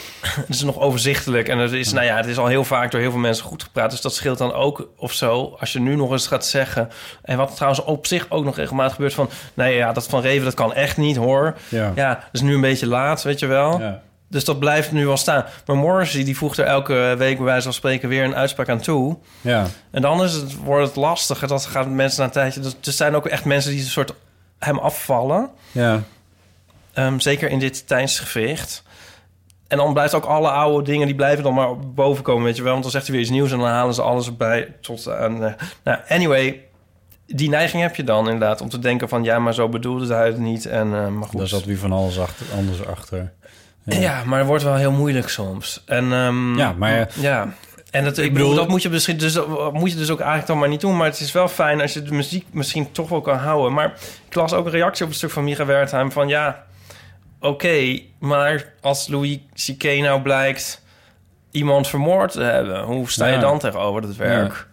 het 0.46 0.48
is 0.48 0.62
nog 0.62 0.78
overzichtelijk. 0.78 1.48
En 1.48 1.58
het 1.58 1.72
is, 1.72 1.92
nou 1.92 2.06
ja, 2.06 2.16
het 2.16 2.26
is 2.26 2.38
al 2.38 2.46
heel 2.46 2.64
vaak 2.64 2.90
door 2.90 3.00
heel 3.00 3.10
veel 3.10 3.20
mensen 3.20 3.44
goed 3.44 3.62
gepraat. 3.62 3.90
Dus 3.90 4.00
dat 4.00 4.14
scheelt 4.14 4.38
dan 4.38 4.52
ook 4.52 4.88
of 4.96 5.12
zo. 5.12 5.56
Als 5.60 5.72
je 5.72 5.80
nu 5.80 5.96
nog 5.96 6.10
eens 6.10 6.26
gaat 6.26 6.46
zeggen. 6.46 6.90
En 7.22 7.36
wat 7.36 7.54
trouwens 7.54 7.84
op 7.84 8.06
zich 8.06 8.26
ook 8.28 8.44
nog 8.44 8.56
regelmatig 8.56 8.94
gebeurt 8.94 9.14
van. 9.14 9.30
Nee, 9.54 9.76
ja, 9.76 9.92
dat 9.92 10.06
van 10.06 10.20
Reven, 10.20 10.44
dat 10.44 10.54
kan 10.54 10.74
echt 10.74 10.96
niet 10.96 11.16
hoor. 11.16 11.56
Ja. 11.68 11.92
Ja, 11.94 12.14
dat 12.14 12.28
is 12.32 12.40
nu 12.40 12.54
een 12.54 12.60
beetje 12.60 12.86
laat, 12.86 13.22
weet 13.22 13.38
je 13.38 13.46
wel. 13.46 13.80
Ja. 13.80 14.02
Dus 14.28 14.44
dat 14.44 14.58
blijft 14.58 14.92
nu 14.92 15.06
wel 15.06 15.16
staan. 15.16 15.44
Maar 15.66 15.76
Morrissey, 15.76 16.24
die 16.24 16.36
voegt 16.36 16.58
er 16.58 16.64
elke 16.64 17.14
week 17.18 17.36
bij 17.36 17.46
wijze 17.46 17.62
van 17.62 17.72
spreken 17.72 18.08
weer 18.08 18.24
een 18.24 18.34
uitspraak 18.34 18.68
aan 18.68 18.80
toe. 18.80 19.16
Ja. 19.40 19.66
En 19.90 20.02
dan 20.02 20.22
is 20.22 20.32
het, 20.32 20.56
wordt 20.56 20.86
het 20.86 20.96
lastiger. 20.96 21.48
Dat 21.48 21.66
gaan 21.66 21.94
mensen 21.94 22.20
na 22.20 22.26
een 22.26 22.32
tijdje... 22.32 22.60
Dus 22.60 22.76
er 22.82 22.92
zijn 22.92 23.14
ook 23.14 23.26
echt 23.26 23.44
mensen 23.44 23.70
die 23.70 23.80
een 23.80 23.86
soort 23.86 24.14
hem 24.58 24.78
afvallen. 24.78 25.50
Ja. 25.72 26.02
Ehm, 26.92 27.18
zeker 27.18 27.50
in 27.50 27.58
dit 27.58 27.86
tijdsgevecht. 27.86 28.82
En 29.72 29.78
dan 29.78 29.92
blijft 29.92 30.14
ook 30.14 30.24
alle 30.24 30.48
oude 30.48 30.90
dingen, 30.90 31.06
die 31.06 31.14
blijven 31.14 31.44
dan 31.44 31.54
maar 31.54 31.78
boven 31.78 32.24
komen, 32.24 32.44
weet 32.44 32.56
je 32.56 32.62
wel. 32.62 32.70
Want 32.72 32.82
dan 32.82 32.92
zegt 32.92 33.04
hij 33.04 33.14
weer 33.14 33.24
iets 33.24 33.32
nieuws 33.32 33.52
en 33.52 33.58
dan 33.58 33.68
halen 33.68 33.94
ze 33.94 34.02
alles 34.02 34.26
erbij 34.26 34.74
tot 34.80 35.08
aan... 35.08 35.44
eh, 35.44 35.52
nou, 35.84 35.98
anyway, 36.08 36.60
die 37.26 37.48
neiging 37.48 37.82
heb 37.82 37.96
je 37.96 38.04
dan 38.04 38.24
inderdaad 38.24 38.60
om 38.60 38.68
te 38.68 38.78
denken 38.78 39.08
van... 39.08 39.24
ja, 39.24 39.38
maar 39.38 39.54
zo 39.54 39.68
bedoelde 39.68 40.14
hij 40.14 40.26
het 40.26 40.38
niet 40.38 40.66
en 40.66 40.94
eh, 40.94 41.08
maar 41.08 41.28
goed. 41.28 41.38
Daar 41.38 41.48
zat 41.48 41.64
weer 41.64 41.78
van 41.78 41.92
alles 41.92 42.18
achter, 42.18 42.46
anders 42.56 42.86
achter. 42.86 43.32
ja. 43.84 44.22
maar 44.24 44.38
het 44.38 44.46
wordt 44.46 44.62
wel 44.62 44.74
heel 44.74 44.92
moeilijk 44.92 45.28
soms. 45.28 45.82
En, 45.86 46.12
ehm, 46.12 46.58
Ja, 46.58 46.74
maar 46.76 46.96
ja. 46.96 47.06
ja. 47.14 47.54
En 47.90 48.04
dat, 48.04 48.18
ik 48.18 48.32
bedoel, 48.32 48.54
dat 48.54 48.68
moet 48.68 48.82
je, 48.82 48.88
misschien 48.88 49.16
dus, 49.16 49.38
moet 49.72 49.90
je 49.90 49.96
dus 49.96 50.10
ook 50.10 50.18
eigenlijk 50.18 50.48
dan 50.48 50.58
maar 50.58 50.68
niet 50.68 50.80
doen. 50.80 50.96
Maar 50.96 51.06
het 51.06 51.20
is 51.20 51.32
wel 51.32 51.48
fijn 51.48 51.80
als 51.80 51.92
je 51.92 52.02
de 52.02 52.14
muziek 52.14 52.46
misschien 52.50 52.92
toch 52.92 53.08
wel 53.08 53.20
kan 53.20 53.36
houden. 53.36 53.72
Maar 53.72 53.94
ik 54.28 54.34
las 54.34 54.52
ook 54.52 54.64
een 54.64 54.70
reactie 54.70 55.02
op 55.02 55.08
het 55.08 55.18
stuk 55.18 55.30
van 55.30 55.44
Micha 55.44 55.64
Wertheim 55.64 56.12
van... 56.12 56.28
ja, 56.28 56.64
oké, 57.42 58.00
maar 58.18 58.72
als 58.80 59.08
Louis 59.08 59.38
C.K. 59.66 59.82
nou 59.82 60.22
blijkt 60.22 60.82
iemand 61.50 61.88
vermoord 61.88 62.32
te 62.32 62.42
hebben... 62.42 62.82
hoe 62.82 63.10
sta 63.10 63.26
je 63.26 63.32
Ja. 63.34 63.40
dan 63.40 63.58
tegenover 63.58 64.00
dat 64.02 64.16
werk? 64.16 64.66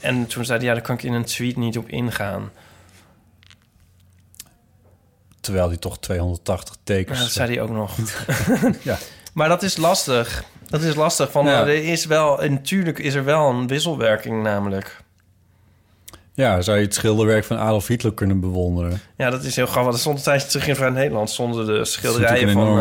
En 0.00 0.26
toen 0.26 0.44
zei 0.44 0.58
hij, 0.58 0.66
ja, 0.66 0.72
daar 0.74 0.82
kan 0.82 0.94
ik 0.94 1.02
in 1.02 1.12
een 1.12 1.24
tweet 1.24 1.56
niet 1.56 1.78
op 1.78 1.88
ingaan. 1.88 2.50
Terwijl 5.40 5.68
hij 5.68 5.76
toch 5.76 5.98
280 5.98 6.74
Ja, 6.74 6.80
tekens... 6.84 7.18
dat 7.18 7.30
zei 7.30 7.52
hij 7.54 7.62
ook 7.62 7.70
nog. 7.70 7.96
Ja. 8.82 8.98
Maar 9.34 9.48
dat 9.48 9.62
is 9.62 9.76
lastig. 9.76 10.44
Dat 10.68 10.82
is 10.82 10.94
lastig. 10.94 11.30
Van, 11.30 11.44
Ja. 11.46 11.60
Er 11.60 11.84
is 11.84 12.04
wel, 12.04 12.36
natuurlijk 12.48 12.98
is 12.98 13.14
er 13.14 13.24
wel 13.24 13.50
een 13.50 13.66
wisselwerking 13.66 14.42
namelijk. 14.42 14.99
Ja, 16.40 16.60
zou 16.60 16.78
je 16.78 16.84
het 16.84 16.94
schilderwerk 16.94 17.44
van 17.44 17.58
Adolf 17.58 17.86
Hitler 17.86 18.14
kunnen 18.14 18.40
bewonderen? 18.40 19.00
Ja, 19.16 19.30
dat 19.30 19.44
is 19.44 19.56
heel 19.56 19.66
grappig. 19.66 19.92
Er 19.92 19.98
stond 19.98 20.16
een 20.18 20.22
tijdje 20.24 20.48
terug 20.48 20.68
in 20.68 20.76
Vrij 20.76 20.90
Nederland... 20.90 21.30
stonden 21.30 21.66
de 21.66 21.72
Het 21.72 21.88
schilderijen 21.88 22.50
van... 22.52 22.78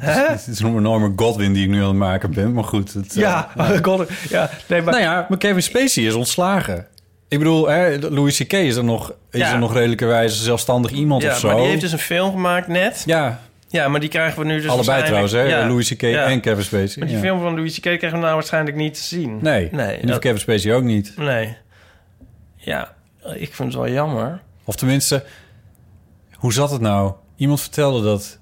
hè? 0.00 0.10
het 0.26 0.46
is 0.46 0.60
een 0.60 0.76
enorme 0.76 1.12
Godwin 1.16 1.52
die 1.52 1.64
ik 1.64 1.70
nu 1.70 1.80
aan 1.80 1.88
het 1.88 1.96
maken 1.96 2.32
ben. 2.34 2.52
Maar 2.52 2.64
goed. 2.64 2.92
Het, 2.92 3.08
eh, 3.16 3.22
Ja, 3.22 3.50
God, 3.82 4.08
ja, 4.28 4.50
nee, 4.66 4.82
maar... 4.82 4.92
Nou 4.92 5.04
ja, 5.04 5.26
maar 5.28 5.38
Kevin 5.38 5.62
Spacey 5.62 6.02
is 6.04 6.14
ontslagen. 6.14 6.86
Ik 7.28 7.38
bedoel, 7.38 7.68
hè, 7.68 7.98
Louis 7.98 8.36
C.K. 8.38 8.52
is 8.52 8.76
er 8.76 8.84
nog, 8.84 9.12
is 9.30 9.40
Ja. 9.40 9.52
er 9.52 9.58
nog 9.58 9.72
redelijkerwijs 9.74 10.42
zelfstandig 10.42 10.90
iemand 10.90 11.22
ja, 11.22 11.30
of 11.30 11.38
zo. 11.38 11.46
maar 11.48 11.56
die 11.56 11.66
heeft 11.66 11.80
dus 11.80 11.92
een 11.92 11.98
film 11.98 12.30
gemaakt 12.30 12.68
net. 12.68 13.02
Ja, 13.06 13.40
Ja, 13.68 13.88
maar 13.88 14.00
die 14.00 14.08
krijgen 14.08 14.38
we 14.38 14.44
nu 14.46 14.60
dus 14.60 14.70
allebei 14.70 15.04
trouwens, 15.04 15.32
hè? 15.32 15.42
Ja. 15.42 15.66
Louis 15.66 15.88
C.K. 15.94 16.00
Ja. 16.02 16.24
en 16.24 16.40
Kevin 16.40 16.64
Spacey. 16.64 16.94
Maar 16.98 17.06
die 17.08 17.16
ja. 17.16 17.22
film 17.22 17.40
van 17.40 17.54
Louis 17.54 17.74
C.K. 17.74 17.80
krijgen 17.82 18.12
we 18.12 18.18
nou 18.18 18.34
waarschijnlijk 18.34 18.76
niet 18.76 18.94
te 18.94 19.02
zien. 19.02 19.38
Nee, 19.42 19.68
Nee, 19.72 19.80
en 19.86 19.88
die 19.90 19.98
van 20.00 20.08
dat- 20.08 20.18
Kevin 20.18 20.38
Spacey 20.40 20.74
ook 20.74 20.82
niet. 20.82 21.12
nee. 21.16 21.56
Ja, 22.56 22.92
ik 23.34 23.54
vind 23.54 23.72
het 23.72 23.82
wel 23.82 23.92
jammer. 23.92 24.40
Of 24.64 24.76
tenminste, 24.76 25.24
hoe 26.34 26.52
zat 26.52 26.70
het 26.70 26.80
nou? 26.80 27.12
Iemand 27.36 27.60
vertelde 27.60 28.02
dat 28.02 28.38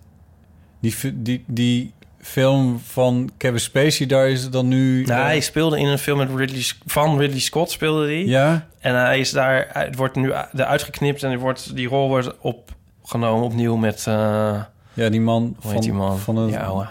die, 0.80 1.22
die, 1.22 1.44
die 1.46 1.94
film 2.20 2.80
van 2.86 3.30
Kevin 3.36 3.60
Spacey, 3.60 4.06
daar 4.06 4.28
is 4.28 4.42
het 4.42 4.52
dan 4.52 4.68
nu... 4.68 5.04
Nou, 5.04 5.20
eh, 5.20 5.26
hij 5.26 5.40
speelde 5.40 5.78
in 5.78 5.86
een 5.86 5.98
film 5.98 6.18
met 6.18 6.28
Ridley, 6.34 6.62
van 6.86 7.18
Ridley 7.18 7.40
Scott, 7.40 7.70
speelde 7.70 8.04
hij. 8.04 8.24
ja? 8.24 8.66
En 8.78 8.94
hij 8.94 9.20
is 9.20 9.30
daar, 9.30 9.66
het 9.72 9.96
wordt 9.96 10.16
nu 10.16 10.32
eruit 10.52 10.82
geknipt 10.82 11.22
en 11.22 11.38
wordt, 11.38 11.74
die 11.74 11.88
rol 11.88 12.08
wordt 12.08 12.38
opgenomen 12.40 13.44
opnieuw 13.44 13.76
met, 13.76 14.06
eh, 14.06 14.60
Ja, 14.92 15.08
die 15.08 15.20
man 15.20 15.56
van... 15.58 15.80
die 15.80 15.92
man? 15.92 16.18
Van 16.18 16.36
een, 16.36 16.58
oude. 16.58 16.88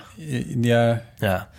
Ja, 0.62 1.02
Ja. 1.18 1.50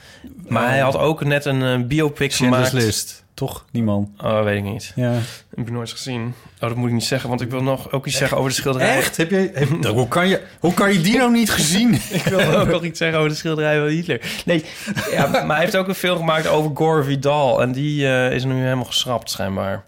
Maar 0.49 0.69
hij 0.69 0.79
had 0.79 0.97
ook 0.97 1.25
net 1.25 1.45
een 1.45 1.63
eh, 1.63 1.87
biopic 1.87 2.33
gemaakt. 2.33 2.73
List. 2.73 3.25
Toch, 3.37 3.65
die 3.73 3.83
man? 3.83 4.15
Oh, 4.25 4.43
weet 4.43 4.57
ik 4.57 4.63
niet. 4.65 4.93
Ja. 4.95 5.13
heb 5.57 5.67
ik 5.67 5.71
nooit 5.71 5.91
gezien. 5.91 6.35
Oh, 6.61 6.69
dat 6.69 6.75
moet 6.77 6.89
ik 6.89 6.95
niet 6.95 7.05
zeggen, 7.05 7.29
want 7.29 7.41
ik 7.41 7.51
wil 7.51 7.63
nog 7.63 7.93
ook 7.93 8.07
iets 8.07 8.17
zeggen 8.17 8.37
over 8.37 8.51
de 8.51 8.57
schilderij. 8.57 8.97
Echt? 8.97 9.17
Heb 9.17 9.31
je, 9.31 9.51
heb- 9.55 9.85
hoe, 9.85 10.09
kan 10.09 10.29
je, 10.29 10.43
hoe 10.61 10.75
kan 10.75 10.93
je 10.93 11.01
die 11.01 11.17
nou 11.17 11.31
niet 11.33 11.51
gezien? 11.51 11.95
Ik 12.11 12.23
wil 12.25 12.41
ook 12.57 12.69
nog 12.69 12.85
iets 12.85 12.99
zeggen 12.99 13.19
over 13.19 13.31
de 13.31 13.37
schilderij 13.37 13.79
van 13.79 13.87
Hitler. 13.89 14.21
Nee, 14.45 14.65
ja, 15.11 15.27
maar 15.27 15.47
hij 15.47 15.59
heeft 15.65 15.77
ook 15.77 15.89
een 15.89 15.95
film 15.95 16.17
gemaakt 16.17 16.47
over 16.47 16.71
Gore 16.75 17.05
Vidal. 17.05 17.63
En 17.63 17.73
die 17.73 18.07
eh, 18.09 18.33
is 18.33 18.45
nu 18.45 18.55
helemaal 18.55 18.85
geschrapt, 18.85 19.31
schijnbaar. 19.31 19.85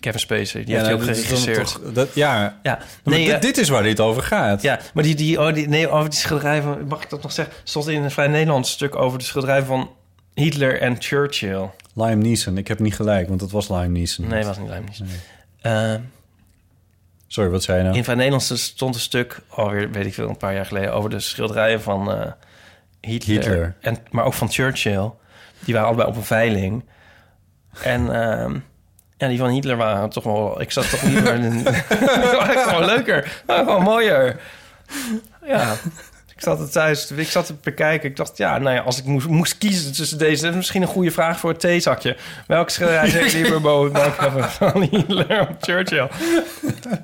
Kevin 0.00 0.20
Spacey, 0.20 0.64
die 0.64 0.74
heeft 0.74 0.86
hij 0.86 0.94
ook 0.94 1.02
geregisseerd. 1.02 1.58
toch- 1.82 1.92
dat, 1.92 2.08
ja, 2.14 2.58
Ja, 2.62 2.78
nee, 3.04 3.24
dit, 3.24 3.34
eh, 3.34 3.40
dit 3.40 3.58
is 3.58 3.68
waar 3.68 3.82
dit 3.82 4.00
over 4.00 4.22
gaat. 4.22 4.62
Ja, 4.62 4.78
maar 4.94 5.04
die, 5.04 5.14
die, 5.14 5.40
oh, 5.40 5.54
die, 5.54 5.68
nee, 5.68 5.88
over 5.88 6.10
die 6.10 6.18
schilderij 6.18 6.62
van... 6.62 6.86
Mag 6.88 7.02
ik 7.02 7.10
dat 7.10 7.22
nog 7.22 7.32
zeggen? 7.32 7.54
stond 7.64 7.88
in 7.88 8.02
een 8.02 8.10
vrij 8.10 8.28
Nederlands 8.28 8.70
stuk 8.70 8.96
over 8.96 9.18
de 9.18 9.24
schilderij 9.24 9.62
van 9.62 9.90
Hitler 10.34 10.80
en 10.80 10.96
Churchill. 10.98 11.68
Liam 11.94 12.18
Neeson. 12.18 12.58
Ik 12.58 12.68
heb 12.68 12.78
niet 12.78 12.94
gelijk, 12.94 13.28
want 13.28 13.40
dat 13.40 13.50
was 13.50 13.68
Liam 13.68 13.92
Neeson. 13.92 14.28
Nee, 14.28 14.44
was 14.44 14.58
niet 14.58 14.68
Lijm 14.68 14.84
niet. 14.84 15.02
Eh, 15.60 15.94
Sorry, 17.26 17.50
wat 17.50 17.62
zei 17.62 17.78
je 17.78 17.84
nou? 17.84 17.96
in 17.96 18.02
vrij 18.02 18.16
Nederlands 18.16 18.62
stond 18.62 18.94
een 18.94 19.00
stuk, 19.00 19.40
alweer 19.48 19.90
weet 19.90 20.06
ik 20.06 20.14
veel, 20.14 20.28
een 20.28 20.36
paar 20.36 20.54
jaar 20.54 20.66
geleden... 20.66 20.92
over 20.92 21.10
de 21.10 21.20
schilderijen 21.20 21.82
van 21.82 22.12
eh, 22.12 22.32
Hitler. 23.00 23.36
Hitler. 23.36 23.76
En, 23.80 23.96
maar 24.10 24.24
ook 24.24 24.32
van 24.32 24.50
Churchill. 24.50 25.10
Die 25.58 25.74
waren 25.74 25.88
allebei 25.88 26.08
op 26.08 26.16
een 26.16 26.22
veiling. 26.22 26.84
En 27.82 28.14
ehm, 28.14 28.58
ja, 29.16 29.28
die 29.28 29.38
van 29.38 29.50
Hitler 29.50 29.76
waren 29.76 30.10
toch 30.10 30.24
wel... 30.24 30.60
Ik 30.60 30.70
zat 30.70 30.90
toch 30.90 31.02
liever 31.02 31.34
in... 31.34 31.66
gewoon 32.66 32.84
leuker. 32.84 33.42
Gewoon 33.46 33.82
mooier. 33.82 34.40
Ja... 35.44 35.76
Ik 36.40 36.46
zat 36.46 36.58
het 36.58 36.72
thuis, 36.72 37.10
ik 37.10 37.28
zat 37.30 37.46
te 37.46 37.54
bekijken. 37.62 38.08
Ik 38.10 38.16
dacht, 38.16 38.36
ja, 38.36 38.58
nou 38.58 38.74
ja, 38.74 38.80
als 38.80 38.98
ik 38.98 39.04
moest, 39.04 39.26
moest 39.26 39.58
kiezen 39.58 39.92
tussen 39.92 40.18
deze... 40.18 40.42
Dat 40.42 40.50
is 40.50 40.56
misschien 40.56 40.82
een 40.82 40.88
goede 40.88 41.10
vraag 41.10 41.38
voor 41.38 41.50
het 41.50 41.60
theezakje. 41.60 42.16
Welke 42.46 42.70
schilderij 42.70 43.08
zou 43.10 43.24
ik 43.24 43.32
liever 43.32 43.60
boven 43.70 43.92
de 43.92 43.98
bank 43.98 44.20
hebben? 44.20 44.50
Van 44.50 44.82
Hitler 44.82 45.40
of 45.40 45.48
Churchill? 45.60 46.08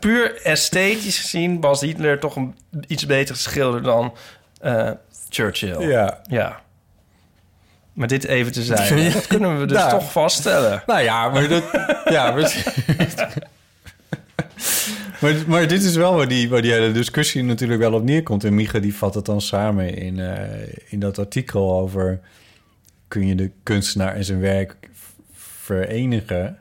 Puur 0.01 0.43
esthetisch 0.43 1.19
gezien 1.19 1.61
was 1.61 1.81
Hitler 1.81 2.19
toch 2.21 2.37
een 2.37 2.57
iets 2.87 3.07
beter 3.07 3.37
schilder 3.37 3.83
dan 3.83 4.15
eh, 4.61 4.91
Churchill. 5.29 5.89
Ja. 5.89 6.21
Ja. 6.29 6.61
Maar 7.93 8.09
dit 8.09 8.25
even 8.25 8.53
te 8.53 8.63
zijn. 8.63 9.13
Dat 9.13 9.27
kunnen 9.27 9.61
we 9.61 9.67
dus 9.67 9.79
Nou. 9.79 9.91
toch 9.91 10.13
vaststellen. 10.13 10.83
Nou 10.87 11.01
ja, 11.01 11.29
maar 11.29 11.49
dat... 11.49 11.65
ja, 12.05 12.31
maar, 12.31 12.53
maar, 15.21 15.35
maar 15.47 15.69
dit 15.69 15.83
is 15.83 15.97
wel 15.97 16.15
waar 16.15 16.29
die, 16.29 16.49
waar 16.49 16.63
die 16.63 16.73
hele 16.73 16.93
discussie 16.93 17.43
natuurlijk 17.43 17.81
wel 17.81 17.93
op 17.93 18.03
neerkomt. 18.03 18.45
En 18.45 18.55
Micha 18.55 18.79
die 18.79 18.95
vat 18.95 19.15
het 19.15 19.25
dan 19.25 19.41
samen 19.41 19.95
in, 19.95 20.19
eh, 20.19 20.73
in 20.89 21.01
dat 21.01 21.19
artikel 21.19 21.81
over... 21.81 22.21
kun 23.09 23.27
je 23.27 23.35
de 23.35 23.51
kunstenaar 23.63 24.15
en 24.15 24.25
zijn 24.25 24.41
werk 24.41 24.77
verenigen... 25.33 26.59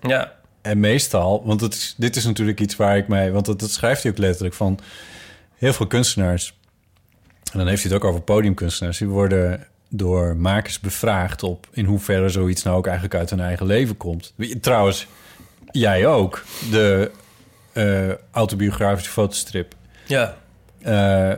Ja. 0.00 0.40
En 0.62 0.80
meestal, 0.80 1.42
want 1.44 1.60
het 1.60 1.74
is, 1.74 1.94
dit 1.96 2.16
is 2.16 2.24
natuurlijk 2.24 2.60
iets 2.60 2.76
waar 2.76 2.96
ik 2.96 3.08
mij... 3.08 3.32
Want 3.32 3.46
dat, 3.46 3.60
dat 3.60 3.70
schrijft 3.70 4.02
hij 4.02 4.12
ook 4.12 4.18
letterlijk 4.18 4.54
van... 4.54 4.78
Heel 5.54 5.72
veel 5.72 5.86
kunstenaars... 5.86 6.60
En 7.52 7.58
dan 7.58 7.66
heeft 7.66 7.82
hij 7.82 7.92
het 7.92 8.02
ook 8.02 8.08
over 8.08 8.22
podiumkunstenaars. 8.22 8.98
Die 8.98 9.08
worden 9.08 9.66
door 9.88 10.36
makers 10.36 10.80
bevraagd 10.80 11.42
op... 11.42 11.68
in 11.72 11.84
hoeverre 11.84 12.28
zoiets 12.28 12.62
nou 12.62 12.76
ook 12.76 12.84
eigenlijk 12.86 13.14
uit 13.14 13.30
hun 13.30 13.40
eigen 13.40 13.66
leven 13.66 13.96
komt. 13.96 14.34
Trouwens, 14.60 15.06
jij 15.70 16.06
ook. 16.06 16.44
De 16.70 17.10
eh, 17.72 18.12
autobiografische 18.30 19.10
fotostrip. 19.10 19.74
Ja. 20.06 20.36
Eh, 20.82 21.32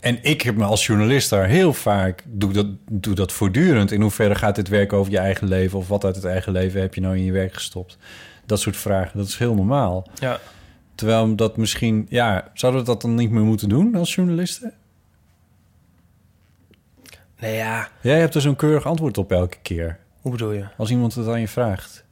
En 0.00 0.18
ik 0.22 0.42
heb 0.42 0.56
me 0.56 0.64
als 0.64 0.86
journalist 0.86 1.30
daar 1.30 1.46
heel 1.46 1.72
vaak... 1.72 2.22
Doe 2.26 2.52
dat, 2.52 2.66
doe 2.90 3.14
dat 3.14 3.32
voortdurend. 3.32 3.92
In 3.92 4.00
hoeverre 4.00 4.34
gaat 4.34 4.54
dit 4.54 4.68
werk 4.68 4.92
over 4.92 5.12
je 5.12 5.18
eigen 5.18 5.48
leven... 5.48 5.78
of 5.78 5.88
wat 5.88 6.04
uit 6.04 6.14
het 6.14 6.24
eigen 6.24 6.52
leven 6.52 6.80
heb 6.80 6.94
je 6.94 7.00
nou 7.00 7.16
in 7.16 7.24
je 7.24 7.32
werk 7.32 7.54
gestopt? 7.54 7.98
Dat 8.46 8.60
soort 8.60 8.76
vragen, 8.76 9.18
dat 9.18 9.26
is 9.26 9.38
heel 9.38 9.54
normaal. 9.54 10.06
Ja. 10.20 10.38
Terwijl 10.94 11.34
dat 11.34 11.56
misschien... 11.56 12.06
Ja, 12.08 12.50
zouden 12.54 12.80
we 12.80 12.86
dat 12.86 13.00
dan 13.02 13.14
niet 13.14 13.30
meer 13.30 13.42
moeten 13.44 13.68
doen 13.68 13.94
als 13.94 14.14
journalisten? 14.14 14.72
Nee, 17.40 17.56
ja. 17.56 17.88
Jij 18.00 18.18
hebt 18.20 18.34
er 18.34 18.40
zo'n 18.40 18.56
keurig 18.56 18.86
antwoord 18.86 19.18
op 19.18 19.32
elke 19.32 19.56
keer. 19.62 19.98
Hoe 20.20 20.30
bedoel 20.32 20.52
je? 20.52 20.64
Als 20.76 20.90
iemand 20.90 21.14
het 21.14 21.28
aan 21.28 21.40
je 21.40 21.48
vraagt. 21.48 22.04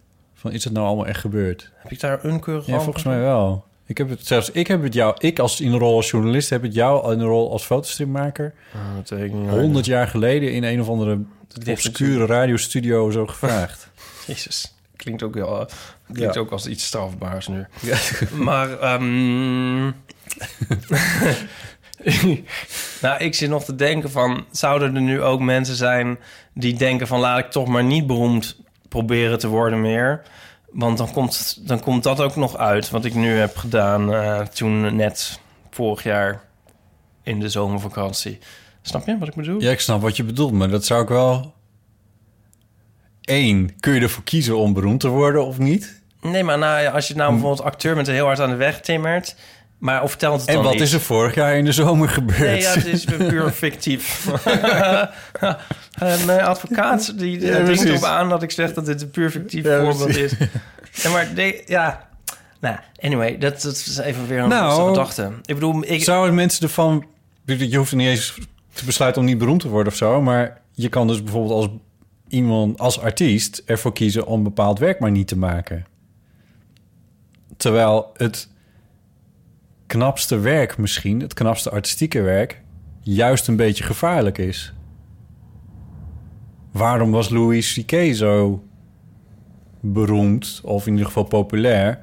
Van, 0.47 0.55
is 0.55 0.65
het 0.65 0.73
nou 0.73 0.87
allemaal 0.87 1.07
echt 1.07 1.21
gebeurd? 1.21 1.71
Heb 1.77 1.93
ik 1.93 2.01
daar 2.01 2.25
een 2.25 2.41
keurig 2.41 2.67
Ja, 2.67 2.81
volgens 2.81 3.05
mij 3.05 3.21
wel. 3.21 3.65
Ik 3.87 3.99
heb 3.99 4.09
het 4.09 4.27
zelfs, 4.27 4.51
ik 4.51 4.67
heb 4.67 4.83
het 4.83 4.95
jou, 4.95 5.15
ik 5.19 5.39
als 5.39 5.61
in 5.61 5.71
de 5.71 5.79
rol 5.79 5.97
als 5.97 6.11
journalist 6.11 6.51
heb 6.51 6.63
het 6.63 6.75
jou 6.75 7.13
in 7.13 7.19
de 7.19 7.25
rol 7.25 7.51
als 7.51 7.65
fotostripmaker 7.65 8.55
niet. 8.97 9.11
100 9.49 9.87
jaar 9.87 10.09
geleden 10.09 10.53
in 10.53 10.65
een 10.65 10.81
of 10.81 10.89
andere 10.89 11.19
obscure 11.69 12.27
radiostudio 12.27 13.11
zo 13.11 13.27
gevraagd. 13.27 13.89
Jezus. 14.27 14.75
Klinkt 14.97 15.23
ook, 15.23 15.35
wel, 15.35 15.69
klinkt 16.13 16.35
Ja. 16.35 16.41
ook 16.41 16.51
als 16.51 16.67
iets 16.67 16.87
strafbaars 16.87 17.49
nu. 17.49 17.67
Maar, 18.33 18.79
ehm 18.79 19.85
nou, 23.03 23.19
ik 23.19 23.35
zit 23.35 23.49
nog 23.49 23.65
te 23.65 23.75
denken 23.75 24.11
van... 24.11 24.45
zouden 24.51 24.95
er 24.95 25.01
nu 25.01 25.23
ook 25.23 25.41
mensen 25.41 25.77
zijn 25.77 26.19
die 26.55 26.75
denken 26.77 27.07
van... 27.07 27.21
laat 27.21 27.39
ik 27.39 27.51
toch 27.51 27.67
maar 27.67 27.85
niet 27.85 28.07
beroemd 28.07 28.57
proberen 28.89 29.39
te 29.39 29.49
worden 29.49 29.81
meer... 29.81 30.23
Want 30.71 30.99
dan 30.99 31.13
komt, 31.13 31.67
dan 31.69 31.81
komt 31.81 32.03
dat 32.03 32.21
ook 32.21 32.37
nog 32.37 32.57
uit, 32.57 32.91
wat 32.91 33.05
ik 33.05 33.15
nu 33.15 33.29
heb 33.29 33.57
gedaan 33.57 34.15
eh, 34.15 34.41
toen 34.41 34.97
net 34.97 35.41
vorig 35.71 36.03
jaar 36.03 36.45
in 37.23 37.41
de 37.41 37.49
zomervakantie. 37.49 38.39
Snap 38.83 39.07
je 39.07 39.19
wat 39.19 39.29
ik 39.29 39.35
bedoel? 39.35 39.61
Ja, 39.61 39.71
ik 39.71 39.81
snap 39.81 40.01
wat 40.01 40.17
je 40.17 40.25
bedoelt, 40.25 40.53
maar 40.53 40.69
dat 40.69 40.85
zou 40.85 41.03
ik 41.03 41.09
wel... 41.09 41.55
Eén, 43.21 43.77
kun 43.81 43.95
je 43.95 44.01
ervoor 44.01 44.25
kiezen 44.25 44.57
om 44.57 44.73
beroemd 44.73 45.01
te 45.01 45.09
worden 45.09 45.47
of 45.47 45.59
niet? 45.59 46.03
Nee, 46.21 46.45
maar 46.45 46.59
nou, 46.59 46.83
ja, 46.83 46.91
als 46.91 47.07
je 47.07 47.13
Hm. 47.13 47.19
nou 47.19 47.33
bijvoorbeeld 47.33 47.67
acteur 47.67 47.95
bent 47.95 48.09
en 48.09 48.15
heel 48.15 48.27
hard 48.27 48.41
aan 48.41 48.51
de 48.51 48.57
weg 48.57 48.81
timmert... 48.81 49.37
maar 49.79 50.03
of 50.03 50.17
telt 50.17 50.41
het 50.41 50.49
En 50.49 50.55
dan 50.55 50.63
wat 50.65 50.73
niet? 50.73 50.83
is 50.83 50.93
er 50.93 51.01
vorig 51.01 51.35
jaar 51.35 51.57
in 51.57 51.65
de 51.65 51.73
zomer 51.73 52.09
gebeurd? 52.09 52.39
Nee, 52.39 52.61
ja, 52.61 52.73
het 52.73 52.87
is 52.87 53.05
puur 53.29 53.51
fictief. 53.51 54.29
Mijn 56.27 56.41
advocaat 56.41 57.19
die 57.19 57.41
Ja, 57.41 57.65
dringt 57.65 57.97
op 57.97 58.05
aan 58.05 58.29
dat 58.29 58.43
ik 58.43 58.51
zeg 58.51 58.73
dat 58.75 58.87
dit 58.87 59.03
een 59.03 59.11
puur 59.11 59.31
fictief 59.31 59.65
Ja, 59.65 59.81
voorbeeld 59.81 60.05
precies. 60.13 60.39
is. 60.39 61.03
Ja, 61.03 61.11
maar 61.11 61.29
nee, 61.35 61.63
ja... 61.67 62.09
Nou, 62.61 62.77
anyway, 63.01 63.39
dat, 63.39 63.63
dat 63.63 63.73
is 63.73 63.97
even 63.97 64.27
weer 64.27 64.39
een 64.39 64.49
Nou, 64.49 64.77
nou, 64.77 64.89
gedachte. 64.89 65.33
Ik 65.43 65.55
bedoel, 65.55 65.85
ik, 65.85 66.03
Zouden 66.03 66.35
mensen 66.35 66.63
ervan... 66.63 67.05
Je 67.45 67.77
hoeft 67.77 67.91
er 67.91 67.97
niet 67.97 68.09
eens 68.09 68.39
te 68.73 68.85
besluiten 68.85 69.21
om 69.23 69.29
niet 69.29 69.39
beroemd 69.39 69.61
te 69.61 69.69
worden 69.69 69.93
of 69.93 69.99
zo... 69.99 70.23
maar 70.23 70.61
je 70.73 70.89
kan 70.89 71.07
dus 71.07 71.23
bijvoorbeeld 71.23 71.53
als 71.53 71.69
iemand, 72.29 72.79
als 72.79 73.01
artiest... 73.01 73.63
ervoor 73.67 73.93
kiezen 73.93 74.27
om 74.27 74.43
bepaald 74.43 74.79
werk 74.79 75.01
maar 75.01 75.11
niet 75.11 75.29
te 75.29 75.39
maken. 75.39 75.87
Terwijl 77.57 78.11
het 78.17 78.49
knapste 79.87 80.39
werk 80.39 80.79
misschien... 80.79 81.21
het 81.21 81.35
knapste 81.35 81.71
artistieke 81.71 82.21
werk... 82.21 82.63
juist 83.01 83.49
een 83.49 83.57
beetje 83.57 83.85
gevaarlijk 83.85 84.39
is. 84.39 84.75
Waarom 86.73 87.11
was 87.11 87.29
Louis 87.29 87.75
C.K. 87.75 88.15
zo 88.15 88.63
beroemd... 89.81 90.61
of 90.65 90.87
in 90.87 90.93
ieder 90.93 91.07
geval 91.07 91.25
populair... 91.25 91.99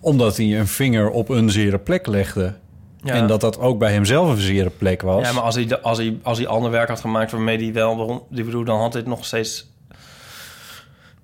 omdat 0.00 0.36
hij 0.36 0.58
een 0.58 0.66
vinger 0.66 1.10
op 1.10 1.28
een 1.28 1.50
zere 1.50 1.78
plek 1.78 2.06
legde... 2.06 2.54
ja. 3.02 3.14
En 3.14 3.26
dat 3.26 3.40
dat 3.40 3.58
ook 3.58 3.78
bij 3.78 3.92
hemzelf 3.92 4.30
een 4.30 4.40
zere 4.40 4.70
plek 4.70 5.02
was. 5.02 5.26
Ja, 5.26 5.32
maar 5.32 5.42
als 5.42 5.54
hij, 5.54 5.66
de- 5.66 5.80
als, 5.80 5.98
hij, 5.98 6.18
als 6.22 6.38
hij 6.38 6.46
ander 6.46 6.70
werk 6.70 6.88
had 6.88 7.00
gemaakt 7.00 7.30
waarmee 7.30 7.58
hij 7.58 7.72
wel... 7.72 8.26
Die 8.30 8.44
bedoel, 8.44 8.64
dan 8.64 8.80
had 8.80 8.92
dit 8.92 9.06
nog 9.06 9.24
steeds... 9.24 9.68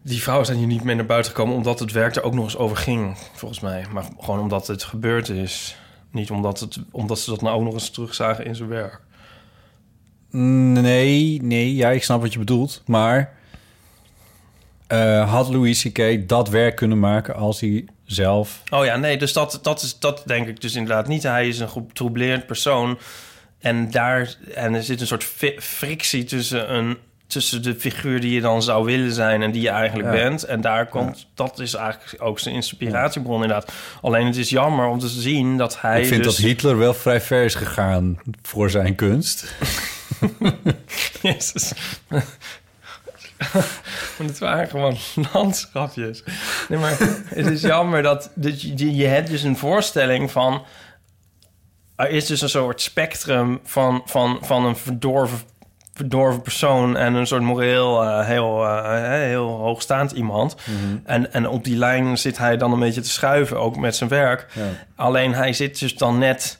Die 0.03 0.23
vrouwen 0.23 0.47
zijn 0.47 0.59
hier 0.59 0.67
niet 0.67 0.85
meer 0.85 0.97
naar 0.97 1.07
buiten 1.07 1.31
gekomen... 1.33 1.57
omdat 1.57 1.79
het 1.79 1.93
werk 1.93 2.17
er 2.17 2.23
ook 2.23 2.35
nog 2.35 2.45
eens 2.45 2.57
over 2.57 2.77
ging, 2.77 3.17
volgens 3.35 3.61
mij. 3.61 3.85
Maar 3.93 4.05
gewoon 4.19 4.41
omdat 4.41 4.67
het 4.67 4.83
gebeurd 4.83 5.29
is. 5.29 5.77
Niet 6.17 6.31
omdat, 6.31 6.61
het, 6.61 6.79
omdat 6.91 7.19
ze 7.19 7.31
dat 7.31 7.43
nou 7.43 7.57
ook 7.57 7.65
nog 7.65 7.73
eens 7.73 7.91
terugzagen 7.91 8.45
in 8.45 8.55
zijn 8.55 8.69
werk. 8.69 9.01
Nee, 10.31 11.43
nee, 11.43 11.75
ja, 11.75 11.91
ik 11.91 12.05
snap 12.05 12.21
wat 12.21 12.33
je 12.33 12.39
bedoelt. 12.39 12.83
Maar 12.87 13.35
eh, 14.87 15.33
had 15.33 15.49
Louis 15.49 15.83
C.K. 15.83 16.29
dat 16.29 16.49
werk 16.49 16.77
kunnen 16.77 16.99
maken 16.99 17.35
als 17.35 17.61
hij 17.61 17.85
zelf... 18.05 18.63
Oh 18.71 18.85
ja, 18.85 18.97
nee, 18.97 19.19
dus 19.19 19.33
dat, 19.33 19.59
dat, 19.63 19.83
is, 19.83 19.99
dat 19.99 20.23
denk 20.27 20.47
ik 20.47 20.61
dus 20.61 20.75
inderdaad 20.75 21.09
niet. 21.09 21.23
Hij 21.23 21.49
is 21.49 21.59
een 21.59 21.69
getroubleerd 21.69 22.47
persoon. 22.47 22.99
En, 23.59 23.91
daar, 23.91 24.37
en 24.55 24.75
er 24.75 24.83
zit 24.83 25.01
een 25.01 25.07
soort 25.07 25.25
frictie 25.59 26.25
tussen, 26.25 26.75
een, 26.75 26.97
tussen 27.27 27.63
de 27.63 27.75
figuur 27.75 28.21
die 28.21 28.33
je 28.35 28.41
dan 28.41 28.63
zou 28.63 28.85
willen 28.85 29.13
zijn... 29.13 29.43
en 29.43 29.51
die 29.51 29.63
je 29.63 29.69
eigenlijk 29.69 30.15
Ja. 30.15 30.23
bent. 30.23 30.43
En 30.45 30.61
daar 30.61 30.87
komt, 30.87 31.27
dat 31.35 31.59
is 31.59 31.75
eigenlijk 31.75 32.23
ook 32.23 32.39
zijn 32.39 32.55
inspiratiebron 32.55 33.43
inderdaad. 33.43 33.73
Alleen 34.03 34.27
het 34.27 34.37
is 34.37 34.51
jammer 34.51 34.87
om 34.87 34.99
te 34.99 35.09
zien 35.09 35.57
dat 35.57 35.81
hij 35.81 36.01
ik 36.01 36.07
vind 36.07 36.25
dus... 36.25 36.37
dat 36.37 36.45
Hitler 36.45 36.79
wel 36.79 36.95
vrij 36.95 37.21
ver 37.21 37.45
is 37.45 37.55
gegaan 37.55 38.19
voor 38.43 38.71
zijn 38.71 38.95
kunst. 38.95 39.55
Jezus. 41.23 41.73
Maar 44.19 44.27
het 44.27 44.39
waren 44.39 44.69
gewoon 44.69 44.97
landschapjes. 45.33 46.23
Nee, 46.69 46.79
maar 46.79 46.97
het 47.27 47.47
is 47.47 47.61
jammer 47.61 48.03
dat, 48.03 48.31
dat 48.35 48.63
je, 48.63 48.73
je- 48.77 48.95
je 48.95 49.07
hebt 49.07 49.29
dus 49.31 49.43
een 49.43 49.57
voorstelling 49.57 50.31
van... 50.31 50.65
Er 51.97 52.11
is 52.11 52.27
dus 52.27 52.41
een 52.41 52.49
soort 52.49 52.81
spectrum 52.81 53.61
van, 53.65 54.03
van, 54.05 54.39
van 54.43 54.65
een 54.65 54.77
verdorven, 54.77 55.39
verdorven 55.97 56.43
persoon... 56.43 56.97
en 56.97 57.15
een 57.15 57.27
soort 57.27 57.43
moreel 57.43 58.03
eh, 58.03 58.27
heel, 58.27 58.65
eh, 58.65 59.11
heel 59.11 59.49
hoogstaand 59.49 60.13
iemand. 60.13 60.57
en, 61.05 61.33
en 61.33 61.49
op 61.49 61.65
die 61.65 61.77
lijn 61.77 62.19
zit 62.19 62.39
hij 62.39 62.57
dan 62.57 62.73
een 62.73 62.79
beetje 62.79 63.01
te 63.01 63.09
schuiven, 63.11 63.61
ook 63.61 63.77
met 63.77 63.97
zijn 63.97 64.11
werk. 64.11 64.47
Alleen 64.97 65.35
hij 65.35 65.53
zit 65.53 65.79
dus 65.79 65.97
dan 65.97 66.19
net... 66.19 66.59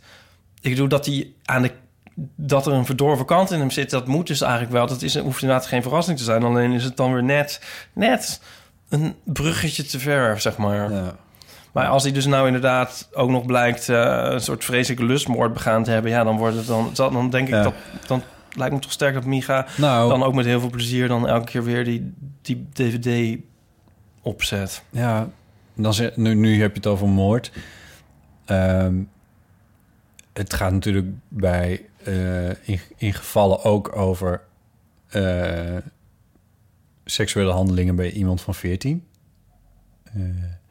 Ik 0.61 0.71
bedoel 0.71 0.89
dat 0.89 1.07
hij 1.07 1.31
aan 1.45 1.63
de 1.63 1.71
dat 2.37 2.67
er 2.67 2.73
een 2.73 2.87
verdorven 2.87 3.27
kant 3.27 3.51
in 3.51 3.59
hem 3.59 3.71
zit, 3.71 3.91
dat 3.91 4.07
moet 4.07 4.27
dus 4.27 4.41
eigenlijk 4.41 4.73
wel. 4.73 4.87
Dat 4.87 5.03
is, 5.03 5.17
hoeft 5.19 5.43
inderdaad 5.43 5.67
geen 5.67 5.83
verrassing 5.83 6.19
te 6.19 6.25
zijn. 6.25 6.43
Alleen 6.43 6.73
is 6.73 6.85
het 6.85 6.97
dan 6.97 7.13
weer 7.13 7.23
net, 7.23 7.61
net 7.93 8.41
een 8.89 9.15
bruggetje 9.25 9.85
te 9.85 9.99
ver, 9.99 10.41
zeg 10.41 10.57
maar. 10.57 10.93
Ja. 10.93 11.15
Maar 11.73 11.87
als 11.89 12.03
hij 12.03 12.13
dus 12.13 12.27
nou 12.27 12.47
inderdaad 12.47 13.09
ook 13.13 13.31
nog 13.31 13.47
blijkt 13.47 13.89
eh, 13.89 14.27
een 14.31 14.41
soort 14.41 14.65
vreselijke 14.65 15.05
lustmoord 15.05 15.53
begaan 15.53 15.85
te 15.85 15.91
hebben, 15.91 16.11
ja, 16.11 16.25
dan 16.25 16.37
wordt 16.37 16.57
het 16.57 16.67
dan, 16.67 16.91
dan 16.95 17.13
dan 17.13 17.31
denk 17.31 17.49
ik 17.49 17.55
Ja. 17.55 17.63
dat 17.63 17.75
dan 18.07 18.23
lijkt 18.57 18.75
me 18.75 18.81
toch 18.81 18.93
sterk 18.93 19.15
dat 19.15 19.25
Miga 19.25 19.67
Nou, 19.77 20.09
dan 20.09 20.23
ook 20.23 20.35
met 20.35 20.45
heel 20.45 20.61
veel 20.61 20.71
plezier 20.71 21.09
dan 21.09 21.29
elke 21.29 21.47
keer 21.47 21.65
weer 21.65 21.85
die, 21.85 22.13
die 22.43 22.67
DVD 22.73 23.39
opzet. 24.23 24.83
ja, 24.91 25.29
dan 25.75 25.95
zeg, 25.95 26.17
nu, 26.17 26.35
nu 26.35 26.61
heb 26.61 26.71
je 26.71 26.77
het 26.77 26.87
over 26.87 27.09
moord. 27.09 27.53
Ehm, 28.45 28.95
het 30.33 30.55
gaat 30.55 30.73
natuurlijk 30.73 31.07
bij 31.29 31.85
eh, 32.05 32.49
in, 32.49 32.81
in 32.97 33.13
gevallen 33.15 33.63
ook 33.65 33.97
over 33.97 34.41
eh, 35.09 35.77
seksuele 37.05 37.53
handelingen 37.53 37.97
bij 37.97 38.11
iemand 38.11 38.41
van 38.41 38.55
14. 38.55 39.05
Eh, 40.05 40.23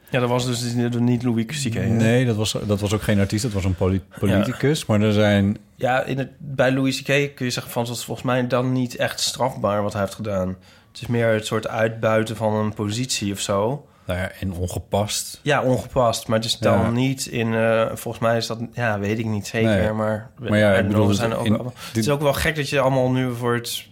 Ja, 0.09 0.19
dat 0.19 0.29
was 0.29 0.45
dus 0.45 0.73
niet 0.99 1.23
Louis 1.23 1.63
hè? 1.63 1.85
nee, 1.87 2.25
dat 2.25 2.35
was, 2.35 2.55
dat 2.67 2.79
was 2.79 2.93
ook 2.93 3.01
geen 3.01 3.19
artiest, 3.19 3.43
dat 3.43 3.51
was 3.53 3.65
een 3.65 3.75
poli- 3.75 4.01
politicus. 4.19 4.85
Maar 4.85 5.01
er 5.01 5.13
zijn 5.13 5.57
Ja, 5.75 6.03
in 6.03 6.17
het, 6.17 6.29
bij 6.37 6.71
Louis 6.71 7.01
C.K. 7.01 7.05
kun 7.35 7.45
je 7.45 7.49
zeggen 7.49 7.71
van... 7.71 7.85
dat 7.85 7.95
is 7.95 8.03
volgens 8.03 8.25
mij 8.27 8.47
dan 8.47 8.71
niet 8.71 8.95
echt 8.95 9.19
strafbaar 9.19 9.83
wat 9.83 9.91
hij 9.93 10.01
heeft 10.01 10.15
gedaan. 10.15 10.47
Het 10.91 11.01
is 11.01 11.07
meer 11.07 11.27
het 11.33 11.45
soort 11.45 11.67
uitbuiten 11.67 12.35
van 12.35 12.53
een 12.53 12.73
positie 12.73 13.31
of 13.33 13.39
zo. 13.39 13.87
nou 14.05 14.19
ja, 14.19 14.31
en 14.39 14.51
ongepast. 14.53 15.39
Ja, 15.41 15.61
ongepast. 15.61 16.27
Maar 16.27 16.37
het 16.37 16.45
is 16.47 16.57
dan 16.57 16.79
Ja. 16.79 16.89
niet 16.89 17.25
in... 17.25 17.53
eh, 17.53 17.85
volgens 17.93 18.19
mij 18.23 18.37
is 18.37 18.47
dat... 18.47 18.59
Ja, 18.73 18.99
weet 18.99 19.19
ik 19.19 19.25
niet 19.25 19.47
zeker, 19.47 19.69
Nee. 19.77 19.91
maar... 19.91 20.29
Maar 20.39 20.57
ja, 20.57 20.73
ik 20.73 20.87
bedoel, 20.87 21.13
zijn 21.13 21.33
ook, 21.33 21.45
in- 21.45 21.53
Het 21.87 21.97
is 21.97 22.09
ook 22.09 22.21
wel 22.21 22.33
gek 22.33 22.55
dat 22.55 22.69
je 22.69 22.79
allemaal 22.79 23.11
nu 23.11 23.33
voor 23.35 23.53
het 23.53 23.85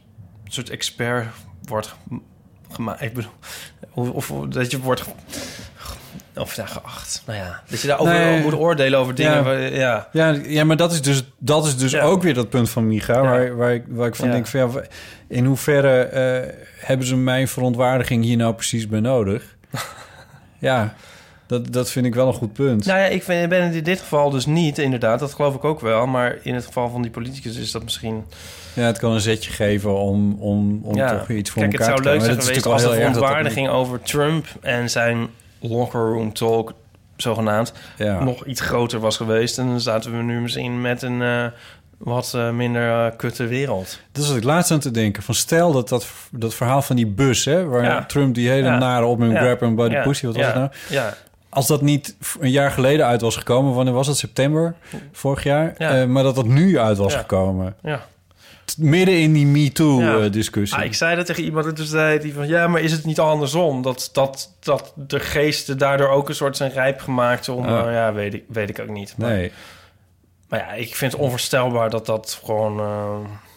soort 0.47 0.69
expert 0.69 1.27
wordt 1.63 1.95
gemaakt. 2.71 3.01
Ik 3.01 3.13
bedoel... 3.13 3.31
Of, 3.93 4.09
of 4.31 4.47
dat 4.49 4.71
je 4.71 4.79
wordt... 4.79 5.03
Of 6.35 6.55
ja, 6.55 6.65
geacht. 6.65 7.23
Nou 7.25 7.39
ja, 7.39 7.61
dat 7.69 7.81
je 7.81 7.87
daarover 7.87 8.13
Nee. 8.13 8.41
moet 8.41 8.53
oordelen 8.53 8.99
over 8.99 9.15
dingen. 9.15 9.33
Ja. 9.33 9.43
waar- 9.43 9.73
ja. 9.73 10.07
Ja, 10.11 10.35
ja 10.47 10.63
maar 10.63 10.77
dat 10.77 10.91
is 10.91 11.01
dus, 11.01 11.23
dat 11.37 11.65
is 11.65 11.77
dus 11.77 11.91
Ja. 11.91 12.01
ook 12.01 12.23
weer 12.23 12.33
dat 12.33 12.49
punt 12.49 12.69
van 12.69 12.87
Micha... 12.87 13.21
Waar, 13.21 13.55
waar, 13.55 13.73
ik, 13.73 13.83
waar 13.87 14.07
ik 14.07 14.15
van 14.15 14.31
denk 14.31 14.47
van... 14.47 14.59
Ja, 14.59 14.81
in 15.27 15.45
hoeverre 15.45 16.01
eh, 16.01 16.53
hebben 16.77 17.07
ze 17.07 17.15
mijn 17.15 17.47
verontwaardiging 17.47 18.23
hier 18.23 18.37
nou 18.37 18.53
precies 18.53 18.87
bij 18.87 18.99
nodig? 18.99 19.55
ja, 20.59 20.93
dat, 21.47 21.73
dat 21.73 21.91
vind 21.91 22.05
ik 22.05 22.15
wel 22.15 22.27
een 22.27 22.33
goed 22.33 22.53
punt. 22.53 22.85
Nou 22.85 22.99
ja, 22.99 23.05
ik 23.05 23.23
vind, 23.23 23.49
ben 23.49 23.63
het 23.63 23.75
in 23.75 23.83
dit 23.83 23.99
geval 23.99 24.29
dus 24.29 24.45
niet, 24.45 24.77
inderdaad. 24.77 25.19
Dat 25.19 25.33
geloof 25.33 25.55
ik 25.55 25.63
ook 25.63 25.79
wel. 25.79 26.07
Maar 26.07 26.37
in 26.41 26.55
het 26.55 26.65
geval 26.65 26.89
van 26.89 27.01
die 27.01 27.11
politicus 27.11 27.57
is 27.57 27.71
dat 27.71 27.83
misschien... 27.83 28.25
Ja, 28.73 28.83
het 28.83 28.97
kan 28.99 29.11
een 29.11 29.21
zetje 29.21 29.51
geven 29.51 29.95
om, 29.99 30.33
om, 30.39 30.79
om 30.83 30.95
ja. 30.95 31.17
toch 31.17 31.29
iets 31.29 31.49
voor 31.49 31.61
Kijk, 31.61 31.71
het 31.71 31.81
elkaar 31.81 31.97
zou 31.97 32.01
te 32.01 32.09
leuk 32.09 32.19
krijgen. 32.19 32.21
zijn 32.21 32.35
Maar 32.35 32.35
dat 32.35 32.37
is 32.43 32.45
geweest 32.45 32.65
als 32.65 32.81
de 32.81 32.99
verontwaardiging 32.99 33.69
over 33.69 34.01
Trump... 34.01 34.45
en 34.61 34.89
zijn 34.89 35.29
locker 35.69 36.01
room 36.01 36.33
talk, 36.33 36.73
zogenaamd... 37.15 37.73
Ja. 37.97 38.23
nog 38.23 38.45
iets 38.45 38.61
groter 38.61 38.99
was 38.99 39.17
geweest. 39.17 39.57
En 39.57 39.67
dan 39.67 39.79
zaten 39.81 40.17
we 40.17 40.23
nu 40.23 40.41
misschien 40.41 40.81
met 40.81 41.01
een, 41.01 41.21
eh, 41.21 41.45
wat 41.97 42.33
eh, 42.35 42.49
minder 42.49 42.87
uh, 43.05 43.17
kutte 43.17 43.45
wereld. 43.47 43.99
Dat 44.11 44.23
is 44.23 44.29
wat 44.29 44.37
ik 44.37 44.43
laatst 44.43 44.71
aan 44.71 44.79
te 44.79 44.91
denken. 44.91 45.23
Van 45.23 45.33
stel 45.35 45.71
dat, 45.71 45.89
dat 45.89 46.07
dat 46.31 46.53
verhaal 46.53 46.81
van 46.81 46.95
die 46.95 47.07
bus, 47.07 47.45
hè, 47.45 47.65
waar 47.65 47.83
Ja. 47.83 48.05
Trump 48.05 48.35
die 48.35 48.49
hele 48.49 48.67
Ja. 48.67 48.77
nare 48.77 49.05
op 49.05 49.17
met 49.17 49.31
Ja. 49.31 49.39
grab 49.39 49.63
and 49.63 49.75
by 49.75 49.89
the 49.89 50.01
pussy, 50.03 50.25
wat 50.25 50.35
was 50.35 50.45
Ja. 50.45 50.51
het 50.51 50.59
nou? 50.59 50.69
Ja, 50.89 51.13
Als 51.49 51.67
dat 51.67 51.81
niet 51.81 52.15
een 52.39 52.51
jaar 52.51 52.71
geleden 52.71 53.05
uit 53.05 53.21
was 53.21 53.35
gekomen, 53.35 53.73
wanneer 53.73 53.93
was 53.93 54.07
het? 54.07 54.17
September 54.17 54.75
vorig 55.11 55.43
jaar? 55.43 55.73
Ja. 55.77 56.01
Eh, 56.01 56.05
maar 56.07 56.23
dat 56.23 56.35
dat 56.35 56.45
nu 56.45 56.79
uit 56.79 56.97
was 56.97 57.15
gekomen. 57.15 57.75
ja. 57.81 58.01
Midden 58.77 59.19
in 59.19 59.33
die 59.33 59.45
Ja. 59.45 59.51
MeToo-discussie. 59.51 60.77
Ah, 60.77 60.85
ik 60.85 60.93
zei 60.93 61.15
dat 61.15 61.25
tegen 61.25 61.43
iemand 61.43 61.65
en 61.65 61.73
toen 61.73 61.85
zei 61.85 62.19
die 62.19 62.33
van... 62.33 62.47
ja, 62.47 62.67
maar 62.67 62.81
is 62.81 62.91
het 62.91 63.05
niet 63.05 63.19
andersom? 63.19 63.81
Dat, 63.81 64.09
dat, 64.13 64.53
dat 64.59 64.93
de 64.95 65.19
geesten 65.19 65.77
daardoor 65.77 66.07
ook 66.09 66.29
een 66.29 66.35
soort 66.35 66.57
zijn 66.57 66.71
rijp 66.71 66.99
gemaakt 67.01 67.49
om... 67.49 67.65
Ah. 67.65 67.91
ja, 67.91 68.13
weet 68.13 68.33
ik, 68.33 68.43
weet 68.47 68.69
ik 68.69 68.79
ook 68.79 68.89
niet. 68.89 69.13
Maar, 69.17 69.29
nee, 69.29 69.51
maar 70.49 70.59
ja, 70.59 70.73
ik 70.73 70.95
vind 70.95 71.11
het 71.11 71.21
onvoorstelbaar 71.21 71.89
dat 71.89 72.05
dat 72.05 72.39
gewoon... 72.45 72.79
eh, 72.79 73.15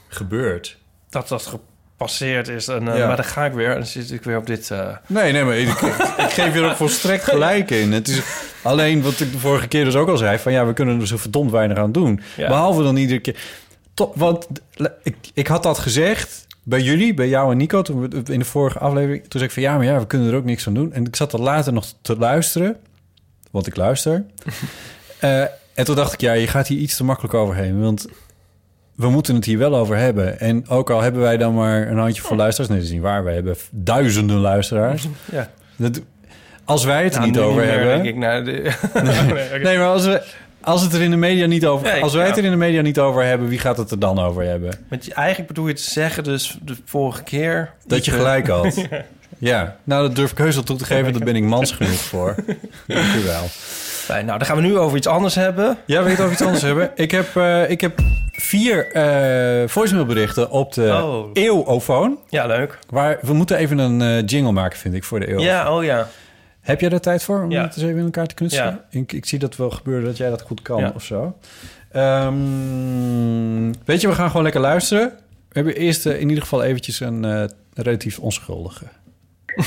gebeurt. 0.08 0.78
dat 1.10 1.28
dat 1.28 1.46
gepasseerd 1.46 2.48
is. 2.48 2.68
En, 2.68 2.88
eh, 2.88 2.98
Ja. 2.98 3.06
Maar 3.06 3.16
dan 3.16 3.24
ga 3.24 3.44
ik 3.44 3.52
weer 3.52 3.68
en 3.68 3.74
dan 3.74 3.86
zit 3.86 4.10
ik 4.12 4.22
weer 4.22 4.36
op 4.36 4.46
dit... 4.46 4.70
eh, 4.70 4.96
Nee, 5.06 5.32
nee, 5.32 5.44
maar 5.44 5.56
ik, 5.58 5.68
ik 5.68 6.30
geef 6.30 6.54
je 6.54 6.60
er 6.60 6.70
ook 6.70 6.76
volstrekt 6.76 7.24
gelijk 7.34 7.70
in. 7.70 7.92
Het 7.92 8.08
is 8.08 8.22
alleen 8.62 9.02
wat 9.02 9.20
ik 9.20 9.32
de 9.32 9.38
vorige 9.38 9.68
keer 9.68 9.84
dus 9.84 9.94
ook 9.94 10.08
al 10.08 10.16
zei... 10.16 10.38
van 10.38 10.52
ja, 10.52 10.66
we 10.66 10.72
kunnen 10.72 11.00
er 11.00 11.06
zo 11.06 11.16
verdomd 11.16 11.50
weinig 11.50 11.78
aan 11.78 11.92
doen. 11.92 12.20
Ja. 12.36 12.48
Behalve 12.48 12.82
dan 12.82 12.96
iedere 12.96 13.20
keer... 13.20 13.36
Top, 13.96 14.16
want 14.16 14.46
ik, 15.02 15.16
ik 15.34 15.46
had 15.46 15.62
dat 15.62 15.78
gezegd 15.78 16.46
bij 16.62 16.80
jullie, 16.80 17.14
bij 17.14 17.28
jou 17.28 17.50
en 17.50 17.56
Nico... 17.56 17.82
Toen 17.82 18.00
we, 18.00 18.32
in 18.32 18.38
de 18.38 18.44
vorige 18.44 18.78
aflevering. 18.78 19.20
Toen 19.20 19.30
zei 19.30 19.44
ik 19.44 19.50
van 19.50 19.62
ja, 19.62 19.76
maar 19.76 19.84
ja, 19.84 19.98
we 19.98 20.06
kunnen 20.06 20.30
er 20.30 20.36
ook 20.36 20.44
niks 20.44 20.66
aan 20.66 20.74
doen. 20.74 20.92
En 20.92 21.06
ik 21.06 21.16
zat 21.16 21.32
er 21.32 21.40
later 21.40 21.72
nog 21.72 21.86
te 22.02 22.16
luisteren. 22.16 22.76
Want 23.50 23.66
ik 23.66 23.76
luister. 23.76 24.24
Eh, 25.20 25.40
en 25.74 25.84
toen 25.84 25.94
dacht 25.94 26.12
ik, 26.12 26.20
ja, 26.20 26.32
je 26.32 26.46
gaat 26.46 26.66
hier 26.66 26.78
iets 26.78 26.96
te 26.96 27.04
makkelijk 27.04 27.34
overheen. 27.34 27.80
Want 27.80 28.06
we 28.94 29.08
moeten 29.08 29.34
het 29.34 29.44
hier 29.44 29.58
wel 29.58 29.76
over 29.76 29.96
hebben. 29.96 30.40
En 30.40 30.68
ook 30.68 30.90
al 30.90 31.00
hebben 31.00 31.20
wij 31.20 31.36
dan 31.36 31.54
maar 31.54 31.88
een 31.88 31.98
handjevol 31.98 32.36
luisteraars... 32.36 32.70
Nee, 32.70 32.78
dat 32.78 32.88
is 32.88 32.94
niet 32.94 33.02
waar. 33.02 33.24
Wij 33.24 33.34
hebben 33.34 33.56
duizenden 33.70 34.36
luisteraars. 34.36 35.08
ja. 35.32 35.50
Dat, 35.76 36.00
als 36.64 36.84
wij 36.84 37.04
het 37.04 37.14
er 37.14 37.20
Nou, 37.20 37.30
niet 37.32 37.40
nu 37.40 37.46
over 37.46 37.62
meer, 37.64 37.72
hebben... 37.72 37.88
denk 37.88 38.06
ik, 38.06 38.16
nou, 38.16 38.44
de, 38.44 38.72
nee. 39.52 39.60
Nee, 39.60 39.78
maar 39.78 39.86
als, 39.86 40.04
we, 40.04 40.22
als 40.66 40.82
het 40.82 40.92
er 40.92 41.02
in 41.02 41.10
de 41.10 41.16
media 41.16 41.46
niet 41.46 41.66
over... 41.66 42.00
Als 42.00 42.14
wij 42.14 42.26
het 42.26 42.36
er 42.36 42.44
in 42.44 42.50
de 42.50 42.56
media 42.56 42.80
niet 42.82 42.98
over 42.98 43.24
hebben... 43.24 43.48
wie 43.48 43.58
gaat 43.58 43.76
het 43.76 43.90
er 43.90 43.98
dan 43.98 44.18
over 44.18 44.42
hebben? 44.42 44.70
Je- 45.00 45.14
eigenlijk 45.14 45.48
bedoel 45.48 45.68
je 45.68 45.74
te 45.74 45.82
zeggen 45.82 46.24
dus 46.24 46.58
de 46.62 46.76
vorige 46.84 47.22
keer... 47.22 47.72
Dat 47.86 48.04
je 48.04 48.10
gelijk 48.10 48.48
had. 48.48 48.74
Ja, 49.38 49.76
nou, 49.84 50.02
dat 50.06 50.16
durf 50.16 50.30
ik 50.30 50.38
heus 50.38 50.54
wel 50.54 50.64
toe 50.64 50.76
te 50.76 50.84
geven. 50.84 51.12
Daar 51.12 51.24
ben 51.24 51.36
ik 51.36 51.42
mans 51.42 51.70
genoeg 51.72 52.00
voor. 52.00 52.34
Dank 52.86 53.14
u 53.14 53.24
wel. 53.24 53.42
Fijn, 53.50 54.26
nou, 54.26 54.38
dan 54.38 54.46
gaan 54.46 54.56
we 54.56 54.62
nu 54.62 54.78
over 54.78 54.96
iets 54.96 55.06
anders 55.06 55.34
hebben. 55.34 55.76
Ja, 55.86 55.96
wil 55.98 56.04
je 56.04 56.10
het 56.10 56.20
over 56.20 56.32
iets 56.32 56.42
anders 56.42 56.62
hebben? 56.62 56.90
Ik 56.94 57.10
heb, 57.10 57.36
eh, 57.36 57.70
ik 57.70 57.80
heb 57.80 57.98
vier 58.32 58.90
eh 58.92 59.68
voicemailberichten 59.68 60.50
op 60.50 60.72
de 60.74 60.82
Oh. 61.02 61.30
eeuwofoon. 61.32 62.18
Ja, 62.28 62.46
leuk. 62.46 62.78
Waar, 62.90 63.18
we 63.22 63.32
moeten 63.32 63.56
even 63.56 63.78
een 63.78 64.02
eh, 64.02 64.26
jingle 64.26 64.52
maken, 64.52 64.78
vind 64.78 64.94
ik, 64.94 65.04
voor 65.04 65.20
de 65.20 65.30
eeuw. 65.30 65.38
Ja, 65.40 65.76
oh 65.76 65.84
ja. 65.84 66.08
Heb 66.66 66.80
jij 66.80 66.88
daar 66.88 67.00
tijd 67.00 67.22
voor 67.24 67.42
om 67.42 67.50
Ja. 67.50 67.62
het 67.62 67.76
eens 67.76 67.84
even 67.84 67.98
in 67.98 68.04
elkaar 68.04 68.26
te 68.26 68.34
knutselen? 68.34 68.80
Ja. 68.90 68.98
Ik, 69.00 69.12
ik 69.12 69.24
zie 69.26 69.38
dat 69.38 69.56
wel 69.56 69.70
gebeuren 69.70 70.04
dat 70.04 70.16
jij 70.16 70.30
dat 70.30 70.42
goed 70.42 70.62
kan 70.62 70.80
Ja. 70.80 70.92
of 70.94 71.02
zo. 71.02 71.36
Ehm, 71.92 73.72
weet 73.84 74.00
je, 74.00 74.08
we 74.08 74.14
gaan 74.14 74.28
gewoon 74.28 74.42
lekker 74.42 74.60
luisteren. 74.60 75.08
We 75.48 75.62
hebben 75.62 75.76
eerst 75.76 76.06
eh, 76.06 76.20
in 76.20 76.28
ieder 76.28 76.42
geval 76.42 76.62
eventjes 76.62 77.00
een 77.00 77.24
eh, 77.24 77.44
relatief 77.74 78.18
onschuldige. 78.18 78.84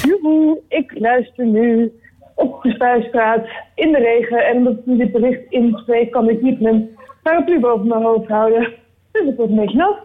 Joehoe, 0.04 0.60
ik 0.68 1.00
luister 1.00 1.46
nu 1.46 1.92
op 2.36 2.64
de 2.64 2.72
Spuistraat 2.72 3.46
in 3.76 3.92
de 3.92 3.98
regen. 3.98 4.46
En 4.46 4.58
omdat 4.58 4.74
ik 4.74 4.86
nu 4.86 4.98
dit 4.98 5.12
bericht 5.12 5.42
inspreek, 5.50 6.12
kan 6.12 6.30
ik 6.30 6.42
niet 6.42 6.60
mijn 6.62 6.90
paraplu 7.24 7.60
boven 7.60 7.88
mijn 7.88 8.04
hoofd 8.04 8.28
houden. 8.28 8.74
Dus 9.12 9.26
het 9.26 9.36
wordt 9.36 9.52
een 9.52 9.58
beetje 9.58 9.78
nat. 9.78 9.98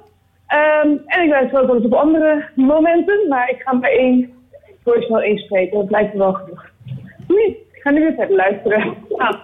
Ehm, 0.47 0.89
en 1.07 1.23
ik 1.25 1.29
luister 1.31 1.61
ook 1.61 1.67
wel 1.67 1.77
eens 1.77 1.85
op 1.85 1.93
andere 1.95 2.49
momenten, 2.55 3.29
maar 3.29 3.51
ik 3.51 3.61
ga 3.63 3.73
maar 3.73 3.91
één 3.91 4.33
voicemail 4.85 5.23
inspreken. 5.23 5.79
Dat 5.79 5.91
lijkt 5.91 6.13
me 6.13 6.19
wel 6.19 6.33
genoeg. 6.33 6.73
Ik 7.29 7.81
ga 7.83 7.91
nu 7.91 8.01
weer 8.01 8.15
verder 8.17 8.37
luisteren. 8.37 8.95
Ah. 9.17 9.41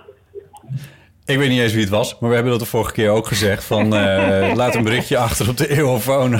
Ik 1.24 1.38
weet 1.38 1.48
niet 1.48 1.60
eens 1.60 1.72
wie 1.72 1.80
het 1.80 1.90
was, 1.90 2.18
maar 2.18 2.28
we 2.28 2.34
hebben 2.34 2.52
dat 2.52 2.62
de 2.62 2.68
vorige 2.68 2.92
keer 2.92 3.10
ook 3.10 3.26
gezegd. 3.26 3.64
Van, 3.64 3.96
eh, 3.96 4.52
laat 4.60 4.74
een 4.74 4.84
berichtje 4.84 5.18
achter 5.18 5.48
op 5.48 5.56
de 5.56 5.68
eeuwofoon. 5.76 6.30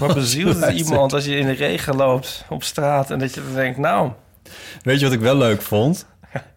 Maar 0.00 0.14
bezielt 0.14 0.64
het 0.64 0.74
iemand 0.84 1.12
als 1.12 1.24
je 1.24 1.36
in 1.36 1.46
de 1.46 1.52
regen 1.52 1.96
loopt 1.96 2.44
op 2.48 2.62
straat... 2.62 3.10
en 3.10 3.18
dat 3.18 3.34
je 3.34 3.42
dan 3.44 3.54
denkt, 3.54 3.78
nou, 3.78 4.10
Weet 4.82 4.98
je 4.98 5.04
wat 5.04 5.14
ik 5.14 5.20
wel 5.20 5.36
leuk 5.36 5.62
vond? 5.62 6.06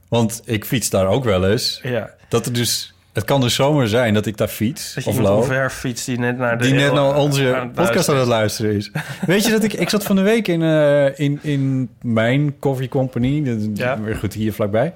Want 0.10 0.42
ik 0.46 0.66
fiets 0.66 0.90
daar 0.90 1.08
ook 1.08 1.24
wel 1.24 1.50
eens. 1.50 1.80
ja... 1.84 2.10
Dat 2.28 2.46
er 2.46 2.54
dus, 2.54 2.93
het 3.14 3.24
kan 3.24 3.42
dus 3.42 3.56
zomaar 3.56 3.88
zijn 3.88 4.14
dat 4.14 4.26
ik 4.26 4.38
daar 4.38 4.48
fiets 4.48 4.94
Dat 4.94 5.04
je 5.04 5.10
of 5.10 5.18
loop. 5.20 5.70
fietst 5.72 6.06
die 6.06 6.20
net 6.20 6.38
naar 6.38 6.58
de... 6.58 6.64
Die 6.64 6.74
net 6.74 6.94
naar 6.94 7.16
onze 7.16 7.56
aan 7.56 7.72
podcast 7.72 8.10
aan 8.10 8.18
het 8.18 8.28
luisteren 8.28 8.76
is. 8.76 8.92
Weet 9.26 9.44
je 9.46 9.52
dat 9.52 9.64
ik... 9.64 9.74
Ik 9.74 9.90
zat 9.90 10.04
van 10.04 10.16
de 10.16 10.22
week 10.22 10.48
in, 10.48 10.62
eh, 10.62 11.20
in, 11.20 11.40
in 11.42 11.90
mijn 12.02 12.60
coffee 12.60 12.88
company. 12.90 13.44
Dat- 13.44 13.78
Ja. 13.78 14.00
Weer 14.02 14.16
goed, 14.16 14.34
hier 14.34 14.54
vlakbij. 14.54 14.94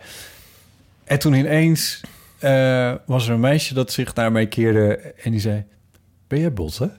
En 1.04 1.20
toen 1.20 1.34
ineens 1.34 2.02
eh, 2.40 2.94
was 3.06 3.28
er 3.28 3.34
een 3.34 3.40
meisje 3.40 3.74
dat 3.74 3.92
zich 3.92 4.14
naar 4.16 4.32
mij 4.32 4.48
keerde... 4.48 4.96
en 5.24 5.32
die 5.32 5.40
zei... 5.40 5.64
Ben 6.28 6.40
jij 6.40 6.54
Botte? 6.54 6.92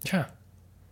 Ja. 0.00 0.30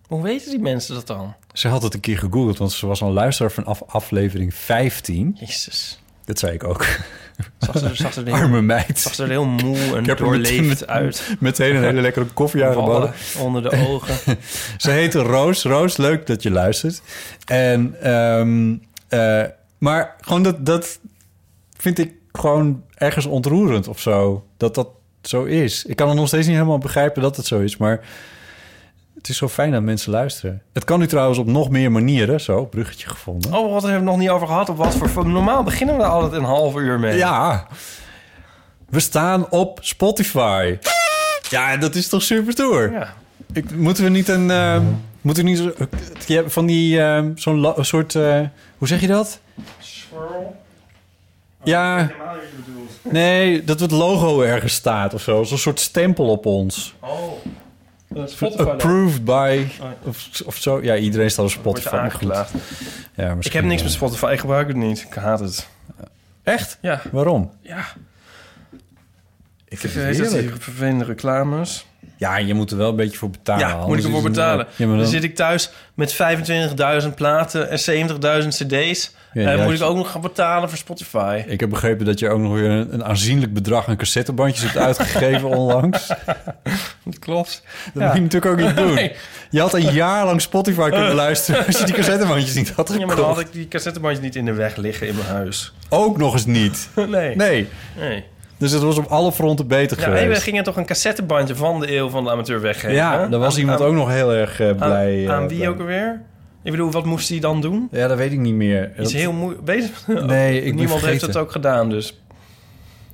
Hoe 0.06 0.22
weten 0.22 0.50
die 0.50 0.58
mensen 0.60 0.94
dat 0.94 1.06
dan? 1.06 1.34
Ze 1.52 1.68
had 1.68 1.82
het 1.82 1.94
een 1.94 2.00
keer 2.00 2.18
gegoogeld, 2.18 2.58
want 2.58 2.72
ze 2.72 2.86
was 2.86 3.00
een 3.00 3.12
luisteraar 3.12 3.50
van 3.52 3.64
af, 3.64 3.82
aflevering 3.86 4.54
15. 4.54 5.36
Jezus. 5.40 6.00
Dat 6.24 6.38
zei 6.38 6.52
ik 6.54 6.64
ook. 6.64 6.86
Zag 7.58 7.78
ze, 7.78 7.90
zag 7.94 8.12
ze 8.12 8.20
er 8.20 8.26
heel, 8.26 8.34
Arme 8.34 8.62
meid. 8.62 8.98
zag 8.98 9.14
ze 9.14 9.22
er 9.22 9.28
heel 9.28 9.44
moe 9.44 9.76
en 9.78 10.00
Ik 10.00 10.06
heb 10.06 10.18
doorleefd 10.18 10.66
meteen- 10.66 10.88
uit. 10.88 11.36
Meteen 11.38 11.76
een 11.76 11.82
hele 11.82 12.00
lekkere 12.00 12.24
koffie 12.26 12.64
aangeboden. 12.64 13.12
Onder 13.38 13.62
de 13.62 13.86
ogen. 13.88 14.36
Ze 14.76 14.90
heette 14.90 15.18
Roos. 15.18 15.62
Roos, 15.62 15.96
leuk 15.96 16.26
dat 16.26 16.42
je 16.42 16.50
luistert. 16.50 17.02
En, 17.44 17.96
ehm, 18.02 18.74
eh, 19.08 19.42
maar 19.78 20.14
gewoon 20.20 20.42
dat, 20.42 20.66
dat 20.66 20.98
vind 21.76 21.98
ik 21.98 22.12
gewoon 22.32 22.82
ergens 22.94 23.26
ontroerend 23.26 23.88
of 23.88 24.00
zo. 24.00 24.44
Dat 24.56 24.74
dat 24.74 24.88
zo 25.22 25.44
is. 25.44 25.84
Ik 25.84 25.96
kan 25.96 26.08
het 26.08 26.16
nog 26.16 26.26
steeds 26.28 26.46
niet 26.46 26.56
helemaal 26.56 26.78
begrijpen 26.78 27.22
dat 27.22 27.36
het 27.36 27.46
zo 27.46 27.58
is, 27.60 27.76
maar 27.76 28.00
het 29.26 29.34
is 29.34 29.40
zo 29.40 29.48
fijn 29.48 29.72
dat 29.72 29.82
mensen 29.82 30.10
luisteren. 30.10 30.62
Het 30.72 30.84
kan 30.84 30.98
nu 30.98 31.06
trouwens 31.06 31.38
op 31.38 31.46
nog 31.46 31.70
meer 31.70 31.92
manieren. 31.92 32.40
Zo, 32.40 32.64
bruggetje 32.64 33.08
gevonden. 33.08 33.54
Oh, 33.54 33.72
wat 33.72 33.82
hebben 33.82 34.00
we 34.00 34.06
nog 34.06 34.18
niet 34.18 34.28
over 34.28 34.46
gehad? 34.46 34.68
Op 34.68 34.76
wat 34.76 34.94
voor... 34.94 35.26
Normaal 35.26 35.62
beginnen 35.62 35.96
we 35.96 36.02
er 36.02 36.08
altijd 36.08 36.32
een 36.32 36.44
half 36.44 36.76
uur 36.76 37.00
mee. 37.00 37.16
Ja, 37.16 37.66
we 38.88 39.00
staan 39.00 39.50
op 39.50 39.78
Spotify. 39.82 40.78
Ja, 41.50 41.76
dat 41.76 41.94
is 41.94 42.08
toch 42.08 42.22
super 42.22 42.52
stoer. 42.52 42.92
Ja. 42.92 43.14
Ik, 43.52 43.70
moeten 43.76 44.04
we 44.04 44.10
niet 44.10 44.28
een... 44.28 44.50
ehm, 44.50 44.82
moeten 45.20 45.44
we 45.44 45.50
niet 45.50 45.58
zo, 45.58 45.72
je 46.26 46.34
hebt 46.34 46.52
van 46.52 46.66
die... 46.66 47.00
ehm, 47.00 47.30
zo'n 47.34 47.74
soort... 47.80 48.14
eh, 48.14 48.40
hoe 48.78 48.88
zeg 48.88 49.00
je 49.00 49.06
dat? 49.06 49.40
Ja, 51.64 52.10
nee, 53.02 53.64
dat 53.64 53.80
het 53.80 53.90
logo 53.90 54.40
ergens 54.40 54.74
staat 54.74 55.14
of 55.14 55.22
zo. 55.22 55.42
Zo'n 55.42 55.58
soort 55.58 55.80
stempel 55.80 56.28
op 56.28 56.46
ons. 56.46 56.94
Oh. 57.00 57.32
Spotify 58.24 58.62
Approved 58.62 59.24
by... 59.24 59.66
Oh. 59.80 59.88
Of, 60.02 60.28
of 60.44 60.56
zo. 60.56 60.82
Ja, 60.82 60.96
iedereen 60.96 61.30
staat 61.30 61.44
op 61.56 61.64
Wordt 61.64 61.78
Spotify. 61.80 62.02
aangeklaagd. 62.02 62.52
Ja, 63.14 63.36
Ik 63.40 63.52
heb 63.52 63.64
niks 63.64 63.82
met 63.82 63.90
eh, 63.90 63.96
Spotify. 63.96 64.30
Ik 64.32 64.40
gebruik 64.40 64.66
het 64.68 64.76
niet. 64.76 65.02
Ik 65.08 65.14
haat 65.14 65.40
het. 65.40 65.68
Echt? 66.42 66.78
Ja. 66.80 67.00
Waarom? 67.12 67.50
Ja. 67.60 67.84
Ik 69.68 69.78
weet 69.80 70.18
dat 70.18 70.30
die 70.30 70.50
vervelende 70.58 71.04
reclames. 71.04 71.86
Ja, 72.16 72.36
je 72.36 72.54
moet 72.54 72.70
er 72.70 72.76
wel 72.76 72.90
een 72.90 72.96
beetje 72.96 73.18
voor 73.18 73.30
betalen. 73.30 73.68
Ja, 73.68 73.86
moet 73.86 73.98
ik 73.98 74.04
ervoor 74.04 74.22
het- 74.22 74.32
betalen. 74.32 74.66
Ja, 74.76 74.86
dan, 74.86 75.06
zit 75.06 75.24
ik 75.24 75.34
thuis 75.34 75.70
met 75.94 76.12
25.000 77.02 77.14
platen 77.14 77.70
en 77.70 77.78
70.000 78.42 78.48
cd's. 78.48 79.14
Ja, 79.42 79.50
ja, 79.50 79.64
moet 79.64 79.72
ik 79.74 79.82
ook 79.82 79.96
nog 79.96 80.10
gaan 80.10 80.20
betalen 80.20 80.68
voor 80.68 80.78
Spotify. 80.78 81.42
Ik 81.46 81.60
heb 81.60 81.70
begrepen 81.70 82.06
dat 82.06 82.18
je 82.18 82.28
ook 82.30 82.38
nog 82.40 82.52
weer 82.52 82.70
een, 82.70 82.94
een 82.94 83.04
aanzienlijk 83.04 83.52
bedrag 83.52 83.88
aan 83.88 83.96
cassettebandjes 83.96 84.62
hebt 84.72 84.76
uitgegeven 84.84 85.48
onlangs. 85.48 86.06
Dat 86.06 86.16
Dat 87.04 87.18
klopt. 87.18 87.62
moet 87.94 88.02
Ja. 88.02 88.14
je 88.14 88.20
natuurlijk 88.20 88.52
ook 88.60 88.66
niet 88.66 88.76
doen. 88.76 88.94
Nee. 88.94 89.12
Je 89.50 89.60
had 89.60 89.74
een 89.74 89.92
jaar 89.92 90.24
lang 90.24 90.40
Spotify 90.40 90.90
kunnen 90.90 91.14
luisteren 91.14 91.66
als 91.66 91.78
je 91.78 91.84
die 91.84 91.94
cassettebandjes 91.94 92.54
niet 92.54 92.70
had 92.70 92.88
Ja, 92.88 92.92
gekocht. 92.94 93.06
maar 93.08 93.16
dan 93.16 93.34
had 93.34 93.40
ik 93.40 93.52
die 93.52 93.68
cassettebandjes 93.68 94.24
niet 94.24 94.36
in 94.36 94.44
de 94.44 94.52
weg 94.52 94.76
liggen 94.76 95.06
in 95.08 95.14
mijn 95.14 95.26
huis. 95.28 95.72
Ook 95.88 96.16
nog 96.18 96.32
eens 96.32 96.46
niet. 96.46 96.88
Nee. 97.08 97.36
Nee. 97.36 97.68
nee. 97.98 98.24
Dus 98.58 98.70
het 98.72 98.82
was 98.82 98.96
op 98.98 99.06
alle 99.06 99.32
fronten 99.32 99.66
beter 99.66 99.98
Ja, 99.98 100.04
geweest. 100.04 100.22
hey, 100.22 100.32
we 100.32 100.40
gingen 100.40 100.64
toch 100.64 100.76
een 100.76 100.86
cassettebandje 100.86 101.54
van 101.56 101.80
de 101.80 101.96
eeuw 101.96 102.08
van 102.08 102.24
de 102.24 102.30
amateur 102.30 102.60
weggeven? 102.60 102.94
ja, 102.96 103.26
daar 103.26 103.40
was 103.40 103.54
Aan- 103.54 103.60
iemand 103.60 103.80
aan- 103.80 103.86
ook 103.86 103.94
nog 103.94 104.08
heel 104.08 104.32
erg 104.32 104.60
eh, 104.60 104.68
aan- 104.68 104.76
blij. 104.76 105.24
eh, 105.26 105.32
Aan 105.32 105.48
wie 105.48 105.68
ook 105.68 105.78
alweer? 105.80 106.20
Ik 106.66 106.72
bedoel, 106.72 106.90
wat 106.90 107.04
moest 107.04 107.28
hij 107.28 107.38
dan 107.38 107.60
doen? 107.60 107.88
Ja, 107.90 108.06
dat 108.08 108.16
weet 108.18 108.32
ik 108.32 108.38
niet 108.38 108.54
meer. 108.54 108.90
Is 108.96 109.02
Dat- 109.02 109.12
heel 109.12 109.32
moeilijk. 109.32 109.66
Nee, 110.26 110.62
ik 110.62 110.74
Niemand 110.74 111.00
heeft 111.00 111.20
het 111.22 111.36
ook 111.36 111.52
gedaan, 111.52 111.88
dus. 111.90 112.20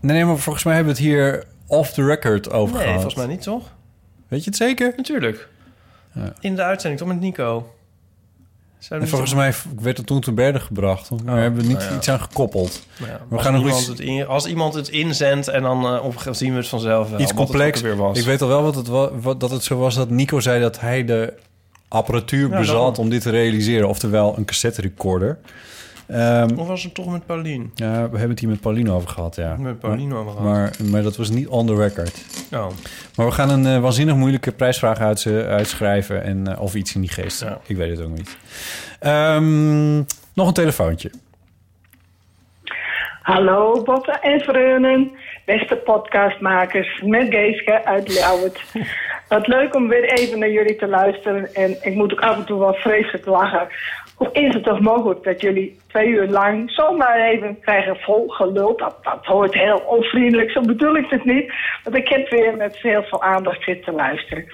Nee, 0.00 0.16
nee, 0.16 0.24
maar 0.24 0.38
volgens 0.38 0.64
mij 0.64 0.74
hebben 0.74 0.94
we 0.94 1.00
het 1.00 1.08
hier 1.08 1.44
off 1.66 1.92
the 1.92 2.04
record 2.04 2.50
over 2.52 2.74
Nee, 2.74 2.82
gehad. 2.84 3.00
volgens 3.00 3.24
mij 3.24 3.34
niet, 3.34 3.42
toch? 3.42 3.72
Weet 4.28 4.44
je 4.44 4.50
het 4.50 4.58
zeker? 4.58 4.92
Natuurlijk. 4.96 5.48
Ja. 6.14 6.32
In 6.40 6.54
de 6.56 6.62
uitzending, 6.62 7.00
toch 7.00 7.10
met 7.10 7.20
Nico? 7.20 7.74
En 8.88 9.08
volgens 9.08 9.34
mij 9.34 9.54
werd 9.80 9.96
het 9.96 10.06
toen 10.06 10.20
te 10.20 10.32
berden 10.32 10.60
gebracht. 10.60 11.08
Want 11.08 11.22
we 11.22 11.30
hebben 11.30 11.60
er 11.60 11.66
niet 11.66 11.78
nou 11.78 11.90
ja. 11.90 11.96
iets 11.96 12.08
aan 12.08 12.20
gekoppeld. 12.20 12.86
ja, 12.98 13.20
we 13.28 13.34
als, 13.36 13.44
gaan 13.44 13.56
iemand 13.56 13.78
iets- 13.78 13.86
het 13.86 14.00
in, 14.00 14.26
als 14.26 14.46
iemand 14.46 14.74
het 14.74 14.88
inzendt 14.88 15.48
en 15.48 15.62
dan 15.62 15.86
eh 15.96 16.04
op 16.04 16.22
zien 16.30 16.50
we 16.52 16.56
het 16.58 16.68
vanzelf 16.68 17.10
wel. 17.10 17.20
iets 17.20 17.30
wat 17.32 17.40
het 17.40 17.48
complex. 17.48 17.80
weer 17.80 17.96
was. 17.96 18.18
Ik 18.18 18.24
weet 18.24 18.42
al 18.42 18.48
wel 18.48 18.62
wat 18.62 18.74
het 18.74 18.86
wa- 18.86 19.10
wat, 19.18 19.40
dat 19.40 19.50
het 19.50 19.62
zo 19.64 19.76
was 19.78 19.94
dat 19.94 20.10
Nico 20.10 20.40
zei 20.40 20.60
dat 20.60 20.80
hij 20.80 21.04
de 21.04 21.32
apparatuur 21.92 22.48
Ja, 22.50 22.58
bezat 22.58 22.74
daarom. 22.76 22.94
om 22.96 23.10
dit 23.10 23.22
te 23.22 23.30
realiseren. 23.30 23.88
Oftewel 23.88 24.34
een 24.36 24.44
cassette 24.44 24.80
recorder. 24.80 25.38
Ehm, 26.06 26.48
Of 26.58 26.66
was 26.66 26.82
het 26.82 26.94
toch 26.94 27.10
met 27.12 27.26
Paulien? 27.26 27.70
ja, 27.74 27.92
we 27.92 28.10
hebben 28.10 28.30
het 28.30 28.38
hier 28.40 28.48
met 28.48 28.60
Pauline 28.60 28.92
over 28.92 29.08
gehad, 29.08 29.36
ja. 29.36 29.56
Met 29.56 29.78
Paulien 29.78 30.14
over 30.14 30.32
gehad. 30.32 30.46
Maar, 30.46 30.72
maar 30.90 31.02
dat 31.02 31.16
was 31.16 31.30
niet 31.30 31.46
on 31.48 31.66
the 31.66 31.74
record. 31.76 32.24
Oh, 32.52 32.66
Maar 33.16 33.26
we 33.26 33.32
gaan 33.32 33.50
een 33.50 33.66
eh, 33.66 33.80
waanzinnig 33.80 34.14
moeilijke 34.14 34.52
prijsvraag 34.52 34.98
uit, 34.98 35.26
uitschrijven. 35.46 36.22
En, 36.22 36.46
eh, 36.54 36.60
of 36.62 36.74
iets 36.74 36.94
in 36.94 37.00
die 37.00 37.10
geest. 37.10 37.40
Ja. 37.40 37.58
Ik 37.66 37.76
weet 37.76 37.90
het 37.98 38.06
ook 38.06 38.16
niet. 38.16 38.36
Ehm, 39.00 39.96
nog 40.34 40.46
een 40.46 40.52
telefoontje. 40.52 41.10
Hallo 43.22 43.82
Botte 43.82 44.12
en 44.12 44.40
Vreunen, 44.40 45.10
beste 45.46 45.76
podcastmakers 45.76 47.02
met 47.04 47.26
Geeske 47.30 47.84
uit 47.84 48.12
Ljouwert. 48.12 48.62
Wat 49.32 49.46
leuk 49.46 49.74
om 49.74 49.88
weer 49.88 50.12
even 50.12 50.38
naar 50.38 50.50
jullie 50.50 50.76
te 50.76 50.88
luisteren 50.88 51.54
en 51.54 51.76
ik 51.82 51.94
moet 51.94 52.12
ook 52.12 52.20
af 52.20 52.36
en 52.36 52.44
toe 52.44 52.58
wel 52.58 52.74
vreselijk 52.74 53.26
lachen. 53.26 53.68
Hoe 54.16 54.28
is 54.32 54.54
het 54.54 54.64
toch 54.64 54.80
mogelijk 54.80 55.24
dat 55.24 55.40
jullie 55.40 55.76
twee 55.88 56.08
uur 56.08 56.28
lang 56.28 56.70
zomaar 56.70 57.20
even 57.20 57.60
krijgen 57.60 57.96
vol 57.96 58.28
geluld? 58.28 58.78
Dat, 58.78 58.96
dat 59.02 59.24
hoort 59.24 59.54
heel 59.54 59.78
onvriendelijk, 59.86 60.50
zo 60.50 60.60
bedoel 60.60 60.96
ik 60.96 61.10
het 61.10 61.24
niet. 61.24 61.52
Want 61.84 61.96
ik 61.96 62.08
heb 62.08 62.28
weer 62.28 62.56
met 62.56 62.76
heel 62.76 63.02
veel 63.02 63.22
aandacht 63.22 63.62
zitten 63.62 63.94
luisteren. 63.94 64.44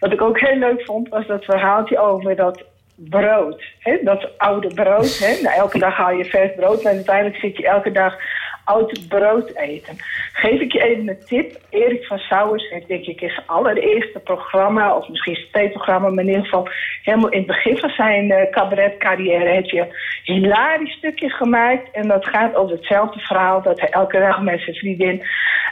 Wat 0.00 0.12
ik 0.12 0.20
ook 0.20 0.40
heel 0.40 0.58
leuk 0.58 0.84
vond 0.84 1.08
was 1.08 1.26
dat 1.26 1.44
verhaaltje 1.44 1.98
over 1.98 2.36
dat 2.36 2.64
brood. 2.96 3.64
Hè? 3.78 3.98
Dat 4.02 4.38
oude 4.38 4.74
brood. 4.74 5.18
Hè? 5.18 5.42
Nou, 5.42 5.56
elke 5.56 5.78
dag 5.78 5.96
haal 5.96 6.12
je 6.12 6.24
vers 6.24 6.54
brood 6.56 6.82
en 6.82 6.94
uiteindelijk 6.94 7.36
zit 7.36 7.56
je 7.56 7.66
elke 7.66 7.92
dag 7.92 8.16
oud 8.64 9.08
brood 9.08 9.54
eten. 9.54 9.96
Geef 10.32 10.60
ik 10.60 10.72
je 10.72 10.82
even 10.82 11.08
een 11.08 11.24
tip. 11.24 11.56
Erik 11.70 12.04
van 12.04 12.18
Sauers 12.18 12.68
heeft 12.68 12.88
denk 12.88 13.04
ik 13.06 13.20
in 13.20 13.28
zijn 13.28 13.46
allereerste 13.46 14.18
programma, 14.18 14.96
of 14.96 15.08
misschien 15.08 15.34
zijn 15.34 15.48
tweeprogramma, 15.50 16.08
maar 16.08 16.24
in 16.24 16.30
ieder 16.30 16.44
geval 16.44 16.68
helemaal 17.02 17.30
in 17.30 17.38
het 17.38 17.46
begin 17.46 17.78
van 17.78 17.90
zijn 17.90 18.30
eh 18.30 18.50
cabaretcarrière 18.50 19.50
heeft 19.50 19.70
je 19.70 19.80
een 19.80 20.34
hilarisch 20.34 20.92
stukje 20.92 21.30
gemaakt. 21.30 21.90
En 21.92 22.08
dat 22.08 22.26
gaat 22.26 22.54
over 22.54 22.76
hetzelfde 22.76 23.20
verhaal 23.20 23.62
dat 23.62 23.80
hij 23.80 23.88
elke 23.88 24.18
dag 24.18 24.42
met 24.42 24.60
zijn 24.60 24.76
vriendin 24.76 25.22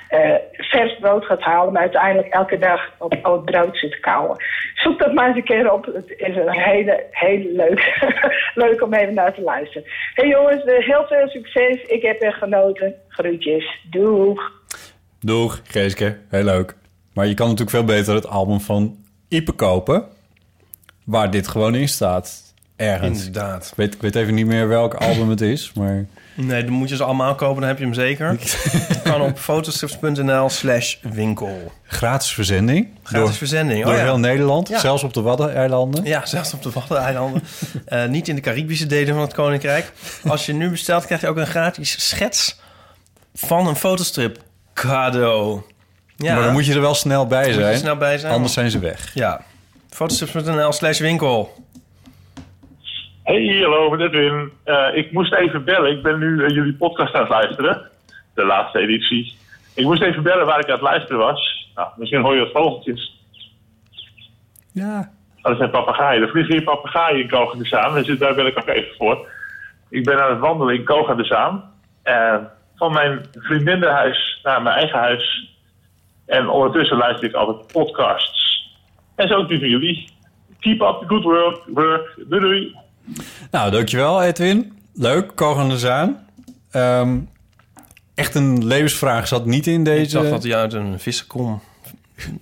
eh, 0.09 0.35
vers 0.56 0.98
brood 1.01 1.24
gaat 1.24 1.40
halen, 1.40 1.73
maar 1.73 1.82
uiteindelijk 1.82 2.28
elke 2.28 2.59
dag 2.59 2.94
op 2.98 3.19
oud 3.23 3.44
brood 3.44 3.77
zit 3.77 4.01
kauwen. 4.01 4.36
Zoek 4.74 4.98
dat 4.98 5.12
maar 5.12 5.27
eens 5.27 5.36
een 5.36 5.44
keer 5.44 5.73
op. 5.73 5.85
Het 5.85 6.14
is 6.16 6.36
een 6.36 6.51
hele, 6.51 7.05
hele 7.10 7.52
leuk, 7.52 7.98
leuk 8.64 8.82
om 8.82 8.94
even 8.94 9.14
naar 9.14 9.35
te 9.35 9.43
luisteren. 9.43 9.89
Hey 10.14 10.28
jongens, 10.28 10.64
eh, 10.64 10.86
heel 10.86 11.05
veel 11.06 11.28
succes. 11.28 11.82
Ik 11.82 12.02
heb 12.02 12.23
er 12.23 12.32
genoten. 12.32 12.82
Groetjes. 13.09 13.79
Doeg. 13.91 14.51
Doeg, 15.21 15.61
Geeske. 15.65 16.19
Heel 16.29 16.45
leuk. 16.45 16.77
Maar 17.13 17.27
je 17.27 17.35
kan 17.35 17.49
natuurlijk 17.49 17.77
veel 17.77 17.85
beter 17.85 18.15
het 18.15 18.27
album 18.27 18.61
van 18.61 18.97
Ipe 19.29 19.53
kopen. 19.53 20.05
Waar 21.05 21.31
dit 21.31 21.49
gewoon 21.49 21.75
in 21.75 21.89
staat. 21.89 22.55
Ergens. 22.77 23.27
inderdaad. 23.27 23.67
Ik 23.67 23.77
weet, 23.77 23.95
ik 23.95 24.01
weet 24.01 24.15
even 24.15 24.35
niet 24.35 24.47
meer 24.47 24.69
welk 24.69 24.95
album 24.95 25.29
het 25.29 25.41
is, 25.41 25.73
maar... 25.75 26.07
Nee, 26.35 26.65
dan 26.65 26.73
moet 26.73 26.89
je 26.89 26.97
ze 26.97 27.05
allemaal 27.05 27.35
kopen, 27.35 27.61
dan 27.61 27.69
heb 27.69 27.79
je 27.79 27.85
hem 27.85 27.95
zeker. 27.95 28.39
Kan 29.05 29.21
op 29.21 29.39
fotostrips.nl 29.39 30.49
slash 30.49 30.97
winkel. 31.03 31.73
Gratis 31.83 32.33
verzending. 32.33 32.89
Gratis 33.03 33.27
door, 33.27 33.37
verzending. 33.37 33.83
Door 33.83 33.93
oh, 33.93 33.99
ja. 33.99 34.05
heel 34.05 34.19
Nederland. 34.19 34.69
Ja. 34.69 34.79
Zelfs 34.79 35.03
op 35.03 35.15
de 35.15 35.21
Waddeneilanden. 35.21 36.05
Ja, 36.05 36.27
zelfs 36.27 36.55
op 36.55 36.63
de 36.63 36.71
Waddeneilanden. 36.71 37.43
Eh 37.85 38.07
niet 38.07 38.29
in 38.29 38.35
de 38.35 38.41
Caribische 38.41 38.87
delen 38.87 39.15
van 39.15 39.23
het 39.23 39.35
Koninkrijk. 39.35 39.93
Als 40.25 40.47
je 40.47 40.53
nu 40.53 40.71
bestelt, 40.71 41.07
krijg 41.07 41.21
je 41.21 41.29
ook 41.29 41.37
een 41.37 41.47
gratis 41.47 42.09
schets 42.09 42.61
van 43.35 43.67
een 43.67 43.77
fotostrip 43.77 44.39
cadeau. 44.75 45.61
Ja, 46.17 46.35
Maar 46.35 46.43
dan 46.45 46.53
moet 46.53 46.67
je 46.67 46.75
er 46.75 46.81
wel 46.81 46.95
snel 46.95 47.27
bij 47.27 47.53
zijn. 47.53 47.77
snel 47.77 47.97
bij 47.97 48.19
zijn. 48.19 48.33
Anders 48.33 48.53
zijn 48.53 48.71
ze 48.71 48.79
weg. 48.79 49.15
Ja, 49.15 49.41
fotostrips.nl 49.91 50.73
slash 50.73 51.01
winkel. 51.01 51.51
Hey, 53.23 53.61
hallo, 53.63 53.91
met 53.91 54.01
Edwin. 54.01 54.51
Eh, 54.65 54.87
ik 54.95 55.13
moest 55.13 55.33
even 55.35 55.65
bellen. 55.65 55.91
Ik 55.97 56.03
ben 56.03 56.19
nu 56.19 56.45
eh, 56.45 56.55
jullie 56.55 56.75
podcast 56.75 57.15
aan 57.15 57.21
het 57.21 57.31
luisteren. 57.31 57.91
De 58.35 58.45
laatste 58.45 58.79
editie. 58.79 59.37
Ik 59.75 59.85
moest 59.85 60.03
even 60.03 60.23
bellen 60.23 60.47
waar 60.47 60.59
ik 60.59 60.67
aan 60.67 60.73
het 60.73 60.81
luisteren 60.81 61.19
was. 61.19 61.69
Nou, 61.75 61.89
misschien 61.97 62.23
hoor 62.23 62.35
je 62.35 62.41
wat 62.41 62.53
vogeltjes. 62.53 63.21
Ja. 64.73 65.11
Oh, 65.37 65.43
dat 65.43 65.57
zijn 65.57 65.71
papegaaien. 65.71 66.23
Er 66.23 66.29
vliegen 66.29 66.53
hier 66.55 66.63
papegaaien 66.63 67.21
in 67.21 67.29
Koga 67.29 67.59
de 67.59 67.65
Zaan. 67.65 67.95
Dus 68.03 68.19
daar 68.19 68.35
ben 68.35 68.47
ik 68.47 68.59
ook 68.59 68.69
even 68.69 68.97
voor. 68.99 69.29
Ik 69.89 70.05
ben 70.05 70.23
aan 70.25 70.31
het 70.31 70.39
wandelen 70.39 70.75
in 70.75 70.85
Koga 70.85 71.15
de 71.15 71.25
Zaan. 71.25 71.71
Eh, 72.03 72.35
van 72.83 72.93
mijn 72.93 73.27
vriendinnenhuis 73.33 74.41
naar 74.43 74.63
mijn 74.63 74.77
eigen 74.77 74.99
huis. 74.99 75.51
En 76.27 76.49
ondertussen 76.49 76.97
luister 76.97 77.29
ik 77.29 77.35
altijd 77.35 77.73
podcasts. 77.73 78.69
En 79.15 79.29
zo 79.29 79.35
ook 79.35 79.49
die 79.49 79.59
van 79.59 79.69
jullie. 79.69 80.11
Keep 80.61 80.81
up 80.81 80.97
the 81.01 81.05
good 81.07 81.23
work. 81.23 81.61
work. 81.67 82.15
Doei 82.29 82.41
doei. 82.41 82.77
Nou, 83.51 83.71
dankjewel 83.71 84.23
Edwin. 84.23 84.73
Leuk, 84.95 85.33
Kogan 85.35 85.69
de 85.69 85.79
Zaan. 85.79 86.27
Ehm, 86.71 87.19
echt 88.15 88.35
een 88.35 88.67
levensvraag 88.67 89.29
zat 89.29 89.47
niet 89.47 89.67
in 89.67 89.85
deze... 89.85 90.03
Ik 90.03 90.23
dacht 90.23 90.31
dat 90.31 90.43
hij 90.43 90.57
uit 90.57 90.73
een 90.73 91.01
vissenkom... 91.01 91.61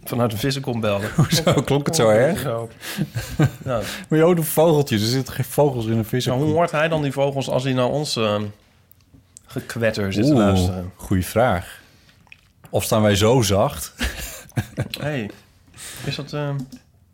Vanuit 0.05 0.33
een 0.33 0.39
vissenkom 0.39 0.81
belde. 0.81 1.07
Hoezo 1.17 1.63
klonk 1.63 1.87
het 1.87 1.97
zo 1.97 2.09
erg? 2.09 2.39
Zo. 2.41 2.69
Ja. 3.65 3.81
Maar 4.09 4.19
joh, 4.19 4.37
de 4.37 4.43
vogeltjes. 4.43 5.01
Er 5.03 5.09
zitten 5.09 5.35
geen 5.35 5.45
vogels 5.45 5.85
in 5.85 5.91
een 5.91 5.97
Nou, 5.97 6.07
vissenkom. 6.07 6.43
hoe 6.43 6.53
hoort 6.55 6.71
hij 6.71 6.89
dan 6.89 7.03
die 7.03 7.13
vogels 7.13 7.49
als 7.49 7.65
hij 7.65 7.73
naar 7.73 7.89
ons 7.89 8.17
eh, 8.17 8.37
gekwetter 9.51 10.13
zit 10.13 10.25
te 10.25 10.31
Oeh, 10.33 10.39
luisteren? 10.39 10.93
goeie 10.97 11.27
vraag. 11.27 11.81
Of 12.71 12.85
staan 12.85 13.03
wij 13.03 13.15
zo 13.17 13.43
zacht? 13.43 13.95
hey, 15.01 15.31
is 16.07 16.17
dat... 16.17 16.33
eh, 16.33 16.49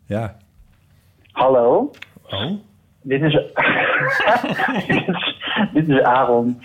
Ja. 0.05 0.35
Hallo, 1.31 1.91
Oh? 2.29 2.51
dit 3.01 3.21
is, 3.21 3.33
dit 4.87 5.07
is, 5.07 5.35
dit 5.73 5.89
is 5.89 6.01
Aaron. 6.01 6.61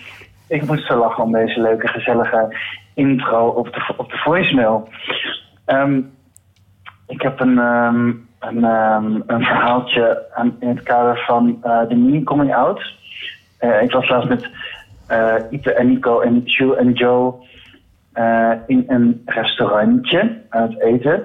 Ik 0.47 0.65
moest 0.65 0.85
zo 0.87 0.97
lachen 0.97 1.23
om 1.23 1.31
deze 1.31 1.61
leuke, 1.61 1.87
gezellige 1.87 2.55
intro 2.93 3.47
op 3.47 3.65
de, 3.73 3.93
op 3.97 4.09
de 4.09 4.17
voicemail. 4.17 4.89
Ehm, 5.65 6.01
ik 7.07 7.21
heb 7.21 7.39
een, 7.39 7.59
ehm, 7.59 8.07
een, 8.39 8.63
ehm, 8.63 9.05
een 9.27 9.43
verhaaltje 9.43 10.25
aan, 10.33 10.55
in 10.59 10.67
het 10.67 10.83
kader 10.83 11.23
van 11.27 11.59
eh, 11.63 11.87
de 11.87 11.95
mini-coming 11.95 12.55
out. 12.55 12.93
Eh, 13.57 13.81
ik 13.81 13.91
was 13.91 14.09
laatst 14.09 14.29
met 14.29 14.49
Ite 15.49 15.73
en 15.73 15.87
Nico 15.87 16.19
en 16.19 16.41
Jules 16.45 16.77
en 16.77 16.91
Joe 16.91 17.33
eh, 18.13 18.51
in 18.67 18.83
een 18.87 19.21
restaurantje 19.25 20.41
aan 20.49 20.61
het 20.61 20.79
eten. 20.79 21.23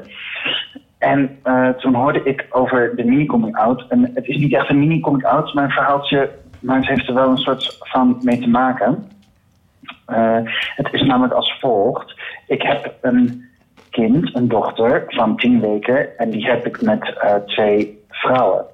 En 0.99 1.39
eh, 1.43 1.69
toen 1.69 1.95
hoorde 1.95 2.23
ik 2.23 2.47
over 2.51 2.97
de 2.97 3.05
mini-coming-out. 3.05 3.85
En 3.89 4.11
het 4.15 4.27
is 4.27 4.37
niet 4.37 4.55
echt 4.55 4.69
een 4.69 4.79
mini-coming-out, 4.79 5.55
maar 5.55 5.65
een 5.65 5.71
verhaaltje... 5.71 6.31
maar 6.61 6.77
het 6.77 6.87
heeft 6.87 7.09
er 7.09 7.15
wel 7.15 7.31
een 7.31 7.37
soort 7.37 7.77
van 7.81 8.19
mee 8.23 8.39
te 8.39 8.49
maken. 8.49 9.09
Eh, 10.07 10.39
het 10.77 10.93
is 10.93 11.03
namelijk 11.03 11.35
als 11.35 11.59
volgt. 11.61 12.15
Ik 12.47 12.63
heb 12.63 12.95
een 13.01 13.45
kind, 13.91 14.35
een 14.35 14.49
dochter 14.49 15.05
van 15.07 15.37
tien 15.37 15.61
weken... 15.61 16.19
en 16.19 16.31
die 16.31 16.47
heb 16.47 16.67
ik 16.67 16.83
met 16.83 17.19
eh, 17.19 17.35
twee 17.35 18.05
vrouwen. 18.09 18.65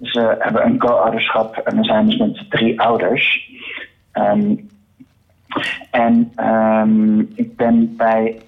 Ze 0.00 0.36
hebben 0.38 0.66
een 0.66 0.78
co-ouderschap 0.78 1.56
en 1.56 1.76
we 1.76 1.84
zijn 1.84 2.06
dus 2.06 2.16
met 2.16 2.50
drie 2.50 2.80
ouders. 2.80 3.50
Ehm, 4.20 4.56
en 5.90 6.32
ehm, 6.34 7.20
ik 7.20 7.56
ben 7.56 7.96
bij 7.96 8.40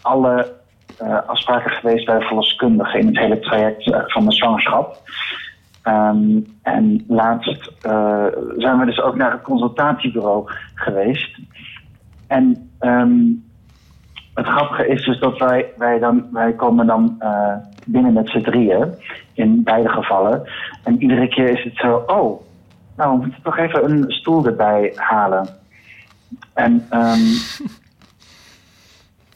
alle 0.00 0.52
eh, 0.98 1.18
afspraken 1.26 1.70
geweest 1.70 2.06
bij 2.06 2.18
de 2.18 2.24
verloskundige 2.24 2.98
in 2.98 3.06
het 3.06 3.18
hele 3.18 3.38
traject 3.38 3.92
eh, 3.92 4.00
van 4.06 4.24
de 4.24 4.32
zwangerschap. 4.32 5.02
Ehm, 5.82 6.40
en 6.62 7.04
laatst 7.08 7.72
eh, 7.82 8.26
zijn 8.56 8.78
we 8.78 8.84
dus 8.84 9.00
ook 9.00 9.16
naar 9.16 9.32
het 9.32 9.42
consultatiebureau 9.42 10.50
geweest. 10.74 11.38
En 12.26 12.70
het 14.34 14.46
grappige 14.46 14.88
is 14.88 15.04
dus 15.04 15.18
dat 15.18 15.38
wij, 15.38 15.72
wij, 15.76 15.98
dan, 15.98 16.26
wij 16.32 16.52
komen 16.52 16.86
dan 16.86 17.22
binnen 17.86 18.12
met 18.12 18.28
z'n 18.28 18.40
drieën, 18.40 18.94
in 19.32 19.62
beide 19.62 19.88
gevallen. 19.88 20.42
En 20.84 21.02
iedere 21.02 21.28
keer 21.28 21.48
is 21.48 21.64
het 21.64 21.76
zo, 21.76 22.02
oh, 22.06 22.40
nou 22.96 23.10
we 23.12 23.24
moeten 23.24 23.42
toch 23.42 23.58
even 23.58 23.90
een 23.90 24.04
stoel 24.08 24.46
erbij 24.46 24.92
halen. 24.94 25.48
En 26.54 26.86
ehm, 26.90 27.20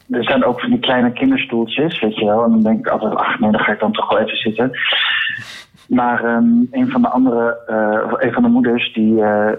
er 0.17 0.23
zijn 0.23 0.43
ook 0.43 0.59
van 0.59 0.69
die 0.69 0.79
kleine 0.79 1.11
kinderstoeltjes, 1.11 1.99
weet 1.99 2.15
je 2.15 2.25
wel. 2.25 2.43
En 2.43 2.49
dan 2.49 2.63
denk 2.63 2.79
ik 2.79 2.87
altijd, 2.87 3.15
ach 3.15 3.39
nee, 3.39 3.51
dan 3.51 3.61
ga 3.61 3.71
ik 3.71 3.79
dan 3.79 3.91
toch 3.91 4.09
wel 4.09 4.19
even 4.19 4.37
zitten. 4.37 4.71
Maar 5.87 6.23
ehm, 6.23 6.47
een 6.71 6.89
van 6.89 7.01
de 7.01 7.09
andere, 7.09 7.57
eh, 7.67 8.11
of 8.11 8.21
een 8.21 8.33
van 8.33 8.43
de 8.43 8.49
moeders, 8.49 8.93
die, 8.93 9.23
eh, 9.23 9.51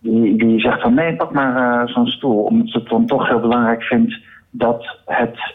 die, 0.00 0.36
die 0.36 0.60
zegt 0.60 0.80
van 0.80 0.94
nee, 0.94 1.16
pak 1.16 1.32
maar 1.32 1.56
eh, 1.56 1.94
zo'n 1.94 2.06
stoel. 2.06 2.42
Omdat 2.44 2.68
ze 2.68 2.78
het 2.78 2.88
dan 2.88 3.06
toch 3.06 3.28
heel 3.28 3.40
belangrijk 3.40 3.82
vindt 3.82 4.18
dat, 4.50 4.98
het, 5.06 5.54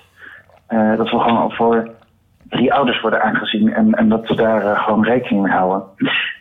eh, 0.67 0.97
dat 0.97 1.09
we 1.09 1.19
gewoon 1.19 1.51
voor 1.51 1.89
drie 2.49 2.73
ouders 2.73 3.01
worden 3.01 3.23
aangezien. 3.23 3.73
En, 3.73 3.93
en 3.93 4.09
dat 4.09 4.27
we 4.27 4.35
daar 4.35 4.77
gewoon 4.77 5.03
rekening 5.03 5.43
mee 5.43 5.51
houden. 5.51 5.83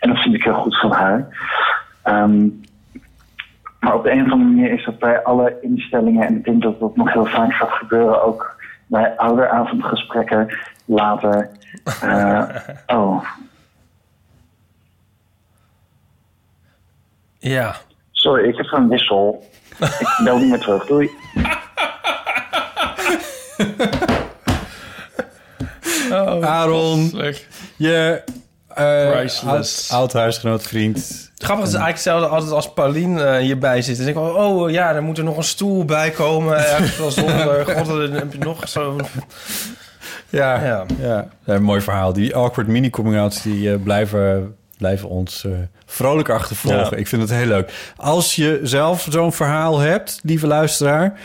En 0.05 0.10
dat 0.10 0.18
vind 0.22 0.35
ik 0.35 0.44
heel 0.44 0.55
goed 0.55 0.78
van 0.81 0.93
haar. 0.93 1.26
Ehm, 2.02 2.47
maar 3.81 3.94
op 3.94 4.02
de 4.02 4.10
een 4.10 4.24
of 4.24 4.31
andere 4.32 4.51
manier 4.51 4.72
is 4.72 4.85
dat 4.85 4.98
bij 4.98 5.22
alle 5.22 5.59
instellingen, 5.62 6.26
en 6.26 6.36
ik 6.36 6.44
denk 6.44 6.62
dat 6.62 6.81
dat 6.81 6.97
nog 6.97 7.12
heel 7.12 7.24
vaak 7.26 7.52
gaat 7.52 7.70
gebeuren, 7.70 8.22
ook 8.24 8.56
bij 8.86 9.16
ouderavondgesprekken 9.16 10.59
later. 10.85 11.51
eh, 12.02 12.43
oh, 12.97 13.24
Ja. 17.39 17.74
sorry, 18.10 18.48
ik 18.48 18.56
heb 18.56 18.72
een 18.72 18.89
wissel. 18.89 19.48
Ik 19.78 20.20
bel 20.24 20.39
niet 20.39 20.48
meer 20.48 20.59
terug. 20.59 20.86
Doei. 20.86 21.10
Aaron, 26.43 27.10
je 27.76 28.22
Priceless. 28.74 29.90
oud, 29.90 30.01
oud 30.01 30.12
huisgenoot, 30.12 30.62
vriend. 30.62 31.32
Grappig 31.36 31.66
is 31.66 31.74
eigenlijk 31.74 31.94
hetzelfde 31.94 32.26
altijd 32.26 32.51
als 32.51 32.72
Paulien 32.72 33.18
eh, 33.18 33.36
hierbij 33.36 33.82
zit. 33.82 33.96
Dan 33.96 34.05
denk 34.05 34.16
ik, 34.16 34.22
oh, 34.22 34.36
oh 34.36 34.70
ja, 34.70 34.94
er 34.94 35.02
moet 35.02 35.18
er 35.18 35.24
nog 35.24 35.36
een 35.36 35.44
stoel 35.44 35.84
bij 35.84 36.10
komen. 36.10 36.56
Ergens 36.56 36.98
wel 36.98 37.10
zonder. 37.10 37.64
God, 37.76 37.86
dan 37.86 38.12
heb 38.12 38.32
je 38.32 38.38
nog 38.38 38.68
zo... 38.68 38.96
Ja, 40.28 40.55
Ja. 40.64 40.86
ja. 41.01 41.28
ja. 41.44 41.55
een 41.55 41.62
mooi 41.62 41.80
verhaal. 41.80 42.12
Die 42.12 42.36
awkward 42.36 42.68
mini-coming-outs 42.68 43.42
die 43.42 43.72
eh, 43.72 43.82
blijven, 43.82 44.56
blijven 44.78 45.09
ons 45.09 45.44
eh, 45.44 45.52
vrolijk 45.86 46.28
achtervolgen. 46.28 46.90
Ja. 46.90 46.96
Ik 46.96 47.06
vind 47.06 47.22
het 47.22 47.30
heel 47.30 47.46
leuk. 47.46 47.92
Als 47.96 48.36
je 48.36 48.60
zelf 48.62 49.06
zo'n 49.10 49.32
verhaal 49.32 49.78
hebt, 49.78 50.20
lieve 50.22 50.46
luisteraar... 50.46 51.20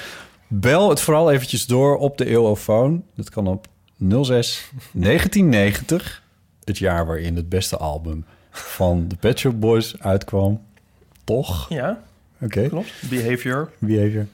bel 0.47 0.89
het 0.89 1.01
vooral 1.01 1.31
eventjes 1.31 1.65
door 1.65 1.97
op 1.97 2.17
de 2.17 2.25
eeuwofoon. 2.25 3.03
Dat 3.15 3.29
kan 3.29 3.47
op 3.47 3.67
06 3.99 4.71
1990. 4.93 6.21
Het 6.69 6.77
jaar 6.77 7.05
waarin 7.05 7.35
het 7.35 7.49
beste 7.49 7.77
album 7.77 8.25
van 8.51 9.07
de 9.07 9.15
Pet 9.15 9.39
Shop 9.39 9.59
Boys 9.59 9.99
uitkwam. 9.99 10.61
Toch? 11.23 11.69
Ja, 11.69 12.01
Oké. 12.41 12.67
klopt. 12.67 12.91
Behavior. 13.09 13.71
Behavior. 13.79 14.27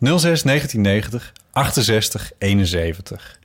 06 0.00 0.42
1990 0.42 1.32
68 1.50 2.32
71. 2.38 3.38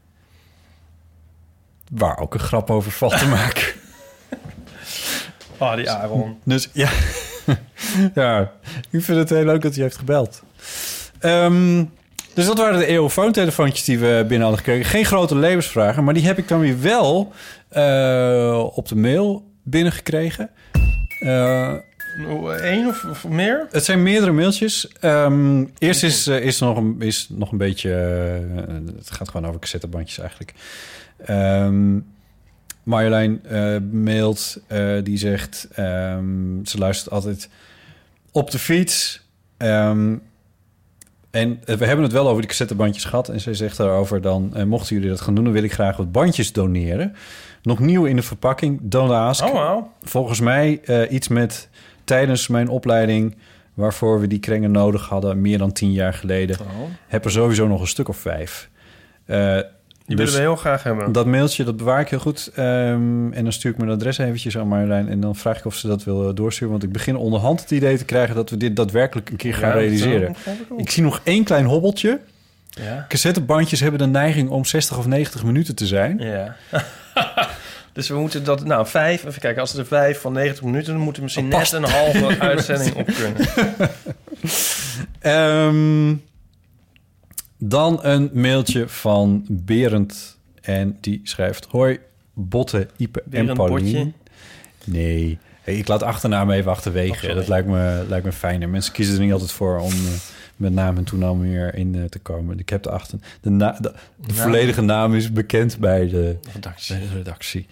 Waar 1.91 2.17
ook 2.17 2.33
een 2.33 2.39
grap 2.39 2.69
over 2.69 2.91
valt 2.91 3.17
te 3.17 3.27
maken. 3.27 3.63
Oh, 5.57 5.75
die 5.77 5.89
Aaron. 5.89 6.39
Dus 6.43 6.69
ja. 6.73 6.89
ja, 8.15 8.51
ik 8.89 9.03
vind 9.03 9.17
het 9.17 9.29
heel 9.29 9.45
leuk 9.45 9.61
dat 9.61 9.73
hij 9.73 9.83
heeft 9.83 9.97
gebeld. 9.97 10.41
Ehm, 11.19 11.83
dus 12.33 12.45
dat 12.45 12.57
waren 12.57 12.79
de 12.79 12.85
EO-foontelefoontjes 12.85 13.85
die 13.85 13.99
we 13.99 14.25
binnen 14.27 14.47
hadden 14.47 14.57
gekregen. 14.57 14.85
Geen 14.85 15.05
grote 15.05 15.35
levensvragen, 15.35 16.03
maar 16.03 16.13
die 16.13 16.25
heb 16.25 16.37
ik 16.37 16.47
dan 16.47 16.59
weer 16.59 16.81
wel 16.81 17.33
op 18.75 18.87
de 18.87 18.95
mail 18.95 19.51
binnengekregen. 19.63 20.49
Eh 21.19 21.73
Eén 22.61 22.87
of, 22.87 23.05
of 23.05 23.27
meer? 23.27 23.67
Het 23.71 23.85
zijn 23.85 24.03
meerdere 24.03 24.31
mailtjes. 24.31 24.87
Ehm, 24.99 25.65
eerst 25.77 26.03
is, 26.03 26.27
eh, 26.27 26.45
is, 26.45 26.59
nog 26.59 26.77
een, 26.77 27.01
is 27.01 27.27
nog 27.29 27.51
een 27.51 27.57
beetje... 27.57 27.93
eh, 28.67 28.75
het 28.97 29.11
gaat 29.11 29.29
gewoon 29.29 29.47
over 29.47 29.59
cassettebandjes 29.59 30.19
eigenlijk. 30.19 30.53
Ehm 31.25 31.99
Marjolein 32.83 33.45
eh, 33.45 33.77
mailt, 33.91 34.61
eh, 34.67 34.97
die 35.03 35.17
zegt... 35.17 35.67
ehm, 35.71 36.65
ze 36.65 36.77
luistert 36.77 37.13
altijd 37.13 37.49
op 38.31 38.51
de 38.51 38.59
fiets. 38.59 39.21
En 41.31 41.59
eh, 41.65 41.75
we 41.75 41.85
hebben 41.85 42.03
het 42.03 42.13
wel 42.13 42.27
over 42.27 42.39
die 42.39 42.47
cassettebandjes 42.49 43.05
gehad. 43.05 43.29
En 43.29 43.39
zij 43.39 43.53
zegt 43.53 43.77
daarover 43.77 44.21
dan... 44.21 44.51
eh, 44.55 44.63
mochten 44.63 44.95
jullie 44.95 45.09
dat 45.09 45.21
gaan 45.21 45.35
doen, 45.35 45.43
dan 45.43 45.53
wil 45.53 45.63
ik 45.63 45.73
graag 45.73 45.97
wat 45.97 46.11
bandjes 46.11 46.53
doneren. 46.53 47.15
Nog 47.63 47.79
nieuw 47.79 48.05
in 48.05 48.15
de 48.15 48.21
verpakking. 48.21 48.79
Don't 48.81 49.11
ask 49.11 49.45
Oh, 49.45 49.53
wauw. 49.53 49.91
volgens 50.01 50.39
mij 50.39 50.79
eh, 50.83 51.11
iets 51.11 51.27
met 51.27 51.69
tijdens 52.03 52.47
mijn 52.47 52.67
opleiding 52.69 53.35
waarvoor 53.73 54.19
we 54.19 54.27
die 54.27 54.39
krengen 54.39 54.71
nodig 54.71 55.07
hadden, 55.07 55.41
meer 55.41 55.57
dan 55.57 55.71
tien 55.71 55.91
jaar 55.91 56.13
geleden, 56.13 56.57
Oh. 56.59 56.65
heb 57.07 57.25
er 57.25 57.31
sowieso 57.31 57.67
nog 57.67 57.81
een 57.81 57.87
stuk 57.87 58.07
of 58.07 58.17
vijf. 58.17 58.69
Eh, 59.25 59.59
Die 60.09 60.17
dus 60.17 60.25
willen 60.25 60.45
we 60.45 60.51
heel 60.51 60.61
graag 60.61 60.83
hebben. 60.83 61.11
dat 61.11 61.25
mailtje, 61.25 61.63
dat 61.63 61.77
bewaar 61.77 61.99
ik 61.99 62.09
heel 62.09 62.19
goed. 62.19 62.51
Ehm, 62.55 63.33
en 63.33 63.43
dan 63.43 63.51
stuur 63.51 63.71
ik 63.71 63.77
mijn 63.77 63.89
adres 63.89 64.17
eventjes 64.17 64.57
aan 64.57 64.67
Marjolein. 64.67 65.09
En 65.09 65.19
dan 65.19 65.35
vraag 65.35 65.57
ik 65.57 65.65
of 65.65 65.75
ze 65.75 65.87
dat 65.87 66.03
wil 66.03 66.29
eh, 66.29 66.35
doorsturen. 66.35 66.71
Want 66.71 66.83
ik 66.83 66.91
begin 66.91 67.15
onderhand 67.15 67.61
het 67.61 67.71
idee 67.71 67.97
te 67.97 68.05
krijgen... 68.05 68.35
dat 68.35 68.49
we 68.49 68.57
dit 68.57 68.75
daadwerkelijk 68.75 69.29
een 69.29 69.37
keer 69.37 69.53
gaan 69.53 69.69
Ja, 69.69 69.75
realiseren. 69.75 70.35
ik 70.77 70.89
zie 70.89 71.03
nog 71.03 71.21
één 71.23 71.43
klein 71.43 71.65
hobbeltje. 71.65 72.19
Ja. 72.69 73.05
Cassettebandjes 73.07 73.79
hebben 73.79 73.99
de 73.99 74.07
neiging 74.07 74.49
om 74.49 74.65
60 74.65 74.97
of 74.97 75.07
90 75.07 75.43
minuten 75.43 75.75
te 75.75 75.87
zijn. 75.87 76.17
Ja. 76.17 76.55
dus 77.93 78.07
we 78.07 78.15
moeten 78.15 78.43
dat... 78.43 78.65
Nou, 78.65 78.87
vijf... 78.87 79.25
Even 79.25 79.41
kijken. 79.41 79.61
Als 79.61 79.73
er 79.73 79.85
vijf 79.85 80.21
van 80.21 80.33
90 80.33 80.63
minuten... 80.63 80.93
dan 80.93 81.01
moeten 81.01 81.21
we 81.21 81.23
misschien 81.23 81.47
net 81.47 81.71
een 81.71 81.83
halve 81.83 82.39
uitzending 82.49 82.95
op 82.95 83.05
kunnen. 83.05 83.47
Ehm, 85.19 86.15
dan 87.59 87.99
een 88.01 88.29
mailtje 88.33 88.87
van 88.89 89.45
Berend. 89.49 90.37
En 90.61 90.97
die 91.01 91.19
schrijft... 91.23 91.65
Hoi, 91.69 91.99
Botte, 92.33 92.87
Ipe 92.97 93.23
en 93.29 93.53
Paulien. 93.53 93.93
Botje? 93.93 94.11
Nee. 94.83 95.37
Hey, 95.61 95.75
ik 95.77 95.87
laat 95.87 96.03
achternaam 96.03 96.51
even 96.51 96.71
achterwege. 96.71 97.27
Oh, 97.29 97.35
dat 97.35 97.47
lijkt 97.47 97.67
me, 97.67 98.05
lijkt 98.07 98.25
me 98.25 98.31
fijner. 98.31 98.69
Mensen 98.69 98.93
kiezen 98.93 99.15
er 99.15 99.21
niet 99.21 99.31
altijd 99.31 99.51
voor 99.51 99.79
om 99.79 99.91
eh, 99.91 99.97
met 100.55 100.73
naam 100.73 100.97
en 100.97 101.03
toenaam 101.03 101.39
weer 101.39 101.75
in 101.75 101.95
eh, 101.95 102.03
te 102.03 102.19
komen. 102.19 102.59
Ik 102.59 102.69
heb 102.69 102.83
de 102.83 102.89
achter... 102.89 103.19
De, 103.41 103.49
na- 103.49 103.71
de, 103.81 103.81
de 103.81 103.93
Naam. 104.27 104.35
volledige 104.35 104.81
naam 104.81 105.15
is 105.15 105.31
bekend 105.31 105.77
bij 105.79 106.07
de 106.09 106.35
Redactie. 106.53 106.97
bij 106.97 107.07
de 107.07 107.13
redactie. 107.13 107.67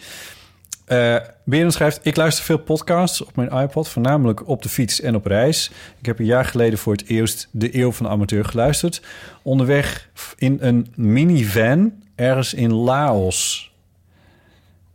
Berend 1.44 1.74
schrijft... 1.74 2.00
Ik 2.04 2.16
luister 2.16 2.46
veel 2.46 2.58
podcasts 2.58 3.24
op 3.24 3.36
mijn 3.36 3.52
iPod... 3.52 3.88
voornamelijk 3.88 4.48
op 4.48 4.62
de 4.62 4.70
fiets 4.70 5.02
en 5.02 5.16
op 5.16 5.26
reis. 5.26 5.72
Ik 6.00 6.06
heb 6.06 6.20
een 6.20 6.26
jaar 6.26 6.46
geleden 6.46 6.80
voor 6.80 6.94
het 6.94 7.08
eerst... 7.08 7.48
de 7.52 7.78
Eeuw 7.78 7.92
van 7.92 8.06
de 8.06 8.12
Amateur 8.12 8.46
geluisterd. 8.46 9.02
Onderweg 9.42 10.10
in 10.38 10.58
een 10.62 10.88
minivan... 10.96 11.94
ergens 12.16 12.54
in 12.54 12.74
Laos. 12.74 13.72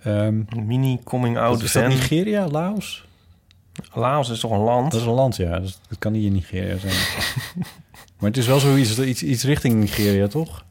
Ehm, 0.02 0.42
Mini 0.66 1.00
coming 1.04 1.38
out 1.38 1.62
is 1.62 1.72
dat 1.72 1.82
van. 1.82 1.92
Nigeria, 1.92 2.48
Laos? 2.48 3.04
Laos 3.92 4.30
is 4.30 4.40
toch 4.40 4.50
een 4.50 4.58
land? 4.58 4.90
Dat 4.90 5.00
is 5.00 5.06
een 5.06 5.12
land, 5.12 5.36
ja. 5.36 5.58
Dus 5.58 5.78
dat 5.88 5.98
kan 5.98 6.12
niet 6.12 6.24
in 6.24 6.32
Nigeria 6.32 6.76
zijn. 6.76 6.94
maar 8.18 8.28
het 8.28 8.36
is 8.36 8.46
wel 8.46 8.58
zoiets, 8.58 8.98
iets, 8.98 9.22
iets 9.22 9.44
richting 9.44 9.74
Nigeria, 9.74 10.26
toch? 10.26 10.64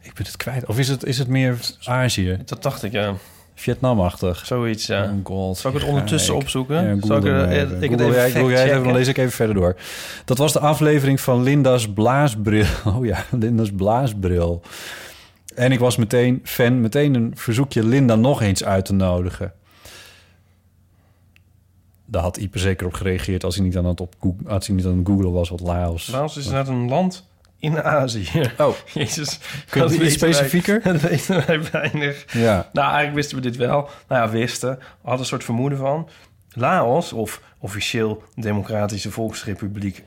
Ik 0.00 0.14
ben 0.14 0.26
het 0.26 0.36
kwijt. 0.36 0.66
Of 0.66 0.78
is 0.78 0.88
het, 0.88 1.04
is 1.04 1.18
het 1.18 1.28
meer 1.28 1.58
Azië? 1.84 2.38
Dat 2.44 2.62
dacht 2.62 2.82
ik, 2.82 2.92
ja. 2.92 3.14
Vietnamachtig. 3.54 4.46
Zoiets, 4.46 4.86
ja. 4.86 5.02
Oh 5.04 5.10
god. 5.24 5.56
Zal 5.58 5.70
ik 5.72 5.78
het 5.80 5.88
ondertussen 5.88 6.34
ik- 6.34 6.40
opzoeken? 6.40 6.82
Ja, 6.96 7.06
Zal 7.06 7.16
ik, 7.16 7.24
er- 7.24 7.44
ik 7.44 7.50
even. 7.50 7.70
het 7.80 8.00
even 8.00 8.48
jij- 8.48 8.64
even, 8.70 8.82
dan 8.84 8.92
lees 8.92 9.08
ik 9.08 9.16
even 9.16 9.32
verder 9.32 9.54
door. 9.54 9.76
Dat 10.24 10.38
was 10.38 10.52
de 10.52 10.60
aflevering 10.60 11.20
van 11.20 11.42
Linda's 11.42 11.88
Blaasbril. 11.92 12.64
Oh 12.86 13.04
ja, 13.04 13.24
Linda's 13.30 13.70
Blaasbril. 13.72 14.62
En 15.54 15.72
ik 15.72 15.78
was 15.78 15.96
meteen 15.96 16.40
fan, 16.44 16.80
meteen 16.80 17.14
een 17.14 17.32
verzoekje 17.36 17.84
Linda 17.84 18.14
nog 18.14 18.42
eens 18.42 18.64
uit 18.64 18.84
te 18.84 18.92
nodigen. 18.92 19.52
Daar 22.06 22.22
had 22.22 22.36
Ipe 22.36 22.58
zeker 22.58 22.86
op 22.86 22.92
gereageerd 22.94 23.44
als 23.44 23.54
hij 23.56 23.64
niet 23.64 23.76
aan 23.76 23.84
het, 23.84 24.00
op 24.00 24.14
Google, 24.20 24.48
als 24.50 24.66
hij 24.66 24.76
niet 24.76 24.86
aan 24.86 24.96
het 24.98 25.06
googlen 25.06 25.32
was 25.32 25.48
wat 25.48 25.60
Laos. 25.60 26.06
Laos 26.06 26.36
is 26.36 26.46
net 26.48 26.68
een 26.68 26.88
land 26.88 27.26
in 27.62 27.82
Azië. 27.82 28.50
Oh. 28.58 28.74
Jezus. 28.94 29.38
Kun 29.70 29.82
je 29.82 29.88
iets 29.88 29.98
wij- 29.98 30.10
specifieker? 30.32 30.82
Dat 30.92 31.00
weten 31.00 31.46
wij 31.46 31.62
weinig. 31.70 32.24
Ja. 32.32 32.68
Nou, 32.72 32.86
eigenlijk 32.86 33.14
wisten 33.14 33.36
we 33.36 33.42
dit 33.42 33.56
wel. 33.56 33.90
Nou 34.08 34.22
ja, 34.26 34.28
wisten. 34.30 34.78
Hadden 35.02 35.20
een 35.20 35.26
soort 35.26 35.44
vermoeden 35.44 35.78
van. 35.78 36.08
Laos, 36.54 37.12
of 37.12 37.40
officieel 37.58 38.22
Democratische 38.34 39.10
Volksrepubliek. 39.10 40.02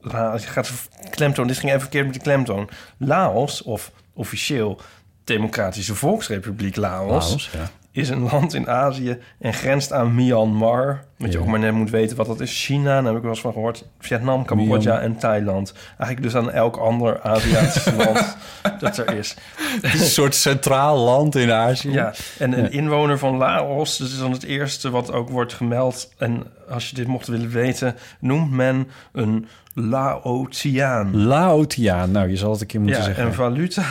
La, 0.00 0.32
je 0.32 0.38
gaat 0.46 0.72
klemtoon, 1.10 1.46
dit 1.46 1.56
ging 1.56 1.68
even 1.68 1.80
verkeerd 1.80 2.04
met 2.04 2.14
de 2.14 2.20
klemtoon. 2.20 2.68
Laos, 2.98 3.62
of 3.62 3.90
officieel 4.14 4.80
Democratische 5.24 5.94
Volksrepubliek 5.94 6.76
Laos, 6.76 7.10
Laos, 7.30 7.50
ja. 7.52 7.70
Is 7.94 8.08
een 8.08 8.22
land 8.22 8.54
in 8.54 8.68
Azië 8.68 9.18
en 9.38 9.52
grenst 9.54 9.92
aan 9.92 10.14
Myanmar. 10.14 11.04
Wat 11.18 11.32
je 11.32 11.38
Ja. 11.38 11.44
ook 11.44 11.50
maar 11.50 11.58
net 11.58 11.72
moet 11.72 11.90
weten 11.90 12.16
wat 12.16 12.26
dat 12.26 12.40
is. 12.40 12.64
China, 12.64 12.94
daar 12.94 13.04
heb 13.04 13.14
ik 13.16 13.20
wel 13.22 13.30
eens 13.30 13.40
van 13.40 13.52
gehoord. 13.52 13.84
Vietnam, 14.00 14.44
Cambodja 14.44 14.90
Myanmar. 14.90 15.02
en 15.10 15.16
Thailand. 15.18 15.72
Eigenlijk 15.98 16.22
dus 16.22 16.34
aan 16.42 16.50
elk 16.50 16.76
ander 16.76 17.20
Aziatisch 17.22 17.88
land 18.04 18.36
dat 18.78 18.96
er 18.98 19.16
is. 19.16 19.36
Het 19.82 19.94
is 19.94 20.00
een 20.00 20.06
soort 20.06 20.34
centraal 20.34 20.98
land 20.98 21.34
in 21.34 21.52
Azië. 21.52 21.90
Ja, 21.90 22.12
en 22.38 22.52
een 22.58 22.62
Ja. 22.64 22.68
inwoner 22.70 23.18
van 23.18 23.36
Laos, 23.36 23.98
dat 23.98 24.08
is 24.08 24.18
dan 24.18 24.32
het 24.32 24.42
eerste 24.44 24.90
wat 24.90 25.12
ook 25.12 25.28
wordt 25.28 25.52
gemeld. 25.52 26.12
En 26.18 26.42
als 26.68 26.88
je 26.90 26.94
dit 26.96 27.06
mocht 27.06 27.26
willen 27.26 27.50
weten, 27.50 27.94
noemt 28.20 28.50
men 28.50 28.88
een 29.12 29.46
Laotiaan. 29.74 31.16
Laotiaan. 31.26 32.10
Nou, 32.10 32.28
je 32.28 32.36
zal 32.36 32.50
het 32.52 32.60
een 32.60 32.66
keer 32.66 32.80
moeten 32.80 32.98
Ja, 33.00 33.04
zeggen. 33.04 33.24
en 33.24 33.34
valuta. 33.34 33.82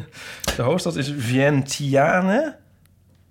De 0.56 0.62
hoofdstad 0.62 0.96
is 0.96 1.12
Vientiane. 1.18 2.56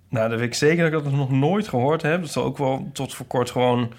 Nou, 0.08 0.28
dat 0.28 0.38
weet 0.38 0.48
ik 0.48 0.54
zeker 0.54 0.90
dat 0.90 0.98
ik 1.00 1.08
dat 1.08 1.18
nog 1.18 1.30
nooit 1.30 1.68
gehoord 1.68 2.02
heb. 2.02 2.20
Dat 2.20 2.30
zal 2.30 2.44
ook 2.44 2.58
wel 2.58 2.90
tot 2.92 3.14
voor 3.14 3.26
kort 3.26 3.50
gewoon 3.50 3.92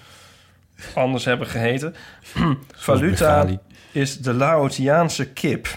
anders 0.94 1.24
hebben 1.24 1.46
geheten. 1.46 1.94
valuta 2.76 3.46
is 3.92 4.18
de 4.18 4.32
Laotiaanse 4.34 5.26
kip. 5.28 5.68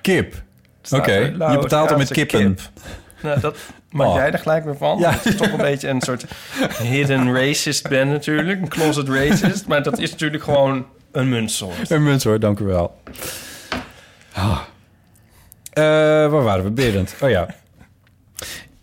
Kip. 0.00 0.34
Oké, 0.90 1.12
je 1.16 1.58
betaalt 1.60 1.90
er 1.90 1.96
met 1.98 2.12
kippen. 2.12 2.38
kip. 2.54 2.60
Nou, 3.22 3.40
dat 3.40 3.56
maak 3.90 4.06
Oh. 4.06 4.14
jij 4.14 4.30
er 4.32 4.38
gelijk 4.38 4.64
weer 4.64 4.76
van. 4.76 4.98
Ja. 4.98 5.10
Dat 5.10 5.22
je 5.24 5.34
toch 5.34 5.50
een 5.52 5.56
beetje 5.56 5.88
een 5.88 6.00
soort 6.00 6.24
hidden 6.82 7.32
racist 7.40 7.88
bent 7.88 8.10
natuurlijk. 8.10 8.60
Een 8.60 8.68
closet 8.68 9.08
racist. 9.08 9.66
Maar 9.66 9.82
dat 9.82 9.98
is 9.98 10.10
natuurlijk 10.10 10.42
gewoon 10.42 10.86
een 11.12 11.28
muntsoort. 11.28 11.90
Een 11.90 12.02
munt 12.02 12.24
hoor, 12.24 12.40
dank 12.40 12.58
u 12.58 12.64
wel. 12.64 13.00
Ah. 14.32 14.60
Eh, 15.78 15.84
waar 16.30 16.42
waren 16.42 16.64
we? 16.64 16.70
Berend. 16.70 17.14
Oh 17.20 17.30
ja. 17.30 17.46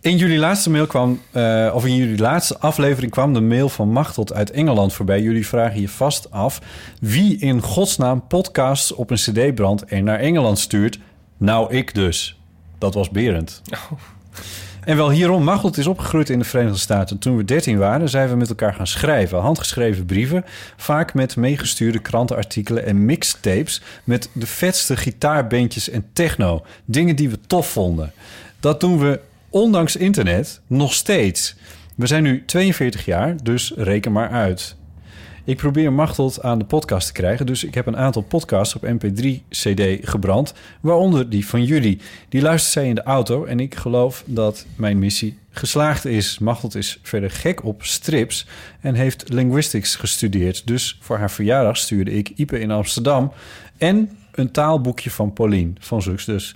In 0.00 0.16
jullie 0.16 0.38
laatste 0.38 0.70
mail 0.70 0.86
kwam, 0.86 1.20
eh, 1.30 1.70
of 1.74 1.86
in 1.86 1.96
jullie 1.96 2.18
laatste 2.18 2.58
aflevering 2.58 3.12
kwam 3.12 3.34
de 3.34 3.40
mail 3.40 3.68
van 3.68 3.88
Machteld 3.88 4.32
uit 4.32 4.50
Engeland 4.50 4.92
voorbij. 4.92 5.20
Jullie 5.20 5.46
vragen 5.46 5.80
je 5.80 5.88
vast 5.88 6.30
af 6.30 6.60
wie 7.00 7.38
in 7.38 7.60
godsnaam 7.62 8.26
podcasts 8.26 8.92
op 8.92 9.10
een 9.10 9.16
cd-brand 9.16 9.90
er 9.90 10.02
naar 10.02 10.18
Engeland 10.18 10.58
stuurt. 10.58 10.98
Nou, 11.36 11.74
ik 11.74 11.94
dus. 11.94 12.40
Dat 12.78 12.94
was 12.94 13.10
Berend. 13.10 13.62
En 14.86 14.96
wel 14.96 15.10
hierom, 15.10 15.44
Machteld 15.44 15.76
is 15.76 15.86
opgegroeid 15.86 16.30
in 16.30 16.38
de 16.38 16.44
Verenigde 16.44 16.78
Staten. 16.78 17.18
Toen 17.18 17.36
we 17.36 17.44
13 17.44 17.78
waren, 17.78 18.08
zijn 18.08 18.28
we 18.28 18.36
met 18.36 18.48
elkaar 18.48 18.74
gaan 18.74 18.86
schrijven. 18.86 19.38
Handgeschreven 19.38 20.06
brieven, 20.06 20.44
vaak 20.76 21.14
met 21.14 21.36
meegestuurde 21.36 21.98
krantenartikelen 21.98 22.86
en 22.86 23.04
mixtapes... 23.04 23.82
met 24.04 24.30
de 24.32 24.46
vetste 24.46 24.96
gitaarbeentjes 24.96 25.88
en 25.88 26.06
techno. 26.12 26.64
Dingen 26.84 27.16
die 27.16 27.28
we 27.28 27.38
tof 27.46 27.70
vonden. 27.70 28.12
Dat 28.60 28.80
doen 28.80 28.98
we, 28.98 29.20
ondanks 29.48 29.96
internet, 29.96 30.60
nog 30.66 30.94
steeds. 30.94 31.56
We 31.94 32.06
zijn 32.06 32.22
nu 32.22 32.44
42 32.44 33.04
jaar, 33.04 33.36
dus 33.42 33.72
reken 33.76 34.12
maar 34.12 34.30
uit. 34.30 34.76
Ik 35.46 35.56
probeer 35.56 35.92
Machteld 35.92 36.42
aan 36.42 36.58
de 36.58 36.64
podcast 36.64 37.06
te 37.06 37.12
krijgen, 37.12 37.46
dus 37.46 37.64
ik 37.64 37.74
heb 37.74 37.86
een 37.86 37.96
aantal 37.96 38.22
podcasts 38.22 38.74
op 38.74 38.86
MP3-CD 38.86 40.08
gebrand, 40.08 40.54
waaronder 40.80 41.30
die 41.30 41.46
van 41.46 41.64
jullie. 41.64 42.00
Die 42.28 42.42
luistert 42.42 42.72
zij 42.72 42.88
in 42.88 42.94
de 42.94 43.02
auto 43.02 43.44
en 43.44 43.60
ik 43.60 43.74
geloof 43.74 44.22
dat 44.26 44.66
mijn 44.76 44.98
missie 44.98 45.38
geslaagd 45.50 46.04
is. 46.04 46.38
Machteld 46.38 46.74
is 46.74 46.98
verder 47.02 47.30
gek 47.30 47.64
op 47.64 47.84
strips 47.84 48.46
en 48.80 48.94
heeft 48.94 49.28
linguistics 49.28 49.96
gestudeerd. 49.96 50.66
Dus 50.66 50.98
voor 51.00 51.18
haar 51.18 51.30
verjaardag 51.30 51.76
stuurde 51.76 52.12
ik 52.12 52.28
Ipe 52.28 52.60
in 52.60 52.70
Amsterdam 52.70 53.32
en 53.78 54.18
een 54.32 54.50
taalboekje 54.50 55.10
van 55.10 55.32
Paulien 55.32 55.76
van 55.80 56.02
Zux. 56.02 56.24
Dus 56.24 56.54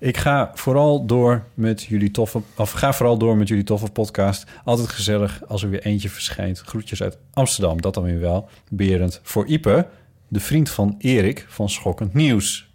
ik 0.00 0.16
ga 0.16 0.50
vooral 0.54 1.06
door 1.06 1.42
met 1.54 1.82
jullie 1.82 2.10
toffe, 2.10 2.40
of 2.56 2.70
ga 2.70 2.92
vooral 2.92 3.16
door 3.18 3.36
met 3.36 3.48
jullie 3.48 3.64
toffe 3.64 3.90
podcast. 3.90 4.44
Altijd 4.64 4.88
gezellig 4.88 5.40
als 5.48 5.62
er 5.62 5.70
weer 5.70 5.82
eentje 5.82 6.08
verschijnt. 6.08 6.58
Groetjes 6.60 7.02
uit 7.02 7.18
Amsterdam, 7.32 7.80
dat 7.80 7.94
dan 7.94 8.04
weer 8.04 8.20
wel. 8.20 8.48
Berend 8.70 9.20
voor 9.22 9.46
Ipe, 9.46 9.86
de 10.28 10.40
vriend 10.40 10.70
van 10.70 10.94
Erik 10.98 11.46
van 11.48 11.68
Schokkend 11.68 12.14
Nieuws. 12.14 12.68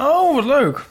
Oh, 0.00 0.34
wat 0.34 0.44
leuk. 0.44 0.84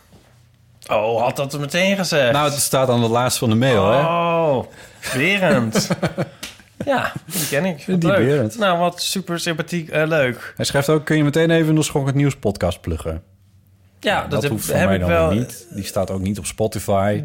Oh, 0.92 1.22
had 1.22 1.36
dat 1.36 1.54
er 1.54 1.60
meteen 1.60 1.96
gezegd. 1.96 2.32
Nou, 2.32 2.50
het 2.50 2.60
staat 2.60 2.90
aan 2.90 3.02
de 3.02 3.08
laatste 3.10 3.40
van 3.40 3.50
de 3.50 3.56
mail, 3.56 3.92
hè? 3.92 4.00
Oh, 4.02 4.66
Berend. 5.14 5.88
ja, 6.86 7.12
die 7.26 7.48
ken 7.48 7.66
ik. 7.66 7.84
Wat 7.88 8.02
Die 8.02 8.10
leuk. 8.10 8.28
Berend. 8.28 8.58
Nou, 8.58 8.78
wat 8.78 9.02
super 9.02 9.40
sympathiek. 9.40 9.90
eh, 9.90 10.08
leuk. 10.08 10.54
Hij 10.56 10.66
schrijft 10.66 10.90
ook, 10.90 11.06
kun 11.06 11.18
je 11.18 11.24
meteen 11.24 11.50
even 11.52 11.76
de 11.76 11.84
Schokkend 11.84 12.16
Nieuws 12.16 12.36
podcast 12.36 12.82
pluggen? 12.82 13.24
Ja, 14.02 14.22
dat, 14.22 14.32
dat, 14.32 14.42
heb, 14.42 14.52
hoeft 14.52 14.66
voor 14.66 14.76
heb 14.76 14.88
mij 14.88 14.98
dan 14.98 15.10
wel. 15.10 15.32
niet. 15.32 15.68
Die 15.70 15.84
staat 15.84 16.12
ook 16.12 16.20
niet 16.22 16.38
op 16.38 16.46
Spotify. 16.46 17.24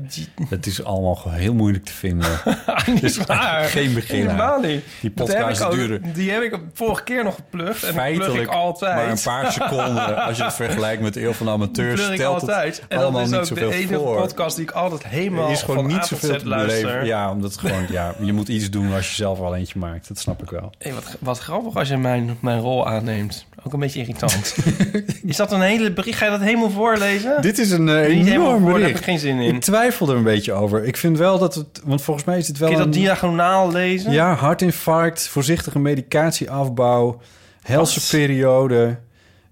Het 0.49 0.67
is 0.67 0.85
allemaal 0.85 1.23
heel 1.29 1.55
moeilijk 1.55 1.85
te 1.85 1.93
vinden. 1.93 2.29
Niet 2.87 3.03
is 3.03 3.17
waar. 3.17 3.65
geen 3.65 3.95
begin 3.95 4.17
Helemaal 4.17 4.61
niet. 4.61 4.85
Die 5.01 5.11
podcasts 5.11 5.63
ook- 5.65 5.73
duren 5.73 6.13
Die 6.15 6.31
heb 6.31 6.43
ik 6.43 6.59
vorige 6.75 7.03
keer 7.03 7.25
nog 7.25 7.35
geplukt. 7.35 7.83
En 7.83 7.95
plug 7.95 8.07
ik 8.09 8.17
feitelijk 8.23 8.49
altijd. 8.51 8.95
maar 8.95 9.11
een 9.11 9.19
paar 9.25 9.53
seconden. 9.53 10.17
Als 10.25 10.37
je 10.37 10.45
het 10.45 10.55
vergelijkt 10.55 11.03
met 11.03 11.15
de 11.15 11.23
eeuw 11.23 11.33
van 11.33 11.49
amateurs, 11.49 11.95
plug 11.95 12.09
ik 12.11 12.15
stelt 12.17 12.41
altijd. 12.41 12.75
het 12.77 12.85
En 12.89 13.13
dat 13.13 13.21
is 13.29 13.51
ook 13.51 13.55
de 13.59 13.75
enige 13.75 13.95
voor. 13.95 14.17
podcast 14.17 14.57
die 14.57 14.65
ik 14.65 14.71
altijd 14.71 15.07
helemaal 15.07 15.51
is 15.51 15.61
gewoon 15.63 15.85
van 15.85 15.93
niet 15.95 16.05
zoveel 16.07 16.37
te 16.39 16.49
luister. 16.49 16.81
beleven. 16.83 17.07
Ja, 17.07 17.31
omdat 17.31 17.57
gewoon, 17.57 17.87
ja, 17.91 18.15
je 18.21 18.33
moet 18.33 18.49
iets 18.49 18.71
doen 18.71 18.93
als 18.95 19.09
je 19.09 19.15
zelf 19.15 19.39
al 19.41 19.57
eentje 19.57 19.79
maakt. 19.79 20.09
Dat 20.09 20.19
snap 20.19 20.43
ik 20.43 20.51
wel. 20.51 20.73
Hey, 20.79 20.93
wat, 20.95 21.17
wat 21.21 21.39
grappig 21.39 21.75
als 21.77 21.89
je 21.89 21.97
mijn, 21.97 22.37
mijn 22.41 22.61
rol 22.61 22.89
aanneemt. 22.89 23.47
Ook 23.67 23.73
een 23.73 23.81
beetje 23.81 24.01
irritant. 24.01 24.57
is 25.27 25.37
dat 25.37 25.53
een 25.53 25.61
hele 25.61 25.93
bericht? 25.93 26.19
Ga 26.19 26.25
je 26.25 26.31
dat 26.31 26.41
helemaal 26.41 26.64
voorlezen? 26.71 27.43
Dit 27.43 27.59
is 27.59 27.71
een 27.71 27.89
eh, 27.89 28.17
Niet 28.17 28.27
enorm 28.27 28.61
voor, 28.61 28.71
daar 28.71 28.73
bericht. 28.73 28.89
heb 28.89 28.99
ik 28.99 29.05
geen 29.05 29.19
zin 29.19 29.39
in. 29.41 29.55
Ik 29.55 29.61
twijfel 29.61 30.09
er 30.09 30.17
een 30.17 30.23
beetje 30.23 30.53
over. 30.53 30.85
Ik 30.85 30.97
vind 30.97 31.19
wel 31.19 31.39
dat 31.39 31.55
het, 31.55 31.81
want 31.85 32.03
volgens 32.03 32.27
mij 32.27 32.39
is 32.39 32.49
het 32.49 32.59
wel 32.59 32.69
Kun 32.69 32.79
je 32.79 32.85
dat 32.85 32.95
een... 32.95 33.01
diagonaal 33.01 33.73
lezen? 33.73 34.13
Ja, 34.13 34.35
hartinfarct, 34.35 35.29
voorzichtige 35.29 35.79
medicatieafbouw, 35.79 37.21
helse 37.63 38.17
periode, 38.17 38.99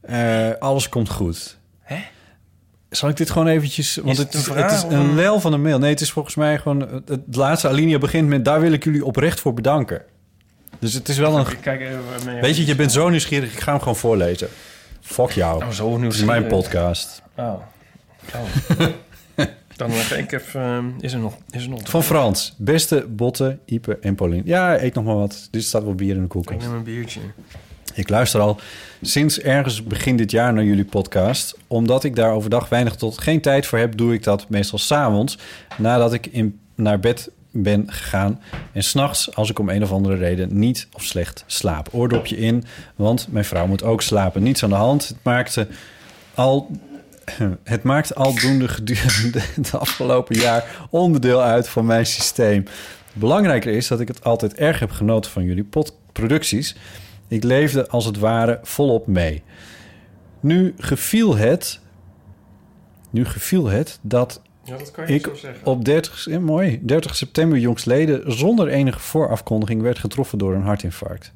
eh, 0.01 0.51
alles 0.59 0.89
komt 0.89 1.11
goed. 1.11 1.59
Hè? 1.81 1.97
Zal 2.91 3.09
ik 3.09 3.17
dit 3.17 3.31
gewoon 3.31 3.49
eventjes... 3.49 3.99
Want 4.03 4.17
het 4.17 4.33
het, 4.33 4.71
is, 4.73 4.83
het 4.83 4.93
een 4.93 5.15
lel 5.15 5.41
van 5.41 5.53
een 5.53 5.63
mail. 5.63 5.79
Nee, 5.79 5.91
het 5.91 6.01
is 6.01 6.11
volgens 6.11 6.35
mij 6.35 6.59
gewoon... 6.59 6.81
Het, 6.81 7.09
het 7.09 7.37
laatste 7.37 7.69
alinea 7.69 7.99
begint 7.99 8.29
met... 8.29 8.45
Daar 8.45 8.61
wil 8.61 8.73
ik 8.73 8.85
jullie 8.85 9.05
oprecht 9.05 9.41
voor 9.41 9.55
bedanken. 9.55 10.03
Dus 10.79 10.93
het 10.93 11.09
is 11.09 11.19
wel 11.19 11.39
een... 11.39 11.61
Kijk 11.61 11.81
even. 11.81 12.41
Weet 12.41 12.57
je, 12.57 12.67
je 12.67 12.75
bent 12.75 12.93
zo 12.93 13.09
nieuwsgierig. 13.09 13.53
Ik 13.53 13.61
ga 13.61 13.71
hem 13.71 13.79
gewoon 13.81 13.97
voorlezen. 13.97 14.49
Fuck 15.03 15.31
jou. 15.31 15.63
Oh, 15.65 15.71
zo 15.71 16.01
Het 16.01 16.13
is 16.13 16.25
mijn 16.25 16.47
podcast. 16.47 17.23
Oh. 17.37 17.55
oh. 18.35 18.87
Dan 19.77 19.91
ga 19.91 20.15
ik 20.15 20.33
even... 20.33 20.95
Is 21.01 21.13
er 21.13 21.19
nog... 21.19 21.37
Is 21.51 21.63
er 21.63 21.69
nog 21.69 21.81
Van 21.85 22.03
Frans. 22.03 22.55
Beste 22.59 23.07
Botte, 23.09 23.59
Ipe 23.65 23.99
en 24.01 24.15
Paulien. 24.15 24.43
Ja, 24.45 24.83
eet 24.83 24.95
nog 24.95 25.05
maar 25.05 25.17
wat. 25.17 25.49
Dit 25.51 25.65
staat 25.65 25.85
wel 25.85 25.95
bier 25.95 26.11
in 26.11 26.17
de 26.17 26.23
Ik 26.23 26.29
koelkast. 26.29 26.61
neem 26.61 26.73
een 26.75 26.83
biertje. 26.83 27.21
Ik 27.95 28.09
luister 28.09 28.41
al 28.41 28.61
sinds 29.03 29.41
ergens 29.41 29.83
begin 29.83 30.17
dit 30.17 30.31
jaar 30.31 30.53
naar 30.53 30.65
jullie 30.65 30.85
podcast. 30.85 31.57
Omdat 31.67 32.05
ik 32.05 32.17
daar 32.17 32.33
overdag 32.33 32.69
weinig 32.69 32.95
tot 32.95 33.19
geen 33.21 33.41
tijd 33.41 33.67
voor 33.67 33.79
heb, 33.79 33.97
doe 33.97 34.15
ik 34.15 34.23
dat 34.23 34.49
meestal 34.49 34.79
s'avonds. 34.79 35.39
Nadat 35.77 36.13
ik 36.13 36.27
in, 36.27 36.61
naar 36.75 37.01
bed 37.01 37.31
ben 37.53 37.93
gegaan. 37.93 38.41
En 38.73 38.83
s'nachts, 38.83 39.35
als 39.35 39.51
ik 39.51 39.59
om 39.59 39.69
een 39.69 39.83
of 39.83 39.93
andere 39.93 40.17
reden 40.17 40.59
niet 40.59 40.89
of 40.93 41.03
slecht 41.03 41.45
slaap. 41.47 41.89
Oordopje 41.93 42.37
in, 42.37 42.65
want 42.97 43.27
mijn 43.31 43.45
vrouw 43.45 43.67
moet 43.67 43.83
ook 43.83 44.03
slapen. 44.03 44.43
Niets 44.43 44.63
aan 44.63 44.69
de 44.71 44.75
hand. 44.75 45.09
Het 45.09 45.23
maakte 45.23 45.69
al... 46.35 46.71
Het 47.65 47.83
maakt 47.83 48.15
aldoende 48.15 48.69
gedurende 48.69 49.41
het 49.55 49.75
afgelopen 49.75 50.37
jaar 50.37 50.87
onderdeel 50.91 51.43
uit 51.43 51.69
van 51.69 51.87
mijn 51.87 52.07
systeem. 52.07 52.65
Belangrijker 53.13 53.73
is 53.73 53.89
dat 53.89 54.01
ik 54.01 54.09
het 54.09 54.25
altijd 54.25 54.55
erg 54.55 54.79
heb 54.79 54.91
genoten 54.91 55.31
van 55.31 55.45
jullie 55.45 55.65
podproducties. 55.65 56.77
Ik 57.29 57.45
leefde 57.45 57.89
als 57.89 58.05
het 58.05 58.19
ware 58.19 58.59
volop 58.63 59.07
mee. 59.07 59.43
Nu 60.41 60.75
geviel 60.79 61.37
het, 61.37 61.81
nu 63.11 63.25
geviel 63.25 63.67
het 63.67 63.99
dat 64.03 64.43
Ja, 64.65 64.77
dat 64.77 64.91
kan 64.91 65.07
ik 65.07 65.31
op 65.65 65.85
30, 65.85 66.27
eh, 66.27 66.39
mooi, 66.39 66.81
30 66.83 67.17
september 67.17 67.59
jongstleden 67.59 68.33
zonder 68.33 68.69
enige 68.69 68.99
voorafkondiging 68.99 69.83
werd 69.83 69.99
getroffen 69.99 70.39
door 70.39 70.55
een 70.55 70.63
hartinfarct. 70.63 71.33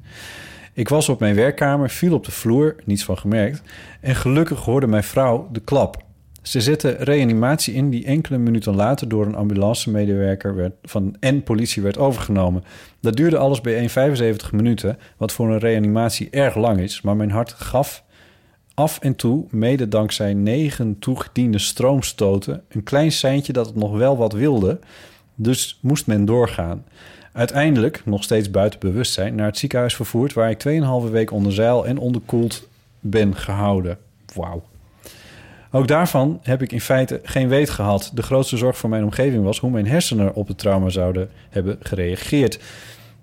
Ik 0.73 0.89
was 0.89 1.09
op 1.09 1.19
mijn 1.19 1.35
werkkamer, 1.35 1.89
viel 1.89 2.13
op 2.13 2.25
de 2.25 2.31
vloer, 2.31 2.75
niets 2.85 3.03
van 3.03 3.17
gemerkt, 3.17 3.61
en 4.01 4.15
gelukkig 4.15 4.59
hoorde 4.59 4.87
mijn 4.87 5.03
vrouw 5.03 5.49
de 5.51 5.59
klap. 5.59 6.05
Ze 6.41 6.61
zette 6.61 6.89
reanimatie 6.99 7.73
in 7.73 7.89
die 7.89 8.05
enkele 8.05 8.37
minuten 8.37 8.75
later 8.75 9.09
door 9.09 9.25
een 9.25 9.35
ambulancemedewerker 9.35 10.55
werd, 10.55 10.73
van, 10.83 11.15
en 11.19 11.43
politie 11.43 11.81
werd 11.81 11.97
overgenomen. 11.97 12.63
Dat 13.01 13.15
duurde 13.15 13.37
alles 13.37 13.61
bij 13.61 13.89
1,75 13.89 14.51
minuten, 14.51 14.97
wat 15.17 15.31
voor 15.31 15.51
een 15.51 15.59
reanimatie 15.59 16.29
erg 16.29 16.55
lang 16.55 16.79
is, 16.79 17.01
maar 17.01 17.15
mijn 17.15 17.31
hart 17.31 17.51
gaf 17.51 18.03
af 18.77 18.99
en 18.99 19.15
toe, 19.15 19.45
mede 19.49 19.87
dankzij 19.87 20.33
negen 20.33 20.99
toegediende 20.99 21.59
stroomstoten, 21.59 22.63
een 22.69 22.83
klein 22.83 23.11
seintje 23.11 23.53
dat 23.53 23.65
het 23.65 23.75
nog 23.75 23.91
wel 23.91 24.17
wat 24.17 24.33
wilde. 24.33 24.79
Dus 25.35 25.79
moest 25.81 26.07
men 26.07 26.25
doorgaan. 26.25 26.85
Uiteindelijk, 27.33 28.01
nog 28.05 28.23
steeds 28.23 28.51
buiten 28.51 28.79
bewustzijn, 28.79 29.35
naar 29.35 29.45
het 29.45 29.57
ziekenhuis 29.57 29.95
vervoerd... 29.95 30.33
waar 30.33 30.49
ik 30.49 30.63
2,5 31.05 31.11
week 31.11 31.31
onder 31.31 31.53
zeil 31.53 31.85
en 31.85 31.97
onderkoeld 31.97 32.67
ben 32.99 33.35
gehouden. 33.35 33.97
Wauw. 34.33 34.63
Ook 35.71 35.87
daarvan 35.87 36.39
heb 36.43 36.61
ik 36.61 36.71
in 36.71 36.81
feite 36.81 37.19
geen 37.23 37.47
weet 37.47 37.69
gehad. 37.69 38.11
De 38.13 38.23
grootste 38.23 38.57
zorg 38.57 38.77
voor 38.77 38.89
mijn 38.89 39.03
omgeving 39.03 39.43
was 39.43 39.59
hoe 39.59 39.71
mijn 39.71 39.87
hersenen 39.87 40.35
op 40.35 40.47
het 40.47 40.57
trauma 40.57 40.89
zouden 40.89 41.29
hebben 41.49 41.77
gereageerd. 41.79 42.59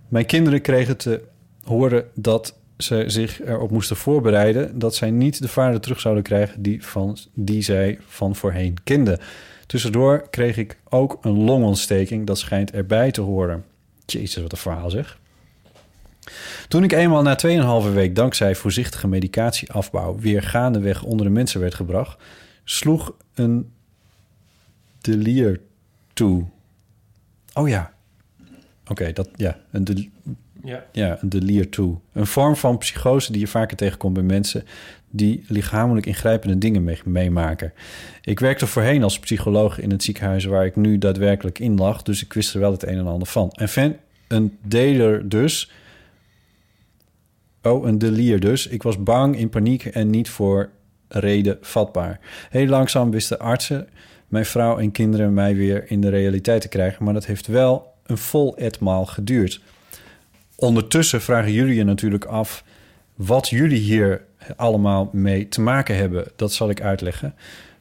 Mijn 0.08 0.26
kinderen 0.26 0.60
kregen 0.60 0.96
te 0.96 1.22
horen 1.64 2.04
dat 2.14 2.54
ze 2.78 3.04
zich 3.06 3.42
erop 3.42 3.70
moesten 3.70 3.96
voorbereiden 3.96 4.78
dat 4.78 4.94
zij 4.94 5.10
niet 5.10 5.42
de 5.42 5.48
vader 5.48 5.80
terug 5.80 6.00
zouden 6.00 6.22
krijgen 6.22 6.62
die, 6.62 6.84
van, 6.84 7.16
die 7.34 7.62
zij 7.62 7.98
van 8.06 8.36
voorheen 8.36 8.76
kenden. 8.84 9.20
Tussendoor 9.66 10.28
kreeg 10.30 10.56
ik 10.56 10.78
ook 10.88 11.18
een 11.20 11.38
longontsteking, 11.44 12.26
dat 12.26 12.38
schijnt 12.38 12.72
erbij 12.72 13.10
te 13.10 13.20
horen. 13.20 13.64
Jezus, 14.06 14.42
wat 14.42 14.52
een 14.52 14.58
verhaal 14.58 14.90
zeg. 14.90 15.18
Toen 16.68 16.84
ik 16.84 16.92
eenmaal 16.92 17.22
na 17.22 17.38
2,5 17.86 17.92
week 17.92 18.16
dankzij 18.16 18.54
voorzichtige 18.54 19.08
medicatieafbouw 19.08 20.18
weer 20.18 20.42
gaandeweg 20.42 21.02
onder 21.02 21.26
de 21.26 21.32
mensen 21.32 21.60
werd 21.60 21.74
gebracht, 21.74 22.22
sloeg 22.64 23.14
een 23.34 23.72
delier 25.00 25.60
toe. 26.12 26.44
Oh 27.54 27.68
ja, 27.68 27.94
Oké, 28.88 29.12
dat 29.12 29.28
ja, 29.36 29.58
een, 29.70 30.12
Ja. 30.64 30.84
ja, 30.92 31.18
een 31.20 31.28
delier 31.28 31.68
toe. 31.68 31.98
Een 32.12 32.26
vorm 32.26 32.56
van 32.56 32.78
psychose 32.78 33.32
die 33.32 33.40
je 33.40 33.46
vaker 33.46 33.76
tegenkomt 33.76 34.14
bij 34.14 34.22
mensen 34.22 34.64
die 35.10 35.44
lichamelijk 35.48 36.06
ingrijpende 36.06 36.58
dingen 36.58 36.84
mee- 36.84 37.00
meemaken. 37.04 37.72
Ik 38.22 38.40
werkte 38.40 38.66
voorheen 38.66 39.02
als 39.02 39.18
psycholoog 39.18 39.78
in 39.80 39.90
het 39.90 40.02
ziekenhuis 40.02 40.44
waar 40.44 40.64
ik 40.64 40.76
nu 40.76 40.98
daadwerkelijk 40.98 41.58
in 41.58 41.76
lag, 41.76 42.02
dus 42.02 42.22
ik 42.24 42.32
wist 42.32 42.54
er 42.54 42.60
wel 42.60 42.72
het 42.72 42.86
een 42.86 42.98
en 42.98 43.06
ander 43.06 43.28
van. 43.28 43.50
En 43.50 43.68
fan, 43.68 43.96
een 44.28 44.58
deler 44.62 45.28
dus. 45.28 45.72
Oh, 47.62 47.86
een 47.86 47.98
delier 47.98 48.40
dus. 48.40 48.66
Ik 48.66 48.82
was 48.82 49.02
bang, 49.02 49.36
in 49.38 49.48
paniek 49.48 49.84
en 49.84 50.10
niet 50.10 50.28
voor 50.28 50.70
reden 51.08 51.58
vatbaar. 51.60 52.20
Heel 52.50 52.66
langzaam 52.66 53.10
wisten 53.10 53.38
artsen, 53.38 53.88
mijn 54.28 54.46
vrouw 54.46 54.78
en 54.78 54.92
kinderen 54.92 55.34
mij 55.34 55.56
weer 55.56 55.90
in 55.90 56.00
de 56.00 56.08
realiteit 56.08 56.60
te 56.60 56.68
krijgen, 56.68 57.04
maar 57.04 57.14
dat 57.14 57.26
heeft 57.26 57.46
wel 57.46 57.92
een 58.06 58.18
vol 58.18 58.56
etmaal 58.56 59.06
geduurd. 59.06 59.60
Ondertussen 60.56 61.20
vragen 61.20 61.52
jullie 61.52 61.74
je 61.74 61.84
natuurlijk 61.84 62.24
af 62.24 62.64
wat 63.14 63.48
jullie 63.48 63.80
hier 63.80 64.24
allemaal 64.56 65.08
mee 65.12 65.48
te 65.48 65.60
maken 65.60 65.96
hebben. 65.96 66.26
Dat 66.36 66.52
zal 66.52 66.70
ik 66.70 66.80
uitleggen. 66.80 67.34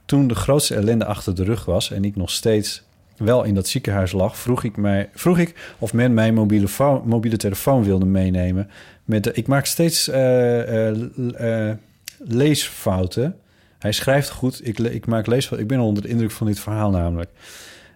Toen 0.06 0.28
de 0.28 0.36
grootste 0.36 0.76
ellende 0.76 1.06
achter 1.06 1.36
de 1.36 1.44
rug 1.44 1.66
was 1.66 1.92
en 1.92 2.06
ik 2.06 2.16
nog 2.16 2.32
steeds 2.32 2.84
wel 3.18 3.44
in 3.44 3.54
dat 3.54 3.68
ziekenhuis 3.68 4.12
lag, 4.12 4.38
vroeg 4.38 4.64
ik, 4.64 4.78
mij, 4.78 5.10
vroeg 5.14 5.38
ik 5.38 5.74
of 5.80 5.94
men 5.94 6.14
mijn 6.14 6.34
mobiele, 6.34 6.68
mobiele 7.04 7.38
telefoon 7.38 7.84
wilde 7.84 8.06
meenemen. 8.06 8.70
Met 9.06 9.24
de, 9.24 9.34
ik 9.34 9.48
maak 9.48 9.66
steeds 9.66 10.08
eh, 10.08 10.90
eh, 10.90 11.70
eh, 11.70 11.78
leesfouten. 12.18 13.38
Hij 13.80 13.92
schrijft 13.92 14.30
goed, 14.30 14.68
ik, 14.68 14.80
ik 14.80 15.06
maak 15.06 15.28
leesfouten. 15.28 15.70
Ik 15.70 15.78
ben 15.78 15.86
onder 15.86 16.04
de 16.04 16.10
indruk 16.10 16.32
van 16.32 16.48
dit 16.48 16.60
verhaal 16.60 16.90
namelijk. 16.90 17.30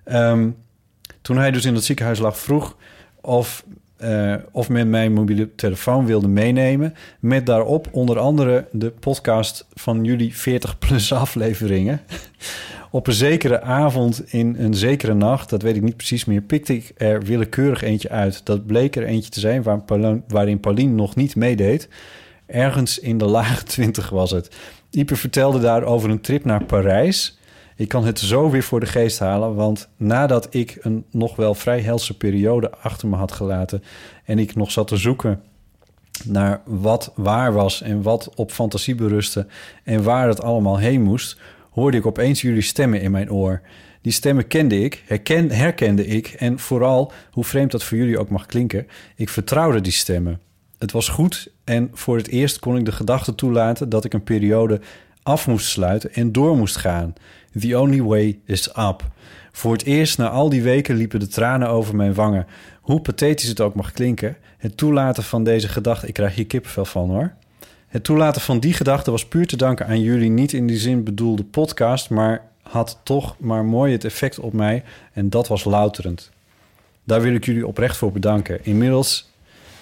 Ehm, 0.04 0.50
toen 1.22 1.38
hij 1.38 1.52
dus 1.52 1.66
in 1.66 1.74
dat 1.74 1.84
ziekenhuis 1.84 2.20
lag, 2.20 2.38
vroeg 2.38 2.78
of, 3.22 3.66
eh, 3.98 4.34
of 4.52 4.70
men 4.70 4.90
mijn 4.90 5.14
mobiele 5.14 5.56
telefoon 5.56 6.06
wilde 6.06 6.28
meenemen. 6.28 6.94
Met 7.20 7.46
daarop 7.46 7.88
onder 7.92 8.20
andere 8.20 8.68
de 8.72 8.92
podcast 8.92 9.68
van 9.74 10.04
jullie 10.04 10.34
40-plus 10.34 11.14
afleveringen. 11.14 12.02
Op 12.92 13.08
een 13.08 13.14
zekere 13.14 13.62
avond 13.62 14.32
in 14.34 14.56
een 14.60 14.74
zekere 14.74 15.14
nacht, 15.14 15.50
dat 15.50 15.62
weet 15.62 15.76
ik 15.76 15.82
niet 15.82 15.98
precies 15.98 16.26
meer, 16.26 16.42
pikte 16.42 16.74
ik 16.74 16.92
er 16.98 17.22
willekeurig 17.24 17.82
eentje 17.82 18.10
uit. 18.10 18.46
Dat 18.46 18.66
bleek 18.66 18.96
er 18.96 19.04
eentje 19.04 19.30
te 19.30 19.40
zijn 19.40 19.64
waarin 20.28 20.60
Pauline 20.60 20.94
nog 20.94 21.16
niet 21.16 21.36
meedeed. 21.36 21.90
Ergens 22.46 23.00
in 23.00 23.18
de 23.18 23.26
lage 23.26 23.64
twintig 23.64 24.10
was 24.10 24.32
het. 24.32 24.56
Ipe 24.90 25.16
vertelde 25.16 25.60
daar 25.60 25.84
over 25.84 26.10
een 26.10 26.22
trip 26.22 26.46
naar 26.46 26.64
Parijs. 26.64 27.37
Ik 27.78 27.88
kan 27.88 28.06
het 28.06 28.20
zo 28.20 28.50
weer 28.50 28.64
voor 28.64 28.80
de 28.80 28.86
geest 28.86 29.20
halen, 29.20 29.56
want 29.56 29.90
nadat 29.98 30.48
ik 30.50 30.78
een 30.82 31.06
nog 31.12 31.36
wel 31.36 31.54
vrij 31.54 31.82
helse 31.82 32.18
periode 32.18 32.72
achter 32.72 33.08
me 33.08 33.16
had 33.16 33.32
gelaten 33.32 33.84
en 34.26 34.40
ik 34.40 34.56
nog 34.56 34.72
zat 34.72 34.88
te 34.88 34.98
zoeken 34.98 35.42
naar 36.26 36.62
wat 36.66 37.12
waar 37.16 37.54
was 37.54 37.82
en 37.82 38.02
wat 38.02 38.30
op 38.36 38.52
fantasie 38.52 38.96
berustte 38.96 39.48
en 39.84 40.04
waar 40.04 40.28
het 40.28 40.42
allemaal 40.42 40.78
heen 40.78 41.02
moest, 41.02 41.40
hoorde 41.72 41.98
ik 41.98 42.06
opeens 42.06 42.42
jullie 42.42 42.62
stemmen 42.62 43.02
in 43.02 43.12
mijn 43.12 43.32
oor. 43.32 43.62
Die 44.02 44.12
stemmen 44.12 44.48
kende 44.48 44.84
ik, 44.84 45.04
herken, 45.06 45.52
herkende 45.52 46.06
ik 46.06 46.28
en 46.28 46.60
vooral, 46.60 47.12
hoe 47.32 47.44
vreemd 47.44 47.72
dat 47.72 47.84
voor 47.84 47.98
jullie 47.98 48.20
ook 48.20 48.30
mag 48.30 48.46
klinken, 48.46 48.88
ik 49.16 49.30
vertrouwde 49.30 49.82
die 49.82 49.92
stemmen. 49.92 50.40
Het 50.78 50.92
was 50.92 51.10
goed 51.10 51.52
en 51.64 51.90
voor 51.94 52.18
het 52.18 52.28
eerst 52.28 52.60
kon 52.60 52.78
ik 52.78 52.86
de 52.86 52.92
gedachte 52.92 53.36
toelaten 53.36 53.90
dat 53.90 54.06
ik 54.06 54.14
een 54.14 54.24
periode 54.24 54.82
af 55.24 55.48
moest 55.48 55.68
sluiten 55.68 56.14
en 56.14 56.32
door 56.32 56.58
moest 56.58 56.76
gaan. 56.76 57.14
The 57.60 57.80
only 57.80 58.02
way 58.02 58.40
is 58.46 58.68
up. 58.68 59.04
Voor 59.52 59.72
het 59.72 59.84
eerst 59.84 60.18
na 60.18 60.30
al 60.30 60.50
die 60.50 60.62
weken 60.62 60.96
liepen 60.96 61.20
de 61.20 61.28
tranen 61.28 61.70
over 61.70 61.96
mijn 61.96 62.14
wangen. 62.14 62.48
Hoe 62.82 63.02
pathetisch 63.02 63.50
het 63.50 63.62
ook 63.62 63.76
mag 63.76 63.92
klinken, 63.92 64.38
het 64.58 64.78
toelaten 64.78 65.24
van 65.24 65.44
deze 65.44 65.68
gedachte, 65.68 66.08
ik 66.08 66.14
krijg 66.14 66.36
hier 66.36 66.46
kippenvel 66.46 66.86
van 66.86 67.10
hoor. 67.10 67.34
Het 67.88 68.04
toelaten 68.04 68.42
van 68.42 68.60
die 68.60 68.74
gedachte 68.74 69.12
was 69.12 69.28
puur 69.28 69.48
te 69.48 69.58
danken 69.58 69.88
aan 69.88 70.02
jullie 70.02 70.30
niet 70.30 70.54
in 70.54 70.68
die 70.68 70.78
zin 70.78 71.04
bedoelde 71.04 71.44
podcast, 71.44 72.10
maar 72.10 72.42
had 72.62 73.00
toch 73.04 73.36
maar 73.40 73.66
mooi 73.66 73.92
het 73.92 74.06
effect 74.06 74.40
op 74.40 74.54
mij 74.54 74.84
en 75.14 75.30
dat 75.30 75.48
was 75.48 75.64
louterend. 75.64 76.32
Daar 77.04 77.22
wil 77.22 77.34
ik 77.34 77.46
jullie 77.46 77.68
oprecht 77.68 77.98
voor 77.98 78.12
bedanken. 78.12 78.66
Inmiddels 78.66 79.32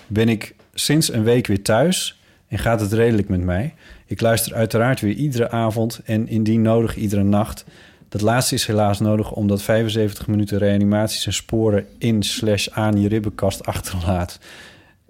ben 0.07 0.29
ik 0.29 0.55
sinds 0.73 1.13
een 1.13 1.23
week 1.23 1.47
weer 1.47 1.63
thuis 1.63 2.21
en 2.47 2.57
gaat 2.57 2.81
het 2.81 2.93
redelijk 2.93 3.29
met 3.29 3.41
mij. 3.41 3.73
Ik 4.05 4.21
luister 4.21 4.53
uiteraard 4.53 5.01
weer 5.01 5.13
iedere 5.13 5.49
avond 5.49 6.01
en 6.05 6.27
indien 6.27 6.61
nodig 6.61 6.95
iedere 6.95 7.23
nacht. 7.23 7.65
Dat 8.09 8.21
laatste 8.21 8.55
is 8.55 8.65
helaas 8.65 8.99
nodig 8.99 9.31
omdat 9.31 9.61
75 9.61 10.27
minuten 10.27 10.57
reanimatie 10.57 11.19
zijn 11.19 11.35
sporen 11.35 11.87
in 11.97 12.23
slash 12.23 12.67
aan 12.67 13.01
je 13.01 13.07
ribbenkast 13.07 13.65
achterlaat. 13.65 14.39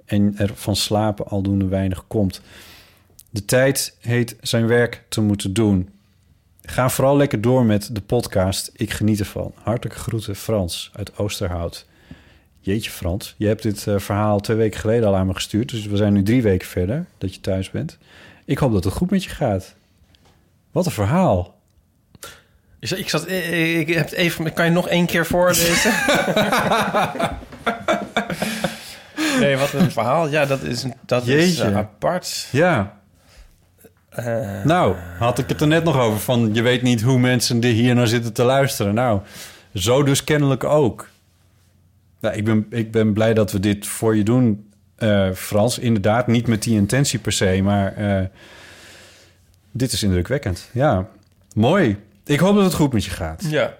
En 0.05 0.33
er 0.37 0.51
van 0.53 0.75
slapen 0.75 1.27
aldoende 1.27 1.67
weinig 1.67 2.07
komt. 2.07 2.41
De 3.29 3.45
tijd 3.45 3.97
heet 3.99 4.35
zijn 4.41 4.67
werk 4.67 5.03
te 5.09 5.21
moeten 5.21 5.53
doen. 5.53 5.89
Ga 6.61 6.89
vooral 6.89 7.17
lekker 7.17 7.41
door 7.41 7.65
met 7.65 7.95
de 7.95 8.01
podcast. 8.01 8.71
Ik 8.73 8.91
geniet 8.91 9.19
ervan. 9.19 9.53
Hartelijke 9.55 9.99
groeten, 9.99 10.35
Frans 10.35 10.91
uit 10.93 11.17
Oosterhout. 11.17 11.85
Jeetje, 12.59 12.91
Frans. 12.91 13.35
Je 13.37 13.47
hebt 13.47 13.61
dit 13.61 13.87
eh, 13.87 13.99
verhaal 13.99 14.39
twee 14.39 14.57
weken 14.57 14.79
geleden 14.79 15.07
al 15.07 15.15
aan 15.15 15.27
me 15.27 15.33
gestuurd. 15.33 15.69
Dus 15.69 15.85
we 15.85 15.97
zijn 15.97 16.13
nu 16.13 16.23
drie 16.23 16.41
weken 16.41 16.67
verder 16.67 17.05
dat 17.17 17.33
je 17.33 17.41
thuis 17.41 17.71
bent. 17.71 17.97
Ik 18.45 18.57
hoop 18.57 18.73
dat 18.73 18.83
het 18.83 18.93
goed 18.93 19.11
met 19.11 19.23
je 19.23 19.29
gaat. 19.29 19.75
Wat 20.71 20.85
een 20.85 20.91
verhaal. 20.91 21.53
Ik 22.79 22.87
zat- 22.87 22.99
Ik 22.99 23.09
zat, 23.09 23.27
ik 23.29 23.87
ik 23.87 23.87
heb 23.87 24.05
het 24.05 24.13
even, 24.13 24.53
kan 24.53 24.65
je 24.65 24.71
nog 24.71 24.87
één 24.87 25.05
keer 25.05 25.25
voorlezen? 25.25 25.91
nee, 29.39 29.57
wat 29.57 29.73
een 29.73 29.91
verhaal. 29.91 30.27
Ja, 30.27 30.45
dat 30.45 30.61
is, 30.61 30.85
dat 31.05 31.27
is 31.27 31.27
Jeetje. 31.55 31.63
eh, 31.71 31.77
apart. 31.77 32.47
Ja. 32.51 32.99
Eh, 34.09 34.63
Nou, 34.63 34.95
had 35.19 35.39
ik 35.39 35.49
het 35.49 35.61
er 35.61 35.67
net 35.67 35.83
nog 35.83 35.97
over 35.99 36.19
van... 36.19 36.53
je 36.53 36.61
weet 36.61 36.81
niet 36.81 37.01
hoe 37.01 37.19
mensen 37.19 37.59
die 37.59 37.73
hier 37.73 37.95
naar 37.95 38.07
zitten 38.07 38.33
te 38.33 38.43
luisteren. 38.43 38.93
Nou, 38.93 39.19
zo 39.73 40.03
dus 40.03 40.23
kennelijk 40.23 40.63
ook. 40.63 41.09
Nou, 42.19 42.35
ik, 42.35 42.43
ben, 42.45 42.65
ik 42.69 42.91
ben 42.91 43.13
blij 43.13 43.33
dat 43.33 43.51
we 43.51 43.59
dit 43.59 43.87
voor 43.87 44.15
je 44.15 44.23
doen, 44.23 44.69
eh, 44.95 45.31
Frans. 45.31 45.79
Inderdaad, 45.79 46.27
niet 46.27 46.47
met 46.47 46.63
die 46.63 46.75
intentie 46.75 47.19
per 47.19 47.31
se, 47.31 47.61
maar... 47.63 47.93
eh, 47.95 48.25
dit 49.71 49.91
is 49.91 50.03
indrukwekkend. 50.03 50.69
Ja, 50.71 51.07
mooi. 51.53 51.97
Ik 52.25 52.39
hoop 52.39 52.55
dat 52.55 52.63
het 52.63 52.73
goed 52.73 52.93
met 52.93 53.05
je 53.05 53.11
gaat. 53.11 53.43
ja. 53.49 53.77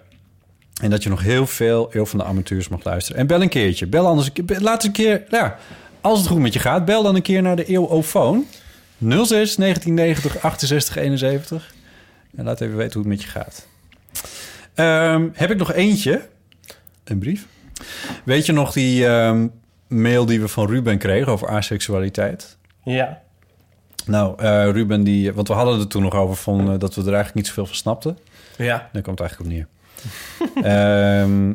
En 0.82 0.90
dat 0.90 1.02
je 1.02 1.08
nog 1.08 1.22
heel 1.22 1.46
veel 1.46 1.88
Eeuw 1.92 2.06
van 2.06 2.18
de 2.18 2.24
Amateurs 2.24 2.68
mag 2.68 2.84
luisteren. 2.84 3.20
En 3.20 3.26
bel 3.26 3.42
een 3.42 3.48
keertje. 3.48 3.86
Bel 3.86 4.06
anders 4.06 4.30
een 4.34 4.44
keer. 4.46 4.60
Laat 4.60 4.74
eens 4.74 4.84
een 4.84 4.92
keer... 4.92 5.24
Ja, 5.30 5.56
als 6.00 6.18
het 6.18 6.28
goed 6.28 6.38
met 6.38 6.52
je 6.52 6.58
gaat, 6.58 6.84
bel 6.84 7.02
dan 7.02 7.14
een 7.14 7.22
keer 7.22 7.42
naar 7.42 7.56
de 7.56 7.64
Eeuwofoon. 7.64 8.44
06 8.98 9.28
1990 9.56 10.42
68 10.42 10.96
71. 10.96 11.74
En 12.36 12.44
laat 12.44 12.60
even 12.60 12.76
weten 12.76 12.92
hoe 12.92 13.02
het 13.10 13.10
met 13.10 13.22
je 13.22 13.28
gaat. 13.28 13.66
Ehm, 14.74 15.28
heb 15.32 15.50
ik 15.50 15.56
nog 15.58 15.72
eentje? 15.72 16.22
Een 17.04 17.18
brief. 17.18 17.46
Weet 18.24 18.46
je 18.46 18.52
nog 18.52 18.72
die 18.72 19.06
ehm, 19.06 19.46
mail 19.86 20.26
die 20.26 20.40
we 20.40 20.48
van 20.48 20.66
Ruben 20.66 20.98
kregen 20.98 21.32
over 21.32 21.48
aseksualiteit? 21.48 22.56
Ja. 22.82 23.22
Nou, 24.06 24.42
eh, 24.42 24.70
Ruben, 24.70 25.04
die, 25.04 25.32
want 25.32 25.48
we 25.48 25.54
hadden 25.54 25.78
het 25.78 25.90
toen 25.90 26.02
nog 26.02 26.14
over 26.14 26.36
van, 26.36 26.72
eh, 26.72 26.78
dat 26.78 26.94
we 26.94 27.00
er 27.00 27.06
eigenlijk 27.06 27.34
niet 27.34 27.46
zoveel 27.46 27.66
van 27.66 27.74
snapten. 27.74 28.18
Ja. 28.56 28.88
Daar 28.92 29.02
komt 29.02 29.18
het 29.18 29.28
eigenlijk 29.28 29.40
op 29.40 29.56
neer. 29.56 29.66
Ehm, 30.62 31.54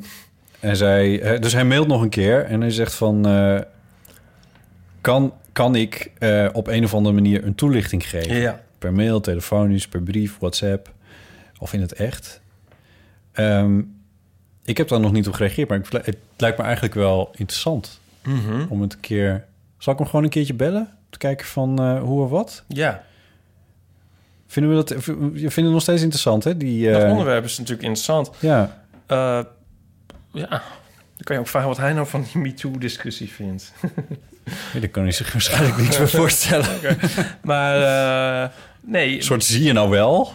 en 0.59 0.75
zij, 0.77 1.39
dus 1.39 1.53
hij 1.53 1.65
mailt 1.65 1.87
nog 1.87 2.01
een 2.01 2.09
keer 2.09 2.45
en 2.45 2.61
hij 2.61 2.71
zegt 2.71 2.93
van... 2.93 3.27
eh, 3.27 3.59
kan, 5.01 5.33
kan 5.51 5.75
ik 5.75 6.11
op 6.53 6.67
een 6.67 6.83
of 6.83 6.93
andere 6.93 7.15
manier 7.15 7.45
een 7.45 7.55
toelichting 7.55 8.09
geven? 8.09 8.35
Ja. 8.35 8.61
Per 8.77 8.93
mail, 8.93 9.19
telefonisch, 9.19 9.87
per 9.87 10.01
brief, 10.01 10.37
WhatsApp 10.39 10.91
of 11.59 11.73
in 11.73 11.81
het 11.81 11.93
echt? 11.93 12.41
Ehm, 13.31 13.81
ik 14.65 14.77
heb 14.77 14.87
daar 14.87 14.99
nog 14.99 15.11
niet 15.11 15.27
op 15.27 15.33
gereageerd, 15.33 15.69
maar 15.69 15.81
het 16.03 16.17
lijkt 16.37 16.57
me 16.57 16.63
eigenlijk 16.63 16.93
wel 16.93 17.29
interessant 17.35 18.00
Mhm. 18.23 18.65
om 18.69 18.81
het 18.81 18.93
een 18.93 18.99
keer... 18.99 19.45
Zal 19.77 19.93
ik 19.93 19.99
hem 19.99 20.07
gewoon 20.07 20.23
een 20.23 20.29
keertje 20.29 20.53
bellen? 20.53 20.81
Om 20.81 21.05
te 21.09 21.17
kijken 21.17 21.45
van 21.47 21.79
eh, 21.79 22.01
hoe 22.01 22.23
of 22.23 22.29
wat? 22.29 22.63
Ja. 22.67 23.03
Vinden 24.47 24.71
we 24.77 24.83
dat... 24.83 25.03
Je 25.05 25.11
vindt 25.39 25.55
het 25.55 25.69
nog 25.71 25.81
steeds 25.81 26.01
interessant, 26.01 26.43
hè? 26.43 26.57
Die, 26.57 26.91
Dat 26.91 27.01
eh, 27.03 27.09
onderwerp 27.09 27.43
is 27.43 27.57
natuurlijk 27.57 27.87
interessant. 27.87 28.31
Ja, 28.39 28.83
Eh, 29.07 29.39
ja. 30.31 30.47
Dan 30.49 31.23
kan 31.23 31.35
je 31.35 31.41
ook 31.41 31.47
vragen 31.47 31.67
wat 31.67 31.77
hij 31.77 31.93
nou 31.93 32.07
van 32.07 32.25
die 32.31 32.41
MeToo-discussie 32.41 33.29
vindt. 33.29 33.73
Ja, 34.73 34.79
daar 34.79 34.89
kan 34.89 35.03
hij 35.03 35.11
zich 35.11 35.31
waarschijnlijk 35.31 35.77
niets 35.77 35.97
meer 35.97 36.09
voorstellen. 36.21 36.97
Maar 37.41 37.81
eh, 38.43 38.49
nee, 38.81 39.15
Een 39.17 39.23
soort 39.23 39.43
zie 39.43 39.63
je 39.63 39.73
nou 39.73 39.89
wel? 39.89 40.33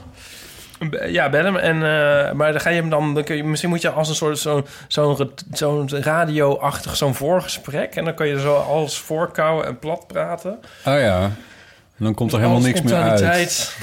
Ja, 1.07 1.28
bel 1.28 1.44
hem. 1.44 1.57
En, 1.57 1.74
eh, 1.77 2.32
maar 2.32 2.53
dan 2.53 2.61
ga 2.61 2.70
je 2.70 2.81
hem 2.81 2.90
dan, 2.90 3.15
dan 3.15 3.24
kun 3.24 3.36
je, 3.36 3.44
misschien 3.44 3.70
moet 3.70 3.82
je 3.82 3.90
als 3.90 4.09
een 4.09 4.15
soort 4.15 4.39
zo'n 4.39 4.66
zo'n 4.89 5.32
zo'n 5.53 5.89
radio-achtig 6.03 6.97
zo'n 6.97 7.15
voorgesprek. 7.15 7.94
En 7.94 8.05
dan 8.05 8.15
kan 8.15 8.27
je 8.27 8.40
zo 8.40 8.55
alles 8.57 8.98
voorkouwen 8.98 9.66
en 9.66 9.78
plat 9.78 10.07
praten. 10.07 10.53
Oh 10.85 10.98
ja. 11.01 11.23
En 11.98 12.05
dan 12.05 12.15
komt 12.15 12.32
er 12.32 12.39
helemaal 12.39 12.61
niks 12.61 12.82
meer 12.82 12.94
uit. 12.94 13.19
spontaniteit 13.51 13.77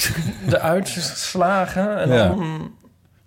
eruit 0.49 0.87
slagen. 1.15 1.97
En 1.99 2.09
Ja. 2.09 2.27
dan, 2.27 2.71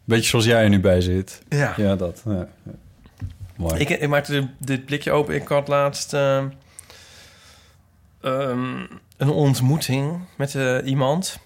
Beetje 0.05 0.29
zoals 0.29 0.45
jij 0.45 0.63
er 0.63 0.69
nu 0.69 0.81
bij 0.81 1.01
zit. 1.01 1.43
ja. 1.49 1.73
Ja, 1.77 1.97
dat. 1.97 2.23
Ja. 2.27 2.47
Mooi. 3.57 3.79
Ik, 3.81 3.89
ik 3.91 4.09
maakte 4.09 4.33
dit, 4.33 4.45
dit 4.59 4.85
blikje 4.85 5.13
open. 5.13 5.35
Ik 5.35 5.49
had 5.49 5.69
laatst 5.69 6.15
eh, 6.15 6.39
ehm, 8.23 8.77
een 9.17 9.29
ontmoeting 9.31 10.19
met 10.37 10.55
eh, 10.55 10.77
iemand. 10.85 11.39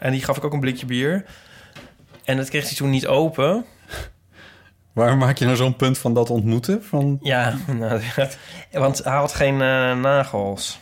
En 0.00 0.12
die 0.12 0.24
gaf 0.24 0.36
ik 0.36 0.44
ook 0.44 0.52
een 0.52 0.60
blikje 0.60 0.86
bier. 0.86 1.24
En 2.24 2.36
dat 2.36 2.48
kreeg 2.48 2.66
hij 2.66 2.76
toen 2.76 2.90
niet 2.90 3.06
open. 3.06 3.64
Waarom 4.92 5.18
maak 5.18 5.38
je 5.38 5.44
nou 5.44 5.56
zo'n 5.56 5.76
punt 5.76 5.98
van 5.98 6.14
dat 6.14 6.30
ontmoeten? 6.30 6.84
Van... 6.84 7.18
Ja, 7.22 7.56
nou, 7.78 8.00
want 8.72 9.04
hij 9.04 9.16
had 9.16 9.34
geen 9.34 9.54
eh, 9.54 9.96
nagels. 9.96 10.80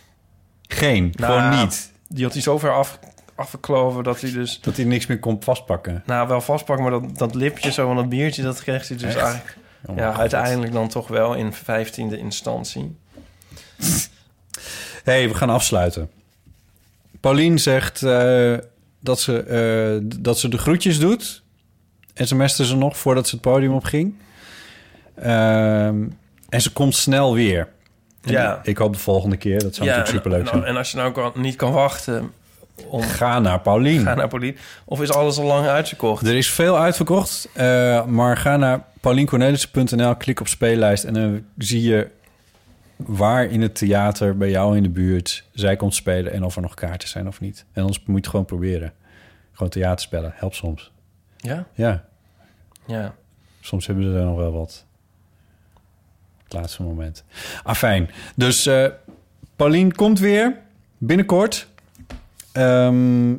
Geen, 0.69 1.13
Nou, 1.17 1.33
gewoon 1.33 1.61
niet. 1.61 1.93
Die 2.09 2.25
had 2.25 2.33
hij 2.33 2.43
zo 2.43 2.59
ver 2.59 2.75
af, 2.75 2.99
afgekloven 3.35 4.05
dat 4.05 4.21
hij 4.21 4.33
dus... 4.33 4.61
Dat 4.61 4.77
hij 4.77 4.85
niks 4.85 5.07
meer 5.07 5.19
kon 5.19 5.43
vastpakken. 5.43 6.03
Nou, 6.07 6.29
wel 6.29 6.41
vastpakken, 6.41 6.91
maar 6.91 7.01
dat, 7.01 7.19
dat 7.19 7.35
lipje 7.35 7.73
zo 7.73 7.87
van 7.87 7.97
dat 7.97 8.09
biertje... 8.09 8.43
dat 8.43 8.63
kreeg 8.63 8.89
hij 8.89 8.97
dus 8.97 9.15
Echt? 9.15 9.25
eigenlijk... 9.25 9.57
Oh 9.87 9.97
ja, 9.97 10.11
God. 10.11 10.21
uiteindelijk 10.21 10.73
dan 10.73 10.89
toch 10.89 11.09
wel 11.09 11.35
in 11.35 11.53
vijftiende 11.53 12.19
instantie. 12.19 12.97
hey, 15.05 15.29
we 15.29 15.35
gaan 15.35 15.51
afsluiten. 15.51 16.11
Paulien 17.21 17.59
zegt 17.59 18.03
eh, 18.03 18.57
dat, 19.01 19.21
ze, 19.21 19.43
eh, 19.43 20.21
dat 20.21 20.39
ze 20.39 20.49
de 20.49 20.59
groetjes 20.59 20.99
doet. 20.99 21.43
SMS'te 22.15 22.67
ze 22.67 22.77
nog 22.77 22.97
voordat 22.97 23.29
ze 23.29 23.35
het 23.35 23.45
podium 23.45 23.73
opging. 23.73 24.15
Ehm, 25.15 26.07
en 26.49 26.61
ze 26.61 26.73
komt 26.73 26.95
snel 26.95 27.35
weer. 27.35 27.69
En 28.23 28.33
Ja. 28.33 28.61
Ik 28.63 28.79
hoop 28.79 28.93
de 28.93 28.99
volgende 28.99 29.37
keer. 29.37 29.63
Dat 29.63 29.75
zou 29.75 29.89
natuurlijk 29.89 30.17
superleuk 30.17 30.45
nou, 30.45 30.57
zijn. 30.57 30.69
En 30.69 30.77
als 30.77 30.91
je 30.91 30.97
nou 30.97 31.13
kan, 31.13 31.33
niet 31.35 31.57
kan 31.57 31.73
wachten 31.73 32.33
om... 32.87 33.03
Ga 33.03 33.39
naar 33.39 33.61
Paulien. 33.61 34.03
Ga 34.03 34.15
naar 34.15 34.29
Pauline. 34.29 34.57
Of 34.85 35.03
is 35.03 35.13
alles 35.13 35.39
al 35.39 35.45
lang 35.45 35.67
uitverkocht? 35.67 36.27
Er 36.27 36.37
is 36.37 36.51
veel 36.51 36.79
uitverkocht, 36.79 37.49
eh, 37.53 38.05
maar 38.05 38.37
ga 38.37 38.57
naar 38.57 38.85
pauliencornelissen.nl, 39.01 40.17
klik 40.17 40.41
op 40.41 40.49
speellijst 40.49 41.05
en 41.05 41.15
dan 41.15 41.45
zie 41.59 41.83
je 41.83 42.09
waar 43.07 43.45
in 43.45 43.61
het 43.63 43.75
theater 43.75 44.37
bij 44.37 44.51
jou 44.51 44.77
in 44.77 44.83
de 44.83 44.89
buurt 44.89 45.45
zij 45.53 45.77
komt 45.77 45.95
spelen 45.95 46.33
en 46.33 46.45
of 46.45 46.57
er 46.57 46.63
nog 46.63 46.75
kaarten 46.75 47.09
zijn 47.09 47.27
of 47.27 47.41
niet. 47.41 47.65
En 47.73 47.81
anders 47.83 47.99
moet 47.99 48.07
je 48.09 48.15
het 48.21 48.27
gewoon 48.29 48.45
proberen. 48.45 48.93
Gewoon 49.53 49.69
theater 49.73 50.01
spelen, 50.05 50.33
helpt 50.35 50.55
soms. 50.55 50.93
Ja? 51.37 51.67
Ja, 51.75 52.05
Ja. 52.87 53.15
soms 53.61 53.87
hebben 53.87 54.05
ze 54.05 54.19
er 54.19 54.25
nog 54.25 54.37
wel 54.37 54.53
wat. 54.53 54.85
Het 56.45 56.53
laatste 56.53 56.83
moment. 56.83 57.25
Afijn, 57.63 58.11
dus 58.37 58.67
eh 58.67 58.87
Paulien 59.57 59.95
komt 59.95 60.19
weer 60.19 60.57
binnenkort. 60.99 61.69
Ehm, 62.53 63.35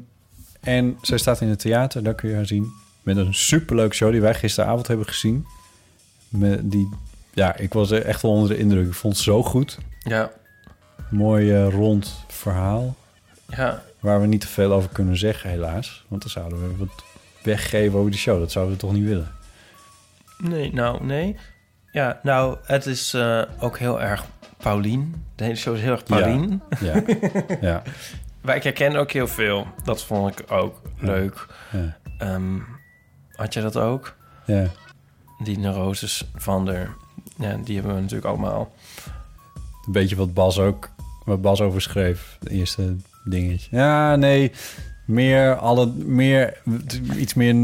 en 0.60 0.98
zij 1.02 1.18
staat 1.18 1.42
in 1.42 1.48
het 1.48 1.60
theater, 1.60 2.04
daar 2.04 2.16
kun 2.16 2.30
je 2.30 2.36
haar 2.36 2.46
zien. 2.46 2.72
Met 3.04 3.18
een 3.18 3.34
superleuk 3.34 3.94
show 3.94 4.12
die 4.12 4.22
wij 4.22 4.34
gisteravond 4.34 4.88
hebben 4.88 5.06
gezien. 5.06 5.46
Met 6.30 6.72
die, 6.72 6.90
ja, 7.40 7.56
ik 7.56 7.74
was 7.74 7.92
er 7.92 8.06
echt 8.06 8.22
wel 8.22 8.32
onder 8.32 8.50
de 8.50 8.58
indruk. 8.58 8.88
Ik 8.88 8.94
vond 8.94 9.14
het 9.14 9.24
zo 9.24 9.44
goed. 9.44 9.78
Ja. 10.00 10.32
Mooi 11.10 11.54
eh, 11.54 11.70
rond 11.70 12.26
verhaal. 12.28 12.96
Ja. 13.48 13.82
Waar 14.00 14.22
we 14.22 14.28
niet 14.28 14.42
te 14.42 14.48
veel 14.48 14.72
over 14.72 14.90
kunnen 14.90 15.18
zeggen, 15.18 15.50
helaas. 15.50 16.06
Want 16.08 16.22
dan 16.22 16.32
zouden 16.32 16.62
we 16.62 16.78
wat 16.78 17.04
weggeven 17.44 18.00
over 18.00 18.12
die 18.12 18.20
show. 18.20 18.40
Dat 18.40 18.52
zouden 18.52 18.74
we 18.74 18.80
toch 18.80 18.94
niet 18.94 19.04
willen. 19.04 19.32
Nee, 20.38 20.74
nou, 20.74 21.06
nee. 21.06 21.36
Ja, 21.92 22.20
nou, 22.24 22.58
het 22.64 22.86
is 22.86 23.14
eh, 23.14 23.42
ook 23.60 23.78
heel 23.78 24.02
erg 24.02 24.26
Paulien. 24.58 25.26
De 25.36 25.44
hele 25.44 25.56
show 25.56 25.76
is 25.76 25.82
heel 25.82 25.92
erg 25.92 26.04
Paulien. 26.04 26.62
Ja, 26.80 27.04
ja. 27.70 27.84
Maar 28.42 28.56
ik 28.56 28.64
herken 28.64 28.96
ook 28.96 29.12
heel 29.12 29.28
veel. 29.28 29.68
Dat 29.84 30.04
vond 30.04 30.40
ik 30.40 30.52
ook 30.52 30.82
leuk. 30.98 31.48
Ja. 31.72 31.98
Ehm, 32.18 32.60
had 33.32 33.54
jij 33.54 33.64
dat 33.64 33.78
ook? 33.78 34.16
Ja. 34.46 34.66
Die 35.44 35.60
neuroses 35.60 36.30
van 36.36 36.66
de... 36.66 36.88
Ja, 37.40 37.58
die 37.64 37.76
hebben 37.76 37.96
we 37.96 38.02
natuurlijk 38.02 38.28
allemaal. 38.28 38.72
Een 39.86 39.92
beetje 39.92 40.16
wat 40.16 40.34
Bas 40.34 40.60
ook, 40.60 40.90
wat 41.26 41.42
Bas 41.42 41.62
over 41.62 41.82
schreef. 41.82 42.38
Het 42.40 42.50
eerste 42.50 42.96
dingetje. 43.24 43.68
Ja, 43.78 44.16
nee, 44.16 44.52
meer 45.06 45.56
alle, 45.56 45.86
meer, 45.96 46.58
iets 47.18 47.34
meer, 47.34 47.56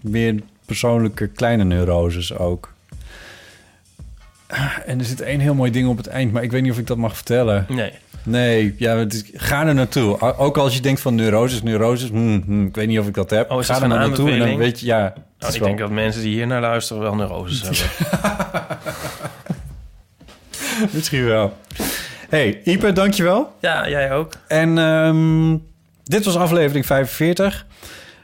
meer 0.00 0.42
persoonlijke 0.66 1.26
kleine 1.26 1.64
neuroses 1.64 2.36
ook. 2.38 2.72
En 4.86 4.98
er 4.98 5.04
zit 5.04 5.20
één 5.20 5.40
heel 5.40 5.54
mooi 5.54 5.70
ding 5.70 5.88
op 5.88 5.96
het 5.96 6.06
eind, 6.06 6.32
maar 6.32 6.42
ik 6.42 6.50
weet 6.50 6.62
niet 6.62 6.72
of 6.72 6.78
ik 6.78 6.86
dat 6.86 6.96
mag 6.96 7.14
vertellen. 7.14 7.66
Nee. 7.68 7.92
Nee, 8.24 8.74
ja, 8.78 8.96
het 8.96 9.12
is, 9.12 9.24
ga 9.34 9.66
er 9.66 9.74
naartoe. 9.74 10.20
Ook 10.38 10.56
als 10.56 10.74
je 10.74 10.80
denkt 10.80 11.00
van 11.00 11.14
neuroses, 11.14 11.62
neuroses, 11.62 12.08
hmm, 12.08 12.42
hmm, 12.46 12.66
ik 12.66 12.74
weet 12.74 12.88
niet 12.88 12.98
of 12.98 13.06
ik 13.06 13.14
dat 13.14 13.30
heb. 13.30 13.50
Oh, 13.50 13.60
is 13.60 13.66
ga 13.66 13.82
er 13.82 13.88
naartoe 13.88 14.30
en 14.30 14.38
dan 14.38 14.56
weet 14.56 14.80
je, 14.80 14.86
ja. 14.86 15.14
Nou, 15.42 15.54
ik 15.54 15.58
wel- 15.58 15.68
denk 15.68 15.80
dat 15.80 15.90
mensen 15.90 16.22
die 16.22 16.32
hier 16.34 16.46
naar 16.46 16.60
luisteren 16.60 17.02
wel 17.02 17.14
neuroses 17.14 17.62
hebben. 17.62 18.78
Misschien 20.92 21.24
wel. 21.24 21.56
Hey, 22.28 22.60
Ipe, 22.64 22.92
dankjewel. 22.92 23.52
Ja, 23.60 23.88
jij 23.88 24.12
ook. 24.12 24.32
En 24.48 24.78
ehm, 24.78 25.56
dit 26.04 26.24
was 26.24 26.36
aflevering 26.36 26.86
45. 26.86 27.66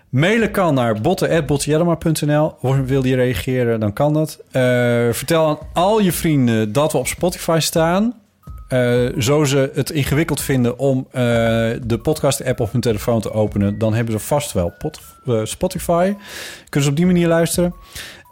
Mailen 0.08 0.50
kan 0.50 0.74
naar 0.74 1.00
botten.bottenjellema.nl. 1.00 2.56
Wil 2.84 3.04
je 3.04 3.16
reageren, 3.16 3.80
dan 3.80 3.92
kan 3.92 4.12
dat. 4.14 4.38
Eh, 4.50 4.62
vertel 5.10 5.46
aan 5.48 5.58
al 5.72 6.00
je 6.00 6.12
vrienden 6.12 6.72
dat 6.72 6.92
we 6.92 6.98
op 6.98 7.06
Spotify 7.06 7.56
staan. 7.60 8.14
Eh, 8.68 9.06
zo 9.18 9.44
ze 9.44 9.70
het 9.74 9.90
ingewikkeld 9.90 10.40
vinden 10.40 10.78
om 10.78 11.06
eh, 11.10 11.22
de 11.82 11.98
podcast-app 12.02 12.60
op 12.60 12.72
hun 12.72 12.80
telefoon 12.80 13.20
te 13.20 13.32
openen... 13.32 13.78
dan 13.78 13.94
hebben 13.94 14.12
ze 14.12 14.26
vast 14.26 14.52
wel 14.52 14.72
pot- 14.78 15.00
eh, 15.26 15.40
Spotify. 15.44 16.14
Kunnen 16.68 16.82
ze 16.82 16.90
op 16.90 16.96
die 16.96 17.06
manier 17.06 17.28
luisteren. 17.28 17.74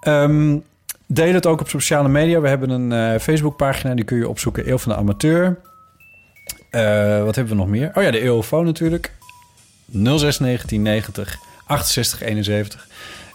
Ehm, 0.01 0.59
deel 1.07 1.35
het 1.35 1.47
ook 1.47 1.61
op 1.61 1.69
sociale 1.69 2.09
media. 2.09 2.41
We 2.41 2.49
hebben 2.49 2.71
een 2.71 3.21
Facebookpagina, 3.21 3.95
die 3.95 4.05
kun 4.05 4.17
je 4.17 4.29
opzoeken. 4.29 4.69
Eeuw 4.69 4.79
van 4.79 4.93
de 4.93 4.99
Amateur. 4.99 5.59
Wat 7.25 7.35
hebben 7.35 7.55
we 7.55 7.61
nog 7.61 7.69
meer? 7.69 7.91
Oh 7.95 8.03
ja, 8.03 8.11
de 8.11 8.19
EOFO 8.19 8.63
natuurlijk. 8.63 9.13
06 9.93 10.39
1990 10.39 11.39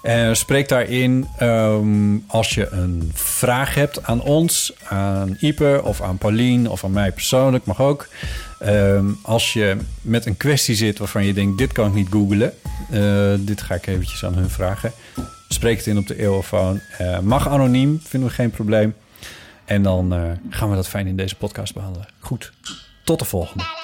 68 0.01 0.07
71. 0.07 0.29
Eh, 0.29 0.33
spreek 0.33 0.69
daarin 0.69 1.27
ehm, 1.37 2.17
als 2.27 2.53
je 2.53 2.69
een 2.69 3.11
vraag 3.13 3.75
hebt 3.75 4.03
aan 4.03 4.21
ons, 4.21 4.73
aan 4.87 5.37
Ipe 5.39 5.81
of 5.83 6.01
aan 6.01 6.17
Paulien 6.17 6.69
of 6.69 6.83
aan 6.83 6.91
mij 6.91 7.11
persoonlijk, 7.11 7.65
mag 7.65 7.81
ook. 7.81 8.07
Ehm, 8.59 9.05
als 9.21 9.53
je 9.53 9.77
met 10.01 10.25
een 10.25 10.37
kwestie 10.37 10.75
zit 10.75 10.97
waarvan 10.97 11.25
je 11.25 11.33
denkt, 11.33 11.57
dit 11.57 11.71
kan 11.71 11.87
ik 11.87 11.93
niet 11.93 12.07
googlen, 12.11 12.53
eh, 12.91 13.33
dit 13.39 13.61
ga 13.61 13.75
ik 13.75 13.87
eventjes 13.87 14.25
aan 14.25 14.35
hun 14.35 14.49
vragen. 14.49 14.91
Spreek 15.47 15.77
het 15.77 15.87
in 15.87 15.97
op 15.97 16.07
de 16.07 16.19
eeuwofoon. 16.19 16.79
Eh, 16.97 17.19
mag 17.19 17.49
anoniem, 17.49 18.01
vinden 18.03 18.29
we 18.29 18.35
geen 18.35 18.51
probleem. 18.51 18.95
En 19.65 19.83
dan 19.83 20.37
gaan 20.49 20.69
we 20.69 20.75
dat 20.75 20.87
fijn 20.87 21.07
in 21.07 21.15
deze 21.15 21.35
podcast 21.35 21.73
behandelen. 21.73 22.07
Goed, 22.19 22.51
tot 23.03 23.19
de 23.19 23.25
volgende. 23.25 23.80